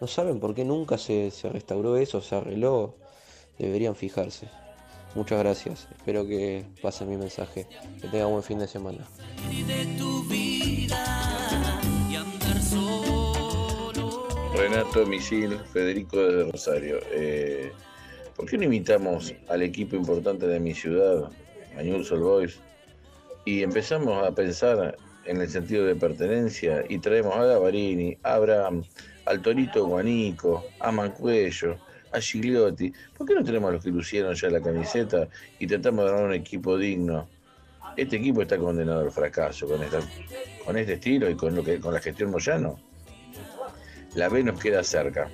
¿No 0.00 0.08
saben 0.08 0.40
por 0.40 0.54
qué 0.54 0.64
nunca 0.64 0.98
se, 0.98 1.30
se 1.30 1.48
restauró 1.48 1.96
eso, 1.96 2.20
se 2.20 2.34
arregló? 2.34 2.94
Deberían 3.58 3.94
fijarse. 3.94 4.48
Muchas 5.14 5.40
gracias. 5.40 5.88
Espero 5.96 6.26
que 6.26 6.64
pasen 6.82 7.08
mi 7.08 7.16
mensaje. 7.16 7.66
Que 8.00 8.08
tengan 8.08 8.30
buen 8.30 8.42
fin 8.42 8.58
de 8.58 8.68
semana. 8.68 8.98
Renato 14.54 15.06
Misil, 15.06 15.58
Federico 15.72 16.16
desde 16.16 16.52
Rosario. 16.52 16.98
Eh, 17.12 17.72
¿Por 18.36 18.48
qué 18.48 18.56
no 18.56 18.64
invitamos 18.64 19.34
al 19.48 19.62
equipo 19.62 19.96
importante 19.96 20.46
de 20.46 20.60
mi 20.60 20.74
ciudad, 20.74 21.30
a 21.76 22.16
Boys, 22.16 22.58
y 23.44 23.62
empezamos 23.62 24.26
a 24.26 24.32
pensar 24.32 24.96
en 25.26 25.40
el 25.40 25.48
sentido 25.48 25.84
de 25.84 25.94
pertenencia 25.94 26.84
y 26.88 26.98
traemos 26.98 27.36
a 27.36 27.44
Gavarini, 27.44 28.16
a 28.22 28.34
Abraham, 28.34 28.82
al 29.26 29.42
Torito 29.42 29.86
Guanico, 29.86 30.64
a 30.80 30.90
Mancuello, 30.90 31.76
a 32.12 32.20
Gigliotti. 32.20 32.92
¿Por 33.16 33.26
qué 33.26 33.34
no 33.34 33.44
tenemos 33.44 33.70
a 33.70 33.72
los 33.74 33.84
que 33.84 33.90
lucieron 33.90 34.34
ya 34.34 34.48
la 34.50 34.60
camiseta 34.60 35.28
y 35.58 35.66
tratamos 35.66 36.04
de 36.04 36.10
armar 36.10 36.26
un 36.26 36.34
equipo 36.34 36.76
digno? 36.76 37.28
Este 37.96 38.16
equipo 38.16 38.42
está 38.42 38.56
condenado 38.56 39.00
al 39.00 39.10
fracaso 39.10 39.66
con, 39.66 39.82
esta, 39.82 40.00
con 40.64 40.76
este 40.76 40.94
estilo 40.94 41.28
y 41.28 41.34
con, 41.34 41.54
lo 41.54 41.64
que, 41.64 41.80
con 41.80 41.92
la 41.92 42.00
gestión 42.00 42.30
Moyano. 42.30 42.78
La 44.14 44.28
B 44.28 44.42
nos 44.42 44.60
queda 44.60 44.82
cerca. 44.82 45.28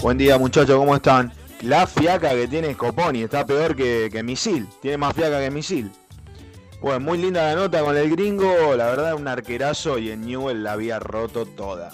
Buen 0.00 0.16
día 0.16 0.38
muchachos, 0.38 0.76
¿cómo 0.76 0.94
están? 0.94 1.32
La 1.62 1.86
fiaca 1.86 2.30
que 2.30 2.46
tiene 2.46 2.72
Scoponi 2.72 3.22
está 3.22 3.44
peor 3.44 3.74
que, 3.74 4.08
que 4.12 4.22
Misil, 4.22 4.68
tiene 4.80 4.96
más 4.96 5.14
fiaca 5.14 5.40
que 5.40 5.50
Misil. 5.50 5.90
Bueno, 6.80 7.00
muy 7.00 7.18
linda 7.18 7.42
la 7.42 7.60
nota 7.60 7.80
con 7.80 7.96
el 7.96 8.08
gringo, 8.10 8.76
la 8.76 8.86
verdad 8.86 9.14
un 9.14 9.26
arquerazo 9.26 9.98
y 9.98 10.12
en 10.12 10.24
Newell 10.24 10.62
la 10.62 10.72
había 10.72 11.00
roto 11.00 11.44
toda. 11.44 11.90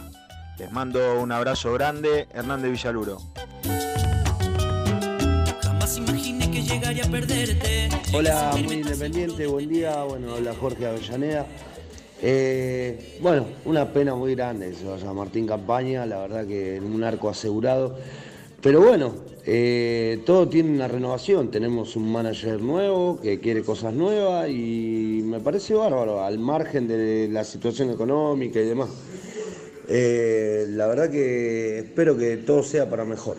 Les 0.56 0.70
mando 0.70 1.20
un 1.20 1.32
abrazo 1.32 1.72
grande, 1.72 2.28
Hernández 2.32 2.70
Villaluro. 2.70 3.18
Jamás 5.62 5.96
imaginé 5.98 6.48
que 6.48 6.62
llegaría 6.62 7.04
a 7.04 7.08
perderte. 7.08 7.88
Hola, 8.12 8.52
muy 8.64 8.76
independiente, 8.76 9.48
buen 9.48 9.68
día. 9.68 10.04
Bueno, 10.04 10.34
habla 10.34 10.54
Jorge 10.54 10.86
Avellaneda. 10.86 11.46
Eh, 12.22 13.18
bueno, 13.20 13.46
una 13.64 13.92
pena 13.92 14.14
muy 14.14 14.36
grande 14.36 14.70
que 14.70 14.76
se 14.76 14.84
vaya 14.84 15.12
Martín 15.12 15.44
Campaña, 15.44 16.06
la 16.06 16.20
verdad 16.20 16.46
que 16.46 16.76
en 16.76 16.84
un 16.84 17.02
arco 17.02 17.28
asegurado. 17.28 17.98
Pero 18.62 18.80
bueno, 18.80 19.12
eh, 19.44 20.22
todo 20.24 20.48
tiene 20.48 20.70
una 20.70 20.86
renovación. 20.86 21.50
Tenemos 21.50 21.96
un 21.96 22.12
manager 22.12 22.62
nuevo 22.62 23.18
que 23.20 23.40
quiere 23.40 23.64
cosas 23.64 23.92
nuevas 23.92 24.48
y 24.48 25.20
me 25.24 25.40
parece 25.40 25.74
bárbaro, 25.74 26.24
al 26.24 26.38
margen 26.38 26.86
de 26.86 27.28
la 27.28 27.42
situación 27.42 27.90
económica 27.90 28.60
y 28.60 28.66
demás. 28.66 28.88
Eh, 29.88 30.66
la 30.70 30.86
verdad 30.86 31.10
que 31.10 31.80
espero 31.80 32.16
que 32.16 32.36
todo 32.38 32.62
sea 32.62 32.88
para 32.88 33.04
mejor. 33.04 33.36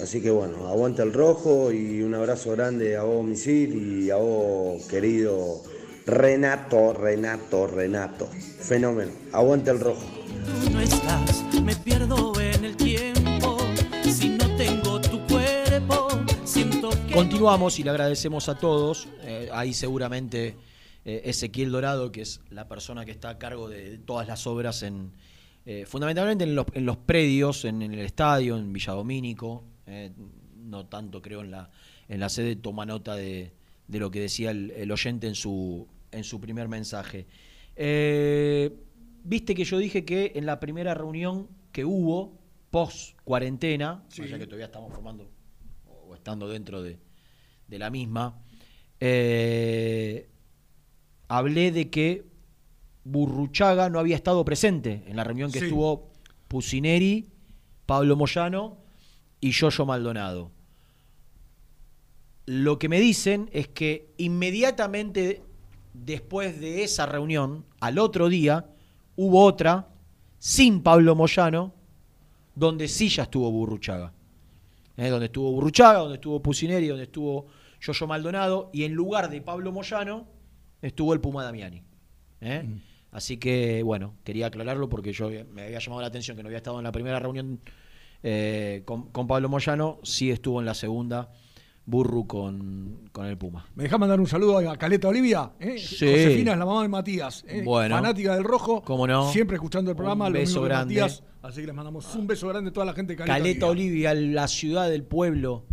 Así 0.00 0.20
que 0.20 0.30
bueno, 0.30 0.68
aguanta 0.68 1.02
el 1.02 1.12
rojo 1.12 1.72
y 1.72 2.02
un 2.02 2.14
abrazo 2.14 2.52
grande 2.52 2.96
a 2.96 3.02
vos, 3.02 3.24
Misil, 3.24 4.02
y 4.02 4.10
a 4.10 4.16
vos, 4.16 4.84
querido 4.86 5.62
Renato, 6.04 6.92
Renato, 6.92 7.66
Renato. 7.66 8.26
Fenómeno. 8.26 9.10
Aguanta 9.32 9.70
el 9.70 9.80
rojo. 9.80 10.04
Tú 10.62 10.70
no 10.70 10.80
estás, 10.80 11.44
me 11.64 11.74
pierdo 11.74 12.38
en 12.40 12.64
el 12.64 12.76
tiempo. 12.76 13.58
Si 14.04 14.28
no 14.28 14.54
tengo 14.56 15.00
tu 15.00 15.26
cuerpo, 15.26 16.08
siento 16.44 16.90
que 16.90 17.14
Continuamos 17.14 17.78
y 17.78 17.82
le 17.82 17.90
agradecemos 17.90 18.48
a 18.48 18.58
todos. 18.58 19.08
Eh, 19.22 19.48
ahí 19.52 19.72
seguramente 19.72 20.56
eh, 21.04 21.22
Ezequiel 21.24 21.72
Dorado, 21.72 22.12
que 22.12 22.22
es 22.22 22.40
la 22.50 22.68
persona 22.68 23.04
que 23.04 23.12
está 23.12 23.30
a 23.30 23.38
cargo 23.38 23.68
de 23.68 23.98
todas 23.98 24.28
las 24.28 24.46
obras 24.46 24.82
en 24.82 25.12
eh, 25.66 25.84
fundamentalmente 25.84 26.44
en 26.44 26.54
los, 26.54 26.66
en 26.72 26.86
los 26.86 26.96
predios, 26.96 27.64
en, 27.64 27.82
el 27.82 27.98
estadio, 27.98 28.56
en 28.56 28.72
Villadomínico, 28.72 29.64
eh, 29.86 30.12
no 30.56 30.86
tanto 30.86 31.20
creo 31.20 31.40
en 31.42 31.50
la, 31.50 31.70
en 32.08 32.20
la 32.20 32.28
sede, 32.28 32.56
toma 32.56 32.86
nota 32.86 33.14
de, 33.16 33.52
de 33.88 33.98
lo 33.98 34.10
que 34.10 34.20
decía 34.20 34.52
el, 34.52 34.70
el 34.70 34.90
oyente 34.92 35.26
en 35.26 35.34
su, 35.34 35.86
en 36.12 36.24
su 36.24 36.40
primer 36.40 36.68
mensaje. 36.68 37.26
Eh, 37.74 38.72
Viste 39.28 39.56
que 39.56 39.64
yo 39.64 39.78
dije 39.78 40.04
que 40.04 40.32
en 40.36 40.46
la 40.46 40.60
primera 40.60 40.94
reunión 40.94 41.48
que 41.72 41.84
hubo, 41.84 42.38
post 42.70 43.18
cuarentena, 43.24 44.04
Sí. 44.08 44.22
ya 44.28 44.38
que 44.38 44.46
todavía 44.46 44.66
estamos 44.66 44.92
formando 44.94 45.28
o 45.88 46.14
estando 46.14 46.48
dentro 46.48 46.80
de, 46.80 47.00
de 47.66 47.78
la 47.80 47.90
misma, 47.90 48.40
hablé 51.28 51.72
de 51.72 51.90
que 51.90 52.24
Burruchaga 53.08 53.88
no 53.88 54.00
había 54.00 54.16
estado 54.16 54.44
presente 54.44 55.04
en 55.06 55.16
la 55.16 55.22
reunión 55.24 55.52
que 55.52 55.60
Sí. 55.60 55.66
estuvo 55.66 56.10
Pusineri, 56.48 57.28
Pablo 57.86 58.16
Moyano 58.16 58.78
y 59.40 59.52
Yoyo 59.52 59.86
Maldonado. 59.86 60.50
Lo 62.46 62.78
que 62.78 62.88
me 62.88 62.98
dicen 63.00 63.48
es 63.52 63.68
que 63.68 64.12
inmediatamente 64.18 65.42
después 65.92 66.60
de 66.60 66.82
esa 66.84 67.06
reunión, 67.06 67.64
al 67.80 67.98
otro 67.98 68.28
día, 68.28 68.66
hubo 69.16 69.44
otra 69.44 69.88
sin 70.38 70.82
Pablo 70.82 71.14
Moyano, 71.14 71.72
donde 72.54 72.88
sí 72.88 73.08
ya 73.08 73.24
estuvo 73.24 73.50
Burruchaga. 73.50 74.12
¿eh? 74.96 75.08
donde 75.10 75.26
estuvo 75.26 75.52
Burruchaga, 75.52 75.98
donde 76.00 76.14
estuvo 76.16 76.40
Pusineri, 76.42 76.88
donde 76.88 77.04
estuvo 77.04 77.46
Yoyo 77.80 78.06
Maldonado, 78.06 78.70
y 78.72 78.84
en 78.84 78.94
lugar 78.94 79.28
de 79.30 79.40
Pablo 79.42 79.70
Moyano 79.70 80.26
estuvo 80.82 81.12
el 81.12 81.20
Puma 81.20 81.44
Damiani. 81.44 81.82
¿eh? 82.40 82.64
Así 83.16 83.38
que, 83.38 83.82
bueno, 83.82 84.12
quería 84.24 84.48
aclararlo 84.48 84.90
porque 84.90 85.10
yo 85.10 85.30
me 85.50 85.62
había 85.62 85.78
llamado 85.78 86.02
la 86.02 86.08
atención 86.08 86.36
que 86.36 86.42
no 86.42 86.48
había 86.48 86.58
estado 86.58 86.76
en 86.76 86.84
la 86.84 86.92
primera 86.92 87.18
reunión 87.18 87.60
eh, 88.22 88.82
con, 88.84 89.10
con 89.10 89.26
Pablo 89.26 89.48
Moyano, 89.48 90.00
sí 90.02 90.30
estuvo 90.30 90.60
en 90.60 90.66
la 90.66 90.74
segunda, 90.74 91.32
Burru 91.86 92.26
con, 92.26 93.08
con 93.12 93.24
el 93.24 93.38
Puma. 93.38 93.64
¿Me 93.74 93.84
deja 93.84 93.96
mandar 93.96 94.20
un 94.20 94.26
saludo 94.26 94.58
a 94.58 94.76
Caleta 94.76 95.08
Olivia? 95.08 95.52
¿eh? 95.58 95.78
Sí. 95.78 96.04
Josefina 96.04 96.52
es 96.52 96.58
la 96.58 96.66
mamá 96.66 96.82
de 96.82 96.88
Matías. 96.88 97.42
¿eh? 97.48 97.62
Bueno. 97.64 97.94
Fanática 97.94 98.34
del 98.34 98.44
rojo. 98.44 98.82
¿Cómo 98.82 99.06
no? 99.06 99.32
Siempre 99.32 99.54
escuchando 99.56 99.90
el 99.90 99.96
programa. 99.96 100.26
Un 100.26 100.34
beso 100.34 100.60
grande. 100.60 101.00
Matías. 101.00 101.22
Así 101.40 101.62
que 101.62 101.68
les 101.68 101.74
mandamos 101.74 102.14
un 102.16 102.26
beso 102.26 102.48
grande 102.48 102.68
a 102.68 102.72
toda 102.74 102.84
la 102.84 102.92
gente 102.92 103.14
de 103.14 103.16
Caleta, 103.16 103.38
Caleta 103.38 103.66
Olivia. 103.66 104.10
Olivia, 104.10 104.34
la 104.34 104.46
ciudad 104.46 104.90
del 104.90 105.04
pueblo, 105.04 105.64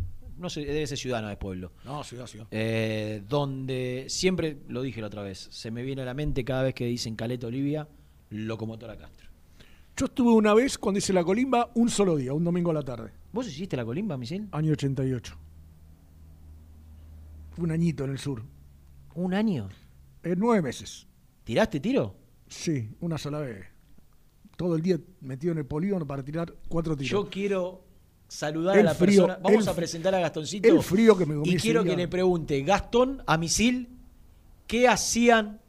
no 0.44 0.50
sé, 0.50 0.66
debe 0.66 0.86
ser 0.86 0.98
ciudad, 0.98 1.22
no 1.22 1.30
es 1.32 1.38
pueblo. 1.38 1.72
No, 1.86 2.04
ciudad, 2.04 2.28
ciudad. 2.28 2.48
Eh, 2.52 3.24
donde 3.28 4.06
siempre, 4.10 4.58
lo 4.68 4.82
dije 4.82 5.00
la 5.02 5.08
otra 5.08 5.24
vez, 5.24 5.48
se 5.50 5.72
me 5.72 5.84
viene 5.84 6.02
a 6.02 6.06
la 6.06 6.14
mente 6.14 6.44
cada 6.44 6.64
vez 6.64 6.76
que 6.76 6.86
dicen 6.86 7.16
Caleta 7.16 7.48
Olivia, 7.48 7.88
locomotora 8.30 8.98
Castro. 8.98 9.30
Yo 9.96 10.06
estuve 10.06 10.32
una 10.32 10.54
vez 10.54 10.78
cuando 10.78 10.98
hice 10.98 11.14
la 11.14 11.24
colimba 11.24 11.72
un 11.76 11.90
solo 11.90 12.18
día, 12.18 12.34
un 12.34 12.44
domingo 12.44 12.72
a 12.72 12.74
la 12.74 12.84
tarde. 12.84 13.12
¿Vos 13.32 13.48
hiciste 13.48 13.78
la 13.78 13.86
colimba, 13.86 14.18
Misil? 14.18 14.50
Año 14.52 14.74
88. 14.74 15.38
Fue 17.52 17.64
un 17.64 17.72
añito 17.72 18.04
en 18.04 18.12
el 18.12 18.20
sur. 18.20 18.44
¿Un 19.16 19.34
año? 19.34 19.70
En 20.24 20.40
nueve 20.40 20.62
meses. 20.62 21.08
¿Tiraste 21.46 21.80
tiro? 21.80 22.16
Sí, 22.48 22.90
una 23.00 23.18
sola 23.18 23.40
vez. 23.40 23.66
Todo 24.58 24.76
el 24.76 24.82
día 24.82 25.00
metido 25.22 25.54
en 25.54 25.60
el 25.60 25.66
polígono 25.66 26.06
para 26.06 26.24
tirar 26.24 26.54
cuatro 26.68 26.98
tiros. 26.98 27.12
Yo 27.12 27.30
quiero 27.30 27.93
saludar 28.38 28.78
El 28.78 28.88
a 28.88 28.92
la 28.92 28.96
frío, 28.96 29.28
persona. 29.28 29.40
Vamos 29.44 29.64
el- 29.66 29.70
a 29.70 29.76
presentar 29.76 30.16
a 30.16 30.20
Gastoncito. 30.20 30.68
el 30.68 30.82
frío 30.82 31.16
que 31.18 31.26
me 31.26 31.36
comí 31.36 31.52
Y 31.52 31.58
quiero 31.58 31.84
día. 31.84 31.92
que 31.92 31.98
le 31.98 32.08
pregunte, 32.08 32.62
Gastón, 32.64 33.22
a 33.28 33.38
Misil, 33.38 33.90
¿qué 34.66 34.88
hacían 34.88 35.60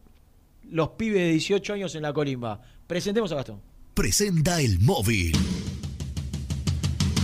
los 0.71 0.91
pibes 0.91 1.21
de 1.21 1.29
18 1.33 1.75
años 1.75 1.95
en 1.95 2.03
la 2.03 2.13
colimba? 2.15 2.61
Presentemos 2.87 3.31
a 3.33 3.37
Gastón. 3.37 3.61
Presenta 3.93 4.61
el 4.61 4.81
móvil. 4.81 5.37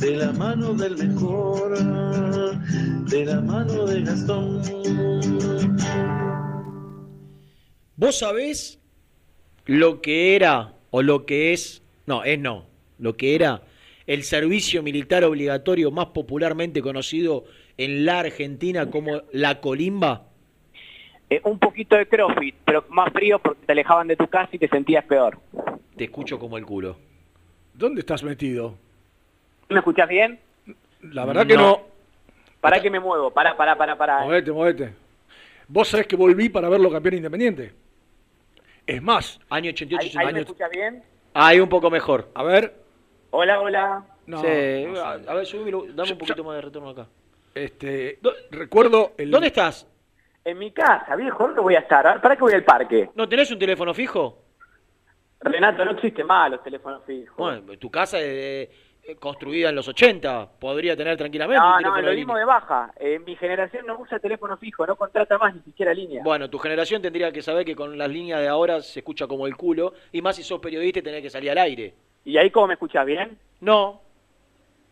de 0.00 0.16
la 0.16 0.32
mano 0.32 0.72
del 0.72 0.96
mejor, 0.96 1.78
de 3.04 3.24
la 3.26 3.40
mano 3.42 3.84
de 3.86 4.02
Gastón. 4.02 4.62
¿Vos 7.96 8.18
sabés 8.18 8.80
lo 9.66 10.00
que 10.00 10.36
era 10.36 10.72
o 10.90 11.02
lo 11.02 11.26
que 11.26 11.52
es, 11.52 11.82
no, 12.06 12.24
es 12.24 12.38
no, 12.40 12.64
lo 12.98 13.18
que 13.18 13.34
era 13.34 13.62
el 14.06 14.22
servicio 14.22 14.82
militar 14.82 15.22
obligatorio 15.22 15.90
más 15.90 16.06
popularmente 16.06 16.80
conocido 16.80 17.44
en 17.76 18.06
la 18.06 18.20
Argentina 18.20 18.90
como 18.90 19.20
la 19.32 19.60
colimba? 19.60 20.28
Eh, 21.28 21.42
un 21.44 21.58
poquito 21.58 21.94
de 21.94 22.06
CrossFit, 22.06 22.54
pero 22.64 22.86
más 22.88 23.12
frío 23.12 23.38
porque 23.38 23.66
te 23.66 23.72
alejaban 23.72 24.08
de 24.08 24.16
tu 24.16 24.26
casa 24.28 24.48
y 24.52 24.58
te 24.58 24.68
sentías 24.68 25.04
peor. 25.04 25.38
Te 25.94 26.04
escucho 26.04 26.38
como 26.38 26.56
el 26.56 26.64
culo. 26.64 26.96
¿Dónde 27.74 28.00
estás 28.00 28.24
metido? 28.24 28.78
¿Me 29.70 29.78
escuchás 29.78 30.08
bien? 30.08 30.38
La 31.02 31.24
verdad 31.24 31.46
que 31.46 31.56
no. 31.56 31.80
Para 32.60 32.80
que 32.80 32.90
me 32.90 33.00
muevo, 33.00 33.30
para, 33.30 33.56
para, 33.56 33.76
para, 33.76 33.96
para. 33.96 34.20
Movete, 34.20 34.52
movete. 34.52 34.94
Vos 35.68 35.88
sabés 35.88 36.06
que 36.06 36.16
volví 36.16 36.48
para 36.48 36.68
verlo 36.68 36.90
campeón 36.90 37.14
independiente. 37.14 37.72
Es 38.86 39.00
más. 39.00 39.40
Año 39.48 39.70
88, 39.70 40.18
¿Ahí, 40.18 40.26
ahí 40.26 40.34
me 40.34 40.40
escuchas 40.40 40.70
bien? 40.70 41.02
Ahí 41.32 41.60
un 41.60 41.68
poco 41.68 41.90
mejor. 41.90 42.28
A 42.34 42.42
ver. 42.42 42.74
Hola, 43.30 43.60
hola. 43.60 44.04
No, 44.26 44.40
Sí, 44.42 44.84
no 44.86 45.00
a, 45.00 45.12
a 45.12 45.34
ver, 45.34 45.46
subímelo, 45.46 45.86
dame 45.94 46.12
un 46.12 46.18
poquito 46.18 46.44
más 46.44 46.56
de 46.56 46.60
retorno 46.62 46.90
acá. 46.90 47.06
Este, 47.54 48.18
recuerdo 48.50 49.12
el... 49.16 49.30
¿Dónde 49.30 49.48
estás? 49.48 49.86
En 50.44 50.58
mi 50.58 50.70
casa, 50.72 51.16
viejo, 51.16 51.44
¿dónde 51.44 51.60
voy 51.60 51.74
a 51.74 51.80
estar? 51.80 52.20
¿Para 52.20 52.36
qué 52.36 52.40
voy 52.40 52.52
al 52.52 52.64
parque? 52.64 53.10
¿No 53.14 53.28
tenés 53.28 53.50
un 53.50 53.58
teléfono 53.58 53.92
fijo? 53.94 54.38
Renato, 55.40 55.84
no 55.84 55.92
existe 55.92 56.22
más 56.22 56.50
los 56.50 56.62
teléfonos 56.62 57.02
fijos. 57.04 57.36
Bueno, 57.36 57.62
tu 57.78 57.90
casa 57.90 58.18
es 58.18 58.24
eh, 58.26 58.70
construida 59.18 59.70
en 59.70 59.74
los 59.74 59.88
80, 59.88 60.48
podría 60.58 60.96
tener 60.96 61.16
tranquilamente 61.16 61.60
no, 61.60 61.76
un 61.76 61.82
no, 61.82 62.00
lo 62.02 62.12
línea. 62.12 62.36
de 62.36 62.44
baja. 62.44 62.92
Eh, 62.98 63.18
mi 63.18 63.36
generación 63.36 63.86
no 63.86 63.98
usa 63.98 64.18
teléfono 64.18 64.56
fijo, 64.56 64.86
no 64.86 64.96
contrata 64.96 65.38
más 65.38 65.54
ni 65.54 65.62
siquiera 65.62 65.92
línea. 65.92 66.22
Bueno, 66.22 66.48
tu 66.48 66.58
generación 66.58 67.02
tendría 67.02 67.32
que 67.32 67.42
saber 67.42 67.64
que 67.64 67.74
con 67.74 67.96
las 67.98 68.08
líneas 68.08 68.40
de 68.40 68.48
ahora 68.48 68.80
se 68.82 69.00
escucha 69.00 69.26
como 69.26 69.46
el 69.46 69.56
culo, 69.56 69.94
y 70.12 70.22
más 70.22 70.36
si 70.36 70.42
sos 70.42 70.60
periodista 70.60 71.00
y 71.00 71.02
tenés 71.02 71.22
que 71.22 71.30
salir 71.30 71.50
al 71.50 71.58
aire. 71.58 71.94
¿Y 72.24 72.36
ahí 72.36 72.50
cómo 72.50 72.68
me 72.68 72.74
escuchas 72.74 73.04
bien? 73.06 73.38
No. 73.60 74.00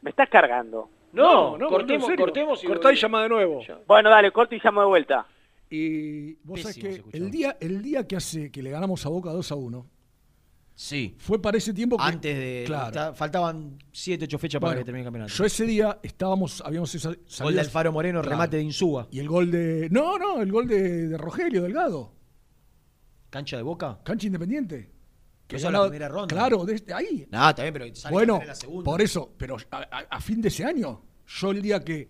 Me 0.02 0.10
estás 0.10 0.28
cargando. 0.28 0.88
No, 1.12 1.56
no, 1.56 1.68
cortemos, 1.68 2.04
en 2.04 2.10
serio. 2.10 2.24
cortemos 2.26 2.64
y 2.64 2.66
Cortá 2.66 2.92
y 2.92 2.96
llama 2.96 3.22
de 3.22 3.28
nuevo. 3.28 3.62
Bueno, 3.86 4.10
dale, 4.10 4.30
corto 4.30 4.54
y 4.54 4.60
llamo 4.62 4.82
de 4.82 4.86
vuelta. 4.86 5.26
Y 5.70 6.34
vos 6.44 6.60
sabés 6.60 6.76
Pésimo 6.76 7.04
se 7.06 7.10
que 7.10 7.16
el 7.16 7.30
día, 7.30 7.56
el 7.60 7.82
día 7.82 8.06
que 8.06 8.16
hace 8.16 8.50
que 8.50 8.62
le 8.62 8.70
ganamos 8.70 9.04
a 9.04 9.08
Boca 9.08 9.30
2 9.30 9.52
a 9.52 9.54
1, 9.54 9.86
Sí. 10.80 11.16
fue 11.18 11.42
para 11.42 11.58
ese 11.58 11.74
tiempo 11.74 11.96
que... 11.96 12.04
Antes 12.04 12.36
de. 12.36 12.62
Claro. 12.64 12.92
ta- 12.92 13.12
faltaban 13.12 13.78
7, 13.90 14.26
8 14.26 14.38
fechas 14.38 14.60
para 14.60 14.78
que 14.78 14.84
termine 14.84 15.00
el 15.00 15.06
campeonato. 15.06 15.32
Yo 15.34 15.44
ese 15.44 15.64
día 15.66 15.98
estábamos, 16.04 16.62
habíamos 16.64 16.92
sa- 16.92 17.08
Gol 17.08 17.18
salido- 17.26 17.54
de 17.56 17.60
Alfaro 17.62 17.90
Moreno, 17.90 18.22
remate 18.22 18.58
de 18.58 18.62
Insúa. 18.62 19.08
Y 19.10 19.18
el 19.18 19.28
gol 19.28 19.50
de... 19.50 19.88
No, 19.90 20.16
no, 20.18 20.40
el 20.40 20.52
gol 20.52 20.68
de, 20.68 21.08
de 21.08 21.18
Rogelio 21.18 21.62
Delgado. 21.62 22.12
¿Cancha 23.28 23.56
de 23.56 23.64
Boca? 23.64 23.98
Cancha 24.04 24.26
Independiente. 24.28 24.92
Que 25.48 25.56
esa 25.56 25.66
es 25.66 25.72
la 25.72 25.80
primera 25.82 26.08
ronda. 26.08 26.28
Claro, 26.32 26.64
desde 26.64 26.94
ahí. 26.94 27.26
No, 27.30 27.54
también, 27.54 27.72
pero 27.72 27.94
sale 27.96 28.12
Bueno, 28.12 28.40
la 28.46 28.54
segunda. 28.54 28.84
por 28.84 29.02
eso, 29.02 29.34
pero 29.36 29.56
a, 29.72 29.78
a- 29.78 30.06
a 30.10 30.20
fin 30.20 30.40
de 30.40 30.46
ese 30.48 30.64
año, 30.64 31.02
yo 31.26 31.50
el 31.50 31.60
día 31.60 31.82
que 31.82 32.08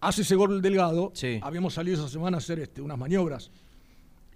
hace 0.00 0.22
ese 0.22 0.36
gol 0.36 0.62
Delgado, 0.62 1.12
habíamos 1.42 1.74
salido 1.74 1.98
esa 1.98 2.08
semana 2.08 2.36
a 2.36 2.38
hacer 2.38 2.60
este, 2.60 2.80
unas 2.80 2.96
maniobras. 2.96 3.50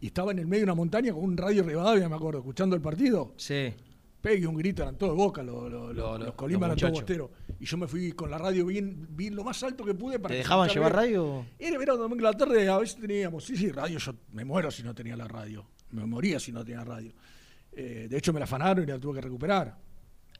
Y 0.00 0.06
estaba 0.06 0.32
en 0.32 0.38
el 0.38 0.46
medio 0.46 0.60
de 0.60 0.64
una 0.64 0.74
montaña 0.74 1.12
con 1.12 1.22
un 1.24 1.36
radio 1.36 1.62
Rivadavia, 1.62 2.08
me 2.08 2.16
acuerdo, 2.16 2.38
escuchando 2.40 2.74
el 2.76 2.82
partido. 2.82 3.34
Sí. 3.36 3.72
Pegue 4.20 4.46
un 4.46 4.54
grito, 4.56 4.82
eran 4.82 4.96
todos 4.96 5.16
boca, 5.16 5.42
los, 5.42 5.70
los, 5.70 5.94
Lo- 5.94 6.18
los 6.18 6.26
lo- 6.26 6.36
Colima 6.36 6.66
los 6.68 6.76
eran 6.76 6.92
todos 6.92 7.02
bosteros. 7.02 7.30
Y 7.58 7.64
yo 7.64 7.76
me 7.78 7.86
fui 7.86 8.12
con 8.12 8.30
la 8.30 8.36
radio 8.38 8.66
bien, 8.66 9.06
bien 9.10 9.34
lo 9.34 9.44
más 9.44 9.62
alto 9.62 9.84
que 9.84 9.94
pude 9.94 10.18
para 10.18 10.32
¿Te 10.32 10.38
dejaban 10.38 10.68
llevar 10.68 10.94
radio? 10.94 11.46
Era 11.58 11.78
verano, 11.78 11.98
domingo 12.00 12.26
a 12.26 12.32
la 12.32 12.36
tarde, 12.36 12.68
a 12.68 12.78
veces 12.78 13.00
teníamos. 13.00 13.44
Sí, 13.44 13.56
sí, 13.56 13.70
radio, 13.70 13.98
yo 13.98 14.12
me 14.32 14.44
muero 14.44 14.70
si 14.70 14.82
no 14.82 14.94
tenía 14.94 15.16
la 15.16 15.26
radio. 15.28 15.66
Me 15.90 16.04
moría 16.06 16.38
si 16.38 16.52
no 16.52 16.64
tenía 16.64 16.84
radio. 16.84 17.12
Eh, 17.72 18.06
de 18.10 18.16
hecho, 18.18 18.32
me 18.32 18.40
la 18.40 18.44
afanaron 18.44 18.84
y 18.84 18.86
la 18.86 18.98
tuve 18.98 19.14
que 19.16 19.20
recuperar. 19.22 19.78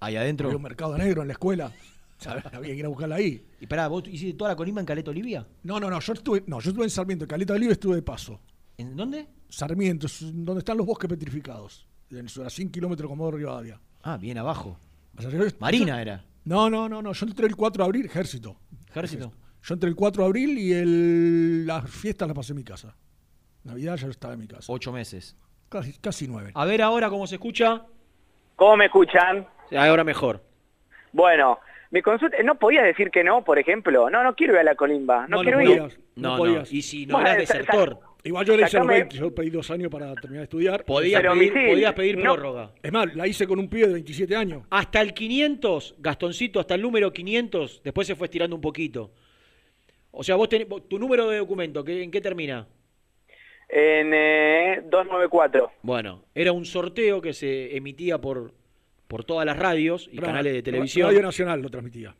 Ahí 0.01 0.17
adentro. 0.17 0.49
Había 0.49 0.57
un 0.57 0.63
mercado 0.63 0.97
negro 0.99 1.23
en 1.23 1.29
la 1.29 1.33
escuela. 1.33 1.73
¿sabes? 2.19 2.45
Había 2.53 2.73
que 2.73 2.79
ir 2.81 2.85
a 2.85 2.89
buscarla 2.89 3.15
ahí. 3.17 3.47
Y 3.63 3.67
pará, 3.67 3.89
¿vos 3.89 4.05
hiciste 4.07 4.35
toda 4.37 4.51
la 4.51 4.57
colimba 4.57 4.81
en 4.81 4.87
Caleta 4.87 5.11
Olivia? 5.11 5.47
No, 5.63 5.81
no, 5.81 5.89
no, 5.89 6.01
yo 6.01 6.13
estuve, 6.13 6.45
no, 6.47 6.61
yo 6.61 6.69
estuve 6.71 6.85
en 6.85 6.91
Sarmiento, 6.91 7.25
en 7.25 7.29
Caleta 7.31 7.55
Oliva 7.55 7.73
estuve 7.73 7.97
de 7.97 8.03
paso. 8.03 8.41
¿En 8.77 8.95
dónde? 8.95 9.27
Sarmiento, 9.51 10.07
donde 10.33 10.61
están 10.61 10.77
los 10.77 10.87
bosques 10.87 11.09
petrificados. 11.11 11.87
En, 12.11 12.27
a 12.27 12.51
100 12.51 12.71
kilómetros 12.71 13.09
como 13.09 13.31
de 13.31 13.37
Rivadavia. 13.39 13.81
Ah, 14.03 14.17
bien 14.17 14.39
abajo. 14.39 14.79
Marina 15.59 15.97
yo- 15.97 16.01
era. 16.01 16.25
No, 16.45 16.71
no, 16.71 16.89
no, 16.89 17.03
no. 17.03 17.13
Yo 17.13 17.27
entré 17.27 17.47
el 17.47 17.55
4 17.57 17.85
de 17.85 17.87
abril, 17.87 18.07
ejército. 18.07 18.57
Ejército. 18.89 19.33
Yo 19.63 19.75
entré 19.75 19.89
el 19.91 19.95
4 19.97 20.23
de 20.23 20.27
abril 20.27 20.59
y 20.59 20.73
el, 20.73 21.67
las 21.67 21.89
fiestas 21.91 22.27
las 22.29 22.35
pasé 22.37 22.53
en 22.53 22.57
mi 22.59 22.65
casa. 22.65 22.97
Navidad 23.65 23.97
ya 23.97 24.09
estaba 24.09 24.33
en 24.35 24.41
mi 24.41 24.47
casa. 24.47 24.73
Ocho 24.73 24.91
meses. 24.93 25.37
Casi, 25.69 25.93
casi 25.99 26.27
nueve. 26.27 26.51
A 26.55 26.65
ver 26.65 26.81
ahora 26.83 27.11
cómo 27.11 27.27
se 27.27 27.35
escucha. 27.37 27.85
¿Cómo 28.57 28.77
me 28.79 28.87
escuchan? 28.87 29.47
Ahora 29.77 30.03
mejor. 30.03 30.43
Bueno, 31.13 31.59
mi 31.91 32.03
consulta, 32.03 32.37
¿no 32.43 32.55
podías 32.57 32.85
decir 32.85 33.11
que 33.11 33.23
no, 33.23 33.45
por 33.45 33.59
ejemplo? 33.59 34.09
No, 34.11 34.25
no 34.25 34.35
quiero 34.35 34.55
ir 34.55 34.61
a 34.61 34.65
la 34.65 34.75
colimba, 34.75 35.27
no, 35.29 35.43
quiero 35.43 35.61
ir. 35.61 35.69
podías, 35.79 35.99
No, 36.17 36.31
no. 36.33 36.37
podías. 36.39 36.73
Y 36.73 36.83
si 36.83 37.07
no 37.07 37.15
Bueno, 37.17 37.29
eras 37.29 37.39
desertor. 37.49 38.01
Igual 38.23 38.45
yo 38.47 38.57
le 38.57 38.65
hice 38.65 38.77
los 38.79 38.87
Sacame- 38.87 38.99
20, 38.99 39.17
yo 39.17 39.35
pedí 39.35 39.51
dos 39.51 39.71
años 39.71 39.91
para 39.91 40.15
terminar 40.15 40.41
de 40.41 40.45
estudiar. 40.45 40.85
Podías 40.85 41.21
Pero, 41.23 41.33
pedir, 41.35 41.53
Misil, 41.55 41.71
podías 41.71 41.93
pedir 41.95 42.17
no- 42.19 42.35
prórroga. 42.35 42.71
Es 42.83 42.93
más, 42.93 43.15
la 43.15 43.27
hice 43.27 43.47
con 43.47 43.59
un 43.59 43.69
pibe 43.69 43.87
de 43.87 43.93
27 43.95 44.37
años. 44.37 44.63
Hasta 44.71 45.01
el 45.01 45.15
500, 45.15 45.95
Gastoncito, 45.99 46.61
hasta 46.61 46.75
el 46.75 46.83
número 46.83 47.13
500, 47.13 47.81
después 47.83 48.07
se 48.07 48.15
fue 48.15 48.27
estirando 48.27 48.55
un 48.57 48.63
poquito. 48.63 49.11
O 50.11 50.23
sea, 50.23 50.35
vos 50.37 50.49
tenés, 50.49 50.67
tu 50.89 50.99
número 50.99 51.29
de 51.31 51.39
documento, 51.39 51.83
¿qué- 51.85 52.03
¿en 52.03 52.11
qué 52.11 52.21
termina? 52.21 52.67
En 53.69 54.11
eh, 54.13 54.83
294. 54.85 55.71
Bueno, 55.83 56.25
era 56.35 56.53
un 56.53 56.65
sorteo 56.67 57.21
que 57.23 57.33
se 57.33 57.77
emitía 57.77 58.19
por, 58.21 58.53
por 59.07 59.25
todas 59.25 59.47
las 59.47 59.57
radios 59.57 60.09
y 60.13 60.19
canales 60.19 60.53
de 60.53 60.63
televisión. 60.63 61.07
Radio 61.09 61.23
Nacional 61.23 61.63
lo 61.63 61.71
transmitía. 61.71 62.15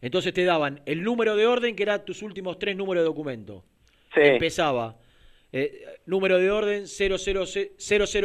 Entonces 0.00 0.32
te 0.34 0.44
daban 0.44 0.80
el 0.84 1.02
número 1.04 1.36
de 1.36 1.46
orden, 1.46 1.76
que 1.76 1.84
eran 1.84 2.04
tus 2.04 2.22
últimos 2.22 2.58
tres 2.58 2.76
números 2.76 3.02
de 3.02 3.06
documento. 3.06 3.64
Sí. 4.12 4.20
Empezaba 4.22 4.96
eh, 5.52 5.84
número 6.06 6.38
de 6.38 6.50
orden 6.50 6.86
00, 6.86 7.44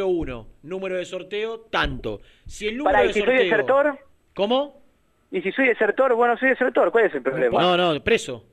001, 0.02 0.46
número 0.62 0.96
de 0.96 1.04
sorteo 1.04 1.60
tanto. 1.70 2.20
Si 2.46 2.66
el 2.68 2.76
número 2.78 2.94
Pará, 2.94 3.04
de 3.04 3.10
¿y 3.10 3.12
si 3.12 3.20
sorteo... 3.20 3.36
soy 3.36 3.44
desertor? 3.44 3.98
¿Cómo? 4.34 4.82
¿Y 5.30 5.42
si 5.42 5.52
soy 5.52 5.68
desertor? 5.68 6.14
Bueno, 6.14 6.38
soy 6.38 6.50
desertor, 6.50 6.90
¿cuál 6.90 7.06
es 7.06 7.14
el 7.14 7.22
problema? 7.22 7.60
No, 7.60 7.76
no, 7.76 8.02
preso. 8.02 8.44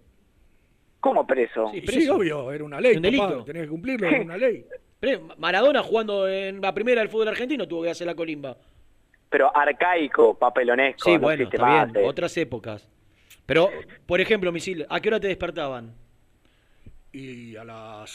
¿Cómo 1.00 1.26
preso? 1.26 1.72
Y 1.74 1.82
sí, 1.88 2.10
obvio, 2.10 2.52
era 2.52 2.64
una 2.64 2.82
ley, 2.82 2.98
Un 2.98 3.04
papá, 3.04 3.12
delito. 3.12 3.44
tenés 3.46 3.64
que 3.64 3.70
cumplirlo, 3.70 4.08
era 4.08 4.22
una 4.22 4.38
ley. 4.38 4.66
Maradona 5.38 5.84
jugando 5.84 6.28
en 6.28 6.60
la 6.62 6.74
primera 6.74 7.02
del 7.02 7.10
fútbol 7.10 7.28
argentino 7.28 7.68
tuvo 7.68 7.84
que 7.84 7.92
hacer 7.92 8.08
la 8.08 8.16
colimba. 8.16 8.58
Pero 9.30 9.56
arcaico, 9.56 10.38
papelonesco. 10.38 11.10
Sí, 11.10 11.14
no 11.14 11.20
bueno, 11.22 11.44
está 11.44 11.86
bien, 11.86 12.06
otras 12.08 12.36
épocas. 12.38 12.90
Pero, 13.46 13.70
por 14.08 14.20
ejemplo, 14.20 14.52
Misil, 14.52 14.86
¿a 14.90 15.00
qué 15.00 15.10
hora 15.10 15.20
te 15.20 15.28
despertaban? 15.28 15.94
Y 17.18 17.56
a 17.56 17.64
las 17.64 18.10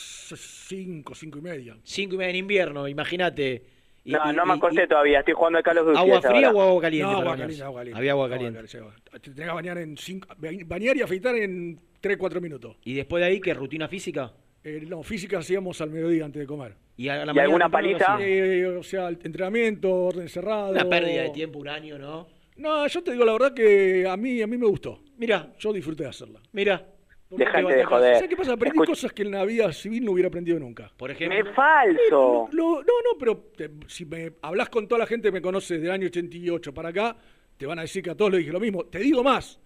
5, 0.68 1.14
5 1.14 1.38
y 1.38 1.40
media. 1.40 1.76
Cinco 1.82 2.16
y 2.16 2.18
media 2.18 2.30
en 2.30 2.36
invierno, 2.36 2.86
imagínate. 2.86 3.62
Y- 4.04 4.12
No, 4.12 4.30
y- 4.30 4.36
no 4.36 4.44
me 4.44 4.54
y- 4.54 4.56
acosté 4.58 4.86
todavía, 4.86 5.20
estoy 5.20 5.32
jugando 5.34 5.58
a 5.58 5.62
Carlos 5.62 5.86
Duty. 5.86 5.98
¿Agua 5.98 6.20
fría 6.20 6.50
o 6.50 6.60
agua 6.60 6.80
caliente? 6.82 7.10
No, 7.12 7.18
agua 7.18 7.36
caliente, 7.36 7.62
agua 7.64 7.80
caliente. 7.80 7.98
Había 7.98 8.12
agua 8.12 8.28
caliente. 8.28 8.58
caliente, 8.68 9.00
Te 9.12 9.18
tenés 9.30 9.48
que 9.48 9.54
bañar 9.54 9.78
en 9.78 9.96
cinco, 9.96 10.28
bañar 10.66 10.96
y 10.98 11.02
afeitar 11.02 11.34
en 11.36 11.78
3, 12.00 12.16
4 12.18 12.40
minutos. 12.42 12.76
¿Y 12.84 12.94
después 12.94 13.22
de 13.22 13.28
ahí 13.28 13.40
qué? 13.40 13.54
¿Rutina 13.54 13.88
física? 13.88 14.32
Eh, 14.62 14.84
no, 14.86 15.02
física 15.02 15.38
hacíamos 15.38 15.80
al 15.80 15.88
mediodía 15.90 16.26
antes 16.26 16.40
de 16.40 16.46
comer. 16.46 16.74
¿Y, 16.98 17.08
a 17.08 17.16
la 17.16 17.22
¿Y 17.22 17.26
mañana 17.28 17.42
alguna 17.44 17.68
paliza? 17.70 18.18
Eh, 18.20 18.66
o 18.66 18.82
sea, 18.82 19.08
el 19.08 19.18
entrenamiento, 19.22 19.90
orden 19.90 20.28
cerrado. 20.28 20.72
Una 20.72 20.84
pérdida 20.86 21.22
de 21.22 21.30
tiempo, 21.30 21.58
un 21.58 21.68
año, 21.68 21.98
¿no? 21.98 22.26
No, 22.56 22.86
yo 22.86 23.02
te 23.02 23.12
digo 23.12 23.24
la 23.24 23.32
verdad 23.32 23.54
que 23.54 24.06
a 24.06 24.16
mí, 24.18 24.42
a 24.42 24.46
mí 24.46 24.58
me 24.58 24.66
gustó. 24.66 25.00
Mira, 25.16 25.50
Yo 25.58 25.72
disfruté 25.72 26.02
de 26.02 26.10
hacerla. 26.10 26.40
mira. 26.52 26.86
Dejate 27.30 27.74
de 27.74 27.84
joder. 27.84 28.14
¿Sabes 28.16 28.28
qué 28.28 28.36
pasa? 28.36 28.52
Aprendí 28.54 28.78
cosas 28.84 29.12
que 29.12 29.22
en 29.22 29.30
la 29.30 29.44
vida 29.44 29.72
civil 29.72 30.04
no 30.04 30.12
hubiera 30.12 30.28
aprendido 30.28 30.58
nunca. 30.58 30.92
Por 30.96 31.10
¡Es 31.12 31.20
ejemplo, 31.20 31.54
falso! 31.54 32.48
Lo- 32.52 32.82
no, 32.82 32.82
no, 32.82 33.18
pero 33.18 33.36
te- 33.56 33.70
si 33.86 34.04
me 34.04 34.32
hablas 34.42 34.68
con 34.68 34.88
toda 34.88 34.98
la 34.98 35.06
gente 35.06 35.28
que 35.28 35.32
me 35.32 35.40
conoce 35.42 35.74
desde 35.74 35.86
el 35.86 35.92
año 35.92 36.06
88 36.06 36.74
para 36.74 36.88
acá, 36.88 37.16
te 37.56 37.66
van 37.66 37.78
a 37.78 37.82
decir 37.82 38.02
que 38.02 38.10
a 38.10 38.16
todos 38.16 38.32
les 38.32 38.40
dije 38.40 38.52
lo 38.52 38.58
mismo. 38.60 38.84
Te 38.86 38.98
digo 38.98 39.22
más, 39.22 39.60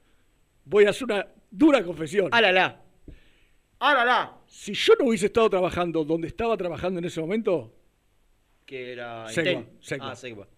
voy 0.64 0.84
a 0.84 0.90
hacer 0.90 1.04
una 1.04 1.26
dura 1.50 1.82
confesión. 1.82 2.28
¡Álala! 2.32 2.82
¡Álala! 3.78 4.34
Si 4.46 4.72
yo 4.74 4.94
no 4.98 5.06
hubiese 5.06 5.26
estado 5.26 5.48
trabajando 5.50 6.04
donde 6.04 6.28
estaba 6.28 6.56
trabajando 6.56 6.98
en 6.98 7.06
ese 7.06 7.20
momento, 7.20 7.72
Que 8.66 8.92
era 8.92 9.26
Segua. 9.28 9.64
Segua. 9.80 10.10
Ah, 10.10 10.16
Segua. 10.16 10.48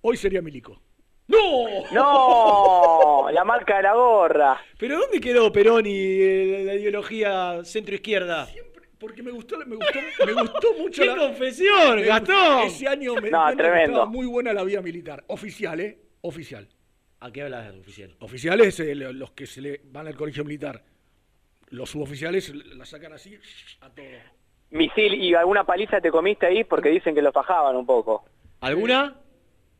hoy 0.00 0.16
sería 0.16 0.40
milico. 0.42 0.80
¡No! 1.28 1.84
¡No! 1.92 3.30
La 3.30 3.44
marca 3.44 3.76
de 3.76 3.82
la 3.82 3.94
gorra. 3.94 4.60
¿Pero 4.78 4.98
dónde 4.98 5.20
quedó 5.20 5.52
Perón 5.52 5.84
y 5.86 5.90
eh, 6.20 6.62
la 6.64 6.74
ideología 6.74 7.62
centro-izquierda? 7.64 8.48
Porque 8.98 9.22
me 9.22 9.30
gustó, 9.30 9.58
me 9.64 9.76
gustó, 9.76 9.98
me 10.26 10.32
gustó 10.32 10.72
mucho 10.78 11.02
¡Qué 11.02 11.08
la- 11.08 11.16
confesión, 11.16 11.96
me 11.96 12.02
Gastón! 12.04 12.34
gustó- 12.34 12.62
Ese 12.66 12.88
año 12.88 13.14
me 13.16 13.30
No, 13.30 13.46
tremendo. 13.56 13.92
estaba 13.92 14.06
muy 14.06 14.26
buena 14.26 14.52
la 14.52 14.64
vida 14.64 14.80
militar. 14.80 15.22
Oficial, 15.28 15.78
¿eh? 15.80 15.98
Oficial. 16.22 16.66
¿A 17.20 17.30
qué 17.30 17.42
hablas, 17.42 17.74
oficial? 17.76 18.16
Oficiales, 18.20 18.80
eh, 18.80 18.94
lo- 18.94 19.12
los 19.12 19.32
que 19.32 19.46
se 19.46 19.60
le 19.60 19.80
van 19.84 20.06
al 20.06 20.16
colegio 20.16 20.44
militar. 20.44 20.82
Los 21.70 21.90
suboficiales 21.90 22.52
la 22.74 22.86
sacan 22.86 23.12
así 23.12 23.38
a 23.82 23.90
todo. 23.90 24.06
Misil, 24.70 25.14
¿y 25.14 25.34
alguna 25.34 25.64
paliza 25.64 26.00
te 26.00 26.10
comiste 26.10 26.46
ahí? 26.46 26.64
Porque 26.64 26.88
dicen 26.88 27.14
que 27.14 27.22
lo 27.22 27.32
fajaban 27.32 27.76
un 27.76 27.84
poco. 27.86 28.24
¿Alguna? 28.60 29.14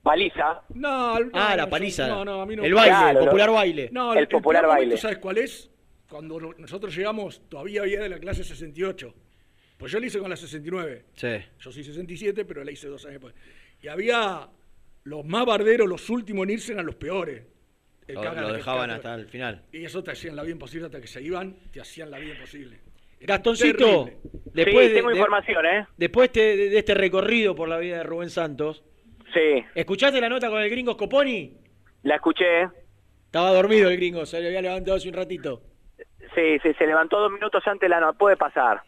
¿Paliza? 0.09 0.63
No, 0.75 1.19
no, 1.21 1.31
Ah, 1.35 1.55
la 1.57 1.65
no, 1.65 1.71
paliza. 1.71 2.09
No, 2.09 2.25
no, 2.25 2.41
a 2.41 2.47
mí 2.47 2.57
no. 2.57 2.65
El 2.65 2.73
baile, 2.75 2.89
Claro, 2.91 3.19
el 3.21 3.25
popular 3.27 3.47
lo- 3.49 3.53
baile. 3.55 3.89
No, 3.93 4.15
El 4.15 4.27
popular 4.29 4.63
momento, 4.65 4.81
baile. 4.81 4.97
¿Sabes 4.97 5.19
cuál 5.19 5.39
es? 5.39 5.71
Cuando 6.09 6.41
no- 6.41 6.55
nosotros 6.57 6.97
llegamos, 6.97 7.43
todavía 7.51 7.83
había 7.83 8.01
de 8.01 8.09
la 8.09 8.19
clase 8.19 8.43
68. 8.43 9.15
Pues 9.77 9.93
yo 9.93 10.01
la 10.01 10.07
hice 10.07 10.19
con 10.19 10.31
la 10.31 10.37
69. 10.37 11.05
Sí. 11.15 11.29
Yo 11.61 11.71
soy 11.71 11.85
67, 11.85 12.45
pero 12.47 12.65
la 12.65 12.71
hice 12.73 12.89
dos 12.89 13.05
años 13.05 13.21
después. 13.21 13.35
Y 13.83 13.89
había 13.89 14.49
los 15.05 15.25
más 15.27 15.45
barderos, 15.45 15.87
los 15.89 16.09
últimos 16.11 16.45
en 16.45 16.51
irse 16.55 16.73
eran 16.73 16.87
los 16.87 16.95
peores. 16.97 17.43
El 18.07 18.15
Lo, 18.15 18.53
dejaban 18.55 18.91
hasta 18.91 19.15
el 19.15 19.27
final. 19.27 19.63
Y 19.71 19.85
eso 19.85 20.03
te 20.03 20.13
hacían 20.13 20.35
la 20.35 20.43
vida 20.43 20.53
imposible 20.53 20.87
hasta 20.87 21.01
que 21.03 21.07
se 21.07 21.21
iban, 21.23 21.55
te 21.71 21.81
hacían 21.83 22.11
la 22.11 22.19
vida 22.19 22.33
imposible. 22.33 22.79
Era 23.21 23.35
Gastoncito, 23.35 24.05
terrible. 24.07 24.17
después, 24.55 24.87
sí, 24.87 24.89
de, 24.89 24.95
tengo 24.95 25.09
de- 25.11 25.17
información, 25.17 25.67
¿eh? 25.67 25.87
después 25.99 26.33
de, 26.33 26.57
de 26.71 26.79
este 26.79 26.95
recorrido 26.95 27.55
por 27.55 27.69
la 27.69 27.77
vida 27.79 27.99
de 27.99 28.03
Rubén 28.05 28.31
Santos, 28.31 28.83
Sí, 29.35 29.65
¿escuchaste 29.75 30.21
la 30.21 30.29
nota 30.29 30.49
con 30.49 30.61
el 30.61 30.71
gringo 30.71 30.93
Scoponi? 30.95 31.57
la 32.03 32.15
escuché. 32.17 32.65
Estaba 33.27 33.51
dormido 33.53 33.91
el 33.91 33.97
gringo, 33.97 34.25
se 34.25 34.41
le 34.41 34.47
había 34.49 34.63
levantado 34.63 34.97
hace 34.97 35.09
un 35.09 35.15
ratito. 35.15 35.63
Sí, 36.35 36.59
sí, 36.63 36.73
se 36.79 36.87
levantó 36.87 37.19
dos 37.21 37.31
minutos 37.33 37.63
antes 37.67 37.83
de 37.83 37.89
la 37.89 38.01
no 38.01 38.15
puede 38.15 38.37
pasar. 38.37 38.83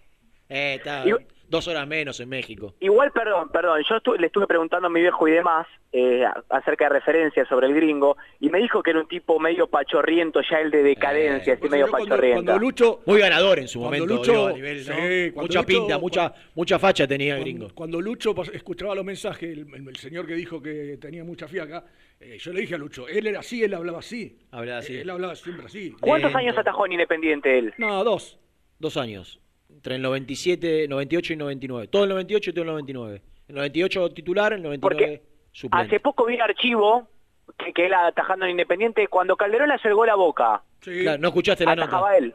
Eh, 0.49 0.75
está 0.79 1.05
Y- 1.07 1.13
dos 1.51 1.67
horas 1.69 1.87
menos 1.87 2.19
en 2.21 2.29
México. 2.29 2.75
Igual, 2.81 3.11
perdón, 3.13 3.49
perdón, 3.51 3.83
yo 3.89 3.97
estu- 3.97 4.17
le 4.17 4.29
estuve 4.29 4.47
preguntando 4.47 4.87
a 4.87 4.91
mi 4.91 5.01
viejo 5.01 5.27
y 5.29 5.33
demás 5.33 5.67
eh, 5.93 6.25
acerca 6.49 6.85
de 6.85 6.91
referencias 6.91 7.49
sobre 7.49 7.67
el 7.67 7.75
gringo 7.75 8.17
y 8.39 8.49
me 8.49 8.59
dijo 8.61 8.83
que 8.83 8.91
era 8.91 9.01
un 9.01 9.09
tipo 9.09 9.39
medio 9.41 9.67
pachorriento, 9.67 10.41
ya 10.49 10.61
el 10.61 10.71
de 10.71 10.83
decadencia, 10.85 11.55
así 11.55 11.61
Pues 11.61 11.73
medio 11.73 11.87
yo 11.87 11.91
cuando, 11.91 12.09
pachorriento. 12.09 12.45
cuando 12.45 12.59
Lucho, 12.65 13.01
Muy 13.05 13.19
ganador 13.21 13.59
en 13.59 13.67
su 13.69 13.81
Cuando 13.81 13.99
momento, 14.07 14.15
Lucho- 14.23 14.33
digo, 14.33 14.47
a 14.47 14.53
nivel, 14.53 14.77
¿no? 14.79 14.95
sí, 14.95 15.31
cuando 15.33 15.43
mucha 15.43 15.59
Lucho- 15.61 15.67
pinta, 15.67 15.99
mucha, 15.99 16.35
mucha 16.55 16.79
facha 16.79 17.07
tenía 17.09 17.35
el 17.35 17.41
cuando, 17.43 17.59
gringo. 17.59 17.75
cuando 17.75 18.01
Lucho 18.01 18.35
escuchaba 18.53 18.95
los 18.95 19.05
mensajes, 19.05 19.51
el, 19.51 19.75
el- 19.75 19.89
el 19.89 19.97
señor 19.97 20.27
que 20.29 20.35
dijo 20.35 20.63
que 20.63 20.97
tenía 21.01 21.25
mucha 21.25 21.49
fiaca, 21.49 21.85
eh, 22.21 22.39
yo 22.39 22.53
le 22.53 22.61
dije 22.61 22.77
a 22.77 22.79
Lucho, 22.79 23.09
él 23.09 23.27
era 23.27 23.41
así, 23.41 23.65
él 23.65 23.75
hablaba 23.75 23.99
así. 23.99 24.39
Hablaba 24.53 24.79
así. 24.79 24.97
Él 24.97 25.11
hablaba 25.11 25.35
siempre 25.35 25.67
así. 25.67 25.91
¿Cuántos 26.01 26.31
Lento. 26.31 26.39
años 26.39 26.59
atajó 26.59 26.87
en 26.87 26.93
Independiente 26.93 27.59
él? 27.59 27.75
No, 27.79 28.05
dos. 28.05 28.39
Dos 28.79 28.97
años. 28.97 29.41
Entre 29.81 29.95
el 29.95 30.03
97, 30.03 30.89
98 30.89 31.33
y 31.33 31.37
99. 31.37 31.89
Todo 31.89 32.03
el 32.05 32.11
98 32.11 32.51
y 32.51 32.53
todo 32.53 32.63
el 32.65 32.69
99. 32.69 33.23
El 33.49 33.55
98 33.55 34.11
titular, 34.11 34.53
el 34.53 34.63
99 34.63 35.23
suplente. 35.53 35.87
Hace 35.87 36.01
poco 36.01 36.27
vi 36.27 36.35
un 36.35 36.43
archivo 36.43 37.09
que, 37.57 37.73
que 37.73 37.87
él 37.87 37.95
atajando 37.95 38.45
en 38.45 38.51
Independiente 38.51 39.07
cuando 39.09 39.39
Calderón 39.39 39.69
le 39.69 39.77
hace 39.77 39.89
el 39.89 39.95
gol 39.95 40.11
a 40.11 40.17
Boca. 40.17 40.63
Sí. 40.83 41.01
Claro, 41.01 41.17
no 41.23 41.29
escuchaste 41.29 41.65
la 41.65 41.73
Atajaba 41.73 42.11
nota. 42.11 42.19
él. 42.19 42.35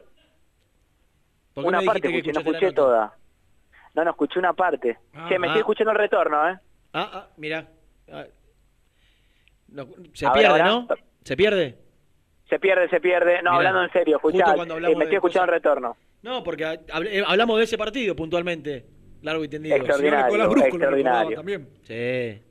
¿Por 1.54 1.62
qué 1.62 1.68
Una 1.68 1.78
me 1.78 1.86
parte 1.86 2.08
escuché, 2.08 2.32
no 2.32 2.34
la 2.34 2.40
escuché 2.40 2.66
nota? 2.66 2.74
toda. 2.74 3.16
No, 3.94 4.04
no, 4.04 4.10
escuché 4.10 4.38
una 4.40 4.52
parte. 4.52 4.98
Ah, 5.14 5.26
che, 5.28 5.38
me 5.38 5.46
ah. 5.46 5.50
estoy 5.50 5.60
escuchando 5.60 5.92
el 5.92 5.98
retorno, 5.98 6.48
¿eh? 6.50 6.58
Ah, 6.94 7.10
ah, 7.12 7.28
mira. 7.36 7.68
Ah. 8.10 8.24
No, 9.68 9.86
se 10.14 10.26
A 10.26 10.32
pierde. 10.32 10.62
¿no? 10.64 10.88
¿Se 11.22 11.36
pierde? 11.36 11.78
Se 12.48 12.58
pierde, 12.58 12.88
se 12.88 13.00
pierde. 13.00 13.36
No, 13.42 13.52
Mirá, 13.52 13.68
hablando 13.68 13.84
en 13.84 13.92
serio, 13.92 14.16
escuchá, 14.16 14.52
cuando 14.54 14.78
eh, 14.78 14.96
me 14.96 15.04
estoy 15.04 15.14
escuchando 15.14 15.44
el 15.44 15.50
retorno. 15.60 15.96
No, 16.26 16.42
porque 16.42 16.64
eh, 16.64 17.22
hablamos 17.24 17.56
de 17.58 17.64
ese 17.64 17.78
partido 17.78 18.16
puntualmente. 18.16 18.84
Largo 19.22 19.44
y 19.44 19.48
tendido. 19.48 19.76
Extraordinario. 19.76 20.34
Brusco 20.34 20.54
lo 20.56 20.64
extraordinario. 20.66 21.36
también. 21.36 21.68
Sí. 21.84 22.42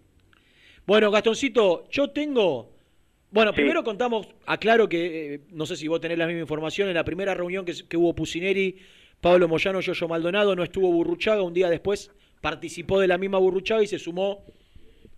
Bueno, 0.88 1.12
Gastoncito, 1.12 1.84
yo 1.90 2.10
tengo. 2.10 2.72
Bueno, 3.32 3.52
Sí. 3.52 3.58
primero 3.58 3.84
contamos, 3.84 4.30
aclaro 4.46 4.88
que, 4.88 5.34
eh, 5.36 5.42
no 5.52 5.66
sé 5.66 5.76
si 5.76 5.90
vos 5.90 6.00
tenés 6.00 6.18
la 6.18 6.26
misma 6.26 6.40
información, 6.40 6.88
en 6.88 6.94
la 6.94 7.04
primera 7.04 7.34
reunión 7.34 7.66
que, 7.66 7.98
hubo 7.98 8.16
Pusineri, 8.16 8.78
Pablo 9.20 9.50
Moyano, 9.50 9.82
Yoyo 9.82 10.08
Maldonado, 10.08 10.56
no 10.56 10.64
estuvo 10.64 10.90
Burruchaga, 10.90 11.42
un 11.42 11.54
día 11.54 11.70
después 11.70 12.12
participó 12.40 13.02
de 13.02 13.08
la 13.10 13.18
misma 13.18 13.40
Burruchaga 13.40 13.84
y 13.84 13.88
se 13.88 14.00
sumó, 14.00 14.46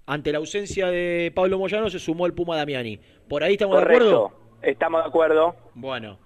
ante 0.07 0.31
la 0.31 0.39
ausencia 0.39 0.87
de 0.87 1.31
Pablo 1.35 1.59
Moyano, 1.59 1.91
se 1.91 1.99
sumó 1.99 2.25
el 2.25 2.33
Puma 2.33 2.57
Damiani. 2.57 2.99
¿Por 3.29 3.43
ahí 3.43 3.53
estamos 3.53 3.77
de 3.77 3.83
acuerdo? 3.83 4.31
Estamos 4.63 5.03
de 5.03 5.07
acuerdo. 5.09 5.55
Bueno. 5.75 6.17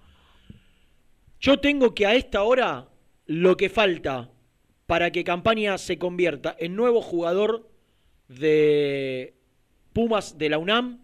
Yo 1.42 1.60
tengo 1.60 1.96
que 1.96 2.06
a 2.06 2.14
esta 2.14 2.44
hora 2.44 2.88
lo 3.26 3.58
que 3.58 3.70
falta 3.70 4.32
para 4.86 5.12
que 5.12 5.24
Campaña 5.24 5.78
se 5.80 5.98
convierta 5.98 6.56
en 6.60 6.76
nuevo 6.76 7.02
jugador 7.02 7.68
de 8.28 9.34
Pumas 9.92 10.38
de 10.38 10.50
la 10.50 10.60
UNAM 10.60 11.02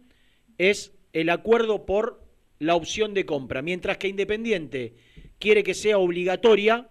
es 0.59 0.93
el 1.11 1.31
acuerdo 1.31 1.87
por 1.87 2.23
la 2.59 2.75
opción 2.75 3.15
de 3.15 3.25
compra. 3.25 3.63
Mientras 3.63 3.97
que 3.97 4.09
Independiente 4.09 4.93
quiere 5.39 5.63
que 5.63 5.73
sea 5.73 5.97
obligatoria, 5.97 6.87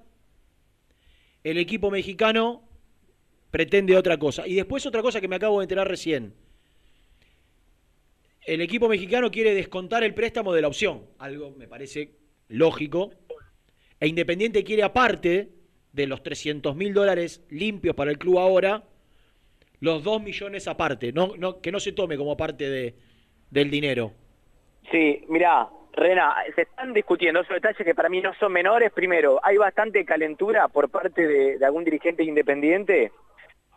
el 1.44 1.58
equipo 1.58 1.90
mexicano 1.92 2.68
pretende 3.52 3.96
otra 3.96 4.18
cosa. 4.18 4.46
Y 4.48 4.54
después 4.54 4.84
otra 4.86 5.02
cosa 5.02 5.20
que 5.20 5.28
me 5.28 5.36
acabo 5.36 5.60
de 5.60 5.64
enterar 5.64 5.86
recién. 5.86 6.34
El 8.44 8.60
equipo 8.60 8.88
mexicano 8.88 9.30
quiere 9.30 9.54
descontar 9.54 10.02
el 10.02 10.14
préstamo 10.14 10.52
de 10.52 10.62
la 10.62 10.68
opción, 10.68 11.06
algo 11.18 11.52
me 11.52 11.68
parece 11.68 12.16
lógico. 12.48 13.12
E 14.00 14.08
Independiente 14.08 14.64
quiere 14.64 14.82
aparte 14.82 15.48
de 15.92 16.06
los 16.06 16.22
300 16.22 16.76
mil 16.76 16.92
dólares 16.92 17.46
limpios 17.50 17.94
para 17.94 18.10
el 18.10 18.18
club 18.18 18.38
ahora, 18.38 18.82
los 19.80 20.02
2 20.04 20.22
millones 20.22 20.68
aparte, 20.68 21.12
que 21.62 21.72
no 21.72 21.80
se 21.80 21.92
tome 21.92 22.16
como 22.16 22.36
parte 22.36 22.68
de, 22.68 22.94
del 23.50 23.70
dinero. 23.70 24.12
Sí, 24.90 25.24
mirá, 25.28 25.68
Rena, 25.92 26.34
se 26.54 26.62
están 26.62 26.92
discutiendo 26.92 27.40
esos 27.40 27.54
detalles 27.54 27.84
que 27.84 27.94
para 27.94 28.08
mí 28.08 28.20
no 28.20 28.34
son 28.34 28.52
menores. 28.52 28.92
Primero, 28.92 29.40
hay 29.42 29.56
bastante 29.56 30.04
calentura 30.04 30.68
por 30.68 30.90
parte 30.90 31.26
de, 31.26 31.64
algún 31.64 31.84
dirigente 31.84 32.22
independiente 32.22 33.12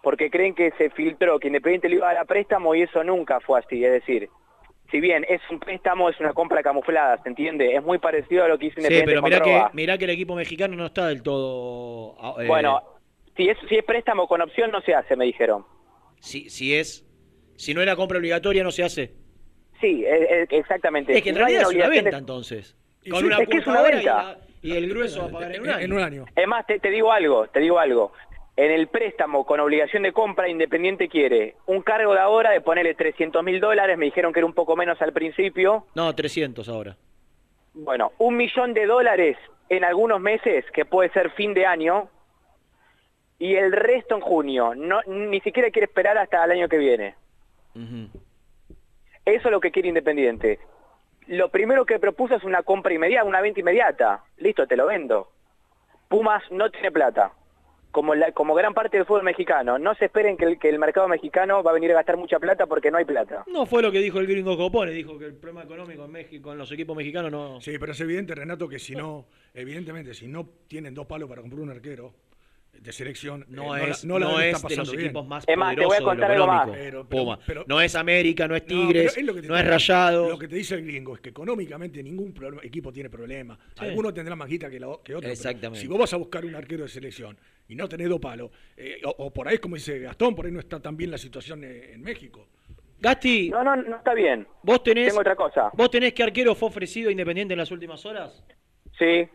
porque 0.04 0.30
creen 0.30 0.54
que 0.54 0.72
se 0.78 0.90
filtró 0.90 1.40
que 1.40 1.48
Independiente 1.48 1.90
le 1.90 1.96
iba 1.96 2.10
a 2.10 2.14
dar 2.14 2.26
préstamo 2.26 2.76
y 2.76 2.84
eso 2.84 3.04
nunca 3.04 3.40
fue 3.40 3.60
así. 3.60 3.84
Es 3.84 3.92
decir, 3.92 4.30
si 4.92 5.00
bien 5.00 5.26
es 5.30 5.42
un 5.50 5.60
préstamo, 5.60 6.10
es 6.10 6.20
una 6.20 6.34
compra 6.34 6.62
camuflada, 6.64 7.22
¿se 7.24 7.30
entiende? 7.30 7.76
Es 7.76 7.84
muy 7.84 7.98
parecido 8.00 8.44
a 8.44 8.48
lo 8.48 8.58
que 8.58 8.68
hizo 8.68 8.76
Sí, 8.76 8.82
Independiente 8.88 9.12
pero 9.12 9.22
con 9.22 9.30
mirá 9.30 9.70
que, 9.70 9.76
mirá 9.78 9.98
que 9.98 10.04
el 10.06 10.10
equipo 10.12 10.36
mexicano 10.36 10.76
no 10.76 10.86
está 10.88 11.08
del 11.08 11.22
todo... 11.24 12.16
eh, 12.42 12.48
Bueno, 12.48 12.82
si 13.38 13.50
es, 13.50 13.58
si 13.68 13.76
es 13.76 13.84
préstamo 13.84 14.28
con 14.28 14.42
opción 14.42 14.72
no 14.72 14.82
se 14.82 14.94
hace, 14.94 15.16
me 15.16 15.26
dijeron. 15.26 15.66
si, 16.20 16.50
si 16.50 16.76
es... 16.76 17.06
Si 17.56 17.74
no 17.74 17.82
era 17.82 17.96
compra 17.98 18.18
obligatoria, 18.20 18.64
no 18.64 18.72
se 18.72 18.84
hace. 18.84 19.14
Sí, 19.82 20.06
e- 20.06 20.44
e- 20.44 20.58
exactamente. 20.58 21.14
Es 21.16 21.22
que 21.22 21.30
en 21.30 21.36
No 21.36 21.40
realidad 21.42 21.64
es 21.70 21.76
una 21.76 21.90
venta 21.90 22.18
entonces. 22.18 22.78
Con 23.10 23.20
sí, 23.20 23.26
una 23.26 23.38
es 23.38 23.50
que 23.50 23.58
es 23.58 23.68
una 23.68 23.80
ahora 23.80 23.92
y, 23.92 23.96
venta. 23.96 24.24
la- 24.24 24.38
y 24.62 24.72
el 24.78 24.90
grueso 24.90 25.22
va 25.24 25.26
a 25.28 25.32
pagar 25.32 25.56
en 25.56 25.62
un 25.64 25.70
año. 25.70 25.80
En 25.84 25.94
un 25.94 26.00
año. 26.00 26.26
Es 26.38 26.48
más, 26.48 26.66
te, 26.66 26.80
te 26.80 26.90
digo 26.90 27.12
algo, 27.12 27.48
te 27.50 27.60
digo 27.60 27.78
algo. 27.78 28.14
En 28.60 28.72
el 28.72 28.88
préstamo 28.88 29.46
con 29.46 29.62
obligación 29.62 30.04
de 30.04 30.12
compra, 30.12 30.50
Independiente 30.50 31.08
quiere 31.08 31.56
un 31.66 31.82
cargo 31.82 32.12
de 32.12 32.20
ahora 32.20 32.52
de 32.52 32.60
ponerle 32.60 32.94
300 32.94 33.42
mil 33.42 33.62
dólares, 33.62 33.98
me 33.98 34.04
dijeron 34.04 34.34
que 34.34 34.40
era 34.42 34.46
un 34.46 34.54
poco 34.54 34.76
menos 34.76 35.02
al 35.02 35.14
principio. 35.14 35.86
No, 35.96 36.14
300 36.14 36.68
ahora. 36.68 36.98
Bueno, 37.74 38.12
un 38.18 38.36
millón 38.36 38.74
de 38.74 38.86
dólares 38.86 39.38
en 39.70 39.86
algunos 39.86 40.20
meses, 40.20 40.66
que 40.74 40.84
puede 40.84 41.10
ser 41.12 41.32
fin 41.32 41.54
de 41.54 41.66
año, 41.66 42.10
y 43.38 43.56
el 43.56 43.72
resto 43.72 44.16
en 44.16 44.22
junio. 44.22 44.76
No, 44.76 45.00
ni 45.08 45.40
siquiera 45.40 45.72
quiere 45.72 45.86
esperar 45.86 46.18
hasta 46.18 46.44
el 46.44 46.52
año 46.52 46.68
que 46.68 46.80
viene. 46.80 47.16
Eso 49.24 49.48
es 49.48 49.52
lo 49.52 49.62
que 49.62 49.72
quiere 49.72 49.88
Independiente. 49.88 50.60
Lo 51.28 51.48
primero 51.48 51.86
que 51.86 51.98
propuso 51.98 52.36
es 52.36 52.44
una 52.44 52.64
compra 52.64 52.94
inmediata, 52.94 53.24
una 53.24 53.40
venta 53.40 53.62
inmediata. 53.62 54.26
Listo, 54.36 54.68
te 54.68 54.76
lo 54.76 54.88
vendo. 54.88 55.30
Pumas 56.10 56.44
no 56.52 56.70
tiene 56.70 56.92
plata. 56.92 57.32
Como, 57.92 58.14
la- 58.14 58.32
como 58.34 58.54
gran 58.54 58.74
parte 58.74 58.98
del 58.98 59.06
fútbol 59.06 59.24
mexicano. 59.24 59.80
No 59.80 59.96
se 59.96 60.06
esperen 60.06 60.38
que 60.38 60.46
el, 60.46 60.60
que 60.60 60.70
el 60.70 60.78
mercado 60.78 61.08
mexicano 61.08 61.64
va 61.64 61.72
a 61.72 61.74
venir 61.74 61.92
a 61.92 61.96
gastar 61.96 62.18
mucha 62.18 62.38
plata 62.40 62.68
porque 62.68 62.92
no 62.92 62.98
hay 63.00 63.06
plata. 63.06 63.44
No 63.48 63.66
fue 63.66 63.82
lo 63.82 63.92
que 63.92 64.00
dijo 64.00 64.20
el 64.20 64.28
gringo 64.28 64.56
Copone, 64.58 64.92
dijo 64.92 65.18
que 65.18 65.26
el 65.26 65.34
problema 65.36 65.64
económico 65.64 66.06
en 66.06 66.12
México, 66.12 66.52
en 66.52 66.60
los 66.60 66.72
equipos 66.72 66.96
mexicanos 66.96 67.32
no... 67.32 67.60
Sí, 67.62 67.78
pero 67.80 67.94
es 67.94 68.02
evidente, 68.02 68.36
Renato, 68.36 68.70
que 68.70 68.78
si 68.78 68.94
no, 68.96 69.26
evidentemente, 69.56 70.14
si 70.14 70.28
no 70.28 70.48
tienen 70.68 70.94
dos 70.94 71.08
palos 71.08 71.28
para 71.28 71.42
comprar 71.42 71.62
un 71.62 71.72
arquero 71.72 72.14
de 72.74 72.92
selección, 72.94 73.46
No 73.50 73.76
eh, 73.76 73.90
es, 73.90 74.04
la 74.06 74.20
no 74.20 74.40
es 74.40 74.62
de 74.64 74.76
los 74.78 74.90
bien. 74.92 75.04
equipos 75.06 75.28
más 75.28 75.44
Es 75.48 75.58
más, 75.58 75.76
te 75.76 75.86
voy 75.86 75.98
a 75.98 76.00
poderosos 76.00 76.00
de 76.00 76.02
lo 76.02 76.06
contar 76.10 76.32
algo 76.32 76.48
más. 76.48 76.62
económico. 76.62 76.84
Pero- 76.86 77.08
pero- 77.10 77.24
Puma. 77.24 77.40
pero- 77.46 77.66
no 77.68 77.82
es 77.82 77.96
América, 77.96 78.48
no 78.48 78.56
es 78.56 78.66
Tigres, 78.66 79.18
es 79.18 79.24
no 79.26 79.32
es 79.34 79.44
está- 79.44 79.62
Rayados. 79.64 80.30
Lo 80.30 80.40
que 80.40 80.48
te 80.48 80.56
dice 80.56 80.76
el 80.76 80.86
gringo 80.86 81.16
es 81.16 81.22
que 81.22 81.30
económicamente 81.30 82.02
ningún 82.02 82.34
problema- 82.34 82.64
equipo 82.64 82.94
tiene 82.94 83.10
problema. 83.10 83.60
Sí. 83.78 83.84
Algunos 83.86 84.14
tendrán 84.14 84.38
más 84.38 84.48
guita 84.48 84.70
que, 84.70 84.80
la- 84.80 84.98
que 85.04 85.14
pero 85.14 85.28
Exactamente. 85.28 85.82
Si 85.82 85.88
vos 85.88 86.00
vas 86.00 86.14
a 86.14 86.18
buscar 86.18 86.46
un 86.46 86.56
arquero 86.56 86.84
de 86.84 86.90
selección 86.90 87.38
y 87.68 87.76
no 87.76 87.90
tenés 87.90 88.08
dos 88.08 88.20
palos, 88.22 88.50
eh, 88.78 89.02
o, 89.04 89.10
o 89.26 89.34
por 89.34 89.48
ahí, 89.50 89.58
como 89.58 89.76
dice 89.76 90.00
Gastón, 90.00 90.34
por 90.34 90.46
ahí 90.46 90.52
no 90.52 90.60
está 90.60 90.80
tan 90.80 90.96
bien 90.96 91.12
la 91.12 91.18
situación 91.18 91.64
en 91.66 92.02
México. 92.02 92.48
Gasti, 93.02 93.50
No, 93.50 93.64
no, 93.64 93.76
no 93.76 93.98
está 93.98 94.14
bien. 94.14 94.48
vos 94.64 94.84
tenés, 94.84 95.08
Tengo 95.10 95.20
otra 95.22 95.36
cosa. 95.36 95.70
vos 95.74 95.90
tenés 95.92 96.14
que 96.14 96.24
arquero 96.24 96.56
fue 96.56 96.68
ofrecido 96.70 97.10
Independiente 97.12 97.54
en 97.54 97.58
las 97.60 97.72
últimas 97.72 98.06
horas. 98.06 98.42
Sí. 98.98 99.28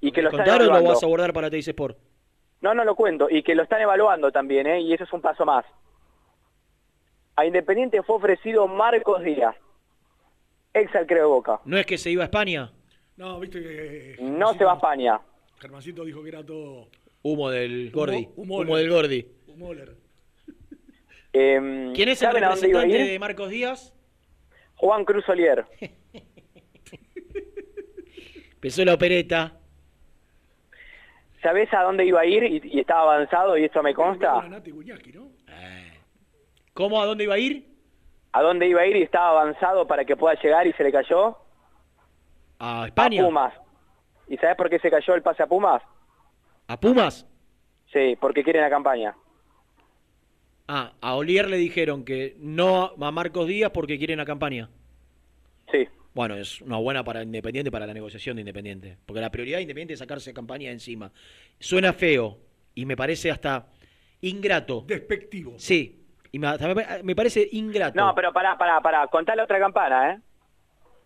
Y 0.00 0.12
que 0.12 0.22
lo 0.22 0.28
están 0.30 0.44
¿Contaron 0.46 0.62
o 0.62 0.64
lo 0.64 0.70
evaluando. 0.70 0.94
vas 0.94 1.02
a 1.02 1.06
abordar 1.06 1.32
para 1.32 1.50
Teis 1.50 1.68
Sport? 1.68 1.98
No, 2.62 2.74
no 2.74 2.84
lo 2.84 2.94
cuento. 2.94 3.28
Y 3.30 3.42
que 3.42 3.54
lo 3.54 3.62
están 3.62 3.80
evaluando 3.80 4.30
también, 4.32 4.66
¿eh? 4.66 4.80
Y 4.80 4.92
eso 4.94 5.04
es 5.04 5.12
un 5.12 5.20
paso 5.20 5.44
más. 5.44 5.64
A 7.36 7.46
Independiente 7.46 8.02
fue 8.02 8.16
ofrecido 8.16 8.66
Marcos 8.66 9.22
Díaz, 9.22 9.56
ex 10.74 10.94
arquero 10.94 11.20
de 11.20 11.26
Boca. 11.26 11.60
¿No 11.64 11.78
es 11.78 11.86
que 11.86 11.96
se 11.96 12.10
iba 12.10 12.22
a 12.22 12.26
España? 12.26 12.70
No, 13.16 13.38
viste 13.40 13.60
que. 13.62 14.16
No 14.20 14.54
se 14.54 14.64
va 14.64 14.72
a 14.72 14.76
España. 14.76 15.20
Germancito 15.58 16.04
dijo 16.04 16.22
que 16.22 16.28
era 16.30 16.44
todo. 16.44 16.88
Humo 17.22 17.50
del 17.50 17.90
Gordi. 17.90 18.28
humo 18.36 18.58
Humo, 18.58 18.76
del 18.76 18.90
Gordi. 18.90 19.26
Humoler. 19.46 19.94
Em, 21.32 21.92
¿Quién 21.94 22.08
es 22.08 22.20
el 22.22 22.28
¿saben 22.28 22.44
a 22.44 22.50
dónde 22.50 22.68
iba 22.68 22.80
a 22.80 22.82
representante 22.82 23.12
de 23.12 23.18
Marcos 23.18 23.50
Díaz? 23.50 23.94
Juan 24.76 25.04
Cruz 25.04 25.28
Olier. 25.28 25.64
Empezó 28.54 28.84
la 28.84 28.94
opereta. 28.94 29.59
¿Sabés 31.42 31.72
a 31.72 31.82
dónde 31.82 32.04
iba 32.04 32.20
a 32.20 32.26
ir? 32.26 32.42
Y, 32.44 32.60
y 32.64 32.80
estaba 32.80 33.14
avanzado, 33.14 33.56
y 33.56 33.64
esto 33.64 33.82
me 33.82 33.94
consta. 33.94 34.42
¿Cómo? 36.74 37.00
¿A 37.00 37.06
dónde 37.06 37.24
iba 37.24 37.34
a 37.34 37.38
ir? 37.38 37.66
¿A 38.32 38.42
dónde 38.42 38.68
iba 38.68 38.80
a 38.82 38.86
ir 38.86 38.96
y 38.96 39.02
estaba 39.02 39.30
avanzado 39.30 39.86
para 39.86 40.04
que 40.04 40.16
pueda 40.16 40.40
llegar 40.40 40.66
y 40.66 40.72
se 40.74 40.84
le 40.84 40.92
cayó? 40.92 41.36
¿A 42.58 42.86
España? 42.86 43.22
A 43.22 43.26
Pumas. 43.26 43.54
¿Y 44.28 44.36
sabés 44.36 44.56
por 44.56 44.70
qué 44.70 44.78
se 44.78 44.90
cayó 44.90 45.14
el 45.14 45.22
pase 45.22 45.42
a 45.42 45.46
Pumas? 45.46 45.82
¿A 46.68 46.78
Pumas? 46.78 47.26
Sí, 47.92 48.16
porque 48.20 48.44
quieren 48.44 48.62
la 48.62 48.70
campaña. 48.70 49.16
Ah, 50.68 50.92
a 51.00 51.16
Olier 51.16 51.48
le 51.48 51.56
dijeron 51.56 52.04
que 52.04 52.36
no 52.38 52.92
a 53.00 53.10
Marcos 53.10 53.48
Díaz 53.48 53.72
porque 53.72 53.98
quieren 53.98 54.18
la 54.18 54.24
campaña. 54.24 54.68
Sí. 55.72 55.88
Bueno, 56.12 56.36
es 56.36 56.60
una 56.60 56.76
buena 56.78 57.04
para 57.04 57.22
Independiente, 57.22 57.70
para 57.70 57.86
la 57.86 57.94
negociación 57.94 58.36
de 58.36 58.42
Independiente. 58.42 58.96
Porque 59.06 59.20
la 59.20 59.30
prioridad 59.30 59.58
de 59.58 59.62
Independiente 59.62 59.94
es 59.94 60.00
sacarse 60.00 60.34
campaña 60.34 60.70
encima. 60.70 61.12
Suena 61.58 61.92
feo 61.92 62.38
y 62.74 62.84
me 62.84 62.96
parece 62.96 63.30
hasta 63.30 63.68
ingrato. 64.20 64.84
Despectivo. 64.86 65.54
Sí, 65.56 66.04
y 66.32 66.38
me, 66.38 66.48
hasta 66.48 66.74
me- 66.74 67.02
me 67.04 67.14
parece 67.16 67.48
ingrato. 67.52 67.94
No, 68.00 68.14
pero 68.14 68.32
pará, 68.32 68.58
pará, 68.58 68.80
pará. 68.80 69.06
Contale 69.06 69.42
otra 69.42 69.58
campana, 69.60 70.12
¿eh? 70.14 70.20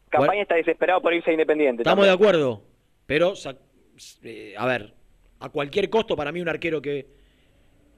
Campaña 0.09 0.27
Bueno. 0.29 0.43
está 0.43 0.55
desesperado 0.55 1.03
por 1.03 1.13
irse 1.13 1.31
a 1.31 1.33
Independiente. 1.35 1.83
Estamos 1.83 2.05
de 2.07 2.13
acuerdo. 2.13 2.63
Pero, 3.07 3.35
eh, 4.23 4.55
a 4.57 4.67
ver, 4.67 4.95
a 5.41 5.49
cualquier 5.51 5.91
costo, 5.91 6.17
para 6.17 6.33
mí 6.33 6.41
un 6.41 6.49
arquero 6.49 6.81
que 6.81 7.07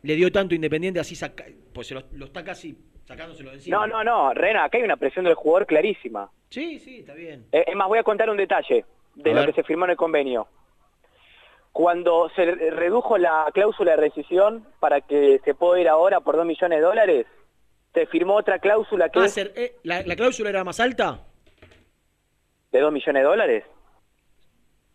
le 0.02 0.14
dio 0.16 0.32
tanto 0.32 0.54
Independiente, 0.54 0.98
así 0.98 1.14
saca, 1.14 1.44
pues 1.72 1.86
se 1.86 1.94
lo, 1.94 2.02
lo 2.12 2.24
está 2.26 2.42
casi 2.42 2.76
sacándoselo 3.06 3.50
de 3.50 3.56
encima. 3.56 3.78
No, 3.78 3.86
no, 3.86 4.04
no, 4.04 4.34
Rena, 4.34 4.64
acá 4.64 4.78
hay 4.78 4.84
una 4.84 4.96
presión 4.96 5.24
del 5.24 5.34
jugador 5.34 5.66
clarísima. 5.66 6.30
Sí, 6.50 6.78
sí, 6.78 7.00
está 7.00 7.14
bien. 7.14 7.46
Eh, 7.52 7.64
Es 7.68 7.74
más, 7.76 7.88
voy 7.88 7.98
a 7.98 8.02
contar 8.02 8.28
un 8.30 8.36
detalle 8.36 8.84
de 9.14 9.30
A 9.30 9.34
lo 9.34 9.40
ver. 9.40 9.50
que 9.50 9.60
se 9.60 9.66
firmó 9.66 9.84
en 9.86 9.92
el 9.92 9.96
convenio. 9.96 10.46
Cuando 11.72 12.30
se 12.34 12.44
re- 12.44 12.70
redujo 12.70 13.18
la 13.18 13.46
cláusula 13.52 13.92
de 13.92 13.96
rescisión 13.98 14.66
para 14.80 15.00
que 15.02 15.40
se 15.44 15.54
pueda 15.54 15.80
ir 15.80 15.88
ahora 15.88 16.20
por 16.20 16.36
2 16.36 16.46
millones 16.46 16.78
de 16.78 16.84
dólares, 16.84 17.26
se 17.92 18.06
firmó 18.06 18.34
otra 18.36 18.58
cláusula 18.58 19.08
que 19.10 19.18
Ah, 19.20 19.26
es 19.26 19.32
ser- 19.32 19.52
eh, 19.56 19.76
la, 19.82 20.02
la 20.02 20.16
cláusula 20.16 20.50
era 20.50 20.64
más 20.64 20.80
alta? 20.80 21.20
de 22.72 22.80
2 22.80 22.92
millones 22.92 23.22
de 23.22 23.28
dólares. 23.28 23.64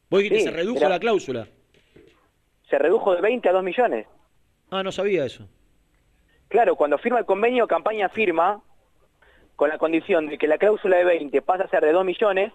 Vos 0.10 0.20
dijiste 0.22 0.40
Sí, 0.40 0.46
se 0.46 0.52
redujo 0.52 0.88
la 0.90 1.00
cláusula. 1.00 1.48
Se 2.70 2.78
redujo 2.78 3.16
de 3.16 3.22
20 3.22 3.50
a 3.50 3.54
2 3.54 3.64
millones. 3.64 4.08
Ah, 4.70 4.84
no 4.84 4.92
sabía 4.92 5.26
eso. 5.26 5.48
Claro, 6.52 6.76
cuando 6.76 6.98
firma 7.00 7.18
el 7.20 7.26
convenio, 7.26 7.66
campaña 7.68 8.10
firma 8.10 8.62
con 9.56 9.70
la 9.70 9.78
condición 9.78 10.28
de 10.28 10.38
que 10.38 10.48
la 10.48 10.58
cláusula 10.58 10.98
de 10.98 11.06
20 11.06 11.42
pasa 11.42 11.64
a 11.64 11.68
ser 11.70 11.84
de 11.84 11.92
2 11.94 12.06
millones 12.06 12.52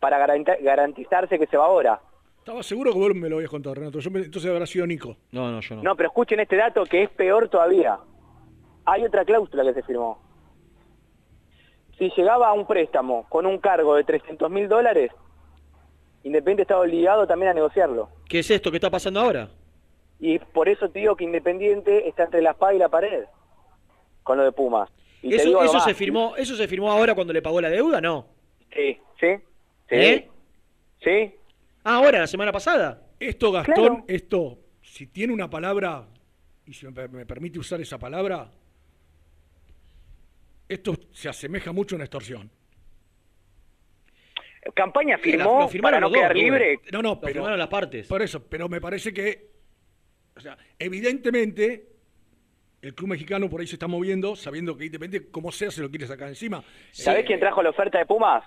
para 0.00 0.18
garantizarse 0.18 1.38
que 1.38 1.46
se 1.46 1.56
va 1.56 1.66
ahora. 1.66 2.00
Estaba 2.38 2.62
seguro 2.62 2.92
que 2.92 2.98
vos 2.98 3.14
me 3.14 3.28
lo 3.28 3.36
habías 3.36 3.50
contado, 3.50 3.74
Renato. 3.74 3.98
Yo 4.00 4.10
me- 4.10 4.20
entonces 4.20 4.50
habrá 4.50 4.64
sido 4.66 4.86
Nico. 4.86 5.16
No, 5.30 5.50
no, 5.52 5.60
yo 5.60 5.76
no. 5.76 5.82
No, 5.82 5.96
pero 5.96 6.08
escuchen 6.08 6.40
este 6.40 6.56
dato 6.56 6.84
que 6.86 7.02
es 7.02 7.10
peor 7.10 7.48
todavía. 7.48 7.98
Hay 8.86 9.04
otra 9.04 9.24
cláusula 9.26 9.62
que 9.64 9.74
se 9.74 9.82
firmó. 9.82 10.18
Si 11.98 12.10
llegaba 12.16 12.48
a 12.48 12.54
un 12.54 12.66
préstamo 12.66 13.26
con 13.28 13.44
un 13.44 13.58
cargo 13.58 13.94
de 13.94 14.04
300 14.04 14.50
mil 14.50 14.68
dólares, 14.68 15.12
Independiente 16.22 16.62
estaba 16.62 16.80
obligado 16.82 17.26
también 17.26 17.50
a 17.50 17.54
negociarlo. 17.54 18.08
¿Qué 18.28 18.40
es 18.40 18.50
esto 18.50 18.70
que 18.70 18.76
está 18.76 18.90
pasando 18.90 19.20
ahora? 19.20 19.48
Y 20.20 20.38
por 20.38 20.68
eso 20.68 20.88
te 20.90 20.98
digo 21.00 21.16
que 21.16 21.24
Independiente 21.24 22.06
está 22.08 22.24
entre 22.24 22.42
la 22.42 22.50
espada 22.50 22.74
y 22.74 22.78
la 22.78 22.88
pared 22.88 23.24
con 24.22 24.36
lo 24.38 24.44
de 24.44 24.52
Pumas. 24.52 24.90
Y 25.22 25.34
Eso, 25.34 25.48
digo 25.48 25.62
eso 25.64 25.80
se 25.80 25.94
firmó, 25.94 26.36
eso 26.36 26.54
se 26.56 26.68
firmó 26.68 26.90
ahora 26.90 27.14
cuando 27.14 27.32
le 27.32 27.42
pagó 27.42 27.60
la 27.60 27.70
deuda, 27.70 28.00
¿no? 28.00 28.26
Sí, 28.74 28.98
sí. 29.18 29.36
sí. 29.88 29.94
¿Eh? 29.96 30.28
Sí. 31.02 31.34
Ah, 31.84 31.96
ahora, 31.96 32.20
la 32.20 32.26
semana 32.26 32.52
pasada. 32.52 33.02
Esto, 33.18 33.50
Gastón, 33.52 33.74
Claro. 33.74 34.04
esto, 34.08 34.58
si 34.82 35.06
tiene 35.06 35.32
una 35.32 35.48
palabra, 35.48 36.06
y 36.66 36.72
si 36.74 36.86
me, 36.86 37.24
permite 37.26 37.58
usar 37.58 37.80
esa 37.80 37.98
palabra, 37.98 38.50
esto 40.68 40.94
se 41.12 41.28
asemeja 41.28 41.72
mucho 41.72 41.94
a 41.94 41.96
una 41.96 42.04
extorsión. 42.04 42.50
Campaña 44.74 45.16
La- 45.16 45.22
firmó 45.22 45.60
lo 45.60 45.68
firmaron 45.68 45.96
para 45.96 46.00
no 46.00 46.08
los 46.08 46.18
quedar 46.18 46.36
libre. 46.36 46.78
No, 46.92 47.02
no, 47.02 47.08
Lo 47.14 47.20
pero. 47.20 47.32
firmaron 47.32 47.58
las 47.58 47.68
partes. 47.68 48.06
Por 48.06 48.22
eso, 48.22 48.42
pero 48.46 48.68
me 48.68 48.80
parece 48.80 49.12
que. 49.12 49.48
O 50.40 50.42
sea, 50.42 50.58
evidentemente. 50.78 51.86
El 52.82 52.94
club 52.94 53.10
mexicano 53.10 53.50
por 53.50 53.60
ahí 53.60 53.66
se 53.66 53.74
está 53.74 53.86
moviendo, 53.86 54.34
sabiendo 54.34 54.74
que 54.74 54.86
Independiente, 54.86 55.30
como 55.30 55.52
sea, 55.52 55.70
se 55.70 55.82
lo 55.82 55.90
quiere 55.90 56.06
sacar 56.06 56.28
encima. 56.28 56.64
¿Sabés 56.92 57.24
Eh, 57.24 57.26
quién 57.26 57.38
trajo 57.38 57.62
la 57.62 57.68
oferta 57.68 57.98
de 57.98 58.06
Pumas? 58.06 58.42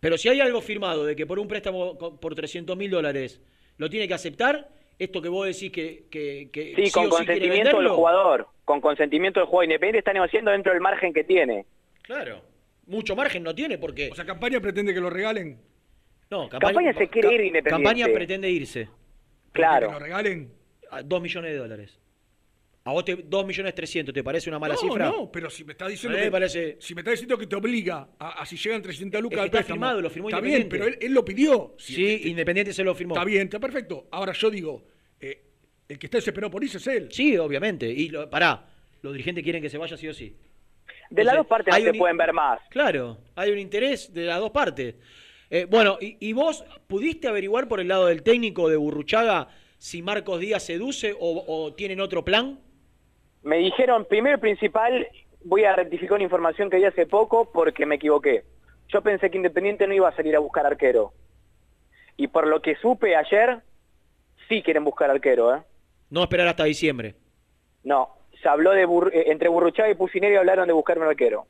Pero 0.00 0.18
si 0.18 0.28
hay 0.28 0.40
algo 0.40 0.60
firmado 0.60 1.04
de 1.04 1.14
que 1.14 1.24
por 1.24 1.38
un 1.38 1.46
préstamo 1.46 1.96
por 1.96 2.34
300 2.34 2.76
mil 2.76 2.90
dólares 2.90 3.40
lo 3.78 3.88
tiene 3.88 4.08
que 4.08 4.14
aceptar, 4.14 4.68
esto 4.98 5.22
que 5.22 5.28
vos 5.28 5.46
decís 5.46 5.70
que, 5.70 6.06
que, 6.10 6.50
que 6.52 6.74
Sí, 6.74 6.86
sí 6.86 6.90
con 6.92 7.06
o 7.06 7.10
sí 7.10 7.24
quiere 7.24 7.38
consentimiento 7.38 7.78
del 7.78 7.88
jugador. 7.90 8.48
Con 8.64 8.80
consentimiento 8.80 9.38
del 9.38 9.46
jugador. 9.46 9.64
Independiente 9.66 9.98
está 9.98 10.12
negociando 10.12 10.50
dentro 10.50 10.72
del 10.72 10.80
margen 10.80 11.12
que 11.12 11.22
tiene. 11.22 11.64
Claro. 12.02 12.42
Mucho 12.86 13.14
margen 13.14 13.44
no 13.44 13.54
tiene 13.54 13.78
porque... 13.78 14.08
O 14.10 14.16
sea, 14.16 14.26
campaña 14.26 14.58
pretende 14.60 14.94
que 14.94 15.00
lo 15.00 15.10
regalen. 15.10 15.60
No, 16.28 16.48
Campaña 16.48 16.92
se 16.92 17.08
quiere 17.08 17.32
ir 17.34 17.40
Independiente. 17.42 17.70
Campaña 17.70 18.06
pretende 18.12 18.50
irse. 18.50 18.88
Claro. 19.52 19.86
Que 19.86 19.92
lo 19.92 19.98
regalen. 20.00 20.55
A 20.96 21.02
2 21.02 21.22
millones 21.22 21.52
de 21.52 21.58
dólares. 21.58 21.98
A 22.84 22.92
vos 22.92 23.04
te, 23.04 23.16
2 23.16 23.46
millones 23.46 23.74
300, 23.74 24.14
¿te 24.14 24.22
parece 24.22 24.48
una 24.48 24.60
mala 24.60 24.74
no, 24.74 24.80
cifra? 24.80 25.06
no, 25.06 25.30
pero 25.32 25.50
si 25.50 25.64
me 25.64 25.72
está 25.72 25.88
diciendo 25.88 26.16
que, 26.16 26.24
me 26.24 26.30
parece- 26.30 26.76
si 26.78 26.94
me 26.94 27.00
está 27.00 27.10
diciendo 27.10 27.36
que 27.36 27.46
te 27.48 27.56
obliga 27.56 28.10
a, 28.18 28.40
a 28.42 28.46
si 28.46 28.56
llegan 28.56 28.80
300 28.80 29.20
lucas 29.20 29.32
Es 29.32 29.36
que 29.36 29.40
al 29.40 29.46
está 29.46 29.58
préstamo, 29.58 29.74
firmado, 29.76 30.00
lo 30.00 30.08
firmó 30.10 30.28
Está 30.28 30.40
bien, 30.40 30.68
pero 30.68 30.86
él, 30.86 30.96
él 31.00 31.12
lo 31.12 31.24
pidió. 31.24 31.74
Si 31.78 31.94
Sí, 31.96 32.28
Independiente 32.30 32.72
se 32.72 32.84
lo 32.84 32.94
firmó. 32.94 33.14
Está 33.14 33.24
bien, 33.24 33.42
está 33.42 33.58
perfecto. 33.58 34.06
Ahora 34.12 34.32
yo 34.32 34.50
digo, 34.50 34.86
eh, 35.20 35.42
el 35.88 35.98
que 35.98 36.06
está 36.06 36.18
desesperado 36.18 36.50
por 36.52 36.62
irse 36.62 36.78
es 36.78 36.86
él. 36.86 37.08
Sí, 37.10 37.36
obviamente. 37.36 37.88
Y 37.88 38.08
lo, 38.08 38.30
pará, 38.30 38.68
los 39.02 39.12
dirigentes 39.12 39.42
quieren 39.42 39.60
que 39.60 39.68
se 39.68 39.78
vaya 39.78 39.96
sí 39.96 40.06
o 40.06 40.14
sí. 40.14 40.36
De 41.10 41.24
las 41.24 41.36
dos 41.36 41.46
partes 41.48 41.74
no 41.76 41.80
se 41.92 41.98
pueden 41.98 42.16
ver 42.16 42.32
más. 42.32 42.60
Claro, 42.70 43.18
hay 43.34 43.50
un 43.50 43.58
interés 43.58 44.12
de 44.14 44.26
las 44.26 44.38
dos 44.38 44.52
partes. 44.52 44.94
Eh, 45.50 45.66
bueno, 45.68 45.98
y, 46.00 46.16
y 46.20 46.32
vos 46.32 46.64
pudiste 46.86 47.26
averiguar 47.26 47.66
por 47.66 47.80
el 47.80 47.88
lado 47.88 48.06
del 48.06 48.22
técnico 48.22 48.68
de 48.68 48.76
Burruchaga 48.76 49.48
si 49.86 50.02
Marcos 50.02 50.40
Díaz 50.40 50.64
seduce 50.64 51.14
o, 51.16 51.44
o 51.46 51.72
tienen 51.74 52.00
otro 52.00 52.24
plan? 52.24 52.58
Me 53.44 53.58
dijeron, 53.58 54.04
primero 54.04 54.36
principal, 54.40 55.06
voy 55.44 55.62
a 55.62 55.76
rectificar 55.76 56.14
una 56.16 56.24
información 56.24 56.68
que 56.68 56.78
di 56.78 56.84
hace 56.86 57.06
poco 57.06 57.52
porque 57.52 57.86
me 57.86 57.94
equivoqué. 57.94 58.42
Yo 58.88 59.00
pensé 59.00 59.30
que 59.30 59.36
Independiente 59.36 59.86
no 59.86 59.94
iba 59.94 60.08
a 60.08 60.16
salir 60.16 60.34
a 60.34 60.40
buscar 60.40 60.66
arquero. 60.66 61.12
Y 62.16 62.26
por 62.26 62.48
lo 62.48 62.60
que 62.60 62.74
supe 62.82 63.14
ayer, 63.14 63.60
sí 64.48 64.60
quieren 64.60 64.82
buscar 64.82 65.08
arquero, 65.08 65.54
¿eh? 65.54 65.62
No 66.10 66.22
esperar 66.24 66.48
hasta 66.48 66.64
diciembre. 66.64 67.14
No, 67.84 68.08
se 68.42 68.48
habló 68.48 68.72
de 68.72 68.88
Bur- 68.88 69.12
eh, 69.14 69.30
entre 69.30 69.48
Burruchaga 69.48 69.88
y 69.88 69.94
Pusineri 69.94 70.34
hablaron 70.34 70.66
de 70.66 70.72
buscar 70.72 70.98
un 70.98 71.04
arquero. 71.04 71.46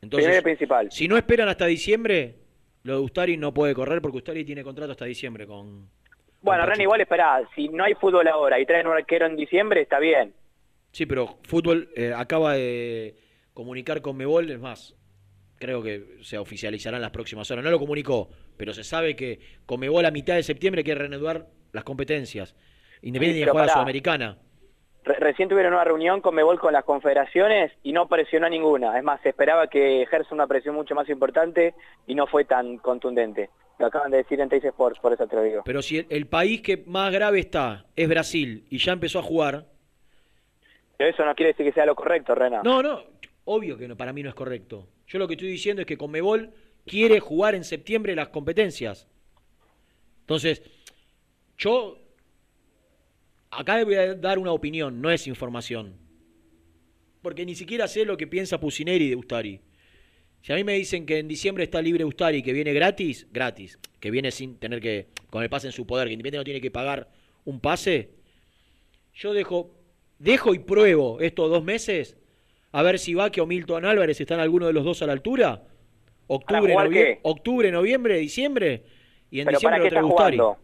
Entonces, 0.00 0.26
Primero 0.26 0.44
principal. 0.44 0.92
si 0.92 1.08
no 1.08 1.16
esperan 1.16 1.48
hasta 1.48 1.66
diciembre, 1.66 2.36
lo 2.84 2.98
de 2.98 3.00
Ustari 3.00 3.36
no 3.36 3.52
puede 3.52 3.74
correr 3.74 4.00
porque 4.00 4.18
Ustari 4.18 4.44
tiene 4.44 4.62
contrato 4.62 4.92
hasta 4.92 5.06
diciembre 5.06 5.44
con... 5.44 5.90
Bueno, 6.40 6.66
Ren, 6.66 6.80
igual 6.80 7.00
esperá, 7.00 7.42
si 7.54 7.68
no 7.68 7.84
hay 7.84 7.94
fútbol 7.94 8.28
ahora 8.28 8.60
y 8.60 8.66
traen 8.66 8.86
un 8.86 8.94
arquero 8.94 9.26
en 9.26 9.36
diciembre, 9.36 9.82
está 9.82 9.98
bien. 9.98 10.32
Sí, 10.92 11.06
pero 11.06 11.38
fútbol 11.42 11.90
eh, 11.96 12.12
acaba 12.14 12.54
de 12.54 13.16
comunicar 13.52 14.00
con 14.00 14.16
Mebol, 14.16 14.50
es 14.50 14.58
más, 14.60 14.94
creo 15.56 15.82
que 15.82 16.18
se 16.22 16.38
oficializará 16.38 16.96
en 16.96 17.02
las 17.02 17.10
próximas 17.10 17.50
horas. 17.50 17.64
No 17.64 17.70
lo 17.70 17.78
comunicó, 17.78 18.30
pero 18.56 18.72
se 18.72 18.84
sabe 18.84 19.16
que 19.16 19.40
Comebol 19.66 20.06
a 20.06 20.10
mitad 20.10 20.36
de 20.36 20.42
septiembre 20.42 20.84
quiere 20.84 21.00
reanudar 21.00 21.48
las 21.72 21.84
competencias. 21.84 22.54
Independiente 23.02 23.40
Sí, 23.40 23.44
de 23.44 23.50
jugar 23.50 23.68
a. 23.68 23.72
Sudamericana. 23.72 24.38
Re- 25.08 25.14
recién 25.20 25.48
tuvieron 25.48 25.72
una 25.72 25.84
reunión 25.84 26.20
con 26.20 26.34
Mebol 26.34 26.58
con 26.60 26.72
las 26.72 26.84
confederaciones 26.84 27.72
y 27.82 27.92
no 27.92 28.06
presionó 28.08 28.46
a 28.46 28.50
ninguna. 28.50 28.96
Es 28.98 29.02
más, 29.02 29.20
se 29.22 29.30
esperaba 29.30 29.66
que 29.68 30.02
ejerza 30.02 30.34
una 30.34 30.46
presión 30.46 30.74
mucho 30.74 30.94
más 30.94 31.08
importante 31.08 31.74
y 32.06 32.14
no 32.14 32.26
fue 32.26 32.44
tan 32.44 32.76
contundente. 32.78 33.50
Lo 33.78 33.86
acaban 33.86 34.10
de 34.10 34.18
decir 34.18 34.40
en 34.40 34.48
Teis 34.48 34.64
Sports, 34.64 34.98
por 35.00 35.12
eso 35.12 35.26
te 35.26 35.36
lo 35.36 35.42
digo. 35.42 35.62
Pero 35.64 35.80
si 35.82 35.98
el, 35.98 36.06
el 36.10 36.26
país 36.26 36.60
que 36.60 36.82
más 36.86 37.12
grave 37.12 37.40
está 37.40 37.86
es 37.96 38.08
Brasil 38.08 38.66
y 38.70 38.78
ya 38.78 38.92
empezó 38.92 39.20
a 39.20 39.22
jugar, 39.22 39.66
Pero 40.96 41.10
eso 41.10 41.24
no 41.24 41.34
quiere 41.34 41.52
decir 41.52 41.64
que 41.64 41.72
sea 41.72 41.86
lo 41.86 41.94
correcto, 41.94 42.34
Rena. 42.34 42.60
no, 42.64 42.82
no, 42.82 43.02
obvio 43.44 43.78
que 43.78 43.86
no, 43.88 43.96
para 43.96 44.12
mí 44.12 44.22
no 44.22 44.28
es 44.28 44.34
correcto. 44.34 44.88
Yo 45.06 45.18
lo 45.18 45.26
que 45.28 45.34
estoy 45.34 45.48
diciendo 45.48 45.80
es 45.82 45.86
que 45.86 45.96
Conmebol 45.96 46.50
quiere 46.86 47.20
jugar 47.20 47.54
en 47.54 47.64
septiembre 47.64 48.14
las 48.16 48.28
competencias. 48.28 49.06
Entonces, 50.20 50.60
yo 51.56 51.96
acá 53.58 53.76
le 53.76 53.84
voy 53.84 53.94
a 53.96 54.14
dar 54.14 54.38
una 54.38 54.52
opinión, 54.52 55.00
no 55.00 55.10
es 55.10 55.26
información. 55.26 55.96
Porque 57.22 57.44
ni 57.44 57.54
siquiera 57.54 57.88
sé 57.88 58.04
lo 58.04 58.16
que 58.16 58.26
piensa 58.26 58.60
Pusineri 58.60 59.08
de 59.08 59.16
Ustari. 59.16 59.60
Si 60.42 60.52
a 60.52 60.56
mí 60.56 60.62
me 60.62 60.74
dicen 60.74 61.04
que 61.04 61.18
en 61.18 61.26
diciembre 61.26 61.64
está 61.64 61.82
libre 61.82 62.04
Ustari, 62.04 62.42
que 62.42 62.52
viene 62.52 62.72
gratis, 62.72 63.26
gratis, 63.32 63.78
que 63.98 64.10
viene 64.12 64.30
sin 64.30 64.56
tener 64.58 64.80
que, 64.80 65.08
con 65.30 65.42
el 65.42 65.50
pase 65.50 65.66
en 65.66 65.72
su 65.72 65.86
poder, 65.86 66.06
que 66.06 66.12
Independiente 66.14 66.38
no 66.38 66.44
tiene 66.44 66.60
que 66.60 66.70
pagar 66.70 67.08
un 67.44 67.60
pase, 67.60 68.10
yo 69.14 69.32
dejo, 69.32 69.74
dejo 70.20 70.54
y 70.54 70.60
pruebo 70.60 71.20
estos 71.20 71.50
dos 71.50 71.64
meses 71.64 72.16
a 72.70 72.82
ver 72.82 73.00
si 73.00 73.14
Vaque 73.14 73.40
o 73.40 73.46
Milton 73.46 73.84
Álvarez 73.84 74.20
están 74.20 74.38
alguno 74.38 74.66
de 74.68 74.72
los 74.72 74.84
dos 74.84 75.02
a 75.02 75.06
la 75.06 75.12
altura. 75.14 75.64
Octubre, 76.28 76.74
novie- 76.74 77.72
noviembre, 77.72 78.18
diciembre. 78.18 78.84
Y 79.30 79.40
en 79.40 79.46
Pero 79.46 79.56
diciembre 79.58 79.80
¿para 79.80 79.82
qué 79.82 79.88
está 79.88 80.04
Ustari. 80.04 80.36
jugando? 80.36 80.60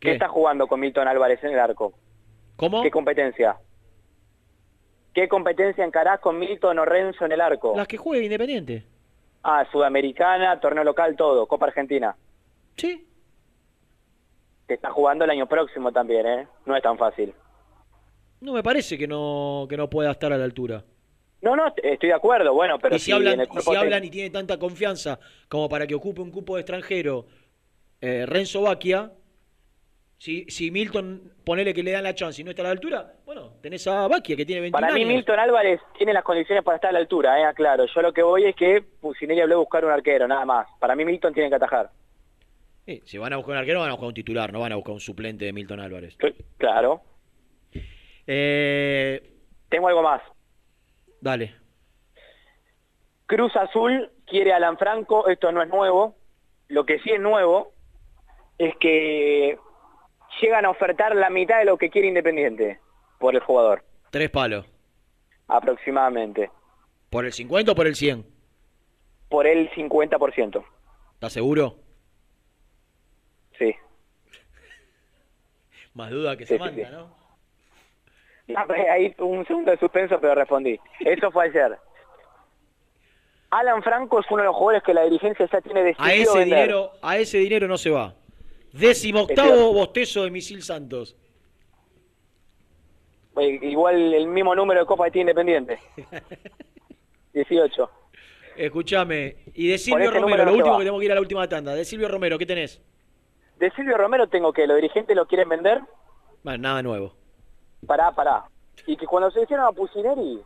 ¿Qué? 0.00 0.08
¿Qué? 0.08 0.12
está 0.14 0.28
jugando 0.28 0.66
con 0.66 0.80
Milton 0.80 1.06
Álvarez 1.06 1.44
en 1.44 1.52
el 1.52 1.58
arco? 1.60 1.96
¿Cómo? 2.62 2.80
¿Qué 2.84 2.92
competencia? 2.92 3.56
¿Qué 5.12 5.26
competencia 5.28 5.84
encarás 5.84 6.20
con 6.20 6.38
Milton 6.38 6.78
o 6.78 6.84
Renzo 6.84 7.24
en 7.24 7.32
el 7.32 7.40
arco? 7.40 7.74
Las 7.76 7.88
que 7.88 7.96
juegue 7.96 8.22
Independiente. 8.24 8.86
Ah, 9.42 9.66
Sudamericana, 9.72 10.60
torneo 10.60 10.84
local, 10.84 11.16
todo, 11.16 11.48
Copa 11.48 11.66
Argentina. 11.66 12.14
Sí. 12.76 13.04
Que 14.68 14.74
está 14.74 14.92
jugando 14.92 15.24
el 15.24 15.30
año 15.30 15.48
próximo 15.48 15.90
también, 15.90 16.24
¿eh? 16.24 16.46
No 16.64 16.76
es 16.76 16.82
tan 16.84 16.96
fácil. 16.96 17.34
No 18.40 18.52
me 18.52 18.62
parece 18.62 18.96
que 18.96 19.08
no, 19.08 19.66
que 19.68 19.76
no 19.76 19.90
pueda 19.90 20.12
estar 20.12 20.32
a 20.32 20.38
la 20.38 20.44
altura. 20.44 20.84
No, 21.40 21.56
no, 21.56 21.66
estoy 21.82 22.10
de 22.10 22.14
acuerdo, 22.14 22.54
bueno, 22.54 22.78
pero 22.78 22.94
y 22.94 23.00
si, 23.00 23.06
si 23.06 23.12
hablan, 23.12 23.40
y 23.40 23.60
si 23.60 23.70
te- 23.72 23.76
hablan 23.76 24.04
y 24.04 24.10
tiene 24.10 24.30
tanta 24.30 24.56
confianza 24.56 25.18
como 25.48 25.68
para 25.68 25.84
que 25.88 25.96
ocupe 25.96 26.20
un 26.20 26.30
cupo 26.30 26.54
de 26.54 26.60
extranjero 26.60 27.26
eh, 28.00 28.24
Renzo 28.26 28.62
Baquia, 28.62 29.10
si, 30.22 30.44
si 30.44 30.70
Milton, 30.70 31.32
ponele 31.44 31.74
que 31.74 31.82
le 31.82 31.90
dan 31.90 32.04
la 32.04 32.14
chance 32.14 32.40
y 32.40 32.44
no 32.44 32.50
está 32.50 32.62
a 32.62 32.66
la 32.66 32.70
altura, 32.70 33.14
bueno, 33.26 33.54
tenés 33.60 33.84
a 33.88 34.06
Baquia 34.06 34.36
que 34.36 34.46
tiene 34.46 34.60
21 34.60 34.80
Para 34.80 34.94
mí 34.94 35.00
años. 35.00 35.14
Milton 35.14 35.40
Álvarez 35.40 35.80
tiene 35.98 36.12
las 36.12 36.22
condiciones 36.22 36.62
para 36.62 36.76
estar 36.76 36.90
a 36.90 36.92
la 36.92 37.00
altura, 37.00 37.40
¿eh? 37.40 37.52
Claro, 37.56 37.86
yo 37.92 38.02
lo 38.02 38.12
que 38.12 38.22
voy 38.22 38.44
es 38.44 38.54
que 38.54 38.82
Pusineri 39.00 39.40
habló 39.40 39.56
de 39.56 39.58
buscar 39.58 39.84
un 39.84 39.90
arquero, 39.90 40.28
nada 40.28 40.44
más. 40.44 40.68
Para 40.78 40.94
mí 40.94 41.04
Milton 41.04 41.34
tiene 41.34 41.48
que 41.48 41.56
atajar. 41.56 41.90
Sí, 42.86 43.02
si 43.04 43.18
van 43.18 43.32
a 43.32 43.36
buscar 43.36 43.54
un 43.54 43.58
arquero, 43.58 43.80
van 43.80 43.88
a 43.88 43.94
buscar 43.94 44.06
un 44.06 44.14
titular, 44.14 44.52
no 44.52 44.60
van 44.60 44.70
a 44.70 44.76
buscar 44.76 44.94
un 44.94 45.00
suplente 45.00 45.44
de 45.44 45.52
Milton 45.52 45.80
Álvarez. 45.80 46.16
Claro. 46.56 47.00
Eh, 48.24 49.28
Tengo 49.70 49.88
algo 49.88 50.04
más. 50.04 50.22
dale. 51.20 51.52
Cruz 53.26 53.56
Azul 53.56 54.08
quiere 54.24 54.52
a 54.52 54.56
Alan 54.58 54.78
Franco, 54.78 55.26
esto 55.26 55.50
no 55.50 55.64
es 55.64 55.68
nuevo. 55.68 56.14
Lo 56.68 56.86
que 56.86 57.00
sí 57.00 57.10
es 57.10 57.20
nuevo 57.20 57.72
es 58.56 58.76
que 58.76 59.58
llegan 60.40 60.64
a 60.64 60.70
ofertar 60.70 61.14
la 61.14 61.30
mitad 61.30 61.58
de 61.58 61.64
lo 61.64 61.76
que 61.76 61.90
quiere 61.90 62.08
Independiente 62.08 62.80
por 63.18 63.34
el 63.34 63.40
jugador, 63.40 63.82
Tres 64.10 64.30
palos. 64.30 64.66
aproximadamente. 65.48 66.50
¿Por 67.10 67.24
el 67.26 67.32
50 67.32 67.72
o 67.72 67.74
por 67.74 67.86
el 67.86 67.94
100? 67.94 68.24
Por 69.28 69.46
el 69.46 69.70
50%. 69.70 70.64
¿Estás 71.14 71.32
seguro? 71.32 71.76
Sí. 73.58 73.74
Más 75.94 76.10
duda 76.10 76.36
que 76.36 76.44
Sí, 76.46 76.48
se 76.48 76.54
sí, 76.54 76.60
manda, 76.60 76.88
sí. 76.88 76.92
¿no? 76.92 77.22
Ahí 78.90 79.14
un 79.18 79.46
segundo 79.46 79.70
de 79.70 79.78
suspenso, 79.78 80.20
pero 80.20 80.34
respondí. 80.34 80.78
Eso 81.00 81.30
fue 81.30 81.44
ayer. 81.46 81.78
Alan 83.50 83.82
Franco 83.82 84.20
es 84.20 84.26
uno 84.30 84.42
de 84.42 84.46
los 84.46 84.56
jugadores 84.56 84.82
que 84.82 84.94
la 84.94 85.02
dirigencia 85.04 85.46
ya 85.50 85.60
tiene 85.60 85.82
decidido 85.82 86.04
A 86.10 86.14
ese 86.14 86.38
vender. 86.38 86.58
dinero, 86.58 86.92
a 87.02 87.18
ese 87.18 87.38
dinero 87.38 87.68
no 87.68 87.76
se 87.78 87.90
va. 87.90 88.14
Décimo 88.72 89.22
octavo 89.22 89.72
bostezo 89.72 90.24
de 90.24 90.30
Misil 90.30 90.62
Santos. 90.62 91.16
Eh, 93.38 93.58
Igual 93.62 94.14
el 94.14 94.26
mismo 94.28 94.54
número 94.54 94.80
de 94.80 94.86
Copa 94.86 95.04
de 95.06 95.10
Tiene 95.10 95.30
Independiente. 95.32 95.78
18. 97.34 97.90
Escúchame. 98.56 99.36
Y 99.54 99.68
de 99.68 99.78
Silvio 99.78 100.10
ese 100.10 100.20
Romero, 100.20 100.44
lo 100.44 100.52
último 100.52 100.72
va. 100.72 100.78
que 100.78 100.84
tengo 100.84 100.98
que 100.98 101.04
ir 101.06 101.12
a 101.12 101.14
la 101.14 101.20
última 101.20 101.48
tanda. 101.48 101.74
De 101.74 101.84
Silvio 101.84 102.08
Romero, 102.08 102.38
¿qué 102.38 102.46
tenés? 102.46 102.80
De 103.58 103.70
Silvio 103.70 103.96
Romero 103.96 104.26
tengo 104.28 104.52
que 104.52 104.66
los 104.66 104.76
dirigentes 104.76 105.16
lo 105.16 105.26
quieren 105.26 105.48
vender. 105.48 105.80
Bueno, 106.42 106.58
nada 106.62 106.82
nuevo. 106.82 107.14
Pará, 107.86 108.12
pará. 108.12 108.44
Y 108.86 108.96
que 108.96 109.06
cuando 109.06 109.30
se 109.30 109.42
hicieron 109.42 109.66
a 109.66 109.72
Pusineri, 109.72 110.40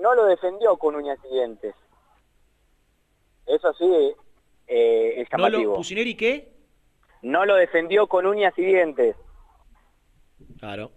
no 0.00 0.14
lo 0.14 0.26
defendió 0.26 0.76
con 0.76 0.96
uñas 0.96 1.18
y 1.30 1.34
dientes. 1.34 1.74
Eso 3.46 3.72
sí 3.74 4.14
eh, 4.66 5.14
es 5.20 5.28
¿No 5.32 5.38
lo, 5.38 5.44
llamativo. 5.48 5.74
¿Pusineri 5.76 6.14
qué? 6.16 6.55
No 7.26 7.44
lo 7.44 7.56
defendió 7.56 8.06
con 8.06 8.24
uñas 8.24 8.54
y 8.56 8.64
dientes. 8.64 9.16
Claro. 10.60 10.92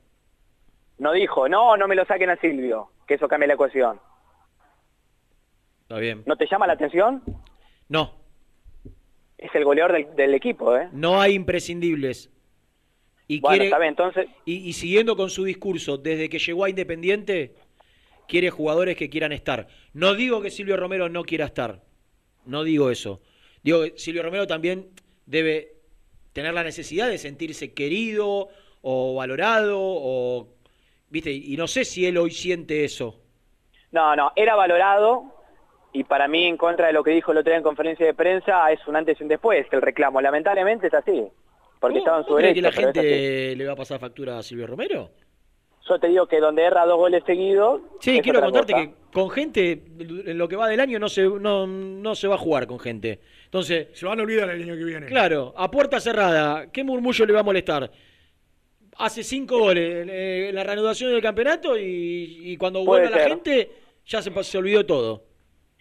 No 1.00 1.12
dijo, 1.14 1.50
no, 1.50 1.76
no 1.76 1.88
me 1.88 1.96
lo 1.96 2.06
saquen 2.06 2.30
a 2.30 2.36
Silvio, 2.38 2.92
que 3.08 3.16
eso 3.16 3.28
cambia 3.28 3.48
la 3.48 3.56
ecuación. 3.56 4.00
Está 5.82 5.98
bien. 5.98 6.22
¿No 6.28 6.36
te 6.36 6.46
llama 6.46 6.68
la 6.68 6.74
atención? 6.74 7.24
No, 7.88 8.14
Es 9.40 9.50
el 9.56 9.66
goleador 9.66 9.94
del, 9.94 10.16
del 10.16 10.36
equipo, 10.36 10.78
¿eh? 10.78 10.88
no 10.92 11.20
hay 11.20 11.34
imprescindibles. 11.34 12.30
Y 13.28 13.40
Bueno, 13.40 13.54
quiere, 13.54 13.66
está 13.66 13.80
bien, 13.80 13.90
entonces... 13.90 14.28
y, 14.46 14.70
y 14.70 14.74
siguiendo 14.74 15.16
con 15.16 15.32
su 15.32 15.44
discurso, 15.44 15.98
desde 15.98 16.30
que 16.30 16.38
llegó 16.38 16.66
a 16.66 16.70
Independiente, 16.70 17.56
quiere 18.28 18.52
jugadores 18.52 18.96
que 18.98 19.10
quieran 19.10 19.32
estar. 19.32 19.68
No 19.94 20.14
digo 20.14 20.42
que 20.44 20.52
Silvio 20.52 20.78
Romero 20.78 21.10
no 21.10 21.24
quiera 21.24 21.46
estar. 21.46 21.82
No 22.46 22.64
digo 22.64 22.92
eso. 22.92 23.20
Digo 23.64 23.82
que 23.82 23.98
Silvio 23.98 24.22
Romero 24.22 24.46
también 24.46 24.90
debe 25.26 25.79
tener 26.34 26.54
la 26.54 26.64
necesidad 26.64 27.08
de 27.10 27.18
sentirse 27.18 27.74
querido 27.74 28.50
o 28.82 29.16
valorado 29.16 29.78
o 29.80 30.48
viste 31.10 31.32
y 31.32 31.58
no 31.58 31.68
sé 31.68 31.86
si 31.86 32.06
él 32.06 32.18
hoy 32.18 32.32
siente 32.32 32.84
eso 32.86 33.20
No, 33.92 34.16
no, 34.16 34.32
era 34.36 34.56
valorado 34.56 35.24
y 35.92 36.04
para 36.04 36.28
mí, 36.28 36.46
en 36.46 36.58
contra 36.58 36.88
de 36.88 36.94
lo 36.94 37.04
que 37.04 37.12
dijo 37.12 37.32
el 37.32 37.40
otro 37.40 37.50
día 37.52 37.58
en 37.58 37.64
conferencia 37.64 38.06
de 38.06 38.14
prensa, 38.14 38.72
es 38.72 38.86
un 38.88 38.96
antes 38.96 39.20
y 39.20 39.24
un 39.24 39.30
después 39.30 39.66
el 39.72 39.82
reclamo. 39.82 40.22
Lamentablemente 40.22 40.88
es 40.88 40.94
así, 40.94 41.26
porque 41.80 41.98
estaba 42.00 42.20
en 42.20 42.26
su 42.26 42.34
¿Vos 42.34 42.38
creés 42.38 42.54
derecho. 42.56 42.62
que 42.62 42.62
la 42.62 42.72
gente 42.72 43.56
le 43.56 43.66
va 43.66 43.74
a 43.74 43.76
pasar 43.76 44.00
factura 44.00 44.38
a 44.38 44.44
Silvio 44.44 44.68
Romero 44.68 45.10
Yo 45.88 46.00
te 46.00 46.08
digo 46.08 46.28
que 46.28 46.40
donde 46.40 46.64
erra 46.64 46.86
dos 46.86 46.98
goles 46.98 47.24
seguidos. 47.26 47.82
Sí, 48.00 48.22
quiero 48.22 48.42
contarte 48.42 48.74
cosa. 48.74 48.86
que 48.86 48.94
con 49.12 49.30
gente, 49.32 49.72
en 50.00 50.38
lo 50.38 50.48
que 50.48 50.56
va 50.56 50.68
del 50.68 50.80
año, 50.80 51.00
no 51.00 51.10
se, 51.10 51.28
no, 51.28 51.66
no 51.66 52.16
se 52.16 52.28
va 52.28 52.36
a 52.36 52.38
jugar 52.38 52.68
con 52.68 52.80
gente. 52.80 53.20
Entonces. 53.50 53.88
Se 53.94 54.06
van 54.06 54.20
a 54.20 54.24
olvidar 54.24 54.48
el 54.52 54.62
año 54.62 54.76
que 54.76 54.84
viene. 54.84 55.08
Claro, 55.08 55.56
a 55.58 55.72
puerta 55.72 56.00
cerrada, 56.00 56.72
¿qué 56.72 56.84
murmullo 56.84 57.26
le 57.26 57.34
va 57.34 57.40
a 57.40 57.44
molestar? 57.44 57.92
Hace 58.98 59.24
cinco 59.24 59.58
goles 59.58 60.08
eh, 60.08 60.50
en 60.50 60.56
la 60.56 60.64
reanudación 60.64 61.12
del 61.12 61.22
campeonato 61.22 61.76
y, 61.76 62.42
y 62.44 62.58
cuando 62.58 62.86
Puede 62.86 63.08
vuelva 63.08 63.18
la 63.18 63.28
gente, 63.28 63.72
ya 64.06 64.22
se, 64.22 64.58
olvidó 64.58 64.86
todo. 64.86 65.24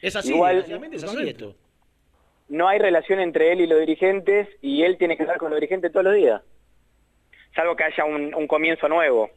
Es 0.01 0.16
así, 0.16 0.31
Igual- 0.32 0.57
desgraciadamente 0.57 0.97
es 0.97 1.05
así 1.05 1.28
esto. 1.28 1.55
No 2.49 2.66
hay 2.66 2.78
relación 2.78 3.20
entre 3.20 3.53
él 3.53 3.61
y 3.61 3.66
los 3.66 3.81
dirigentes 3.81 4.49
y 4.62 4.82
él 4.82 4.97
tiene 4.97 5.19
que 5.19 5.24
estar 5.24 5.36
con 5.36 5.51
los 5.51 5.59
dirigentes 5.61 5.93
todos 5.93 6.05
los 6.05 6.15
días. 6.15 6.40
Salvo 7.55 7.77
que 7.77 7.85
haya 7.85 8.05
un, 8.07 8.35
un 8.35 8.47
comienzo 8.47 8.89
nuevo. 8.89 9.28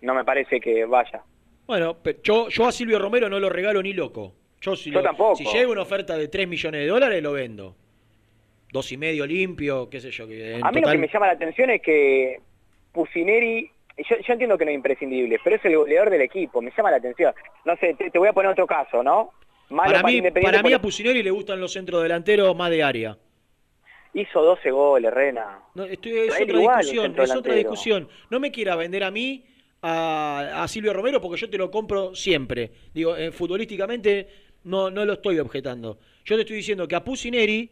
No 0.00 0.14
me 0.14 0.24
parece 0.24 0.60
que 0.60 0.84
vaya. 0.86 1.22
Bueno, 1.68 1.98
yo 2.24 2.48
a 2.66 2.72
Silvio 2.72 2.98
Romero 2.98 3.28
no 3.28 3.38
lo 3.38 3.48
regalo 3.48 3.80
ni 3.80 3.92
loco. 3.92 4.34
Yo, 4.60 4.76
si, 4.76 4.90
Yo 4.90 4.98
lo- 4.98 5.02
tampoco. 5.04 5.36
si 5.36 5.44
llega 5.44 5.68
una 5.68 5.82
oferta 5.82 6.16
de 6.16 6.28
3 6.28 6.46
millones 6.46 6.80
de 6.82 6.86
dólares, 6.86 7.22
lo 7.22 7.32
vendo. 7.32 7.74
Dos 8.72 8.92
y 8.92 8.96
medio 8.96 9.26
limpio, 9.26 9.88
qué 9.90 10.00
sé 10.00 10.10
yo. 10.10 10.28
Que 10.28 10.56
en 10.56 10.64
A 10.64 10.70
mí 10.70 10.80
lo 10.80 10.90
que 10.90 10.98
me 10.98 11.08
llama 11.08 11.26
la 11.26 11.32
atención 11.32 11.70
es 11.70 11.82
que 11.82 12.40
Pusineri, 12.92 13.70
yo, 14.08 14.16
yo 14.26 14.32
entiendo 14.32 14.56
que 14.58 14.64
no 14.64 14.70
es 14.70 14.74
imprescindible, 14.76 15.38
pero 15.42 15.56
es 15.56 15.64
el 15.64 15.76
goleador 15.76 16.10
del 16.10 16.20
equipo, 16.22 16.60
me 16.62 16.70
llama 16.76 16.90
la 16.90 16.98
atención. 16.98 17.34
No 17.64 17.76
sé, 17.76 17.94
te, 17.94 18.10
te 18.10 18.18
voy 18.18 18.28
a 18.28 18.32
poner 18.32 18.52
otro 18.52 18.66
caso, 18.66 19.02
¿no? 19.02 19.32
Malo 19.70 19.92
para 19.92 20.02
mí, 20.06 20.20
para 20.42 20.62
mí 20.62 20.72
a 20.72 20.80
Pusineri 20.80 21.22
le 21.22 21.30
gustan 21.30 21.60
los 21.60 21.72
centros 21.72 22.02
delanteros 22.02 22.54
más 22.56 22.70
de 22.70 22.82
área. 22.82 23.16
hizo 24.14 24.42
12 24.42 24.70
goles, 24.70 25.12
Rena. 25.12 25.60
No, 25.74 25.84
estoy, 25.84 26.12
es 26.18 26.40
otra 26.40 26.58
discusión, 26.58 27.14
es 27.18 27.34
otra 27.34 27.54
discusión. 27.54 28.08
No 28.30 28.40
me 28.40 28.50
quiera 28.50 28.74
vender 28.76 29.04
a 29.04 29.10
mí 29.12 29.44
a, 29.82 30.62
a 30.62 30.68
Silvio 30.68 30.92
Romero 30.92 31.20
porque 31.20 31.40
yo 31.40 31.48
te 31.48 31.56
lo 31.58 31.70
compro 31.70 32.14
siempre. 32.14 32.70
Digo, 32.92 33.16
eh, 33.16 33.30
futbolísticamente 33.30 34.28
no, 34.64 34.90
no 34.90 35.04
lo 35.04 35.14
estoy 35.14 35.38
objetando. 35.38 35.98
Yo 36.24 36.36
te 36.36 36.42
estoy 36.42 36.56
diciendo 36.56 36.86
que 36.86 36.94
a 36.96 37.02
Pusineri, 37.04 37.70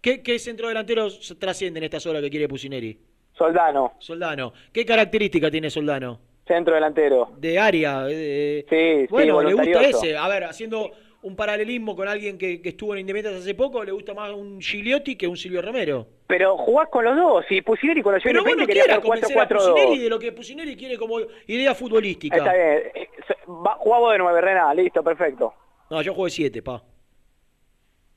¿qué, 0.00 0.22
qué 0.22 0.38
centro 0.38 0.68
delantero 0.68 1.06
s- 1.06 1.34
trasciende 1.36 1.78
en 1.78 1.84
estas 1.84 2.06
horas 2.06 2.22
que 2.22 2.30
quiere 2.30 2.48
Pusineri? 2.48 2.98
Soldano, 3.36 3.94
Soldano. 3.98 4.52
¿Qué 4.72 4.84
característica 4.84 5.50
tiene 5.50 5.70
Soldano? 5.70 6.20
centro 6.46 6.74
delantero. 6.74 7.30
De 7.38 7.58
área. 7.60 8.06
eh, 8.10 8.66
Sí, 8.68 9.02
sí, 9.02 9.06
bueno, 9.08 9.40
le 9.40 9.54
gusta 9.54 9.82
ese. 9.84 10.16
A 10.16 10.26
ver, 10.26 10.42
haciendo 10.44 10.90
un 11.22 11.36
paralelismo 11.36 11.94
con 11.94 12.08
alguien 12.08 12.36
que, 12.38 12.60
que 12.60 12.70
estuvo 12.70 12.92
en 12.94 13.00
Independiente 13.00 13.38
hace 13.38 13.54
poco, 13.54 13.84
le 13.84 13.92
gusta 13.92 14.14
más 14.14 14.32
un 14.32 14.60
Gigliotti 14.60 15.14
que 15.14 15.28
un 15.28 15.36
Silvio 15.36 15.62
Romero. 15.62 16.08
Pero 16.26 16.56
jugás 16.56 16.88
con 16.88 17.04
los 17.04 17.14
dos, 17.16 17.44
y 17.50 17.62
Pusineri 17.62 18.02
cuando 18.02 18.18
llegó 18.18 18.30
Pero 18.32 18.44
vos 18.44 18.56
no 18.56 18.66
quieras 18.66 18.98
convencer 18.98 19.38
a 19.38 19.46
Pusineri 19.48 19.96
4-4-2. 19.96 20.00
de 20.00 20.08
lo 20.08 20.18
que 20.18 20.32
Pusineri 20.32 20.76
quiere 20.76 20.98
como 20.98 21.20
idea 21.46 21.72
futbolística. 21.74 22.36
Está 22.36 22.52
bien, 22.52 22.82
eh, 22.96 23.08
jugá 23.46 23.98
vos 23.98 24.12
de 24.12 24.18
9, 24.18 24.40
Rena, 24.40 24.74
listo, 24.74 25.04
perfecto. 25.04 25.54
No, 25.90 26.00
yo 26.02 26.14
de 26.14 26.30
7, 26.30 26.62
pa. 26.62 26.82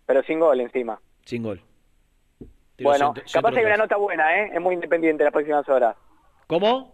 Pero 0.06 0.22
sin 0.24 0.40
gol 0.40 0.60
encima. 0.62 1.00
Sin 1.26 1.44
gol. 1.44 1.62
Tiro 2.76 2.90
Bueno, 2.90 3.14
centro- 3.14 3.24
capaz 3.34 3.50
centro 3.50 3.60
hay 3.60 3.66
una 3.66 3.78
nota 3.78 3.98
buena, 3.98 4.40
¿eh? 4.40 4.52
Es 4.54 4.62
muy 4.62 4.76
independiente 4.76 5.24
las 5.24 5.34
próximas 5.34 5.68
horas. 5.70 5.95
¿Cómo? 6.48 6.94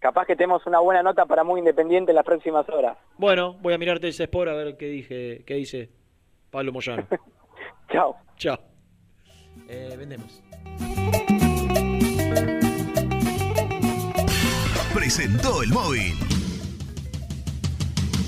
Capaz 0.00 0.26
que 0.26 0.34
tenemos 0.34 0.66
una 0.66 0.80
buena 0.80 1.02
nota 1.02 1.24
para 1.26 1.44
muy 1.44 1.60
independiente 1.60 2.10
en 2.12 2.16
las 2.16 2.24
próximas 2.24 2.68
horas. 2.68 2.96
Bueno, 3.16 3.54
voy 3.60 3.72
a 3.74 3.78
mirarte 3.78 4.08
ese 4.08 4.24
sport 4.24 4.50
a 4.50 4.54
ver 4.54 4.76
qué 4.76 4.86
dije, 4.86 5.44
qué 5.46 5.54
dice 5.54 5.90
Pablo 6.50 6.72
Moyano. 6.72 7.06
Chao. 7.92 8.16
Chao. 8.36 8.58
Eh, 9.68 9.94
vendemos. 9.96 10.42
Presentó 14.94 15.62
el 15.62 15.68
móvil. 15.70 16.14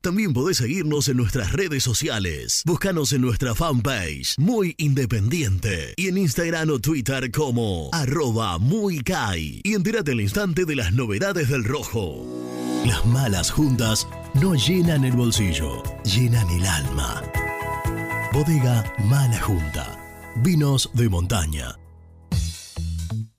También 0.00 0.32
podés 0.32 0.58
seguirnos 0.58 1.08
en 1.08 1.16
nuestras 1.16 1.52
redes 1.52 1.82
sociales. 1.82 2.62
Búscanos 2.64 3.12
en 3.12 3.20
nuestra 3.20 3.54
fanpage, 3.56 4.36
Muy 4.38 4.76
Independiente, 4.78 5.94
y 5.96 6.06
en 6.06 6.18
Instagram 6.18 6.70
o 6.70 6.78
Twitter 6.78 7.32
como 7.32 7.90
arroba 7.92 8.58
muy 8.58 9.00
Kai. 9.00 9.60
Y 9.64 9.74
entérate 9.74 10.12
al 10.12 10.20
instante 10.20 10.64
de 10.64 10.76
las 10.76 10.92
novedades 10.92 11.48
del 11.48 11.64
rojo. 11.64 12.24
Las 12.86 13.04
malas 13.06 13.50
juntas 13.50 14.06
no 14.34 14.54
llenan 14.54 15.04
el 15.04 15.12
bolsillo, 15.12 15.82
llenan 16.04 16.48
el 16.50 16.64
alma. 16.64 17.22
Bodega 18.32 18.84
Mala 19.04 19.40
Junta. 19.40 19.98
Vinos 20.36 20.90
de 20.94 21.08
montaña. 21.08 21.76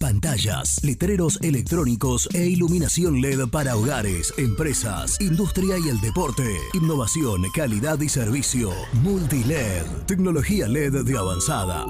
Pantallas, 0.00 0.82
letreros 0.82 1.38
electrónicos 1.42 2.26
e 2.32 2.46
iluminación 2.46 3.20
LED 3.20 3.48
para 3.50 3.76
hogares, 3.76 4.32
empresas, 4.38 5.20
industria 5.20 5.76
y 5.78 5.90
el 5.90 6.00
deporte. 6.00 6.56
Innovación, 6.72 7.42
calidad 7.54 8.00
y 8.00 8.08
servicio. 8.08 8.72
Multiled, 9.02 9.84
tecnología 10.06 10.68
LED 10.68 11.04
de 11.04 11.18
avanzada. 11.18 11.84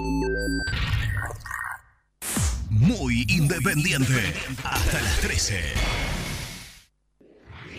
Muy 2.69 3.25
independiente. 3.29 4.35
Hasta 4.65 5.01
las 5.01 5.21
13. 5.21 5.61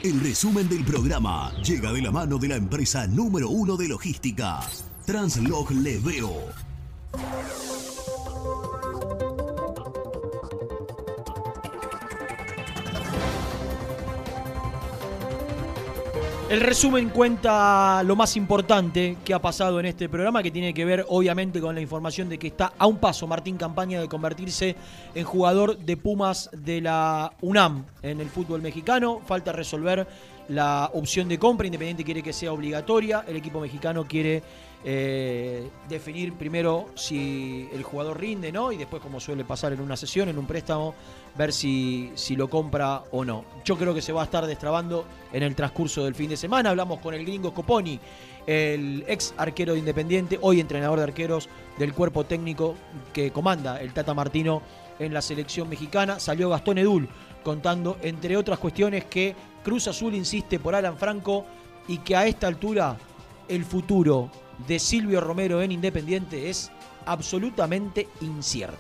El 0.04 0.22
resumen 0.22 0.70
del 0.70 0.86
programa 0.86 1.52
llega 1.62 1.92
de 1.92 2.02
la 2.04 2.12
mano 2.12 2.38
de 2.38 2.48
la 2.48 2.56
empresa 2.56 3.06
número 3.06 3.50
uno 3.50 3.76
de 3.76 3.90
logística, 3.90 4.62
Translog 5.06 5.72
Leveo. 5.72 6.54
El 16.52 16.60
resumen 16.60 17.08
cuenta 17.12 18.04
lo 18.04 18.18
más 18.18 18.36
importante 18.36 19.16
que 19.24 19.34
ha 19.34 19.40
pasado 19.40 19.80
en 19.80 19.86
este 19.86 20.10
programa, 20.10 20.44
que 20.44 20.52
tiene 20.52 20.74
que 20.74 20.84
ver 20.84 21.06
obviamente 21.08 21.62
con 21.62 21.74
la 21.74 21.80
información 21.80 22.28
de 22.28 22.38
que 22.38 22.48
está 22.48 22.74
a 22.78 22.88
un 22.88 22.98
paso 22.98 23.26
Martín 23.26 23.56
Campaña 23.56 24.02
de 24.02 24.10
convertirse 24.10 24.76
en 25.16 25.24
jugador 25.24 25.78
de 25.78 25.96
Pumas 25.96 26.50
de 26.52 26.82
la 26.82 27.32
UNAM 27.40 27.86
en 28.02 28.20
el 28.20 28.28
fútbol 28.28 28.62
mexicano. 28.62 29.22
Falta 29.26 29.54
resolver 29.54 30.06
la 30.50 30.92
opción 30.94 31.30
de 31.30 31.40
compra. 31.40 31.68
Independiente 31.68 32.04
quiere 32.04 32.22
que 32.22 32.34
sea 32.34 32.52
obligatoria. 32.52 33.24
El 33.26 33.38
equipo 33.38 33.62
mexicano 33.62 34.04
quiere 34.06 34.44
eh, 34.84 35.70
definir 35.88 36.34
primero 36.34 36.88
si 36.96 37.70
el 37.72 37.84
jugador 37.84 38.20
rinde, 38.20 38.52
¿no? 38.52 38.72
Y 38.72 38.78
después, 38.78 39.02
como 39.02 39.20
suele 39.20 39.46
pasar 39.46 39.74
en 39.74 39.82
una 39.82 39.96
sesión, 39.96 40.30
en 40.30 40.38
un 40.38 40.48
préstamo, 40.48 40.96
ver 41.38 41.54
si, 41.54 42.12
si 42.16 42.36
lo 42.36 42.50
compra 42.50 43.04
o 43.12 43.24
no. 43.24 43.46
Yo 43.64 43.78
creo 43.78 43.94
que 43.94 44.02
se 44.02 44.12
va 44.12 44.22
a 44.22 44.26
estar 44.26 44.46
destrabando 44.48 45.06
en 45.32 45.44
el 45.44 45.56
transcurso 45.56 46.04
del 46.04 46.16
fin 46.16 46.30
de 46.30 46.38
semana. 46.38 46.72
Hablamos 46.72 47.00
con 47.00 47.14
el 47.14 47.24
gringo 47.26 47.54
Coponi, 47.54 48.00
el 48.48 49.04
ex 49.08 49.34
arquero 49.38 49.74
de 49.74 49.80
Independiente, 49.80 50.40
hoy 50.42 50.60
entrenador 50.60 50.98
de 50.98 51.04
arqueros 51.04 51.48
del 51.78 51.94
cuerpo 51.94 52.24
técnico 52.24 52.76
que 53.14 53.32
comanda 53.32 53.80
el 53.80 53.94
Tata 53.94 54.14
Martino 54.14 54.62
en 54.98 55.14
la 55.14 55.22
selección 55.22 55.70
mexicana. 55.70 56.20
Salió 56.20 56.50
Gastón 56.50 56.80
Edul 56.80 57.08
contando, 57.44 57.98
entre 58.02 58.36
otras 58.36 58.60
cuestiones, 58.60 59.06
que 59.06 59.36
Cruz 59.64 59.88
Azul 59.88 60.16
insiste 60.16 60.60
por 60.60 60.74
Alan 60.74 60.98
Franco 60.98 61.46
y 61.88 62.00
que 62.00 62.16
a 62.16 62.26
esta 62.26 62.48
altura 62.48 62.98
el 63.48 63.66
futuro 63.66 64.30
de 64.68 64.80
Silvio 64.80 65.22
Romero 65.22 65.62
en 65.62 65.72
Independiente 65.72 66.50
es 66.50 66.72
absolutamente 67.06 68.08
incierto. 68.22 68.78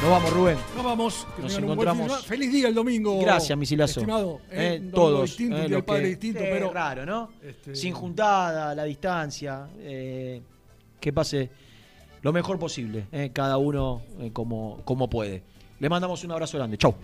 Nos 0.00 0.10
vamos, 0.10 0.32
Rubén. 0.32 0.56
Nos 0.76 0.84
vamos. 0.84 1.26
que 1.36 1.42
Nos 1.42 1.58
encontramos. 1.58 2.24
Feliz 2.24 2.52
día 2.52 2.68
el 2.68 2.74
domingo. 2.74 3.18
Gracias, 3.20 3.58
Misilazo. 3.58 4.00
Estimado. 4.00 4.40
Eh, 4.50 4.80
Eh, 4.80 4.90
todos. 4.94 5.24
Distinto, 5.30 5.56
eh, 5.56 5.62
lo 5.68 5.76
del 5.76 5.84
padre 5.84 6.02
que- 6.02 6.08
distinto, 6.10 6.40
pero. 6.40 6.72
raro, 6.72 7.04
¿no? 7.04 7.30
Este- 7.42 7.74
Sin 7.74 7.92
juntada, 7.92 8.74
la 8.76 8.84
distancia. 8.84 9.68
eh, 9.80 10.40
que 11.00 11.12
pase 11.12 11.50
lo 12.22 12.32
mejor 12.32 12.58
posible. 12.58 13.06
eh, 13.12 13.30
cada 13.32 13.58
uno 13.58 14.02
como, 14.32 14.80
como 14.84 15.08
puede. 15.10 15.42
Le 15.80 15.88
mandamos 15.88 16.22
un 16.24 16.30
abrazo 16.32 16.58
grande. 16.58 16.76
Chau. 16.78 16.94